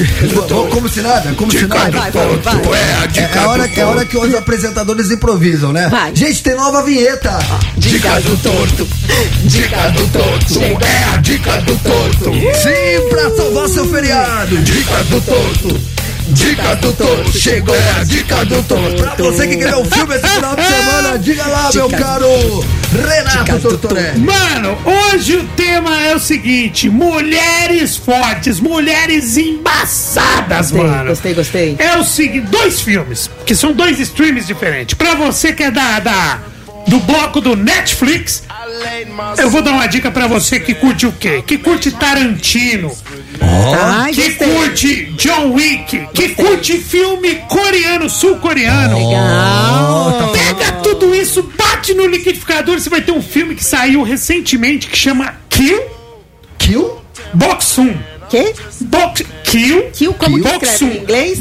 Vamos 0.49 0.73
Como 0.73 0.89
se 0.89 1.01
nada, 1.01 1.33
como 1.37 1.51
se 1.51 1.65
nada. 1.67 1.91
vai, 1.91 2.11
vai, 2.11 2.37
vai. 2.37 2.55
É, 3.15 3.19
é 3.21 3.39
a 3.39 3.47
hora, 3.49 3.69
é 3.73 3.81
a 3.81 3.87
hora 3.87 4.05
que 4.05 4.17
os 4.17 4.33
apresentadores 4.35 5.02
improvisam, 5.11 5.71
né? 5.71 5.87
Vai. 5.89 6.15
Gente, 6.15 6.43
tem 6.43 6.55
nova 6.55 6.83
vinheta. 6.83 7.37
Dica 7.77 8.19
do 8.21 8.37
torto. 8.37 8.87
Dica 9.43 9.89
do 9.89 10.07
torto. 10.07 10.61
É 10.83 11.13
a 11.13 11.17
dica 11.17 11.61
do 11.61 11.75
torto. 11.77 12.31
Sim, 12.33 13.09
pra 13.09 13.29
salvar 13.35 13.69
seu 13.69 13.89
feriado. 13.89 14.57
Dica 14.57 15.03
do 15.05 15.21
torto. 15.21 15.93
Dica 16.29 16.75
do 16.77 16.93
torto. 16.93 17.37
Chegou 17.37 17.75
a 17.99 18.03
dica 18.03 18.45
do 18.45 18.63
torto. 18.63 19.03
Pra 19.03 19.25
você 19.25 19.47
que 19.47 19.57
quer 19.57 19.69
ver 19.69 19.75
o 19.75 19.85
filme 19.85 20.15
esse 20.15 20.27
final 20.27 20.55
de 20.55 20.63
semana, 20.65 21.19
diga 21.19 21.45
lá, 21.47 21.69
meu 21.73 21.89
caro 21.89 22.27
Renato 22.91 23.59
Tortorelli. 23.59 24.19
Mano, 24.19 24.77
hoje 24.85 25.37
o 25.37 25.43
tema 25.49 25.99
é 26.01 26.15
o 26.15 26.19
seguinte: 26.19 26.89
mulheres 26.89 27.97
fortes, 27.97 28.59
mulheres 28.59 29.35
embaçadas, 29.37 30.71
Gostei, 30.71 30.89
mano. 30.91 31.09
gostei, 31.09 31.33
gostei. 31.33 31.75
É 31.77 31.97
o 31.97 32.03
seguinte, 32.03 32.47
dois 32.47 32.81
filmes, 32.81 33.29
que 33.45 33.55
são 33.55 33.73
dois 33.73 33.99
streams 33.99 34.47
diferentes. 34.47 34.95
Pra 34.95 35.15
você 35.15 35.51
que 35.51 35.63
é 35.63 35.71
da, 35.71 35.99
da 35.99 36.39
do 36.87 36.99
bloco 36.99 37.39
do 37.41 37.55
Netflix, 37.55 38.43
eu 39.37 39.49
vou 39.49 39.61
dar 39.61 39.71
uma 39.71 39.87
dica 39.87 40.11
pra 40.11 40.27
você 40.27 40.59
que 40.59 40.73
curte 40.73 41.05
o 41.05 41.11
quê? 41.11 41.43
Que 41.45 41.57
curte 41.57 41.91
Tarantino, 41.91 42.91
Ai, 43.41 44.11
que 44.11 44.29
gostei. 44.29 44.47
curte 44.47 45.05
John 45.17 45.53
Wick, 45.53 46.07
que 46.13 46.29
curte 46.29 46.77
filme 46.77 47.35
coreano, 47.47 48.09
sul-coreano. 48.09 49.09
Legal. 49.09 50.31
Pega 50.33 50.71
tudo 50.83 51.13
isso, 51.15 51.43
bate 51.57 51.93
no 51.93 52.05
liquidificador, 52.05 52.79
você 52.79 52.89
vai 52.89 53.01
ter 53.01 53.11
um 53.11 53.21
filme 53.21 53.55
que 53.55 53.63
saiu 53.63 54.03
recentemente 54.03 54.87
que 54.87 54.97
chama 54.97 55.35
Kill 55.49 55.81
Kill? 56.57 57.01
Boxum. 57.33 57.93
Quê? 58.29 58.53
Box, 58.81 59.23
kill. 59.43 59.91
Kill, 59.91 60.13
como 60.13 60.41
que 60.41 60.47
escreve 60.47 60.65
Boxum. 60.65 60.87
em 60.87 60.97
inglês? 60.97 61.39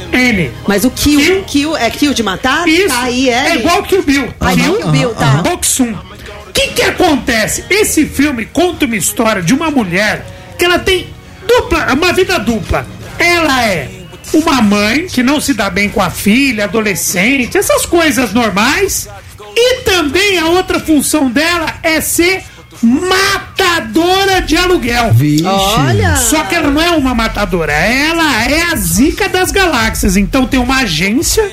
B-O-K-S-O-E-O-N. 0.00 0.50
Mas 0.66 0.84
o 0.84 0.90
kill, 0.90 1.20
Kill. 1.20 1.44
kill 1.44 1.76
é 1.76 1.90
kill 1.90 2.14
de 2.14 2.22
matar? 2.22 2.66
Isso. 2.68 2.94
Aí 2.94 3.28
é. 3.28 3.50
É 3.50 3.56
igual 3.56 3.82
que 3.82 3.96
o 3.96 4.02
Bill. 4.02 4.32
Ah, 4.40 4.52
igual 4.52 4.76
que 4.76 4.84
o 4.84 4.90
Bill, 4.90 5.14
tá. 5.14 5.42
Boxum. 5.42 5.92
O 5.92 6.52
que 6.52 6.68
que 6.68 6.82
acontece? 6.82 7.64
Esse 7.70 8.06
filme 8.06 8.44
conta 8.46 8.84
uma 8.86 8.96
história 8.96 9.42
de 9.42 9.54
uma 9.54 9.70
mulher 9.70 10.24
que 10.58 10.64
ela 10.64 10.78
tem 10.78 11.08
dupla, 11.46 11.92
uma 11.92 12.12
vida 12.12 12.38
dupla. 12.38 12.86
Ela 13.18 13.64
é 13.64 13.90
uma 14.32 14.60
mãe 14.60 15.06
que 15.06 15.22
não 15.22 15.40
se 15.40 15.54
dá 15.54 15.70
bem 15.70 15.88
com 15.88 16.02
a 16.02 16.10
filha, 16.10 16.64
adolescente, 16.64 17.56
essas 17.56 17.86
coisas 17.86 18.32
normais. 18.32 19.08
E 19.56 19.80
também 19.82 20.38
a 20.38 20.46
outra 20.46 20.78
função 20.78 21.30
dela 21.30 21.78
é 21.82 22.00
ser 22.00 22.44
matadora 22.82 24.40
de 24.42 24.56
aluguel. 24.56 25.12
Vixe. 25.12 25.44
Olha. 25.44 26.16
Só 26.16 26.44
que 26.44 26.54
ela 26.54 26.70
não 26.70 26.80
é 26.82 26.90
uma 26.90 27.14
matadora, 27.14 27.72
ela 27.72 28.44
é 28.44 28.62
a 28.72 28.76
zica 28.76 29.28
das 29.28 29.50
galáxias. 29.50 30.16
Então 30.16 30.46
tem 30.46 30.58
uma 30.60 30.78
agência 30.80 31.50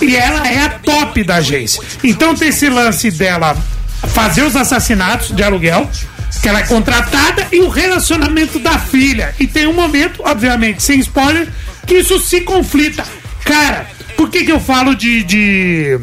e 0.00 0.16
ela 0.16 0.46
é 0.48 0.62
a 0.64 0.68
top 0.70 1.22
da 1.24 1.36
agência. 1.36 1.82
Então 2.04 2.34
tem 2.34 2.48
esse 2.48 2.68
lance 2.68 3.10
dela 3.10 3.56
fazer 4.14 4.42
os 4.42 4.56
assassinatos 4.56 5.34
de 5.34 5.42
aluguel, 5.42 5.88
que 6.40 6.48
ela 6.48 6.60
é 6.60 6.66
contratada, 6.66 7.46
e 7.52 7.60
o 7.60 7.68
relacionamento 7.68 8.58
da 8.58 8.78
filha. 8.78 9.34
E 9.38 9.46
tem 9.46 9.66
um 9.66 9.74
momento, 9.74 10.22
obviamente, 10.24 10.82
sem 10.82 10.98
spoiler, 11.00 11.48
que 11.86 11.94
isso 11.96 12.18
se 12.18 12.40
conflita. 12.42 13.04
Cara, 13.44 13.86
por 14.16 14.30
que, 14.30 14.44
que 14.44 14.52
eu 14.52 14.60
falo 14.60 14.94
de- 14.94 15.22
de 15.24 15.98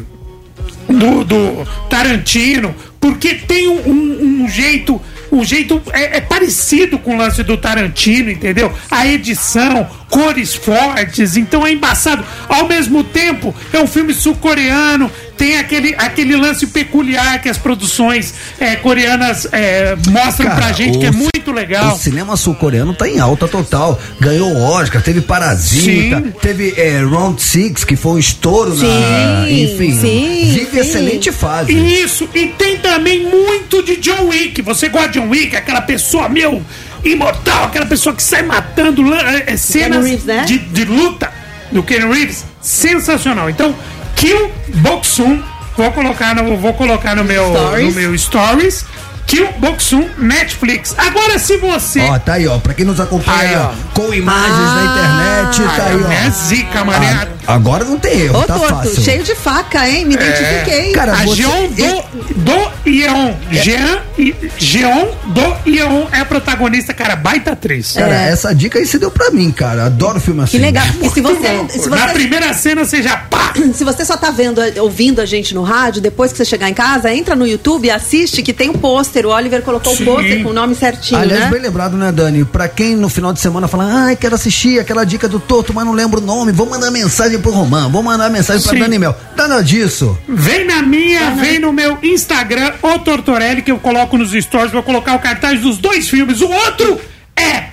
do, 0.88 1.24
do 1.24 1.66
Tarantino, 1.90 2.74
porque 3.00 3.34
tem 3.34 3.68
um, 3.68 3.88
um- 3.88 4.44
um 4.44 4.48
jeito. 4.48 5.00
Um 5.30 5.44
jeito 5.44 5.82
é, 5.92 6.16
é 6.16 6.20
parecido 6.22 6.98
com 6.98 7.14
o 7.14 7.18
lance 7.18 7.42
do 7.42 7.56
Tarantino, 7.58 8.30
entendeu? 8.30 8.72
A 8.90 9.06
edição, 9.06 9.86
cores 10.08 10.54
fortes, 10.54 11.36
então 11.36 11.66
é 11.66 11.72
embaçado. 11.72 12.24
Ao 12.48 12.66
mesmo 12.66 13.04
tempo, 13.04 13.54
é 13.72 13.78
um 13.78 13.86
filme 13.86 14.14
sul-coreano, 14.14 15.10
tem 15.38 15.56
aquele, 15.56 15.94
aquele 15.96 16.36
lance 16.36 16.66
peculiar 16.66 17.40
que 17.40 17.48
as 17.48 17.56
produções 17.56 18.34
é, 18.58 18.74
coreanas 18.74 19.46
é, 19.52 19.96
mostram 20.08 20.48
Cara, 20.48 20.60
pra 20.60 20.72
gente, 20.72 20.98
que 20.98 21.06
é 21.06 21.12
muito 21.12 21.52
legal. 21.52 21.94
O 21.94 21.98
cinema 21.98 22.36
sul-coreano 22.36 22.92
tá 22.92 23.08
em 23.08 23.20
alta 23.20 23.46
total. 23.46 24.00
Ganhou 24.20 24.56
Oscar, 24.56 25.00
teve 25.00 25.20
Parasita, 25.20 26.16
Sim. 26.16 26.32
teve 26.42 26.74
é, 26.76 26.98
Round 27.04 27.40
Six, 27.40 27.84
que 27.84 27.94
foi 27.94 28.12
um 28.12 28.18
estouro 28.18 28.74
na. 28.74 29.44
Sim, 29.46 29.62
Enfim, 29.62 29.92
sim, 29.92 30.52
vive 30.52 30.70
sim. 30.72 30.78
excelente 30.78 31.30
fase. 31.30 31.72
Isso, 31.72 32.28
e 32.34 32.48
tem 32.48 32.78
também 32.78 33.22
muito 33.24 33.82
de 33.84 33.96
John 33.96 34.26
Wick. 34.26 34.60
Você 34.62 34.88
gosta 34.88 35.08
de 35.10 35.20
John 35.20 35.28
Wick? 35.28 35.54
Aquela 35.54 35.80
pessoa, 35.82 36.28
meu, 36.28 36.60
imortal, 37.04 37.64
aquela 37.64 37.86
pessoa 37.86 38.14
que 38.14 38.22
sai 38.22 38.42
matando 38.42 39.14
é, 39.14 39.44
é, 39.52 39.56
cenas 39.56 40.04
Reeves, 40.04 40.24
né? 40.24 40.44
de, 40.44 40.58
de 40.58 40.84
luta 40.84 41.30
do 41.72 41.82
Ken 41.82 42.06
Reeves. 42.10 42.44
Sensacional. 42.60 43.48
Então, 43.50 43.74
Kill 44.16 44.50
Boxum, 44.76 45.42
vou 45.76 45.90
colocar 45.92 46.34
no, 46.34 46.56
vou 46.56 46.74
colocar 46.74 47.14
no 47.16 47.24
meu, 47.24 47.52
Stories. 47.54 47.94
no 47.94 48.00
meu 48.00 48.18
stories. 48.18 48.84
Kill 49.26 49.46
Boxum 49.58 50.08
Netflix. 50.16 50.94
Agora, 50.96 51.38
se 51.38 51.58
você. 51.58 52.00
Ó, 52.00 52.18
tá 52.18 52.34
aí, 52.34 52.46
ó. 52.48 52.58
Pra 52.58 52.72
quem 52.72 52.86
nos 52.86 52.98
acompanha 52.98 53.38
Aí, 53.40 53.56
ó. 53.56 53.70
com 53.92 54.12
imagens 54.14 54.56
na 54.56 54.84
internet, 54.84 55.76
tá 55.76 55.82
Ah, 55.82 55.86
aí, 55.90 56.02
ó. 56.02 56.26
é 56.26 56.30
zica, 56.30 56.84
mané. 56.84 57.12
Ah, 57.12 57.26
agora 57.48 57.84
não 57.84 57.98
tem 57.98 58.20
erro, 58.20 58.38
Ô, 58.38 58.42
tá 58.44 58.54
torto, 58.58 58.74
fácil. 58.74 59.02
cheio 59.02 59.22
de 59.22 59.34
faca, 59.34 59.88
hein? 59.88 60.04
Me 60.04 60.14
identifiquei. 60.14 60.92
Cara, 60.92 61.12
a 61.12 61.24
você- 61.24 61.36
Jeon 61.36 61.68
do, 61.68 62.42
do 62.42 62.88
Yeon. 62.90 63.34
Jean 63.50 63.98
e 64.18 64.34
Jeon 64.58 65.08
do 65.26 65.70
Yeon 65.70 66.06
é 66.12 66.20
a 66.20 66.24
protagonista, 66.24 66.92
cara, 66.94 67.16
baita 67.16 67.52
atriz. 67.52 67.92
Cara, 67.92 68.14
essa 68.14 68.54
dica 68.54 68.78
aí 68.78 68.86
você 68.86 68.98
deu 68.98 69.10
pra 69.10 69.30
mim, 69.30 69.50
cara. 69.50 69.86
Adoro 69.86 70.20
filme 70.20 70.42
assim. 70.42 70.52
Que 70.52 70.58
legal. 70.58 70.86
E 71.02 71.08
se 71.10 71.20
você, 71.20 71.68
se 71.68 71.88
bom. 71.88 71.96
Na 71.96 72.06
você, 72.08 72.12
primeira 72.14 72.52
cena 72.52 72.84
você 72.84 73.02
já 73.02 73.16
pá! 73.16 73.52
se 73.74 73.84
você 73.84 74.04
só 74.04 74.16
tá 74.16 74.30
vendo, 74.30 74.60
ouvindo 74.80 75.20
a 75.20 75.26
gente 75.26 75.54
no 75.54 75.62
rádio, 75.62 76.00
depois 76.02 76.30
que 76.32 76.38
você 76.38 76.44
chegar 76.44 76.68
em 76.68 76.74
casa, 76.74 77.12
entra 77.12 77.34
no 77.34 77.46
YouTube 77.46 77.86
e 77.86 77.90
assiste 77.90 78.42
que 78.42 78.52
tem 78.52 78.68
o 78.70 78.74
pôster. 78.78 79.24
O 79.26 79.30
Oliver 79.30 79.62
colocou 79.62 79.94
Sim. 79.96 80.02
o 80.02 80.06
pôster 80.06 80.42
com 80.42 80.50
o 80.50 80.52
nome 80.52 80.74
certinho, 80.74 81.20
Aliás, 81.20 81.44
né? 81.44 81.50
bem 81.50 81.60
lembrado, 81.60 81.96
né, 81.96 82.12
Dani? 82.12 82.44
Pra 82.44 82.68
quem 82.68 82.94
no 82.96 83.08
final 83.08 83.32
de 83.32 83.40
semana 83.40 83.66
fala, 83.68 84.04
ai, 84.06 84.16
quero 84.16 84.34
assistir 84.34 84.78
aquela 84.80 85.04
dica 85.04 85.28
do 85.28 85.38
Toto, 85.40 85.72
mas 85.72 85.84
não 85.84 85.92
lembro 85.92 86.20
o 86.20 86.24
nome, 86.24 86.52
vou 86.52 86.66
mandar 86.66 86.90
mensagem 86.90 87.37
pro 87.38 87.50
Romã, 87.50 87.88
vou 87.88 88.02
mandar 88.02 88.30
mensagem 88.30 88.62
pra 88.62 88.72
Sim. 88.72 88.78
Dani 88.78 88.98
Mel. 88.98 89.16
Nada 89.36 89.62
disso. 89.62 90.18
Vem 90.28 90.64
na 90.66 90.82
minha, 90.82 91.30
vem 91.32 91.58
no 91.58 91.72
meu 91.72 91.98
Instagram, 92.02 92.72
o 92.82 92.98
Tortorelli, 92.98 93.62
que 93.62 93.70
eu 93.70 93.78
coloco 93.78 94.16
nos 94.16 94.32
stories, 94.32 94.72
vou 94.72 94.82
colocar 94.82 95.14
o 95.14 95.18
cartaz 95.18 95.60
dos 95.60 95.78
dois 95.78 96.08
filmes. 96.08 96.40
O 96.40 96.50
outro 96.50 97.00
é 97.36 97.68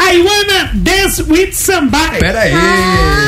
I 0.00 0.20
Wanna 0.20 0.70
Dance 0.74 1.22
With 1.22 1.52
Somebody. 1.52 2.18
Pera 2.18 2.40
aí. 2.40 2.52
Ai. 2.54 3.24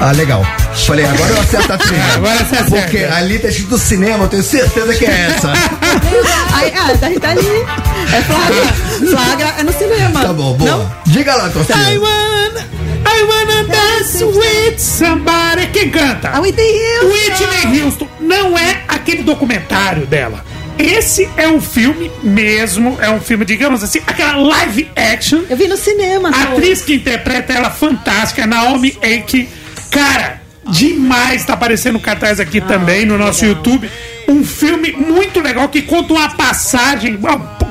Ah, 0.00 0.12
legal. 0.12 0.46
Falei, 0.86 1.04
agora 1.04 1.30
eu 1.30 1.40
acerto 1.40 1.72
a 1.72 1.78
trilha. 1.78 2.04
Agora 2.14 2.38
você 2.38 2.56
acerta. 2.56 2.82
Porque 2.82 2.98
ali 2.98 3.38
tá 3.40 3.48
escrito 3.48 3.76
cinema, 3.78 4.24
eu 4.24 4.28
tenho 4.28 4.42
certeza 4.44 4.94
que 4.94 5.04
é 5.04 5.30
essa. 5.34 5.52
Ai, 6.54 6.72
ah, 6.76 6.94
daí 7.00 7.18
tá 7.18 7.30
ali. 7.30 7.66
É 8.12 8.22
flagra. 8.22 9.10
Flagra 9.10 9.54
é 9.58 9.62
no 9.64 9.72
cinema. 9.72 10.20
Tá 10.20 10.32
bom, 10.32 10.54
boa. 10.54 10.70
Não? 10.70 10.92
Diga 11.06 11.34
lá, 11.34 11.48
torcida. 11.50 11.78
I 11.90 11.98
wanna, 11.98 12.64
I 13.10 13.22
wanna 13.24 13.64
dance 13.64 14.22
with 14.22 14.78
somebody. 14.78 15.66
Quem 15.72 15.90
canta? 15.90 16.30
A 16.30 16.40
Whitney 16.40 16.62
Houston. 16.62 17.08
Whitney 17.08 17.80
Houston. 17.80 18.08
Não 18.20 18.56
é 18.56 18.82
aquele 18.86 19.22
documentário 19.22 20.06
dela. 20.06 20.44
Esse 20.78 21.28
é 21.36 21.48
um 21.48 21.60
filme 21.60 22.10
mesmo, 22.22 22.96
é 23.00 23.10
um 23.10 23.20
filme, 23.20 23.44
digamos 23.44 23.82
assim, 23.82 24.00
aquela 24.06 24.36
live 24.36 24.88
action. 24.94 25.42
Eu 25.50 25.56
vi 25.56 25.66
no 25.66 25.76
cinema. 25.76 26.30
A 26.30 26.42
atriz 26.52 26.82
que 26.82 26.94
interpreta 26.94 27.52
ela 27.52 27.70
fantástica, 27.70 28.46
Naomi 28.46 28.96
Eiki. 29.02 29.48
Cara, 29.90 30.40
demais, 30.70 31.44
tá 31.44 31.54
aparecendo 31.54 31.98
cartaz 31.98 32.40
aqui 32.40 32.60
também 32.60 33.04
no 33.04 33.18
nosso 33.18 33.44
YouTube. 33.44 33.90
Um 34.28 34.44
filme 34.44 34.92
muito 34.92 35.40
legal 35.40 35.68
que 35.68 35.82
conta 35.82 36.12
uma 36.12 36.28
passagem, 36.30 37.18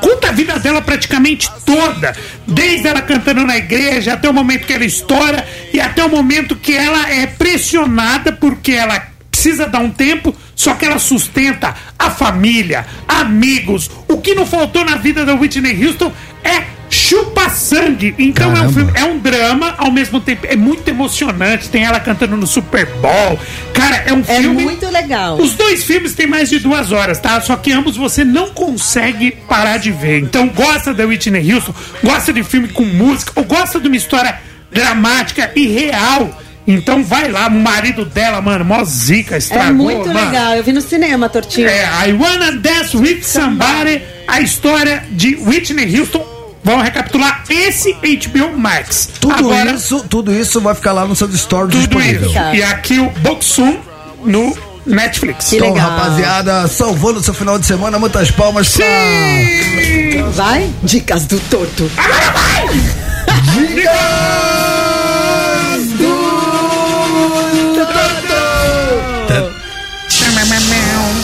conta 0.02 0.30
a 0.30 0.32
vida 0.32 0.58
dela 0.58 0.82
praticamente 0.82 1.50
toda, 1.66 2.16
desde 2.48 2.88
ela 2.88 3.02
cantando 3.02 3.46
na 3.46 3.58
igreja 3.58 4.14
até 4.14 4.28
o 4.28 4.34
momento 4.34 4.66
que 4.66 4.74
ela 4.74 4.86
estoura 4.86 5.48
e 5.72 5.80
até 5.80 6.04
o 6.04 6.10
momento 6.10 6.56
que 6.56 6.74
ela 6.74 7.12
é 7.12 7.28
pressionada 7.28 8.32
porque 8.32 8.72
ela 8.72 9.00
precisa 9.30 9.68
dar 9.68 9.80
um 9.80 9.92
tempo, 9.92 10.36
só 10.56 10.74
que 10.74 10.84
ela 10.84 10.98
sustenta 10.98 11.76
a 11.98 12.10
família, 12.10 12.88
amigos. 13.08 13.90
O 14.08 14.18
que 14.18 14.34
não 14.34 14.48
faltou 14.48 14.84
na 14.84 14.96
vida 14.96 15.24
da 15.24 15.36
Whitney 15.36 15.86
Houston 15.86 16.12
é 16.44 16.77
chupa 17.08 17.50
sangue. 17.50 18.14
Então 18.18 18.48
é 18.48 18.50
um 18.50 18.54
Caramba. 18.56 18.74
filme, 18.74 18.92
é 18.96 19.04
um 19.06 19.20
drama, 19.20 19.76
ao 19.78 19.92
mesmo 19.92 20.20
tempo 20.20 20.46
é 20.48 20.56
muito 20.56 20.88
emocionante. 20.90 21.70
Tem 21.70 21.84
ela 21.84 22.00
cantando 22.00 22.36
no 22.36 22.46
Super 22.48 22.86
Bowl. 23.02 23.40
Cara, 23.74 24.04
é 24.06 24.14
um 24.14 24.20
É 24.28 24.42
filme. 24.42 24.64
muito 24.64 24.90
legal. 24.90 25.38
Os 25.38 25.54
dois 25.54 25.84
filmes 25.84 26.14
têm 26.14 26.28
mais 26.28 26.50
de 26.50 26.60
duas 26.60 26.92
horas, 26.92 27.20
tá? 27.20 27.40
Só 27.42 27.56
que 27.56 27.72
ambos 27.72 27.96
você 27.96 28.24
não 28.24 28.50
consegue 28.50 29.32
parar 29.48 29.78
de 29.78 29.92
ver. 29.92 30.20
Então, 30.22 30.48
gosta 30.50 30.94
da 30.94 31.06
Whitney 31.06 31.54
Houston, 31.54 31.74
gosta 32.04 32.34
de 32.34 32.44
filme 32.44 32.68
com 32.68 32.84
música, 32.84 33.32
ou 33.36 33.44
gosta 33.44 33.80
de 33.80 33.88
uma 33.88 33.98
história 33.98 34.40
dramática 34.72 35.52
e 35.56 35.68
real. 35.68 36.30
Então 36.70 37.02
vai 37.02 37.32
lá, 37.32 37.48
o 37.48 37.52
marido 37.52 38.04
dela, 38.04 38.42
mano, 38.42 38.66
mó 38.66 38.84
zica, 38.84 39.36
É 39.36 39.38
estragou, 39.38 39.74
muito 39.86 40.08
mano. 40.10 40.20
legal. 40.26 40.54
Eu 40.56 40.64
vi 40.64 40.74
no 40.74 40.82
cinema, 40.82 41.30
Tortinho. 41.30 41.66
É, 41.70 42.10
I 42.10 42.12
Wanna 42.14 42.52
Dance 42.52 42.98
With 42.98 43.24
Somebody, 43.24 44.02
a 44.28 44.42
história 44.42 45.06
de 45.12 45.36
Whitney 45.38 45.98
Houston. 45.98 46.37
Vamos 46.64 46.84
recapitular 46.84 47.44
esse 47.50 47.94
HBO 47.94 48.58
Max. 48.58 49.10
Tudo 49.20 49.34
Agora, 49.34 49.72
isso, 49.72 50.04
tudo 50.10 50.34
isso 50.34 50.60
vai 50.60 50.76
ficar 50.76 50.92
lá 50.92 51.06
no 51.06 51.16
seu 51.16 51.32
stories 51.32 51.72
tudo 51.72 51.88
disponível. 51.88 52.30
isso. 52.30 52.56
E 52.56 52.64
aqui 52.64 53.00
o 53.00 53.10
Boxum 53.22 53.78
no 54.24 54.58
Netflix. 54.86 55.54
Então, 55.54 55.74
rapaziada, 55.74 56.68
salvando 56.68 57.22
seu 57.22 57.34
final 57.34 57.60
de 57.60 57.66
semana, 57.66 58.00
muitas 58.00 58.32
palmas 58.32 58.76
pra. 58.76 58.86
Vai? 60.32 60.70
Dicas 60.84 61.26
do 61.26 61.40
torto. 61.42 61.90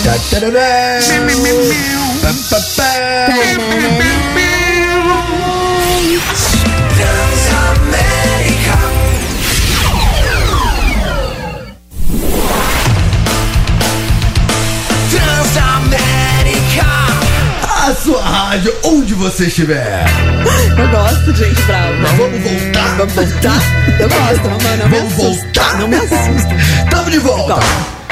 Tá, 0.04 0.16
tarará. 0.30 1.00
Pá, 2.22 2.34
pá, 2.50 2.60
pá. 2.76 2.84
A 2.84 4.33
sua 18.04 18.22
rádio, 18.22 18.74
onde 18.84 19.14
você 19.14 19.46
estiver. 19.46 20.04
Eu 20.78 20.88
gosto 20.90 21.32
de 21.32 21.40
gente 21.46 21.62
brava. 21.62 21.94
Mas 22.02 22.12
vamos 22.12 22.42
voltar? 22.42 22.98
Vamos 22.98 23.14
voltar? 23.14 23.62
Eu 24.00 24.10
gosto, 24.10 24.50
mano. 24.50 24.78
Não 24.78 24.90
me 24.90 24.98
Vamos 24.98 25.14
assusta. 25.14 25.44
voltar? 25.44 25.78
Não 25.80 25.88
me 25.88 25.96
assusta. 25.96 26.90
Tamo 26.90 27.10
de 27.10 27.20
volta. 27.20 27.60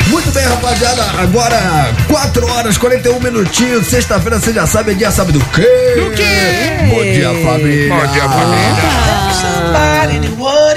Muito 0.07 0.31
bem, 0.31 0.43
rapaziada. 0.45 1.03
Agora, 1.21 1.89
4 2.07 2.47
horas 2.53 2.77
41 2.77 3.19
minutinhos. 3.19 3.87
Sexta-feira, 3.87 4.39
você 4.39 4.53
já 4.53 4.65
sabe, 4.65 4.91
é 4.91 4.93
dia 4.95 5.11
sabe 5.11 5.33
do 5.33 5.39
quê? 5.41 5.61
Do 5.95 6.11
quê? 6.11 6.87
Bom 6.89 7.03
dia, 7.03 7.29
família. 7.45 7.93
Bom 7.93 8.07
dia, 8.13 8.29
família. 8.29 9.21
Somebody 9.41 10.19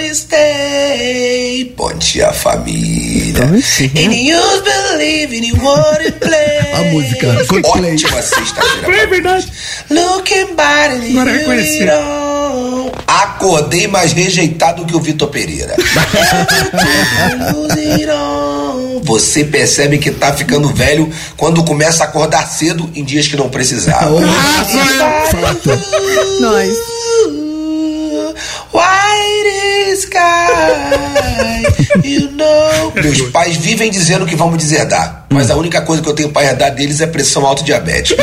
is 0.01 0.25
day. 0.25 1.73
Bom 1.77 1.93
dia, 1.95 2.33
família. 2.33 3.45
And 3.45 4.13
you 4.13 4.63
believe 4.63 5.33
in 5.33 5.57
what 5.63 6.01
it 6.05 6.21
play. 6.21 6.73
A 6.75 6.83
música, 6.93 7.45
Coldplay. 7.47 7.95
Ótima 7.95 8.23
sexta-feira. 8.23 9.03
É 9.03 9.07
verdade. 9.07 9.53
Looking 9.91 10.55
body 10.55 11.11
Agora 11.11 11.31
eu 11.31 11.39
reconheci. 11.39 11.89
Acordei 13.07 13.87
mais 13.87 14.13
rejeitado 14.13 14.85
que 14.85 14.95
o 14.97 15.01
Vitor 15.01 15.29
Pereira. 15.29 15.75
Você 19.05 19.45
percebe 19.45 19.99
que 19.99 20.11
tá 20.11 20.33
ficando 20.33 20.69
velho 20.69 21.13
quando 21.37 21.63
começa 21.65 22.05
a 22.05 22.07
acordar 22.07 22.47
cedo 22.47 22.91
em 22.95 23.05
dias 23.05 23.29
que 23.29 23.37
não 23.37 23.51
precisava. 23.51 24.19
Nós. 26.41 26.94
Sky, 29.95 31.67
you 32.03 32.31
know. 32.33 32.93
Meus 32.95 33.23
pais 33.31 33.57
vivem 33.57 33.91
dizendo 33.91 34.27
que 34.27 34.35
vamos 34.35 34.59
deserdar, 34.59 35.27
mas 35.31 35.51
a 35.51 35.57
única 35.57 35.81
coisa 35.83 36.03
que 36.03 36.09
eu 36.09 36.15
tenho 36.15 36.31
pra 36.31 36.45
herdar 36.45 36.75
deles 36.75 37.01
é 37.01 37.07
pressão 37.07 37.47
alta 37.47 37.63
diabetes. 37.63 38.17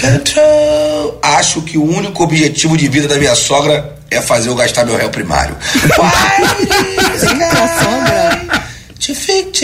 Control. 0.00 1.20
Acho 1.22 1.62
que 1.62 1.76
o 1.76 1.84
único 1.84 2.22
objetivo 2.24 2.76
de 2.76 2.88
vida 2.88 3.08
da 3.08 3.16
minha 3.16 3.34
sogra 3.34 3.94
é 4.10 4.20
fazer 4.20 4.48
eu 4.48 4.54
gastar 4.54 4.84
meu 4.84 4.96
réu 4.96 5.10
primário. 5.10 5.56
White 5.74 7.16
sky, 7.16 8.03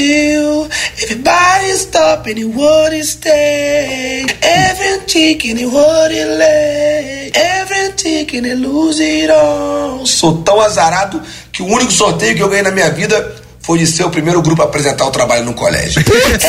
you, 0.01 0.69
everybody's 1.03 1.87
talking. 1.87 2.11
up 2.11 2.27
and 2.27 3.05
stay. 3.05 4.27
Every 4.43 4.87
antique 5.01 5.45
and 5.47 5.59
he 5.59 5.67
wouldn't 5.67 6.39
lay. 6.39 7.31
Every 7.35 7.77
antique 7.87 8.35
and 8.35 8.47
he 8.47 8.55
lose 8.55 9.01
it 9.01 9.31
all. 9.31 10.07
Sou 10.07 10.43
tão 10.43 10.61
azarado 10.61 11.23
que 11.53 11.63
o 11.63 11.67
único 11.67 11.93
sorteio 11.93 12.35
que 12.35 12.43
eu 12.43 12.49
ganhei 12.49 12.63
na 12.63 12.71
minha 12.71 12.91
vida 12.91 13.35
foi 13.61 13.79
de 13.79 13.87
ser 13.87 14.05
o 14.05 14.11
primeiro 14.11 14.43
grupo 14.43 14.63
a 14.63 14.65
apresentar 14.65 15.07
o 15.07 15.11
trabalho 15.11 15.45
no 15.45 15.55
colégio. 15.55 16.03
It. 16.03 16.45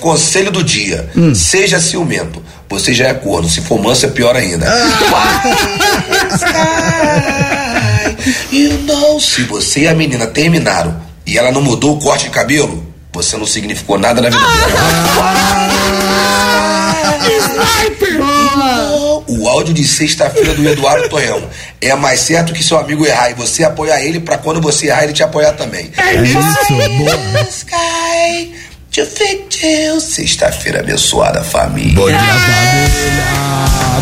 Conselho 0.00 0.50
do 0.50 0.62
dia: 0.62 1.08
seja 1.34 1.80
ciumento. 1.80 2.42
Você 2.68 2.92
já 2.92 3.06
é 3.06 3.14
corno, 3.14 3.48
se 3.48 3.60
for 3.60 3.80
manso 3.80 4.06
é 4.06 4.08
pior 4.08 4.34
ainda. 4.34 4.66
You 8.50 8.78
know, 8.78 9.20
se 9.20 9.42
você 9.42 9.82
e 9.82 9.88
a 9.88 9.94
menina 9.94 10.26
terminaram 10.26 11.00
e 11.24 11.38
ela 11.38 11.52
não 11.52 11.62
mudou 11.62 11.96
o 11.96 12.00
corte 12.00 12.24
de 12.24 12.30
cabelo, 12.30 12.84
você 13.12 13.36
não 13.36 13.46
significou 13.46 13.98
nada 13.98 14.20
na 14.20 14.28
vida 14.28 14.40
dela. 14.40 15.76
O 19.28 19.48
áudio 19.48 19.72
de 19.74 19.86
sexta-feira 19.86 20.54
do 20.54 20.68
Eduardo 20.68 21.08
Torreão 21.08 21.42
é 21.80 21.94
mais 21.94 22.20
certo 22.20 22.52
que 22.52 22.64
seu 22.64 22.78
amigo 22.78 23.06
errar 23.06 23.30
e 23.30 23.34
você 23.34 23.64
apoiar 23.64 24.02
ele 24.02 24.18
pra 24.20 24.38
quando 24.38 24.60
você 24.60 24.86
errar 24.88 25.04
ele 25.04 25.12
te 25.12 25.22
apoiar 25.22 25.52
também. 25.52 25.92
É 25.96 26.14
isso, 26.22 26.38
Sky, 27.48 28.54
to 28.92 29.06
fictil. 29.06 30.00
Sexta-feira 30.00 30.80
abençoada, 30.80 31.44
família. 31.44 31.94
Bom 31.94 32.06
dia, 32.06 32.18
família. 32.18 33.45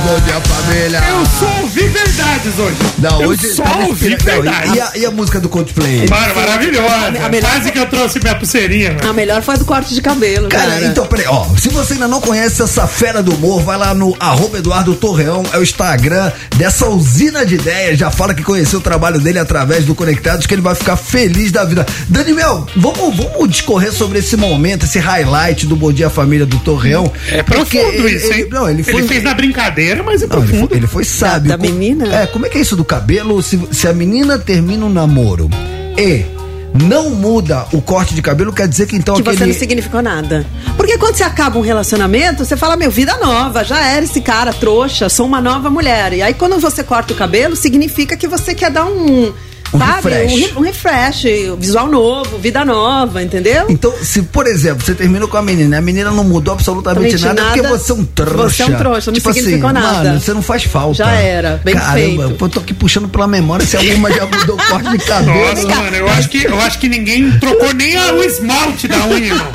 Bom 0.02 0.20
dia, 0.20 0.40
família. 0.40 1.00
Eu 1.08 1.24
só 1.26 1.60
ouvi 1.62 1.82
verdades 1.88 2.58
hoje. 2.58 2.76
Não, 2.98 3.22
eu 3.22 3.28
hoje 3.30 3.54
só 3.54 3.62
tá 3.62 3.78
ouvi 3.86 4.16
verdades. 4.16 4.74
E 4.74 4.80
a, 4.80 4.90
e 4.96 5.06
a 5.06 5.10
música 5.10 5.40
do 5.40 5.48
Coldplay? 5.48 6.06
Maravilhosa. 6.08 7.24
A 7.24 7.28
melhor- 7.28 7.50
Quase 7.50 7.72
que 7.72 7.78
eu 7.78 7.86
trouxe 7.86 8.18
minha 8.20 8.34
pulseirinha. 8.34 8.92
mano. 8.94 9.08
A 9.08 9.12
melhor 9.12 9.40
foi 9.42 9.54
a 9.54 9.58
do 9.58 9.64
corte 9.64 9.94
de 9.94 10.02
cabelo, 10.02 10.48
Cara, 10.48 10.72
cara. 10.72 10.84
então, 10.86 11.06
peraí, 11.06 11.26
ó. 11.28 11.46
Se 11.56 11.68
você 11.70 11.94
ainda 11.94 12.08
não 12.08 12.20
conhece 12.20 12.62
essa 12.62 12.86
fera 12.86 13.22
do 13.22 13.34
humor, 13.34 13.62
vai 13.62 13.78
lá 13.78 13.94
no 13.94 14.14
arroba 14.20 14.58
Eduardo 14.58 14.94
Torreão, 14.94 15.42
é 15.52 15.58
o 15.58 15.62
Instagram 15.62 16.30
dessa 16.56 16.86
usina 16.88 17.46
de 17.46 17.54
ideias. 17.54 17.98
Já 17.98 18.10
fala 18.10 18.34
que 18.34 18.42
conheceu 18.42 18.80
o 18.80 18.82
trabalho 18.82 19.18
dele 19.20 19.38
através 19.38 19.84
do 19.84 19.94
Conectados, 19.94 20.46
que 20.46 20.54
ele 20.54 20.62
vai 20.62 20.74
ficar 20.74 20.96
feliz 20.96 21.50
da 21.52 21.64
vida. 21.64 21.86
Dani 22.08 22.32
Mel, 22.34 22.66
vamos, 22.76 23.16
vamos 23.16 23.48
discorrer 23.48 23.92
sobre 23.92 24.18
esse 24.18 24.36
momento, 24.36 24.84
esse 24.84 24.98
highlight 24.98 25.66
do 25.66 25.76
Bom 25.76 25.92
Dia 25.92 26.10
Família 26.10 26.44
do 26.44 26.58
Torreão. 26.58 27.10
É 27.30 27.42
profundo 27.42 27.78
ele- 27.92 28.16
isso, 28.16 28.32
hein? 28.32 28.40
ele- 28.40 28.48
não, 28.50 28.68
ele 28.68 28.82
foi. 28.82 29.04
fez 29.04 29.22
na 29.22 29.32
brincadeira, 29.34 29.83
mas 30.04 30.22
é 30.22 30.26
Não, 30.26 30.38
ele, 30.38 30.46
profundo. 30.48 30.68
foi, 30.68 30.76
ele 30.78 30.86
foi 30.86 31.04
sábio. 31.04 31.48
Da- 31.50 31.56
da 31.56 31.62
menina? 31.62 32.06
É, 32.22 32.26
como 32.26 32.46
é 32.46 32.48
que 32.48 32.56
é 32.58 32.60
isso 32.60 32.76
do 32.76 32.84
cabelo? 32.84 33.42
Se, 33.42 33.60
se 33.72 33.86
a 33.88 33.92
menina 33.92 34.38
termina 34.38 34.84
um 34.86 34.92
namoro 34.92 35.50
e 35.98 36.24
não 36.72 37.10
muda 37.10 37.66
o 37.72 37.80
corte 37.80 38.14
de 38.14 38.22
cabelo, 38.22 38.52
quer 38.52 38.66
dizer 38.66 38.86
que 38.86 38.96
então 38.96 39.14
que 39.14 39.20
aquele. 39.20 39.36
você 39.36 39.46
não 39.46 39.54
significou 39.54 40.02
nada. 40.02 40.44
Porque 40.76 40.98
quando 40.98 41.14
você 41.14 41.22
acaba 41.22 41.56
um 41.58 41.62
relacionamento, 41.62 42.44
você 42.44 42.56
fala, 42.56 42.76
meu, 42.76 42.90
vida 42.90 43.16
nova, 43.18 43.62
já 43.62 43.80
era 43.86 44.04
esse 44.04 44.20
cara 44.20 44.52
trouxa, 44.52 45.08
sou 45.08 45.26
uma 45.26 45.40
nova 45.40 45.70
mulher. 45.70 46.12
E 46.12 46.22
aí 46.22 46.34
quando 46.34 46.58
você 46.58 46.82
corta 46.82 47.12
o 47.12 47.16
cabelo, 47.16 47.54
significa 47.54 48.16
que 48.16 48.26
você 48.26 48.54
quer 48.54 48.70
dar 48.70 48.86
um. 48.86 49.32
Um 49.74 49.78
sabe? 49.78 50.08
refresh. 50.08 50.52
Um, 50.54 50.58
um 50.58 50.62
refresh, 50.62 51.22
visual 51.58 51.88
novo, 51.88 52.38
vida 52.38 52.64
nova, 52.64 53.22
entendeu? 53.22 53.66
Então, 53.68 53.92
se, 54.02 54.22
por 54.22 54.46
exemplo, 54.46 54.84
você 54.84 54.94
terminou 54.94 55.26
com 55.28 55.36
a 55.36 55.42
menina, 55.42 55.78
a 55.78 55.80
menina 55.80 56.10
não 56.10 56.24
mudou 56.24 56.54
absolutamente 56.54 57.14
Absolutamente 57.14 57.24
nada, 57.40 57.48
porque 57.48 57.62
nada, 57.62 57.76
você 57.78 57.92
é 57.92 57.94
um 57.94 58.04
trouxa. 58.04 58.48
você 58.48 58.62
é 58.62 58.66
um 58.66 58.78
trouxa, 58.78 59.10
não 59.10 59.14
tipo 59.14 59.32
significou 59.32 59.70
assim, 59.70 59.78
nada. 59.80 60.04
Mano, 60.10 60.20
você 60.20 60.32
não 60.32 60.42
faz 60.42 60.64
falta. 60.64 60.94
Já 60.94 61.10
era, 61.12 61.60
bem 61.64 61.74
Caramba, 61.74 61.94
feito. 62.26 62.34
pô, 62.38 62.44
eu 62.46 62.48
tô 62.48 62.60
aqui 62.60 62.72
puxando 62.74 63.08
pela 63.08 63.26
memória 63.26 63.66
se 63.66 63.76
alguma 63.76 64.12
já 64.12 64.26
mudou 64.26 64.56
o 64.56 64.62
corte 64.68 64.90
de 64.90 64.98
cabelo. 64.98 65.38
Nossa, 65.38 65.66
mano, 65.68 65.96
eu 65.96 66.08
acho, 66.08 66.28
que, 66.28 66.44
eu 66.44 66.60
acho 66.60 66.78
que 66.78 66.88
ninguém 66.88 67.30
trocou 67.38 67.72
nem 67.74 67.96
a- 67.96 68.12
o 68.14 68.22
esmalte 68.22 68.86
da 68.88 69.04
unha, 69.06 69.26
irmão. 69.26 69.46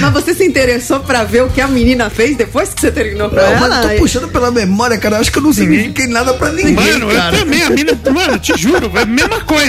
Mas 0.00 0.12
você 0.12 0.34
se 0.34 0.44
interessou 0.44 1.00
pra 1.00 1.22
ver 1.24 1.42
o 1.44 1.48
que 1.48 1.60
a 1.60 1.68
menina 1.68 2.10
fez 2.10 2.36
depois 2.36 2.74
que 2.74 2.80
você 2.80 2.90
terminou 2.90 3.28
com 3.30 3.36
Não, 3.36 3.42
ela? 3.42 3.60
mas 3.68 3.84
eu 3.84 3.90
tô 3.90 3.96
puxando 3.96 4.28
pela 4.28 4.50
memória, 4.50 4.98
cara. 4.98 5.16
Eu 5.16 5.20
acho 5.20 5.30
que 5.30 5.38
eu 5.38 5.42
não 5.42 5.52
signifiquei 5.52 6.06
nada 6.06 6.34
pra 6.34 6.50
ninguém, 6.50 6.72
Mano, 6.74 7.08
cara. 7.08 7.36
eu 7.36 7.40
também, 7.40 7.62
a 7.62 7.70
mina, 7.70 7.92
mano, 8.12 8.38
te 8.38 8.56
juro, 8.56 8.90
é 8.94 9.02
a 9.02 9.06
mesma 9.06 9.40
coisa. 9.42 9.59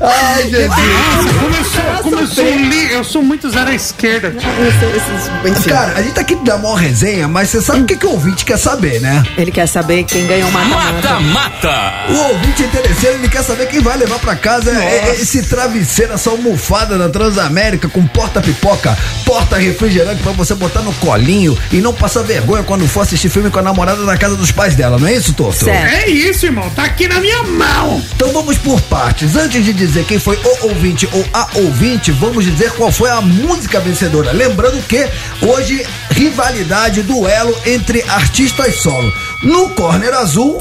Ai, 0.00 0.42
Jesus. 0.48 0.68
Nossa, 0.68 1.38
como 1.40 1.56
eu 1.56 1.64
sou, 1.64 1.82
como 2.02 2.18
eu 2.20 2.26
sou, 2.26 2.44
li, 2.44 2.92
eu 2.92 3.04
sou 3.04 3.22
muito 3.22 3.48
zero 3.50 3.70
à 3.70 3.74
esquerda. 3.74 4.30
Tipo. 4.30 5.68
Cara, 5.68 5.92
a 5.98 6.02
gente 6.02 6.12
tá 6.14 6.20
aqui 6.20 6.34
da 6.36 6.58
maior 6.58 6.74
resenha, 6.74 7.28
mas 7.28 7.48
você 7.50 7.60
sabe 7.62 7.80
o 7.82 7.84
que, 7.86 7.96
que 7.96 8.06
o 8.06 8.10
ouvinte 8.10 8.44
quer 8.44 8.58
saber, 8.58 9.00
né? 9.00 9.22
Ele 9.36 9.50
quer 9.50 9.66
saber 9.66 10.04
quem 10.04 10.26
ganhou 10.26 10.48
o 10.48 10.52
mata-mata. 10.52 11.20
Mata! 11.20 11.92
O 12.10 12.32
ouvinte 12.32 12.62
interesseiro, 12.62 13.16
ele 13.18 13.28
quer 13.28 13.42
saber 13.42 13.66
quem 13.68 13.80
vai 13.80 13.96
levar 13.96 14.18
pra 14.18 14.36
casa 14.36 14.70
é- 14.70 15.08
é 15.08 15.20
esse 15.20 15.42
travesseiro, 15.44 16.12
essa 16.12 16.30
almofada 16.30 16.98
da 16.98 17.08
Transamérica 17.08 17.88
com 17.88 18.06
porta-pipoca, 18.06 18.96
porta-refrigerante 19.24 20.22
pra 20.22 20.32
você 20.32 20.54
botar 20.54 20.80
no 20.80 20.92
colinho 20.94 21.56
e 21.72 21.76
não 21.80 21.92
passar 21.92 22.22
vergonha 22.22 22.62
quando 22.62 22.86
for 22.86 23.00
assistir 23.02 23.28
filme 23.28 23.50
com 23.50 23.58
a 23.58 23.62
namorada 23.62 24.02
na 24.04 24.16
casa 24.16 24.36
dos 24.36 24.50
pais 24.50 24.74
dela, 24.74 24.98
não 24.98 25.06
é 25.08 25.14
isso, 25.14 25.32
Torto? 25.32 25.68
É 25.68 26.08
isso, 26.08 26.46
irmão, 26.46 26.68
tá 26.70 26.84
aqui 26.84 27.08
na 27.08 27.20
minha 27.20 27.42
mão. 27.44 28.02
Então 28.14 28.32
vamos 28.32 28.58
por 28.58 28.80
partes. 28.82 29.21
Antes 29.22 29.64
de 29.64 29.72
dizer 29.72 30.04
quem 30.04 30.18
foi 30.18 30.36
o 30.36 30.66
ouvinte 30.66 31.08
ou 31.12 31.24
a 31.32 31.46
ouvinte, 31.54 32.10
vamos 32.10 32.44
dizer 32.44 32.72
qual 32.72 32.90
foi 32.90 33.08
a 33.08 33.20
música 33.20 33.78
vencedora. 33.78 34.32
Lembrando 34.32 34.82
que 34.82 35.08
hoje, 35.40 35.86
rivalidade, 36.10 37.02
duelo 37.02 37.56
entre 37.64 38.02
artistas 38.08 38.74
solo. 38.76 39.12
No 39.44 39.68
corner 39.70 40.12
azul, 40.12 40.58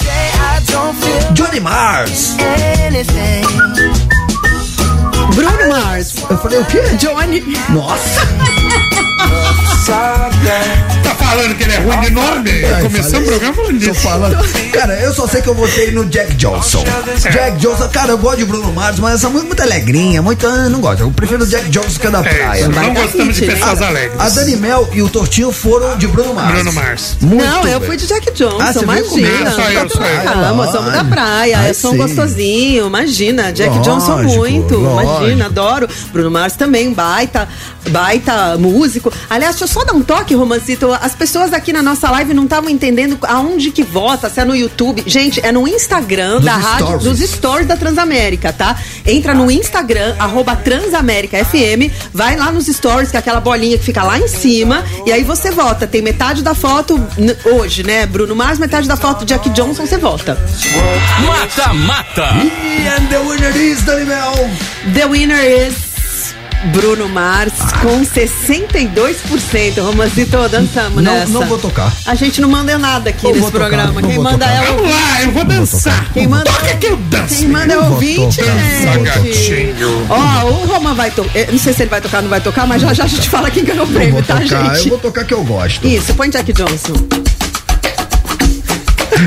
Johnny 1.34 1.60
Mars. 1.60 2.36
Bruno 5.34 5.68
Mars. 5.70 6.16
Eu 6.30 6.38
falei 6.38 6.60
o 6.60 6.66
quê? 6.66 6.82
Johnny. 7.00 7.42
Nossa. 7.70 8.22
Tá 11.12 11.26
falando 11.26 11.56
que 11.56 11.64
ele 11.64 11.74
é 11.74 11.78
ruim 11.80 12.00
de 12.02 12.10
nome? 12.12 12.52
Começou 12.82 13.20
o 13.20 13.24
programa 13.26 13.54
falando 13.54 13.72
Tô 13.74 13.92
disso. 13.92 14.02
falando. 14.02 14.72
Cara, 14.72 14.94
eu 15.02 15.14
só 15.14 15.28
sei 15.28 15.42
que 15.42 15.48
eu 15.50 15.54
votei 15.56 15.92
no 15.92 16.06
Jack 16.06 16.34
Johnson. 16.36 16.84
Jack 17.20 17.58
Johnson, 17.58 17.90
cara, 17.90 18.12
eu 18.12 18.18
gosto 18.18 18.38
de 18.38 18.46
Bruno 18.46 18.72
Mars, 18.74 19.00
mas 19.00 19.16
essa 19.16 19.28
música 19.30 19.46
é 19.46 19.48
muito 19.48 19.62
alegrinha, 19.64 20.22
muito. 20.22 20.46
ah, 20.48 20.70
Não 20.70 20.80
gosto. 20.80 21.02
Eu 21.02 21.12
prefiro 21.12 21.44
o 21.44 21.48
Jack 21.48 21.70
Johnson 21.70 22.00
que 22.00 22.08
é 22.08 22.12
da 22.12 22.22
praia. 22.24 22.68
não 22.70 22.94
gostamos 22.94 23.36
de 23.36 23.46
pessoas 23.46 23.82
alegres. 23.82 24.20
A 24.20 24.30
Dani 24.30 24.56
Mel 24.58 24.90
e 24.94 25.02
o 25.02 25.10
Tortinho 25.10 25.52
foram 25.52 25.98
de 25.98 26.08
Bruno 26.08 26.34
Mars. 26.34 26.54
Bruno 26.54 26.74
Mars. 26.74 27.18
Muito 27.22 27.44
não, 27.46 27.68
eu 27.68 27.80
bem. 27.80 27.90
fui 27.90 27.98
de 27.98 28.08
Jack 28.08 28.32
Johnson, 28.32 28.58
Ah, 28.62 28.74
imagina. 28.84 29.52
Só 29.52 29.62
eu, 29.70 29.90
só 29.90 30.00
eu. 30.04 30.30
Ah, 30.30 30.72
somos 30.72 30.92
da 30.94 31.04
praia, 31.04 31.58
Ai, 31.60 31.70
eu 31.70 31.74
sou 31.74 31.92
um 31.92 31.94
sim. 31.94 32.00
gostosinho, 32.00 32.88
imagina. 32.88 33.52
Jack 33.52 33.70
Lógico, 33.78 33.86
Johnson 33.86 34.18
muito, 34.24 34.78
lógico. 34.78 35.18
imagina, 35.18 35.46
adoro. 35.46 35.88
Bruno 36.14 36.32
Mars 36.32 36.54
também, 36.56 36.94
baita, 36.94 37.48
baita 37.90 38.58
músico. 38.58 39.12
Aliás, 39.30 39.56
deixa 39.56 39.66
eu 39.66 39.68
só 39.80 39.84
dar 39.86 39.94
um 39.94 40.02
toque, 40.02 40.34
Romancito. 40.36 40.94
As 41.02 41.16
pessoas 41.16 41.52
aqui 41.52 41.74
na 41.74 41.82
nossa 41.82 42.10
live 42.12 42.32
não 42.34 42.44
estavam 42.44 42.70
entendendo 42.70 43.18
aonde 43.24 43.72
que 43.72 43.82
vota, 43.82 44.30
se 44.30 44.40
é 44.40 44.46
no 44.46 44.56
YouTube. 44.56 45.04
Gente, 45.08 45.44
é 45.44 45.52
no 45.52 45.68
Instagram 45.68 46.36
Nos 46.36 46.46
da 46.46 46.56
rádio, 46.56 46.86
stories. 46.86 47.04
dos 47.04 47.20
stories 47.30 47.68
da 47.68 47.76
Transamérica, 47.76 48.54
tá? 48.54 48.76
Entra 49.06 49.34
no 49.34 49.50
Instagram, 49.50 50.16
arroba 50.20 50.56
Transamérica 50.56 51.44
FM, 51.44 51.92
vai 52.14 52.36
lá 52.38 52.52
nos 52.52 52.68
stories, 52.68 53.10
que 53.10 53.18
é 53.18 53.20
aquela 53.20 53.42
bolinha 53.42 53.78
que 53.80 53.84
fica 53.84 54.04
lá 54.04 54.20
em 54.20 54.28
cima, 54.28 54.86
e 55.06 55.12
aí 55.12 55.24
você 55.24 55.50
vota. 55.50 55.88
Tem 55.88 56.02
metade 56.04 56.44
da 56.44 56.54
foto 56.54 57.00
hoje, 57.46 57.82
né, 57.84 58.06
Bruno 58.06 58.36
Mars, 58.36 58.60
metade 58.60 58.88
da 58.88 58.96
foto 58.96 59.26
Jack 59.26 59.50
Johnson, 59.50 59.86
você 59.88 59.98
vota. 59.98 60.38
Mata, 61.26 61.74
mata! 61.74 62.30
E 62.64 62.88
and 62.88 63.08
the 63.10 63.20
winner 63.20 63.58
is 63.58 63.82
Dani 63.82 64.06
Mel. 64.06 64.34
The 64.94 65.06
winner 65.08 65.68
is 65.68 65.91
Bruno 66.66 67.10
Mars 67.10 67.54
com 67.82 68.02
62%. 68.06 69.82
Romancito, 69.82 70.38
dançamos 70.50 71.04
Não, 71.04 71.12
nessa. 71.14 71.32
não 71.32 71.46
vou 71.48 71.58
tocar. 71.58 71.92
A 72.06 72.14
gente 72.16 72.40
não 72.40 72.48
manda 72.50 72.78
nada 72.78 73.10
aqui 73.10 73.24
Não 73.24 73.32
nesse 73.32 73.46
tocar, 73.46 73.58
programa. 73.60 74.02
não 74.02 74.10
Quem 74.10 74.20
manda 74.20 74.46
tocar. 74.46 74.64
é 74.66 74.70
o 74.70 74.76
Vamos 74.76 74.92
lá, 74.94 75.22
eu 75.24 75.32
vou 75.32 75.44
dançar. 75.46 76.12
Quem 76.14 76.28
manda, 76.28 76.44
Toca 76.52 76.76
que 76.76 76.86
eu 76.88 76.98
danço. 76.98 77.36
quem 77.40 77.48
manda 77.48 77.74
é 77.74 77.78
o 77.78 77.82
Não 77.82 77.92
ouvinte, 77.94 78.36
gente. 78.36 79.00
Gatinho. 79.04 80.08
Ó, 80.10 80.46
o 80.50 80.66
Roma 80.68 80.94
vai 80.94 81.10
tocar. 81.12 81.32
Não 81.52 81.58
sei 81.60 81.74
se 81.74 81.82
ele 81.84 81.90
vai 81.90 82.02
tocar 82.02 82.18
ou 82.18 82.24
não 82.24 82.30
vai 82.30 82.42
tocar, 82.42 82.68
mas 82.68 82.82
já 82.82 82.94
já 82.94 83.04
a 83.06 83.08
gente 83.08 83.28
fala 83.30 83.50
quem 83.50 83.64
ganhou 83.64 83.86
o 83.86 83.90
Eu 83.90 83.94
prêmio, 83.94 84.14
vou 84.14 84.24
tá, 84.24 84.36
tocar, 84.40 84.76
gente? 84.76 84.84
eu 84.86 84.90
vou 84.92 85.00
tocar 85.00 85.24
que 85.26 85.34
eu 85.34 85.44
gosto. 85.44 85.88
Isso, 85.88 86.14
põe 86.14 86.30
Jack 86.30 86.54
Johnson. 86.54 86.94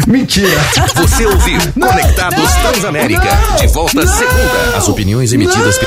Mentira. 0.07 0.49
Você 0.97 1.27
ouviu 1.27 1.59
Conectados 1.79 2.51
Transamérica. 2.53 3.29
De 3.61 3.67
volta 3.69 4.07
segunda. 4.07 4.77
As 4.77 4.89
opiniões 4.89 5.33
emitidas 5.33 5.79
pe- 5.79 5.87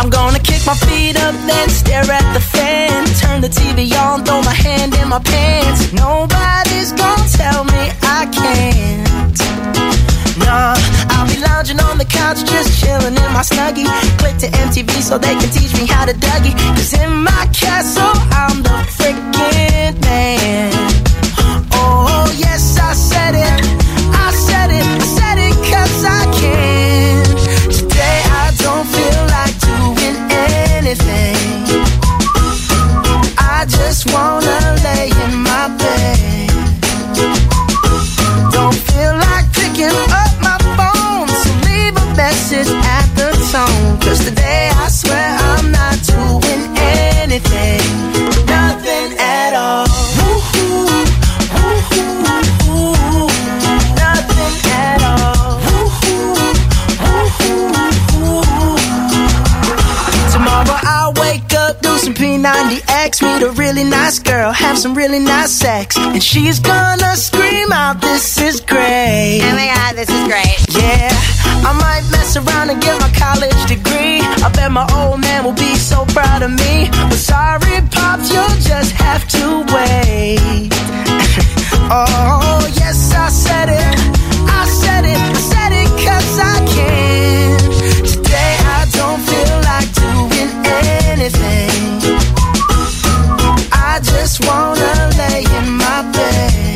I'm 0.00 0.08
gonna 0.08 0.38
kick 0.38 0.64
my 0.64 0.72
feet 0.72 1.14
up, 1.20 1.34
then 1.44 1.68
stare 1.68 2.10
at 2.10 2.32
the 2.32 2.40
fan. 2.40 3.04
Turn 3.20 3.42
the 3.42 3.48
TV 3.48 3.92
on, 4.00 4.24
throw 4.24 4.40
my 4.40 4.54
hand 4.54 4.94
in 4.94 5.08
my 5.10 5.18
pants. 5.18 5.92
Nobody's 5.92 6.92
gonna 6.92 7.28
tell 7.28 7.64
me 7.64 7.82
I 8.00 8.24
can't. 8.32 9.38
Nah, 10.40 10.72
I'll 11.12 11.28
be 11.28 11.38
lounging 11.44 11.80
on 11.80 11.98
the 11.98 12.06
couch, 12.06 12.38
just 12.48 12.80
chilling 12.80 13.14
in 13.14 13.30
my 13.36 13.44
snuggie. 13.44 13.84
Click 14.16 14.38
to 14.38 14.48
MTV 14.64 15.02
so 15.02 15.18
they 15.18 15.34
can 15.36 15.50
teach 15.50 15.76
me 15.76 15.84
how 15.86 16.06
to 16.06 16.14
Dougie. 16.14 16.56
Cause 16.76 16.94
in 16.94 17.22
my 17.22 17.44
castle, 17.52 18.16
I'm 18.32 18.62
the 18.62 18.76
freaking 18.96 20.00
man. 20.00 20.72
Oh, 21.76 22.24
yes, 22.38 22.78
I 22.80 22.94
said 22.94 23.34
it. 23.34 23.60
I 24.16 24.32
said 24.32 24.70
it. 24.70 24.86
I 24.86 25.06
said 25.18 25.38
it 25.44 25.54
cause 25.70 26.04
I 26.06 26.40
can. 26.40 26.89
just 34.02 34.14
want 34.14 34.39
90X, 62.42 63.22
meet 63.22 63.42
a 63.46 63.50
really 63.52 63.84
nice 63.84 64.18
girl, 64.18 64.50
have 64.50 64.78
some 64.78 64.94
really 64.94 65.18
nice 65.18 65.50
sex, 65.52 65.96
and 65.98 66.22
she's 66.22 66.58
gonna 66.58 67.14
scream 67.14 67.70
out, 67.70 68.00
This 68.00 68.38
is 68.40 68.60
great. 68.60 69.40
Oh 69.44 69.52
my 69.52 69.66
god, 69.74 69.96
this 69.96 70.08
is 70.08 70.24
great. 70.26 70.58
Yeah, 70.70 71.10
I 71.68 71.72
might 71.76 72.10
mess 72.10 72.36
around 72.36 72.70
and 72.70 72.80
get 72.80 72.98
my 72.98 73.10
college 73.12 73.60
degree. 73.68 74.20
I 74.44 74.50
bet 74.54 74.72
my 74.72 74.88
old 74.96 75.20
man 75.20 75.44
will 75.44 75.52
be 75.52 75.74
so 75.76 76.06
proud 76.06 76.42
of 76.42 76.50
me. 76.52 76.88
But 76.90 77.20
sorry, 77.20 77.82
Pops, 77.90 78.32
you'll 78.32 78.58
just 78.64 78.92
have 78.92 79.28
to 79.36 79.44
wait. 79.74 80.70
oh, 81.92 82.72
yes, 82.74 83.12
I 83.14 83.28
said 83.28 83.68
it. 83.68 84.09
Just 94.02 94.46
wanna 94.46 95.10
lay 95.18 95.44
in 95.44 95.76
my 95.76 96.02
bed. 96.12 96.69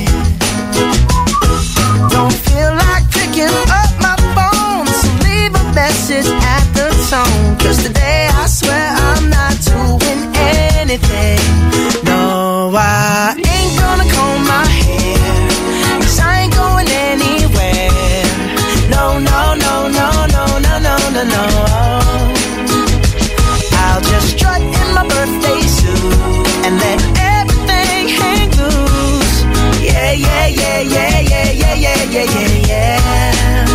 Yeah, 32.10 32.24
yeah, 32.24 32.66
yeah. 32.68 33.66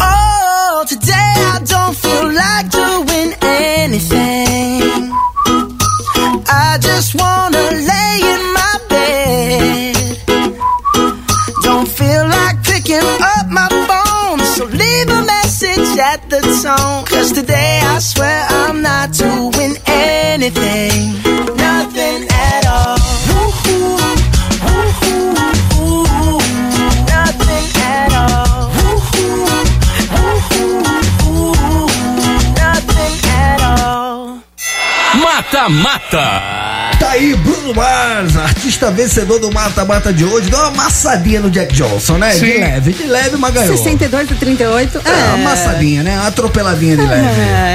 Oh, 0.00 0.84
today 0.88 1.12
I 1.54 1.60
don't 1.64 1.96
feel 1.96 2.26
like 2.32 2.70
doing 2.70 3.34
anything. 3.42 5.12
I 6.50 6.78
just 6.80 7.14
wanna 7.14 7.62
lay 7.90 8.20
in 8.34 8.42
my 8.58 8.74
bed. 8.88 9.96
Don't 11.62 11.88
feel 11.88 12.24
like 12.28 12.62
picking 12.64 13.06
up 13.36 13.46
my 13.50 13.68
phone, 13.88 14.40
so 14.54 14.64
leave 14.64 15.08
a 15.08 15.22
message 15.24 15.98
at 15.98 16.28
the 16.30 16.40
tone. 16.62 17.04
Cause 17.06 17.32
today 17.32 17.80
I 17.84 17.98
swear 17.98 18.46
I'm 18.50 18.82
not 18.82 19.12
doing 19.12 19.76
anything, 19.86 21.14
Mata 35.68 36.16
Mata. 36.18 36.98
Tá 36.98 37.10
aí, 37.10 37.34
Bruno 37.36 37.74
Mars, 37.74 38.36
artista 38.36 38.90
vencedor 38.90 39.38
do 39.38 39.52
Mata 39.52 39.84
Mata 39.84 40.12
de 40.12 40.24
hoje. 40.24 40.50
Deu 40.50 40.58
uma 40.58 40.68
amassadinha 40.68 41.40
no 41.40 41.50
Jack 41.50 41.72
Johnson, 41.74 42.18
né? 42.18 42.30
De 42.30 42.38
Sim. 42.40 42.58
leve, 42.58 42.92
de 42.92 43.04
leve, 43.04 43.36
mas 43.36 43.54
ganhou. 43.54 43.76
62 43.76 44.32
a 44.32 44.34
38. 44.34 45.00
É, 45.04 45.10
uma 45.10 45.34
amassadinha, 45.50 46.02
né? 46.02 46.18
Atropeladinha 46.26 46.96
de 46.96 47.02
leve. 47.06 47.28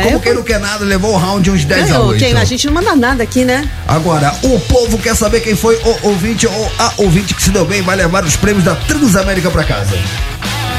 Como 0.03 0.15
eu- 0.15 0.19
quem 0.19 0.33
não 0.33 0.43
quer 0.43 0.59
nada, 0.59 0.83
levou 0.83 1.13
o 1.13 1.17
round 1.17 1.49
uns 1.51 1.63
10 1.63 1.83
a 1.83 1.93
Ganhou. 1.93 2.07
8. 2.07 2.19
Quem? 2.19 2.35
A 2.37 2.43
gente 2.43 2.65
não 2.67 2.73
manda 2.73 2.95
nada 2.95 3.23
aqui, 3.23 3.45
né? 3.45 3.67
Agora, 3.87 4.33
o 4.43 4.59
povo 4.59 4.97
quer 4.97 5.15
saber 5.15 5.39
quem 5.41 5.55
foi 5.55 5.75
o 5.77 6.07
ouvinte 6.07 6.45
ou 6.47 6.71
a 6.79 6.91
ouvinte 6.97 7.33
que 7.33 7.41
se 7.43 7.49
deu 7.51 7.63
bem 7.65 7.79
e 7.79 7.81
vai 7.81 7.95
levar 7.95 8.23
os 8.25 8.35
prêmios 8.35 8.63
da 8.65 8.75
Transamérica 8.75 9.49
pra 9.49 9.63
casa. 9.63 9.95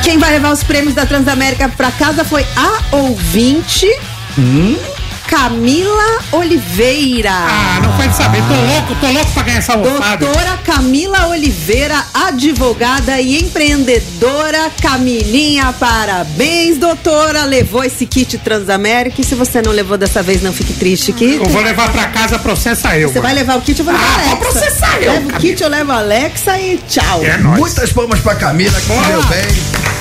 Quem 0.02 0.18
vai 0.18 0.32
levar 0.32 0.52
os 0.52 0.62
prêmios 0.62 0.94
da 0.94 1.06
Transamérica 1.06 1.68
pra 1.70 1.90
casa 1.90 2.24
foi 2.24 2.44
a 2.56 2.96
ouvinte 2.96 3.88
Hum? 4.36 4.76
Camila 5.26 6.18
Oliveira. 6.32 7.30
Ah, 7.32 7.80
não 7.82 7.96
pode 7.96 8.14
saber. 8.16 8.42
Tô 8.42 8.54
louco, 8.54 8.94
tô 9.00 9.10
louco 9.10 9.30
pra 9.32 9.42
ganhar 9.42 9.58
essa 9.58 9.72
almofada. 9.72 10.24
Doutora 10.24 10.58
Camila 10.64 11.26
Oliveira, 11.28 12.04
advogada 12.12 13.20
e 13.20 13.38
empreendedora. 13.42 14.70
Camilinha, 14.80 15.72
parabéns, 15.72 16.78
doutora. 16.78 17.44
Levou 17.44 17.82
esse 17.82 18.06
kit 18.06 18.38
Transamérica. 18.38 19.20
E 19.20 19.24
se 19.24 19.34
você 19.34 19.60
não 19.62 19.72
levou 19.72 19.96
dessa 19.96 20.22
vez, 20.22 20.42
não 20.42 20.52
fique 20.52 20.74
triste 20.74 21.12
que. 21.12 21.34
Eu 21.36 21.44
vou 21.46 21.62
levar 21.62 21.90
pra 21.90 22.08
casa, 22.08 22.38
processa 22.38 22.96
eu. 22.96 23.08
Você 23.10 23.20
vai 23.20 23.34
levar 23.34 23.56
o 23.56 23.62
kit, 23.62 23.78
eu 23.78 23.84
vou 23.84 23.94
levar 23.94 24.06
Ah, 24.06 24.10
a 24.10 24.14
Alexa. 24.14 24.30
vou 24.30 24.38
processar 24.38 24.98
eu, 25.02 25.12
Leva 25.12 25.28
o 25.28 25.40
kit, 25.40 25.62
eu 25.62 25.68
levo 25.68 25.92
a 25.92 25.98
Alexa 25.98 26.58
e 26.58 26.78
tchau. 26.88 27.20
Muitas 27.56 27.92
palmas 27.92 28.20
pra 28.20 28.34
Camila, 28.34 28.78
que 28.80 28.86
deu 28.88 29.22
bem. 29.24 29.93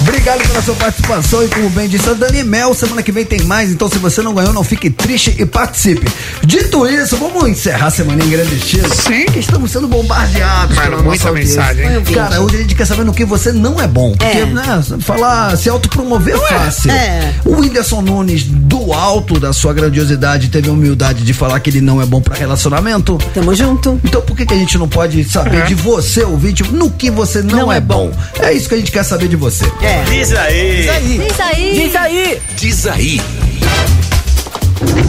Obrigado 0.00 0.46
pela 0.46 0.62
sua 0.62 0.74
participação 0.74 1.44
e 1.44 1.48
como 1.48 1.68
bem 1.70 1.88
disse 1.88 2.08
a 2.08 2.12
Dani 2.14 2.42
Mel, 2.44 2.72
semana 2.74 3.02
que 3.02 3.10
vem 3.12 3.24
tem 3.24 3.42
mais, 3.42 3.70
então 3.70 3.88
se 3.88 3.98
você 3.98 4.22
não 4.22 4.32
ganhou, 4.34 4.52
não 4.52 4.62
fique 4.64 4.88
triste 4.90 5.34
e 5.38 5.44
participe. 5.44 6.06
Dito 6.44 6.86
isso, 6.86 7.16
vamos 7.16 7.48
encerrar 7.48 7.86
a 7.86 7.90
semana 7.90 8.22
em 8.24 8.28
grande 8.30 8.54
estilo. 8.56 8.88
Sim. 8.94 9.26
Que 9.26 9.38
estamos 9.40 9.70
sendo 9.70 9.88
bombardeados 9.88 10.76
Mano, 10.76 10.90
pela 10.90 11.02
muita 11.02 11.32
mensagem, 11.32 11.84
hein? 11.86 12.02
Cara, 12.14 12.40
hoje 12.40 12.56
a 12.56 12.58
gente 12.60 12.74
quer 12.74 12.86
saber 12.86 13.04
no 13.04 13.12
que 13.12 13.24
você 13.24 13.52
não 13.52 13.80
é 13.80 13.86
bom. 13.86 14.12
Porque, 14.12 14.38
É. 14.38 14.46
né, 14.46 14.82
falar, 15.00 15.56
se 15.56 15.68
autopromover 15.68 16.34
é 16.34 16.38
fácil. 16.38 16.90
É. 16.90 17.34
O 17.44 17.56
Whindersson 17.60 18.00
Nunes, 18.02 18.44
do 18.44 18.92
alto 18.92 19.38
da 19.40 19.52
sua 19.52 19.72
grandiosidade, 19.74 20.48
teve 20.48 20.68
a 20.68 20.72
humildade 20.72 21.22
de 21.24 21.32
falar 21.34 21.60
que 21.60 21.70
ele 21.70 21.80
não 21.80 22.00
é 22.00 22.06
bom 22.06 22.20
pra 22.20 22.34
relacionamento. 22.36 23.18
Tamo 23.34 23.54
junto. 23.54 24.00
Então 24.04 24.22
por 24.22 24.36
que, 24.36 24.46
que 24.46 24.54
a 24.54 24.58
gente 24.58 24.78
não 24.78 24.88
pode 24.88 25.22
saber 25.24 25.58
É. 25.58 25.64
de 25.66 25.74
você, 25.74 26.22
ouvinte, 26.22 26.62
no 26.72 26.90
que 26.90 27.10
você 27.10 27.42
não, 27.42 27.58
Não 27.58 27.72
é, 27.72 27.76
é 27.78 27.80
bom? 27.80 28.10
É 28.40 28.52
isso 28.52 28.68
que 28.68 28.74
a 28.74 28.78
gente 28.78 28.92
quer 28.92 29.02
saber 29.04 29.28
de 29.28 29.36
você. 29.36 29.64
É. 29.82 29.97
Diz 30.06 30.34
aí. 30.34 30.80
Isso 30.80 31.42
aí. 31.42 31.72
Diz 31.74 31.96
aí. 31.96 32.42
Diz 32.56 32.86
aí. 32.86 33.20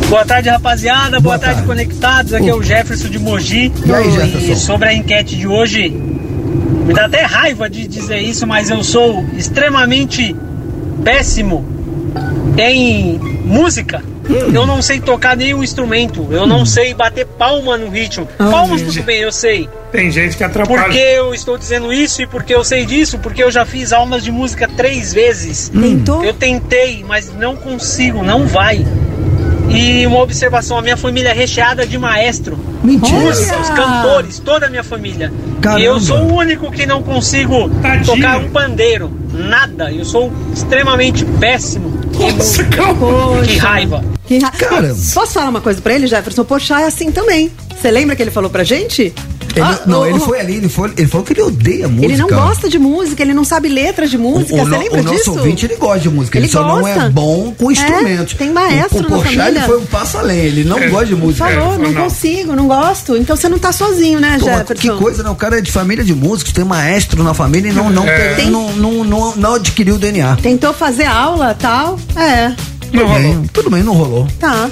Boa 0.10 0.26
tarde, 0.26 0.50
rapaziada. 0.50 1.20
Boa, 1.20 1.38
tarde, 1.38 1.62
conectados. 1.64 2.34
Aqui 2.34 2.50
é 2.50 2.54
o 2.54 2.64
Jefferson 2.64 3.10
de 3.10 3.20
Mogi. 3.20 3.72
E 3.86 3.94
aí, 3.94 4.12
Jefferson? 4.12 4.52
E 4.52 4.56
sobre 4.56 4.90
a 4.90 4.94
enquete 4.94 5.36
de 5.36 5.48
hoje, 5.48 5.90
me 5.90 6.94
dá 6.94 7.06
até 7.06 7.22
raiva 7.22 7.70
de 7.70 7.88
dizer 7.88 8.18
isso, 8.18 8.48
mas 8.48 8.70
eu 8.70 8.84
sou 8.84 9.24
extremamente 9.38 10.36
péssimo 11.04 11.64
em 12.58 13.20
música. 13.46 14.04
Eu 14.28 14.66
não 14.66 14.82
sei 14.82 15.00
tocar 15.00 15.36
nenhum 15.36 15.64
instrumento. 15.64 16.28
Eu 16.32 16.46
não 16.46 16.66
sei 16.66 16.94
bater 16.94 17.26
palma 17.26 17.78
no 17.78 17.90
ritmo. 17.90 18.28
Palmas 18.38 18.82
tudo 18.82 19.04
bem, 19.04 19.22
eu 19.22 19.32
sei. 19.32 19.70
Tem 19.92 20.12
gente 20.12 20.38
que 20.38 20.44
atrapalha. 20.44 20.84
Por 20.84 20.92
que 20.92 21.00
eu 21.00 21.34
estou 21.34 21.58
dizendo 21.58 21.92
isso 21.92 22.22
e 22.22 22.28
por 22.28 22.44
que 22.44 22.54
eu 22.54 22.64
sei 22.64 22.86
disso? 22.86 23.18
Porque 23.18 23.42
eu 23.44 23.50
já 23.50 23.66
fiz 23.66 23.92
aulas 23.92 24.24
de 24.24 24.32
música 24.32 24.68
três 24.68 25.12
vezes. 25.14 25.70
Tentou? 25.70 26.24
Eu 26.24 26.34
tentei, 26.34 27.04
mas 27.08 27.34
não 27.34 27.56
consigo, 27.56 28.24
não 28.24 28.46
vai. 28.46 28.86
E 29.70 30.06
uma 30.08 30.20
observação, 30.20 30.78
a 30.78 30.82
minha 30.82 30.98
família 30.98 31.30
é 31.30 31.34
recheada 31.34 31.86
de 31.86 31.98
maestro. 31.98 32.58
Mentira. 32.84 33.18
Músicos, 33.20 33.70
cantores, 33.70 34.40
toda 34.40 34.66
a 34.66 34.70
minha 34.70 34.84
família. 34.84 35.32
Caramba. 35.62 35.82
E 35.82 35.86
eu 35.86 36.00
sou 36.00 36.18
o 36.18 36.36
único 36.36 36.72
que 36.72 36.86
não 36.86 37.04
consigo 37.04 37.70
Tadinho. 37.82 38.06
tocar 38.06 38.38
um 38.40 38.50
pandeiro. 38.50 39.12
Nada. 39.32 39.92
Eu 39.92 40.06
sou 40.06 40.32
extremamente 40.54 41.24
péssimo. 41.40 42.00
Nossa, 42.18 42.64
calma. 42.66 43.44
Que 43.46 43.58
raiva. 43.58 44.04
Que 44.26 44.40
ra- 44.40 44.52
Caramba. 44.52 44.98
Posso 45.14 45.34
falar 45.34 45.50
uma 45.50 45.62
coisa 45.62 45.82
pra 45.82 45.94
ele, 45.94 46.08
Jefferson? 46.08 46.44
Poxa, 46.44 46.80
é 46.82 46.86
assim 46.86 47.12
também. 47.12 47.52
Você 47.80 47.92
lembra 47.92 48.16
que 48.16 48.22
ele 48.24 48.32
falou 48.32 48.50
pra 48.50 48.64
gente? 48.64 49.14
Ele, 49.56 49.62
Ah, 49.66 49.80
não, 49.86 50.02
o- 50.02 50.06
ele 50.06 50.18
o- 50.18 50.22
foi 50.22 50.40
ali, 50.40 50.56
ele, 50.56 50.70
foi, 50.70 50.92
ele 50.98 51.08
falou 51.08 51.26
que 51.26 51.34
ele 51.34 51.42
odeia 51.42 51.88
música. 51.88 52.06
Ele 52.14 52.18
não 52.18 52.28
gosta 52.28 52.70
de 52.70 52.78
música, 52.80 53.22
ele 53.24 53.34
não 53.34 53.44
sabe 53.44 53.68
letras 53.70 54.10
de 54.12 54.18
música. 54.18 54.54
O, 54.56 54.58
Você 54.60 54.66
no- 54.70 54.78
lembra 54.78 55.00
o 55.00 55.04
nosso 55.04 55.18
disso? 55.18 55.32
ouvinte, 55.32 55.66
ele 55.66 55.76
gosta 55.76 56.00
de 56.00 56.10
música, 56.10 56.38
ele, 56.38 56.46
Ele 56.46 56.52
só 56.54 56.64
não 56.64 56.88
é 56.88 57.10
bom 57.10 57.54
com 57.58 57.70
É, 57.70 57.74
instrumentos. 57.74 58.34
tem 58.36 58.52
maestro 58.52 58.98
o, 58.98 59.00
o 59.00 59.04
na 59.04 59.10
Porchat, 59.10 59.36
família. 59.38 59.60
ele 59.60 59.66
foi 59.68 59.78
um 59.80 59.86
passo 59.86 60.18
além, 60.18 60.40
ele 60.40 60.64
não 60.64 60.80
gosta 60.90 61.06
de 61.08 61.16
música. 61.16 61.48
Falou, 61.50 61.78
não 61.80 61.94
consigo, 61.94 62.56
não 62.56 62.68
gosto. 62.68 63.18
Então 63.18 63.36
você 63.36 63.50
não 63.50 63.58
tá 63.60 63.72
sozinho, 63.72 64.20
né, 64.20 64.38
Pô, 64.40 64.46
Jefferson? 64.46 64.76
que 64.76 64.90
coisa, 65.02 65.24
né? 65.24 65.30
O 65.30 65.36
cara 65.36 65.58
é 65.58 65.62
de 65.62 65.72
família 65.72 66.04
de 66.04 66.14
músicos, 66.14 66.54
tem 66.54 66.64
maestro 66.64 67.24
na 67.24 67.34
família 67.34 67.70
e 67.70 67.74
não, 67.74 67.90
não, 67.90 68.08
É. 68.08 68.36
Tem- 68.36 68.50
não, 68.50 68.72
não, 68.74 69.04
não, 69.04 69.36
não 69.36 69.54
adquiriu 69.56 69.96
o 69.96 69.98
DNA. 70.00 70.36
Tentou 70.38 70.74
fazer 70.74 71.06
aula 71.06 71.56
tal? 71.60 72.00
É. 72.16 72.52
Tudo 72.92 73.08
bem, 73.14 73.44
tudo 73.54 73.70
bem, 73.70 73.84
não 73.84 73.94
rolou. 73.94 74.28
Tá. 74.40 74.68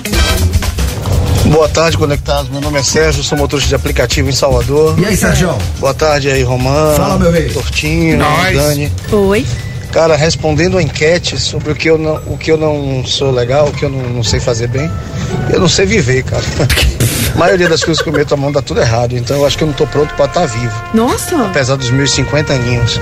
Boa 1.51 1.69
tarde, 1.69 1.97
conectados. 1.97 2.49
Meu 2.51 2.61
nome 2.61 2.79
é 2.79 2.83
Sérgio, 2.83 3.23
sou 3.23 3.37
motorista 3.37 3.69
de 3.69 3.75
aplicativo 3.75 4.29
em 4.29 4.33
Salvador. 4.33 4.99
E 4.99 5.05
aí, 5.05 5.15
Sérgio? 5.15 5.55
Boa 5.79 5.93
tarde 5.93 6.29
aí, 6.29 6.43
Romano. 6.43 6.95
Fala, 6.95 7.17
meu 7.17 7.31
rei. 7.31 7.49
Tortinho, 7.49 8.17
Nós. 8.17 8.55
Dani. 8.55 8.91
Oi. 9.11 9.45
Cara, 9.91 10.15
respondendo 10.15 10.77
a 10.77 10.83
enquete 10.83 11.39
sobre 11.39 11.71
o 11.71 11.75
que 11.75 11.89
eu 11.89 11.97
não, 11.97 12.15
o 12.27 12.37
que 12.37 12.51
eu 12.51 12.57
não 12.57 13.03
sou 13.05 13.31
legal, 13.31 13.67
o 13.67 13.71
que 13.71 13.85
eu 13.85 13.89
não, 13.89 14.01
não 14.09 14.23
sei 14.23 14.39
fazer 14.39 14.67
bem, 14.67 14.91
eu 15.51 15.59
não 15.59 15.69
sei 15.69 15.85
viver, 15.85 16.23
cara. 16.23 16.43
A 17.33 17.37
maioria 17.37 17.69
das 17.69 17.83
coisas 17.83 18.03
que 18.03 18.09
eu 18.09 18.13
meto 18.13 18.33
a 18.33 18.37
mão 18.37 18.51
dá 18.51 18.61
tudo 18.61 18.81
errado, 18.81 19.15
então 19.15 19.37
eu 19.37 19.45
acho 19.45 19.57
que 19.57 19.63
eu 19.63 19.67
não 19.67 19.73
tô 19.73 19.87
pronto 19.87 20.13
pra 20.15 20.25
estar 20.25 20.45
vivo. 20.45 20.73
Nossa. 20.93 21.35
Apesar 21.45 21.77
dos 21.77 21.89
meus 21.89 22.11
50 22.11 22.53
aninhos. 22.53 22.99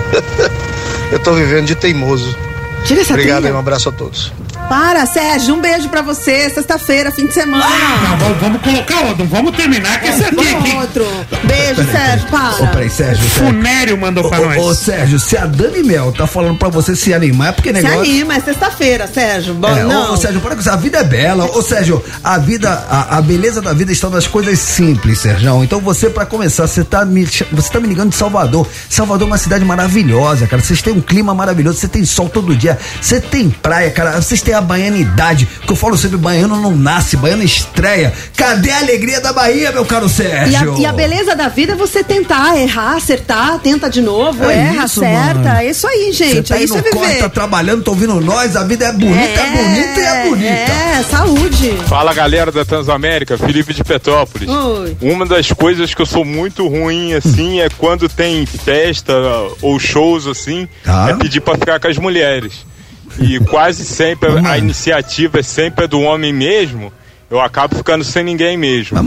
eu 1.12 1.20
tô 1.20 1.34
vivendo 1.34 1.66
de 1.66 1.76
teimoso. 1.76 2.38
Tira 2.86 3.02
essa 3.02 3.14
Obrigado 3.14 3.38
trilha. 3.38 3.50
aí, 3.50 3.56
um 3.56 3.60
abraço 3.60 3.90
a 3.90 3.92
todos. 3.92 4.32
Para, 4.70 5.06
Sérgio, 5.06 5.54
um 5.56 5.62
beijo 5.62 5.90
pra 5.90 6.02
você. 6.02 6.50
Sexta-feira, 6.50 7.12
fim 7.12 7.28
de 7.28 7.34
semana. 7.34 7.66
Não, 8.10 8.18
vamos, 8.18 8.38
vamos 8.40 8.62
colocar 8.62 9.00
outro, 9.06 9.26
vamos 9.26 9.56
terminar 9.56 10.00
com 10.02 10.08
esse 10.08 10.24
aqui. 10.24 10.36
Vamos 10.36 10.54
aqui. 10.54 10.76
outro. 10.76 11.06
Beijo, 11.44 11.92
Sérgio, 11.92 12.28
para. 12.30 12.64
Ô, 12.64 12.68
peraí, 12.68 12.90
Sérgio. 12.90 13.06
Sérgio. 13.30 13.30
Funério 13.46 13.98
mandou 13.98 14.28
pra 14.30 14.40
Ô, 14.42 14.46
nós. 14.46 14.58
Ô, 14.58 14.74
Sérgio, 14.74 15.20
se 15.20 15.38
a 15.38 15.46
Dani 15.46 15.84
Mel 15.84 16.12
tá 16.12 16.26
falando 16.26 16.58
pra 16.58 16.70
você 16.70 16.96
se 16.96 17.14
animar, 17.14 17.50
é 17.50 17.52
porque 17.52 17.70
Se 17.70 17.76
negócio. 17.82 18.00
anima, 18.00 18.36
é 18.36 18.40
sexta-feira, 18.40 19.08
Sérgio. 19.08 19.54
Bom, 19.54 19.70
É, 19.70 19.84
não. 19.84 20.14
ô, 20.14 20.18
Sérgio, 20.18 20.42
para 20.42 20.56
com 20.56 20.62
isso. 20.62 20.70
A 20.72 20.76
vida 20.76 20.98
é 20.98 21.04
bela. 21.04 21.46
Ô, 21.46 21.62
Sérgio, 21.62 22.04
a 22.24 22.38
vida, 22.40 22.72
a, 22.90 23.18
a 23.18 23.22
beleza 23.22 23.62
da 23.62 23.72
vida 23.74 23.92
está 23.92 24.10
nas 24.10 24.26
coisas 24.28 24.58
simples, 24.60 25.20
Sérgio. 25.20 25.64
Então 25.64 25.80
você, 25.80 26.10
pra 26.10 26.26
começar, 26.26 26.68
você 26.68 26.84
tá, 26.84 27.06
me, 27.06 27.26
você 27.52 27.70
tá 27.72 27.80
me 27.80 27.88
ligando 27.88 28.10
de 28.10 28.16
Salvador. 28.16 28.68
Salvador 28.90 29.28
é 29.28 29.32
uma 29.32 29.38
cidade 29.38 29.64
maravilhosa, 29.64 30.48
cara. 30.48 30.62
Vocês 30.62 30.82
têm 30.82 30.94
um 30.94 31.02
clima 31.02 31.34
maravilhoso, 31.36 31.78
você 31.80 31.88
tem 31.88 32.04
sol 32.04 32.28
todo 32.30 32.56
dia, 32.56 32.78
você 33.00 33.20
tem 33.22 33.50
praia, 33.50 33.92
cara. 33.92 34.20
Vocês 34.22 34.42
têm 34.42 34.55
a 34.58 34.62
baianidade. 34.62 35.48
Que 35.66 35.72
eu 35.72 35.76
falo 35.76 35.98
sempre, 35.98 36.18
baiano 36.18 36.56
não 36.62 36.76
nasce, 36.76 37.18
baiano 37.18 37.44
estreia. 37.44 38.14
Cadê 38.36 38.72
a 38.72 38.80
alegria 38.80 39.20
da 39.22 39.34
Bahia, 39.34 39.72
meu 39.72 39.86
caro 39.86 40.06
E 40.06 40.08
a, 40.08 40.10
Sérgio? 40.10 40.78
e 40.80 40.86
a 40.86 40.92
beleza 40.94 41.36
da 41.36 41.48
vida 41.48 41.74
é 41.74 41.76
você 41.76 42.04
tentar 42.04 42.58
errar, 42.58 42.96
acertar, 42.96 43.60
tenta 43.60 43.90
de 43.90 44.02
novo, 44.02 44.44
É 44.50 44.56
erra, 44.56 44.86
isso, 44.86 45.04
acerta. 45.04 45.40
mano. 45.40 45.58
É 45.58 45.66
isso 45.70 45.88
aí, 45.88 46.12
gente. 46.12 46.48
tá 46.50 46.56
é 46.56 46.58
aí 46.60 46.64
isso 46.66 46.78
é 46.78 46.82
no 46.82 46.90
corre, 46.92 47.08
viver. 47.08 47.20
tá 47.22 47.30
trabalhando, 47.30 47.84
tá 47.84 47.92
ouvindo 47.92 48.20
nós, 48.22 48.56
a 48.56 48.64
vida 48.64 48.86
é 48.86 48.92
bonita, 48.92 49.18
é, 49.42 49.64
bonita 49.64 50.00
e 50.00 50.04
é 50.04 50.24
bonita. 50.30 50.72
É, 50.72 51.04
saúde. 51.10 51.78
Fala 51.88 52.14
galera 52.14 52.52
da 52.52 52.64
Transamérica, 52.66 53.38
Felipe 53.38 53.74
de 53.74 53.84
Petrópolis. 53.84 54.50
Oi. 54.50 54.98
Uma 55.02 55.26
das 55.26 55.52
coisas 55.52 55.94
que 55.94 56.02
eu 56.02 56.06
sou 56.06 56.24
muito 56.26 56.68
ruim 56.68 57.14
assim 57.14 57.60
é 57.62 57.70
quando 57.78 58.08
tem 58.10 58.46
festa 58.46 59.14
ou 59.62 59.80
shows 59.80 60.28
assim, 60.28 60.68
Tá. 60.84 61.10
é 61.10 61.14
pedir 61.16 61.42
pra 61.42 61.56
ficar 61.56 61.80
com 61.80 61.88
as 61.88 61.98
mulheres. 61.98 62.66
E 63.20 63.40
quase 63.40 63.86
sempre 63.86 64.30
a 64.46 64.58
iniciativa 64.58 65.40
é 65.40 65.44
sempre 65.44 65.88
do 65.88 66.02
homem 66.02 66.34
mesmo. 66.34 66.92
Eu 67.30 67.42
acabo 67.42 67.76
ficando 67.76 68.04
sem 68.04 68.24
ninguém 68.24 68.56
mesmo. 68.58 68.98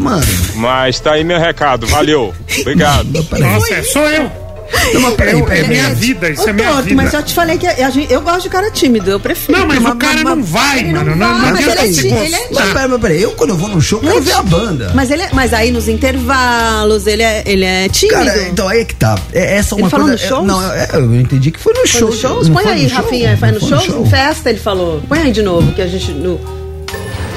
Mas 0.57 0.99
tá 0.99 1.13
aí 1.13 1.25
meu 1.25 1.39
recado, 1.39 1.87
valeu. 1.87 2.35
Obrigado. 2.61 3.07
Nossa, 3.39 3.75
é, 3.75 3.83
sou 3.83 4.09
eu. 4.09 4.48
Não, 4.95 5.01
mas 5.03 5.15
peraí, 5.15 5.39
Eu- 5.39 5.45
peraí, 5.45 5.65
é 5.65 5.69
minha 5.69 5.82
peraí. 5.85 5.95
vida, 5.97 6.31
isso 6.31 6.43
Ô, 6.45 6.49
é 6.49 6.53
minha 6.53 6.81
vida. 6.82 6.97
mas 6.97 7.12
eu 7.15 7.23
te 7.23 7.35
falei 7.35 7.59
que 7.59 7.66
a 7.66 7.90
gente, 7.90 8.12
eu 8.12 8.20
gosto 8.20 8.43
de 8.43 8.49
cara 8.51 8.70
tímido, 8.70 9.11
eu 9.11 9.19
prefiro. 9.20 9.59
Não, 9.59 9.66
mas 9.66 9.85
o 9.85 9.97
cara 9.97 10.23
não 10.23 10.43
vai, 10.43 10.78
ele 10.81 10.93
mano, 10.93 11.16
Não, 11.16 11.16
não- 11.16 11.27
vai, 11.40 11.51
não 11.51 11.51
mas 11.53 11.61
ele 11.61 11.70
é, 11.70 11.74
gostar. 11.74 11.85
ele 11.85 11.89
é 11.89 12.28
Mas 12.31 12.49
tímido. 12.49 12.73
peraí, 12.74 12.99
peraí, 12.99 13.23
eu 13.23 13.31
quando 13.32 13.51
eu 13.51 13.57
vou 13.57 13.69
no 13.69 13.81
show, 13.81 14.01
eu 14.03 14.09
quero 14.11 14.23
ver 14.23 14.32
a 14.32 14.43
banda. 14.43 14.93
Mas, 14.95 15.11
ele 15.11 15.23
é, 15.23 15.28
mas 15.32 15.53
aí 15.53 15.70
nos 15.70 15.89
intervalos, 15.89 17.07
ele 17.07 17.23
é, 17.23 17.43
ele 17.47 17.65
é 17.65 17.89
tímido. 17.89 18.19
Cara, 18.24 18.43
então 18.49 18.69
aí 18.69 18.81
é 18.81 18.85
que 18.85 18.95
tá. 18.95 19.19
É, 19.32 19.57
essa 19.57 19.74
é 19.74 19.77
uma 19.77 19.82
Ele 19.85 19.90
falou 19.90 20.07
coisa. 20.09 20.23
nos 20.23 20.28
shows? 20.28 20.45
é- 20.45 20.47
não, 20.47 20.73
é- 20.73 20.89
eu 20.95 21.15
entendi 21.20 21.51
que 21.51 21.59
foi 21.61 21.73
no 21.73 21.78
Foi 21.81 21.86
show. 21.89 22.09
nos 22.09 22.19
shows? 22.19 22.49
Não 22.49 22.55
Põe 22.55 22.65
foi 22.65 22.73
aí, 22.73 22.82
no 22.85 22.89
show? 22.90 22.99
Rafinha, 22.99 23.36
foi 23.36 23.51
no 23.53 23.61
Foi 23.61 23.69
show? 23.69 23.78
no 23.78 23.85
show. 23.85 24.03
Em 24.07 24.11
festa, 24.11 24.51
ele 24.51 24.59
falou. 24.59 25.03
Põe 25.09 25.19
aí 25.20 25.32
de 25.32 25.43
novo, 25.43 25.73
que 25.73 25.82
a 25.82 25.86
gente. 25.86 26.11
No... 26.12 26.40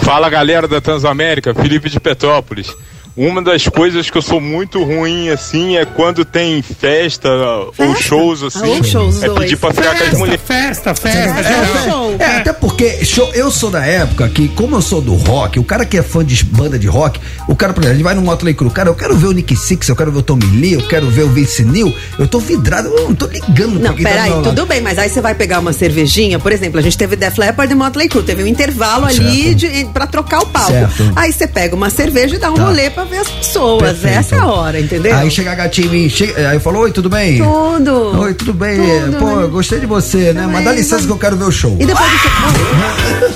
Fala 0.01 0.29
galera 0.29 0.67
da 0.67 0.81
Transamérica, 0.81 1.53
Felipe 1.53 1.89
de 1.89 1.99
Petrópolis. 1.99 2.75
Uma 3.15 3.41
das 3.41 3.67
coisas 3.67 4.09
que 4.09 4.17
eu 4.17 4.21
sou 4.21 4.39
muito 4.39 4.81
ruim 4.83 5.29
assim 5.29 5.75
é 5.75 5.83
quando 5.85 6.23
tem 6.23 6.61
festa, 6.61 7.29
ou 7.77 7.95
shows 7.99 8.41
assim, 8.41 8.59
Ah, 8.63 8.67
ou 8.77 8.83
shows, 8.83 9.21
é 9.21 9.25
dois. 9.27 9.39
pedir 9.39 9.57
pra 9.57 9.73
ficar 9.73 9.97
com 9.97 10.03
as 10.05 10.17
mulheres. 10.17 10.41
Festa, 10.45 10.95
festa, 10.95 11.19
É, 11.19 11.43
geral. 11.83 12.11
é, 12.17 12.23
é, 12.23 12.35
até 12.37 12.53
porque 12.53 13.03
show, 13.03 13.29
eu 13.33 13.51
sou 13.51 13.69
da 13.69 13.85
época 13.85 14.29
que, 14.29 14.47
como 14.49 14.77
eu 14.77 14.81
sou 14.81 15.01
do 15.01 15.13
rock, 15.15 15.59
o 15.59 15.63
cara 15.63 15.83
que 15.85 15.97
é 15.97 16.01
fã 16.03 16.23
de 16.23 16.41
banda 16.45 16.79
de 16.79 16.87
rock, 16.87 17.19
o 17.49 17.55
cara, 17.55 17.73
por 17.73 17.81
exemplo, 17.81 17.97
ele 17.97 18.03
vai 18.03 18.15
no 18.15 18.21
Motley 18.21 18.53
Crue, 18.53 18.69
cara, 18.69 18.89
eu 18.89 18.95
quero 18.95 19.15
ver 19.17 19.27
o 19.27 19.31
Nick 19.33 19.57
Six, 19.57 19.89
eu 19.89 19.95
quero 19.95 20.09
ver 20.11 20.19
o 20.19 20.23
Tommy 20.23 20.45
Lee, 20.45 20.73
eu 20.73 20.87
quero 20.87 21.07
ver 21.09 21.23
o 21.23 21.29
Vince 21.29 21.65
Neil, 21.65 21.93
eu 22.17 22.27
tô 22.29 22.39
vidrado, 22.39 22.87
eu 22.87 23.09
não 23.09 23.15
tô 23.15 23.27
ligando 23.27 23.77
Não, 23.77 23.93
tá 23.93 24.01
peraí, 24.01 24.29
lado. 24.29 24.43
tudo 24.43 24.65
bem, 24.65 24.79
mas 24.79 24.97
aí 24.97 25.09
você 25.09 25.19
vai 25.19 25.35
pegar 25.35 25.59
uma 25.59 25.73
cervejinha, 25.73 26.39
por 26.39 26.53
exemplo, 26.53 26.79
a 26.79 26.81
gente 26.81 26.97
teve 26.97 27.17
Def 27.17 27.37
Leppard 27.37 27.71
e 27.71 27.75
Motley 27.75 28.07
Crue, 28.07 28.23
teve 28.23 28.41
um 28.43 28.47
intervalo 28.47 29.05
ali 29.05 29.53
de, 29.53 29.85
pra 29.93 30.07
trocar 30.07 30.39
o 30.39 30.45
palco. 30.45 30.71
Certo. 30.71 31.11
Aí 31.15 31.33
você 31.33 31.45
pega 31.45 31.75
uma 31.75 31.89
cerveja 31.89 32.35
e 32.35 32.39
dá 32.39 32.49
um 32.49 32.55
Tá. 32.55 32.65
rolê 32.65 32.89
pra 32.89 33.00
ver 33.05 33.17
as 33.19 33.29
pessoas. 33.29 33.81
Perfeito. 33.83 34.17
Essa 34.17 34.35
é 34.35 34.39
a 34.39 34.47
hora, 34.47 34.79
entendeu? 34.79 35.15
Aí 35.15 35.29
chega 35.31 35.51
a 35.51 35.55
gatinha 35.55 35.87
em 35.87 35.89
mim, 35.89 36.09
chega, 36.09 36.49
aí 36.49 36.59
falou, 36.59 36.83
oi, 36.83 36.91
tudo 36.91 37.09
bem? 37.09 37.37
Tudo. 37.37 38.19
Oi, 38.21 38.33
tudo 38.33 38.53
bem? 38.53 38.77
Tudo, 39.05 39.17
Pô, 39.17 39.25
né? 39.35 39.43
eu 39.43 39.49
gostei 39.49 39.79
de 39.79 39.85
você, 39.85 40.33
né? 40.33 40.47
Mas 40.51 40.63
dá 40.65 40.71
licença 40.71 41.05
que 41.05 41.11
eu 41.11 41.17
quero 41.17 41.35
ver 41.37 41.45
o 41.45 41.51
show. 41.51 41.75
E 41.79 41.85
depois 41.85 42.11
do 42.11 42.17
show? 42.17 42.31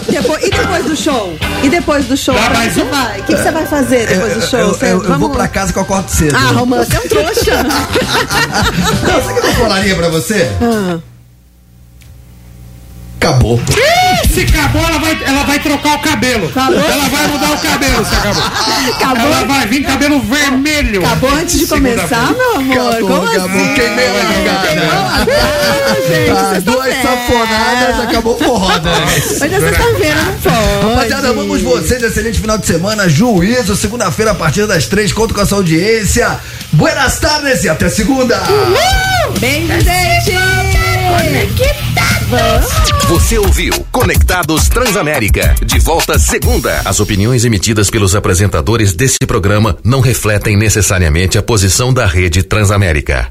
Depois- 0.15 0.43
e 0.43 0.49
depois 0.49 0.85
do 0.85 0.95
show? 0.95 1.37
E 1.63 1.69
depois 1.69 2.05
do 2.05 2.15
show? 2.17 2.33
Dá 2.35 2.49
pra 2.49 2.69
você 2.69 2.83
vai? 2.85 3.19
O 3.19 3.23
que, 3.23 3.35
que 3.35 3.41
você 3.41 3.51
vai 3.51 3.65
fazer 3.65 4.07
depois 4.07 4.33
do 4.35 4.41
show? 4.41 4.59
Eu, 4.59 4.69
Você- 4.69 4.85
eu- 4.91 5.03
eu 5.03 5.19
vou 5.19 5.29
pra 5.29 5.47
casa 5.47 5.73
que 5.73 5.79
eu 5.79 5.83
acordo 5.83 6.09
cedo. 6.09 6.35
Ah, 6.35 6.51
Romano, 6.53 6.85
você 6.85 6.95
é 6.95 6.99
um 6.99 7.07
trouxa. 7.07 7.63
Não, 9.03 9.23
sabe 9.23 9.39
o 9.39 9.41
que 9.41 9.47
eu 9.47 9.53
falaria 9.55 9.95
pra 9.95 10.09
você? 10.09 10.49
Ah. 10.61 10.97
Acabou. 13.19 13.59
Ih, 13.71 14.27
Se 14.27 14.41
acabou, 14.41 14.83
ela 14.87 14.99
vai, 14.99 15.17
ela 15.25 15.43
vai 15.45 15.59
trocar 15.59 15.95
o 15.95 15.99
cabelo. 15.99 16.47
Acabou? 16.49 16.75
Ela 16.79 17.09
vai 17.09 17.27
mudar 17.27 17.51
o 17.53 17.57
cabelo 17.57 18.05
se 18.05 18.15
acabou. 18.15 18.43
Acabou? 18.95 19.25
Ela 19.25 19.45
vai 19.45 19.67
vir 19.67 19.83
cabelo 19.83 20.21
vermelho. 20.21 21.03
Acabou 21.05 21.29
antes 21.33 21.59
de 21.59 21.65
começar, 21.67 22.33
meu 22.33 22.55
amor? 22.57 22.77
Acabou, 22.91 23.07
Como 23.09 23.27
acabou. 23.31 23.45
assim? 23.61 23.73
Queimei 23.73 24.07
a 24.07 24.13
largada. 24.13 24.85
Ah, 26.37 26.59
duas 26.63 26.93
safonadas, 27.01 27.99
acabou 28.03 28.35
o 28.35 28.37
forró, 28.43 28.67
né? 28.79 28.91
Hoje 29.05 29.53
é 29.55 29.59
sexta-feira, 29.59 30.21
não 30.21 30.33
pode. 30.35 30.93
Rapaziada, 30.95 31.33
vamos 31.33 31.61
vocês, 31.61 32.03
excelente 32.03 32.39
final 32.39 32.57
de 32.57 32.67
semana, 32.67 33.09
juízo, 33.09 33.75
segunda-feira 33.75 34.31
a 34.31 34.35
partir 34.35 34.67
das 34.67 34.85
três, 34.85 35.11
conto 35.11 35.33
com 35.33 35.41
a 35.41 35.45
sua 35.45 35.57
audiência. 35.59 36.39
Buenas 36.71 37.17
tardes 37.19 37.63
e 37.63 37.69
até 37.69 37.89
segunda. 37.89 38.39
Beijo, 39.39 39.67
gente! 39.81 40.35
Você 43.07 43.37
ouviu 43.37 43.71
Conectados 43.91 44.67
Transamérica. 44.67 45.53
De 45.63 45.77
volta 45.77 46.17
segunda. 46.17 46.81
As 46.83 46.99
opiniões 46.99 47.45
emitidas 47.45 47.91
pelos 47.91 48.15
apresentadores 48.15 48.93
desse 48.93 49.19
programa 49.27 49.77
não 49.83 49.99
refletem 49.99 50.57
necessariamente 50.57 51.37
a 51.37 51.43
posição 51.43 51.93
da 51.93 52.07
rede 52.07 52.41
Transamérica. 52.41 53.29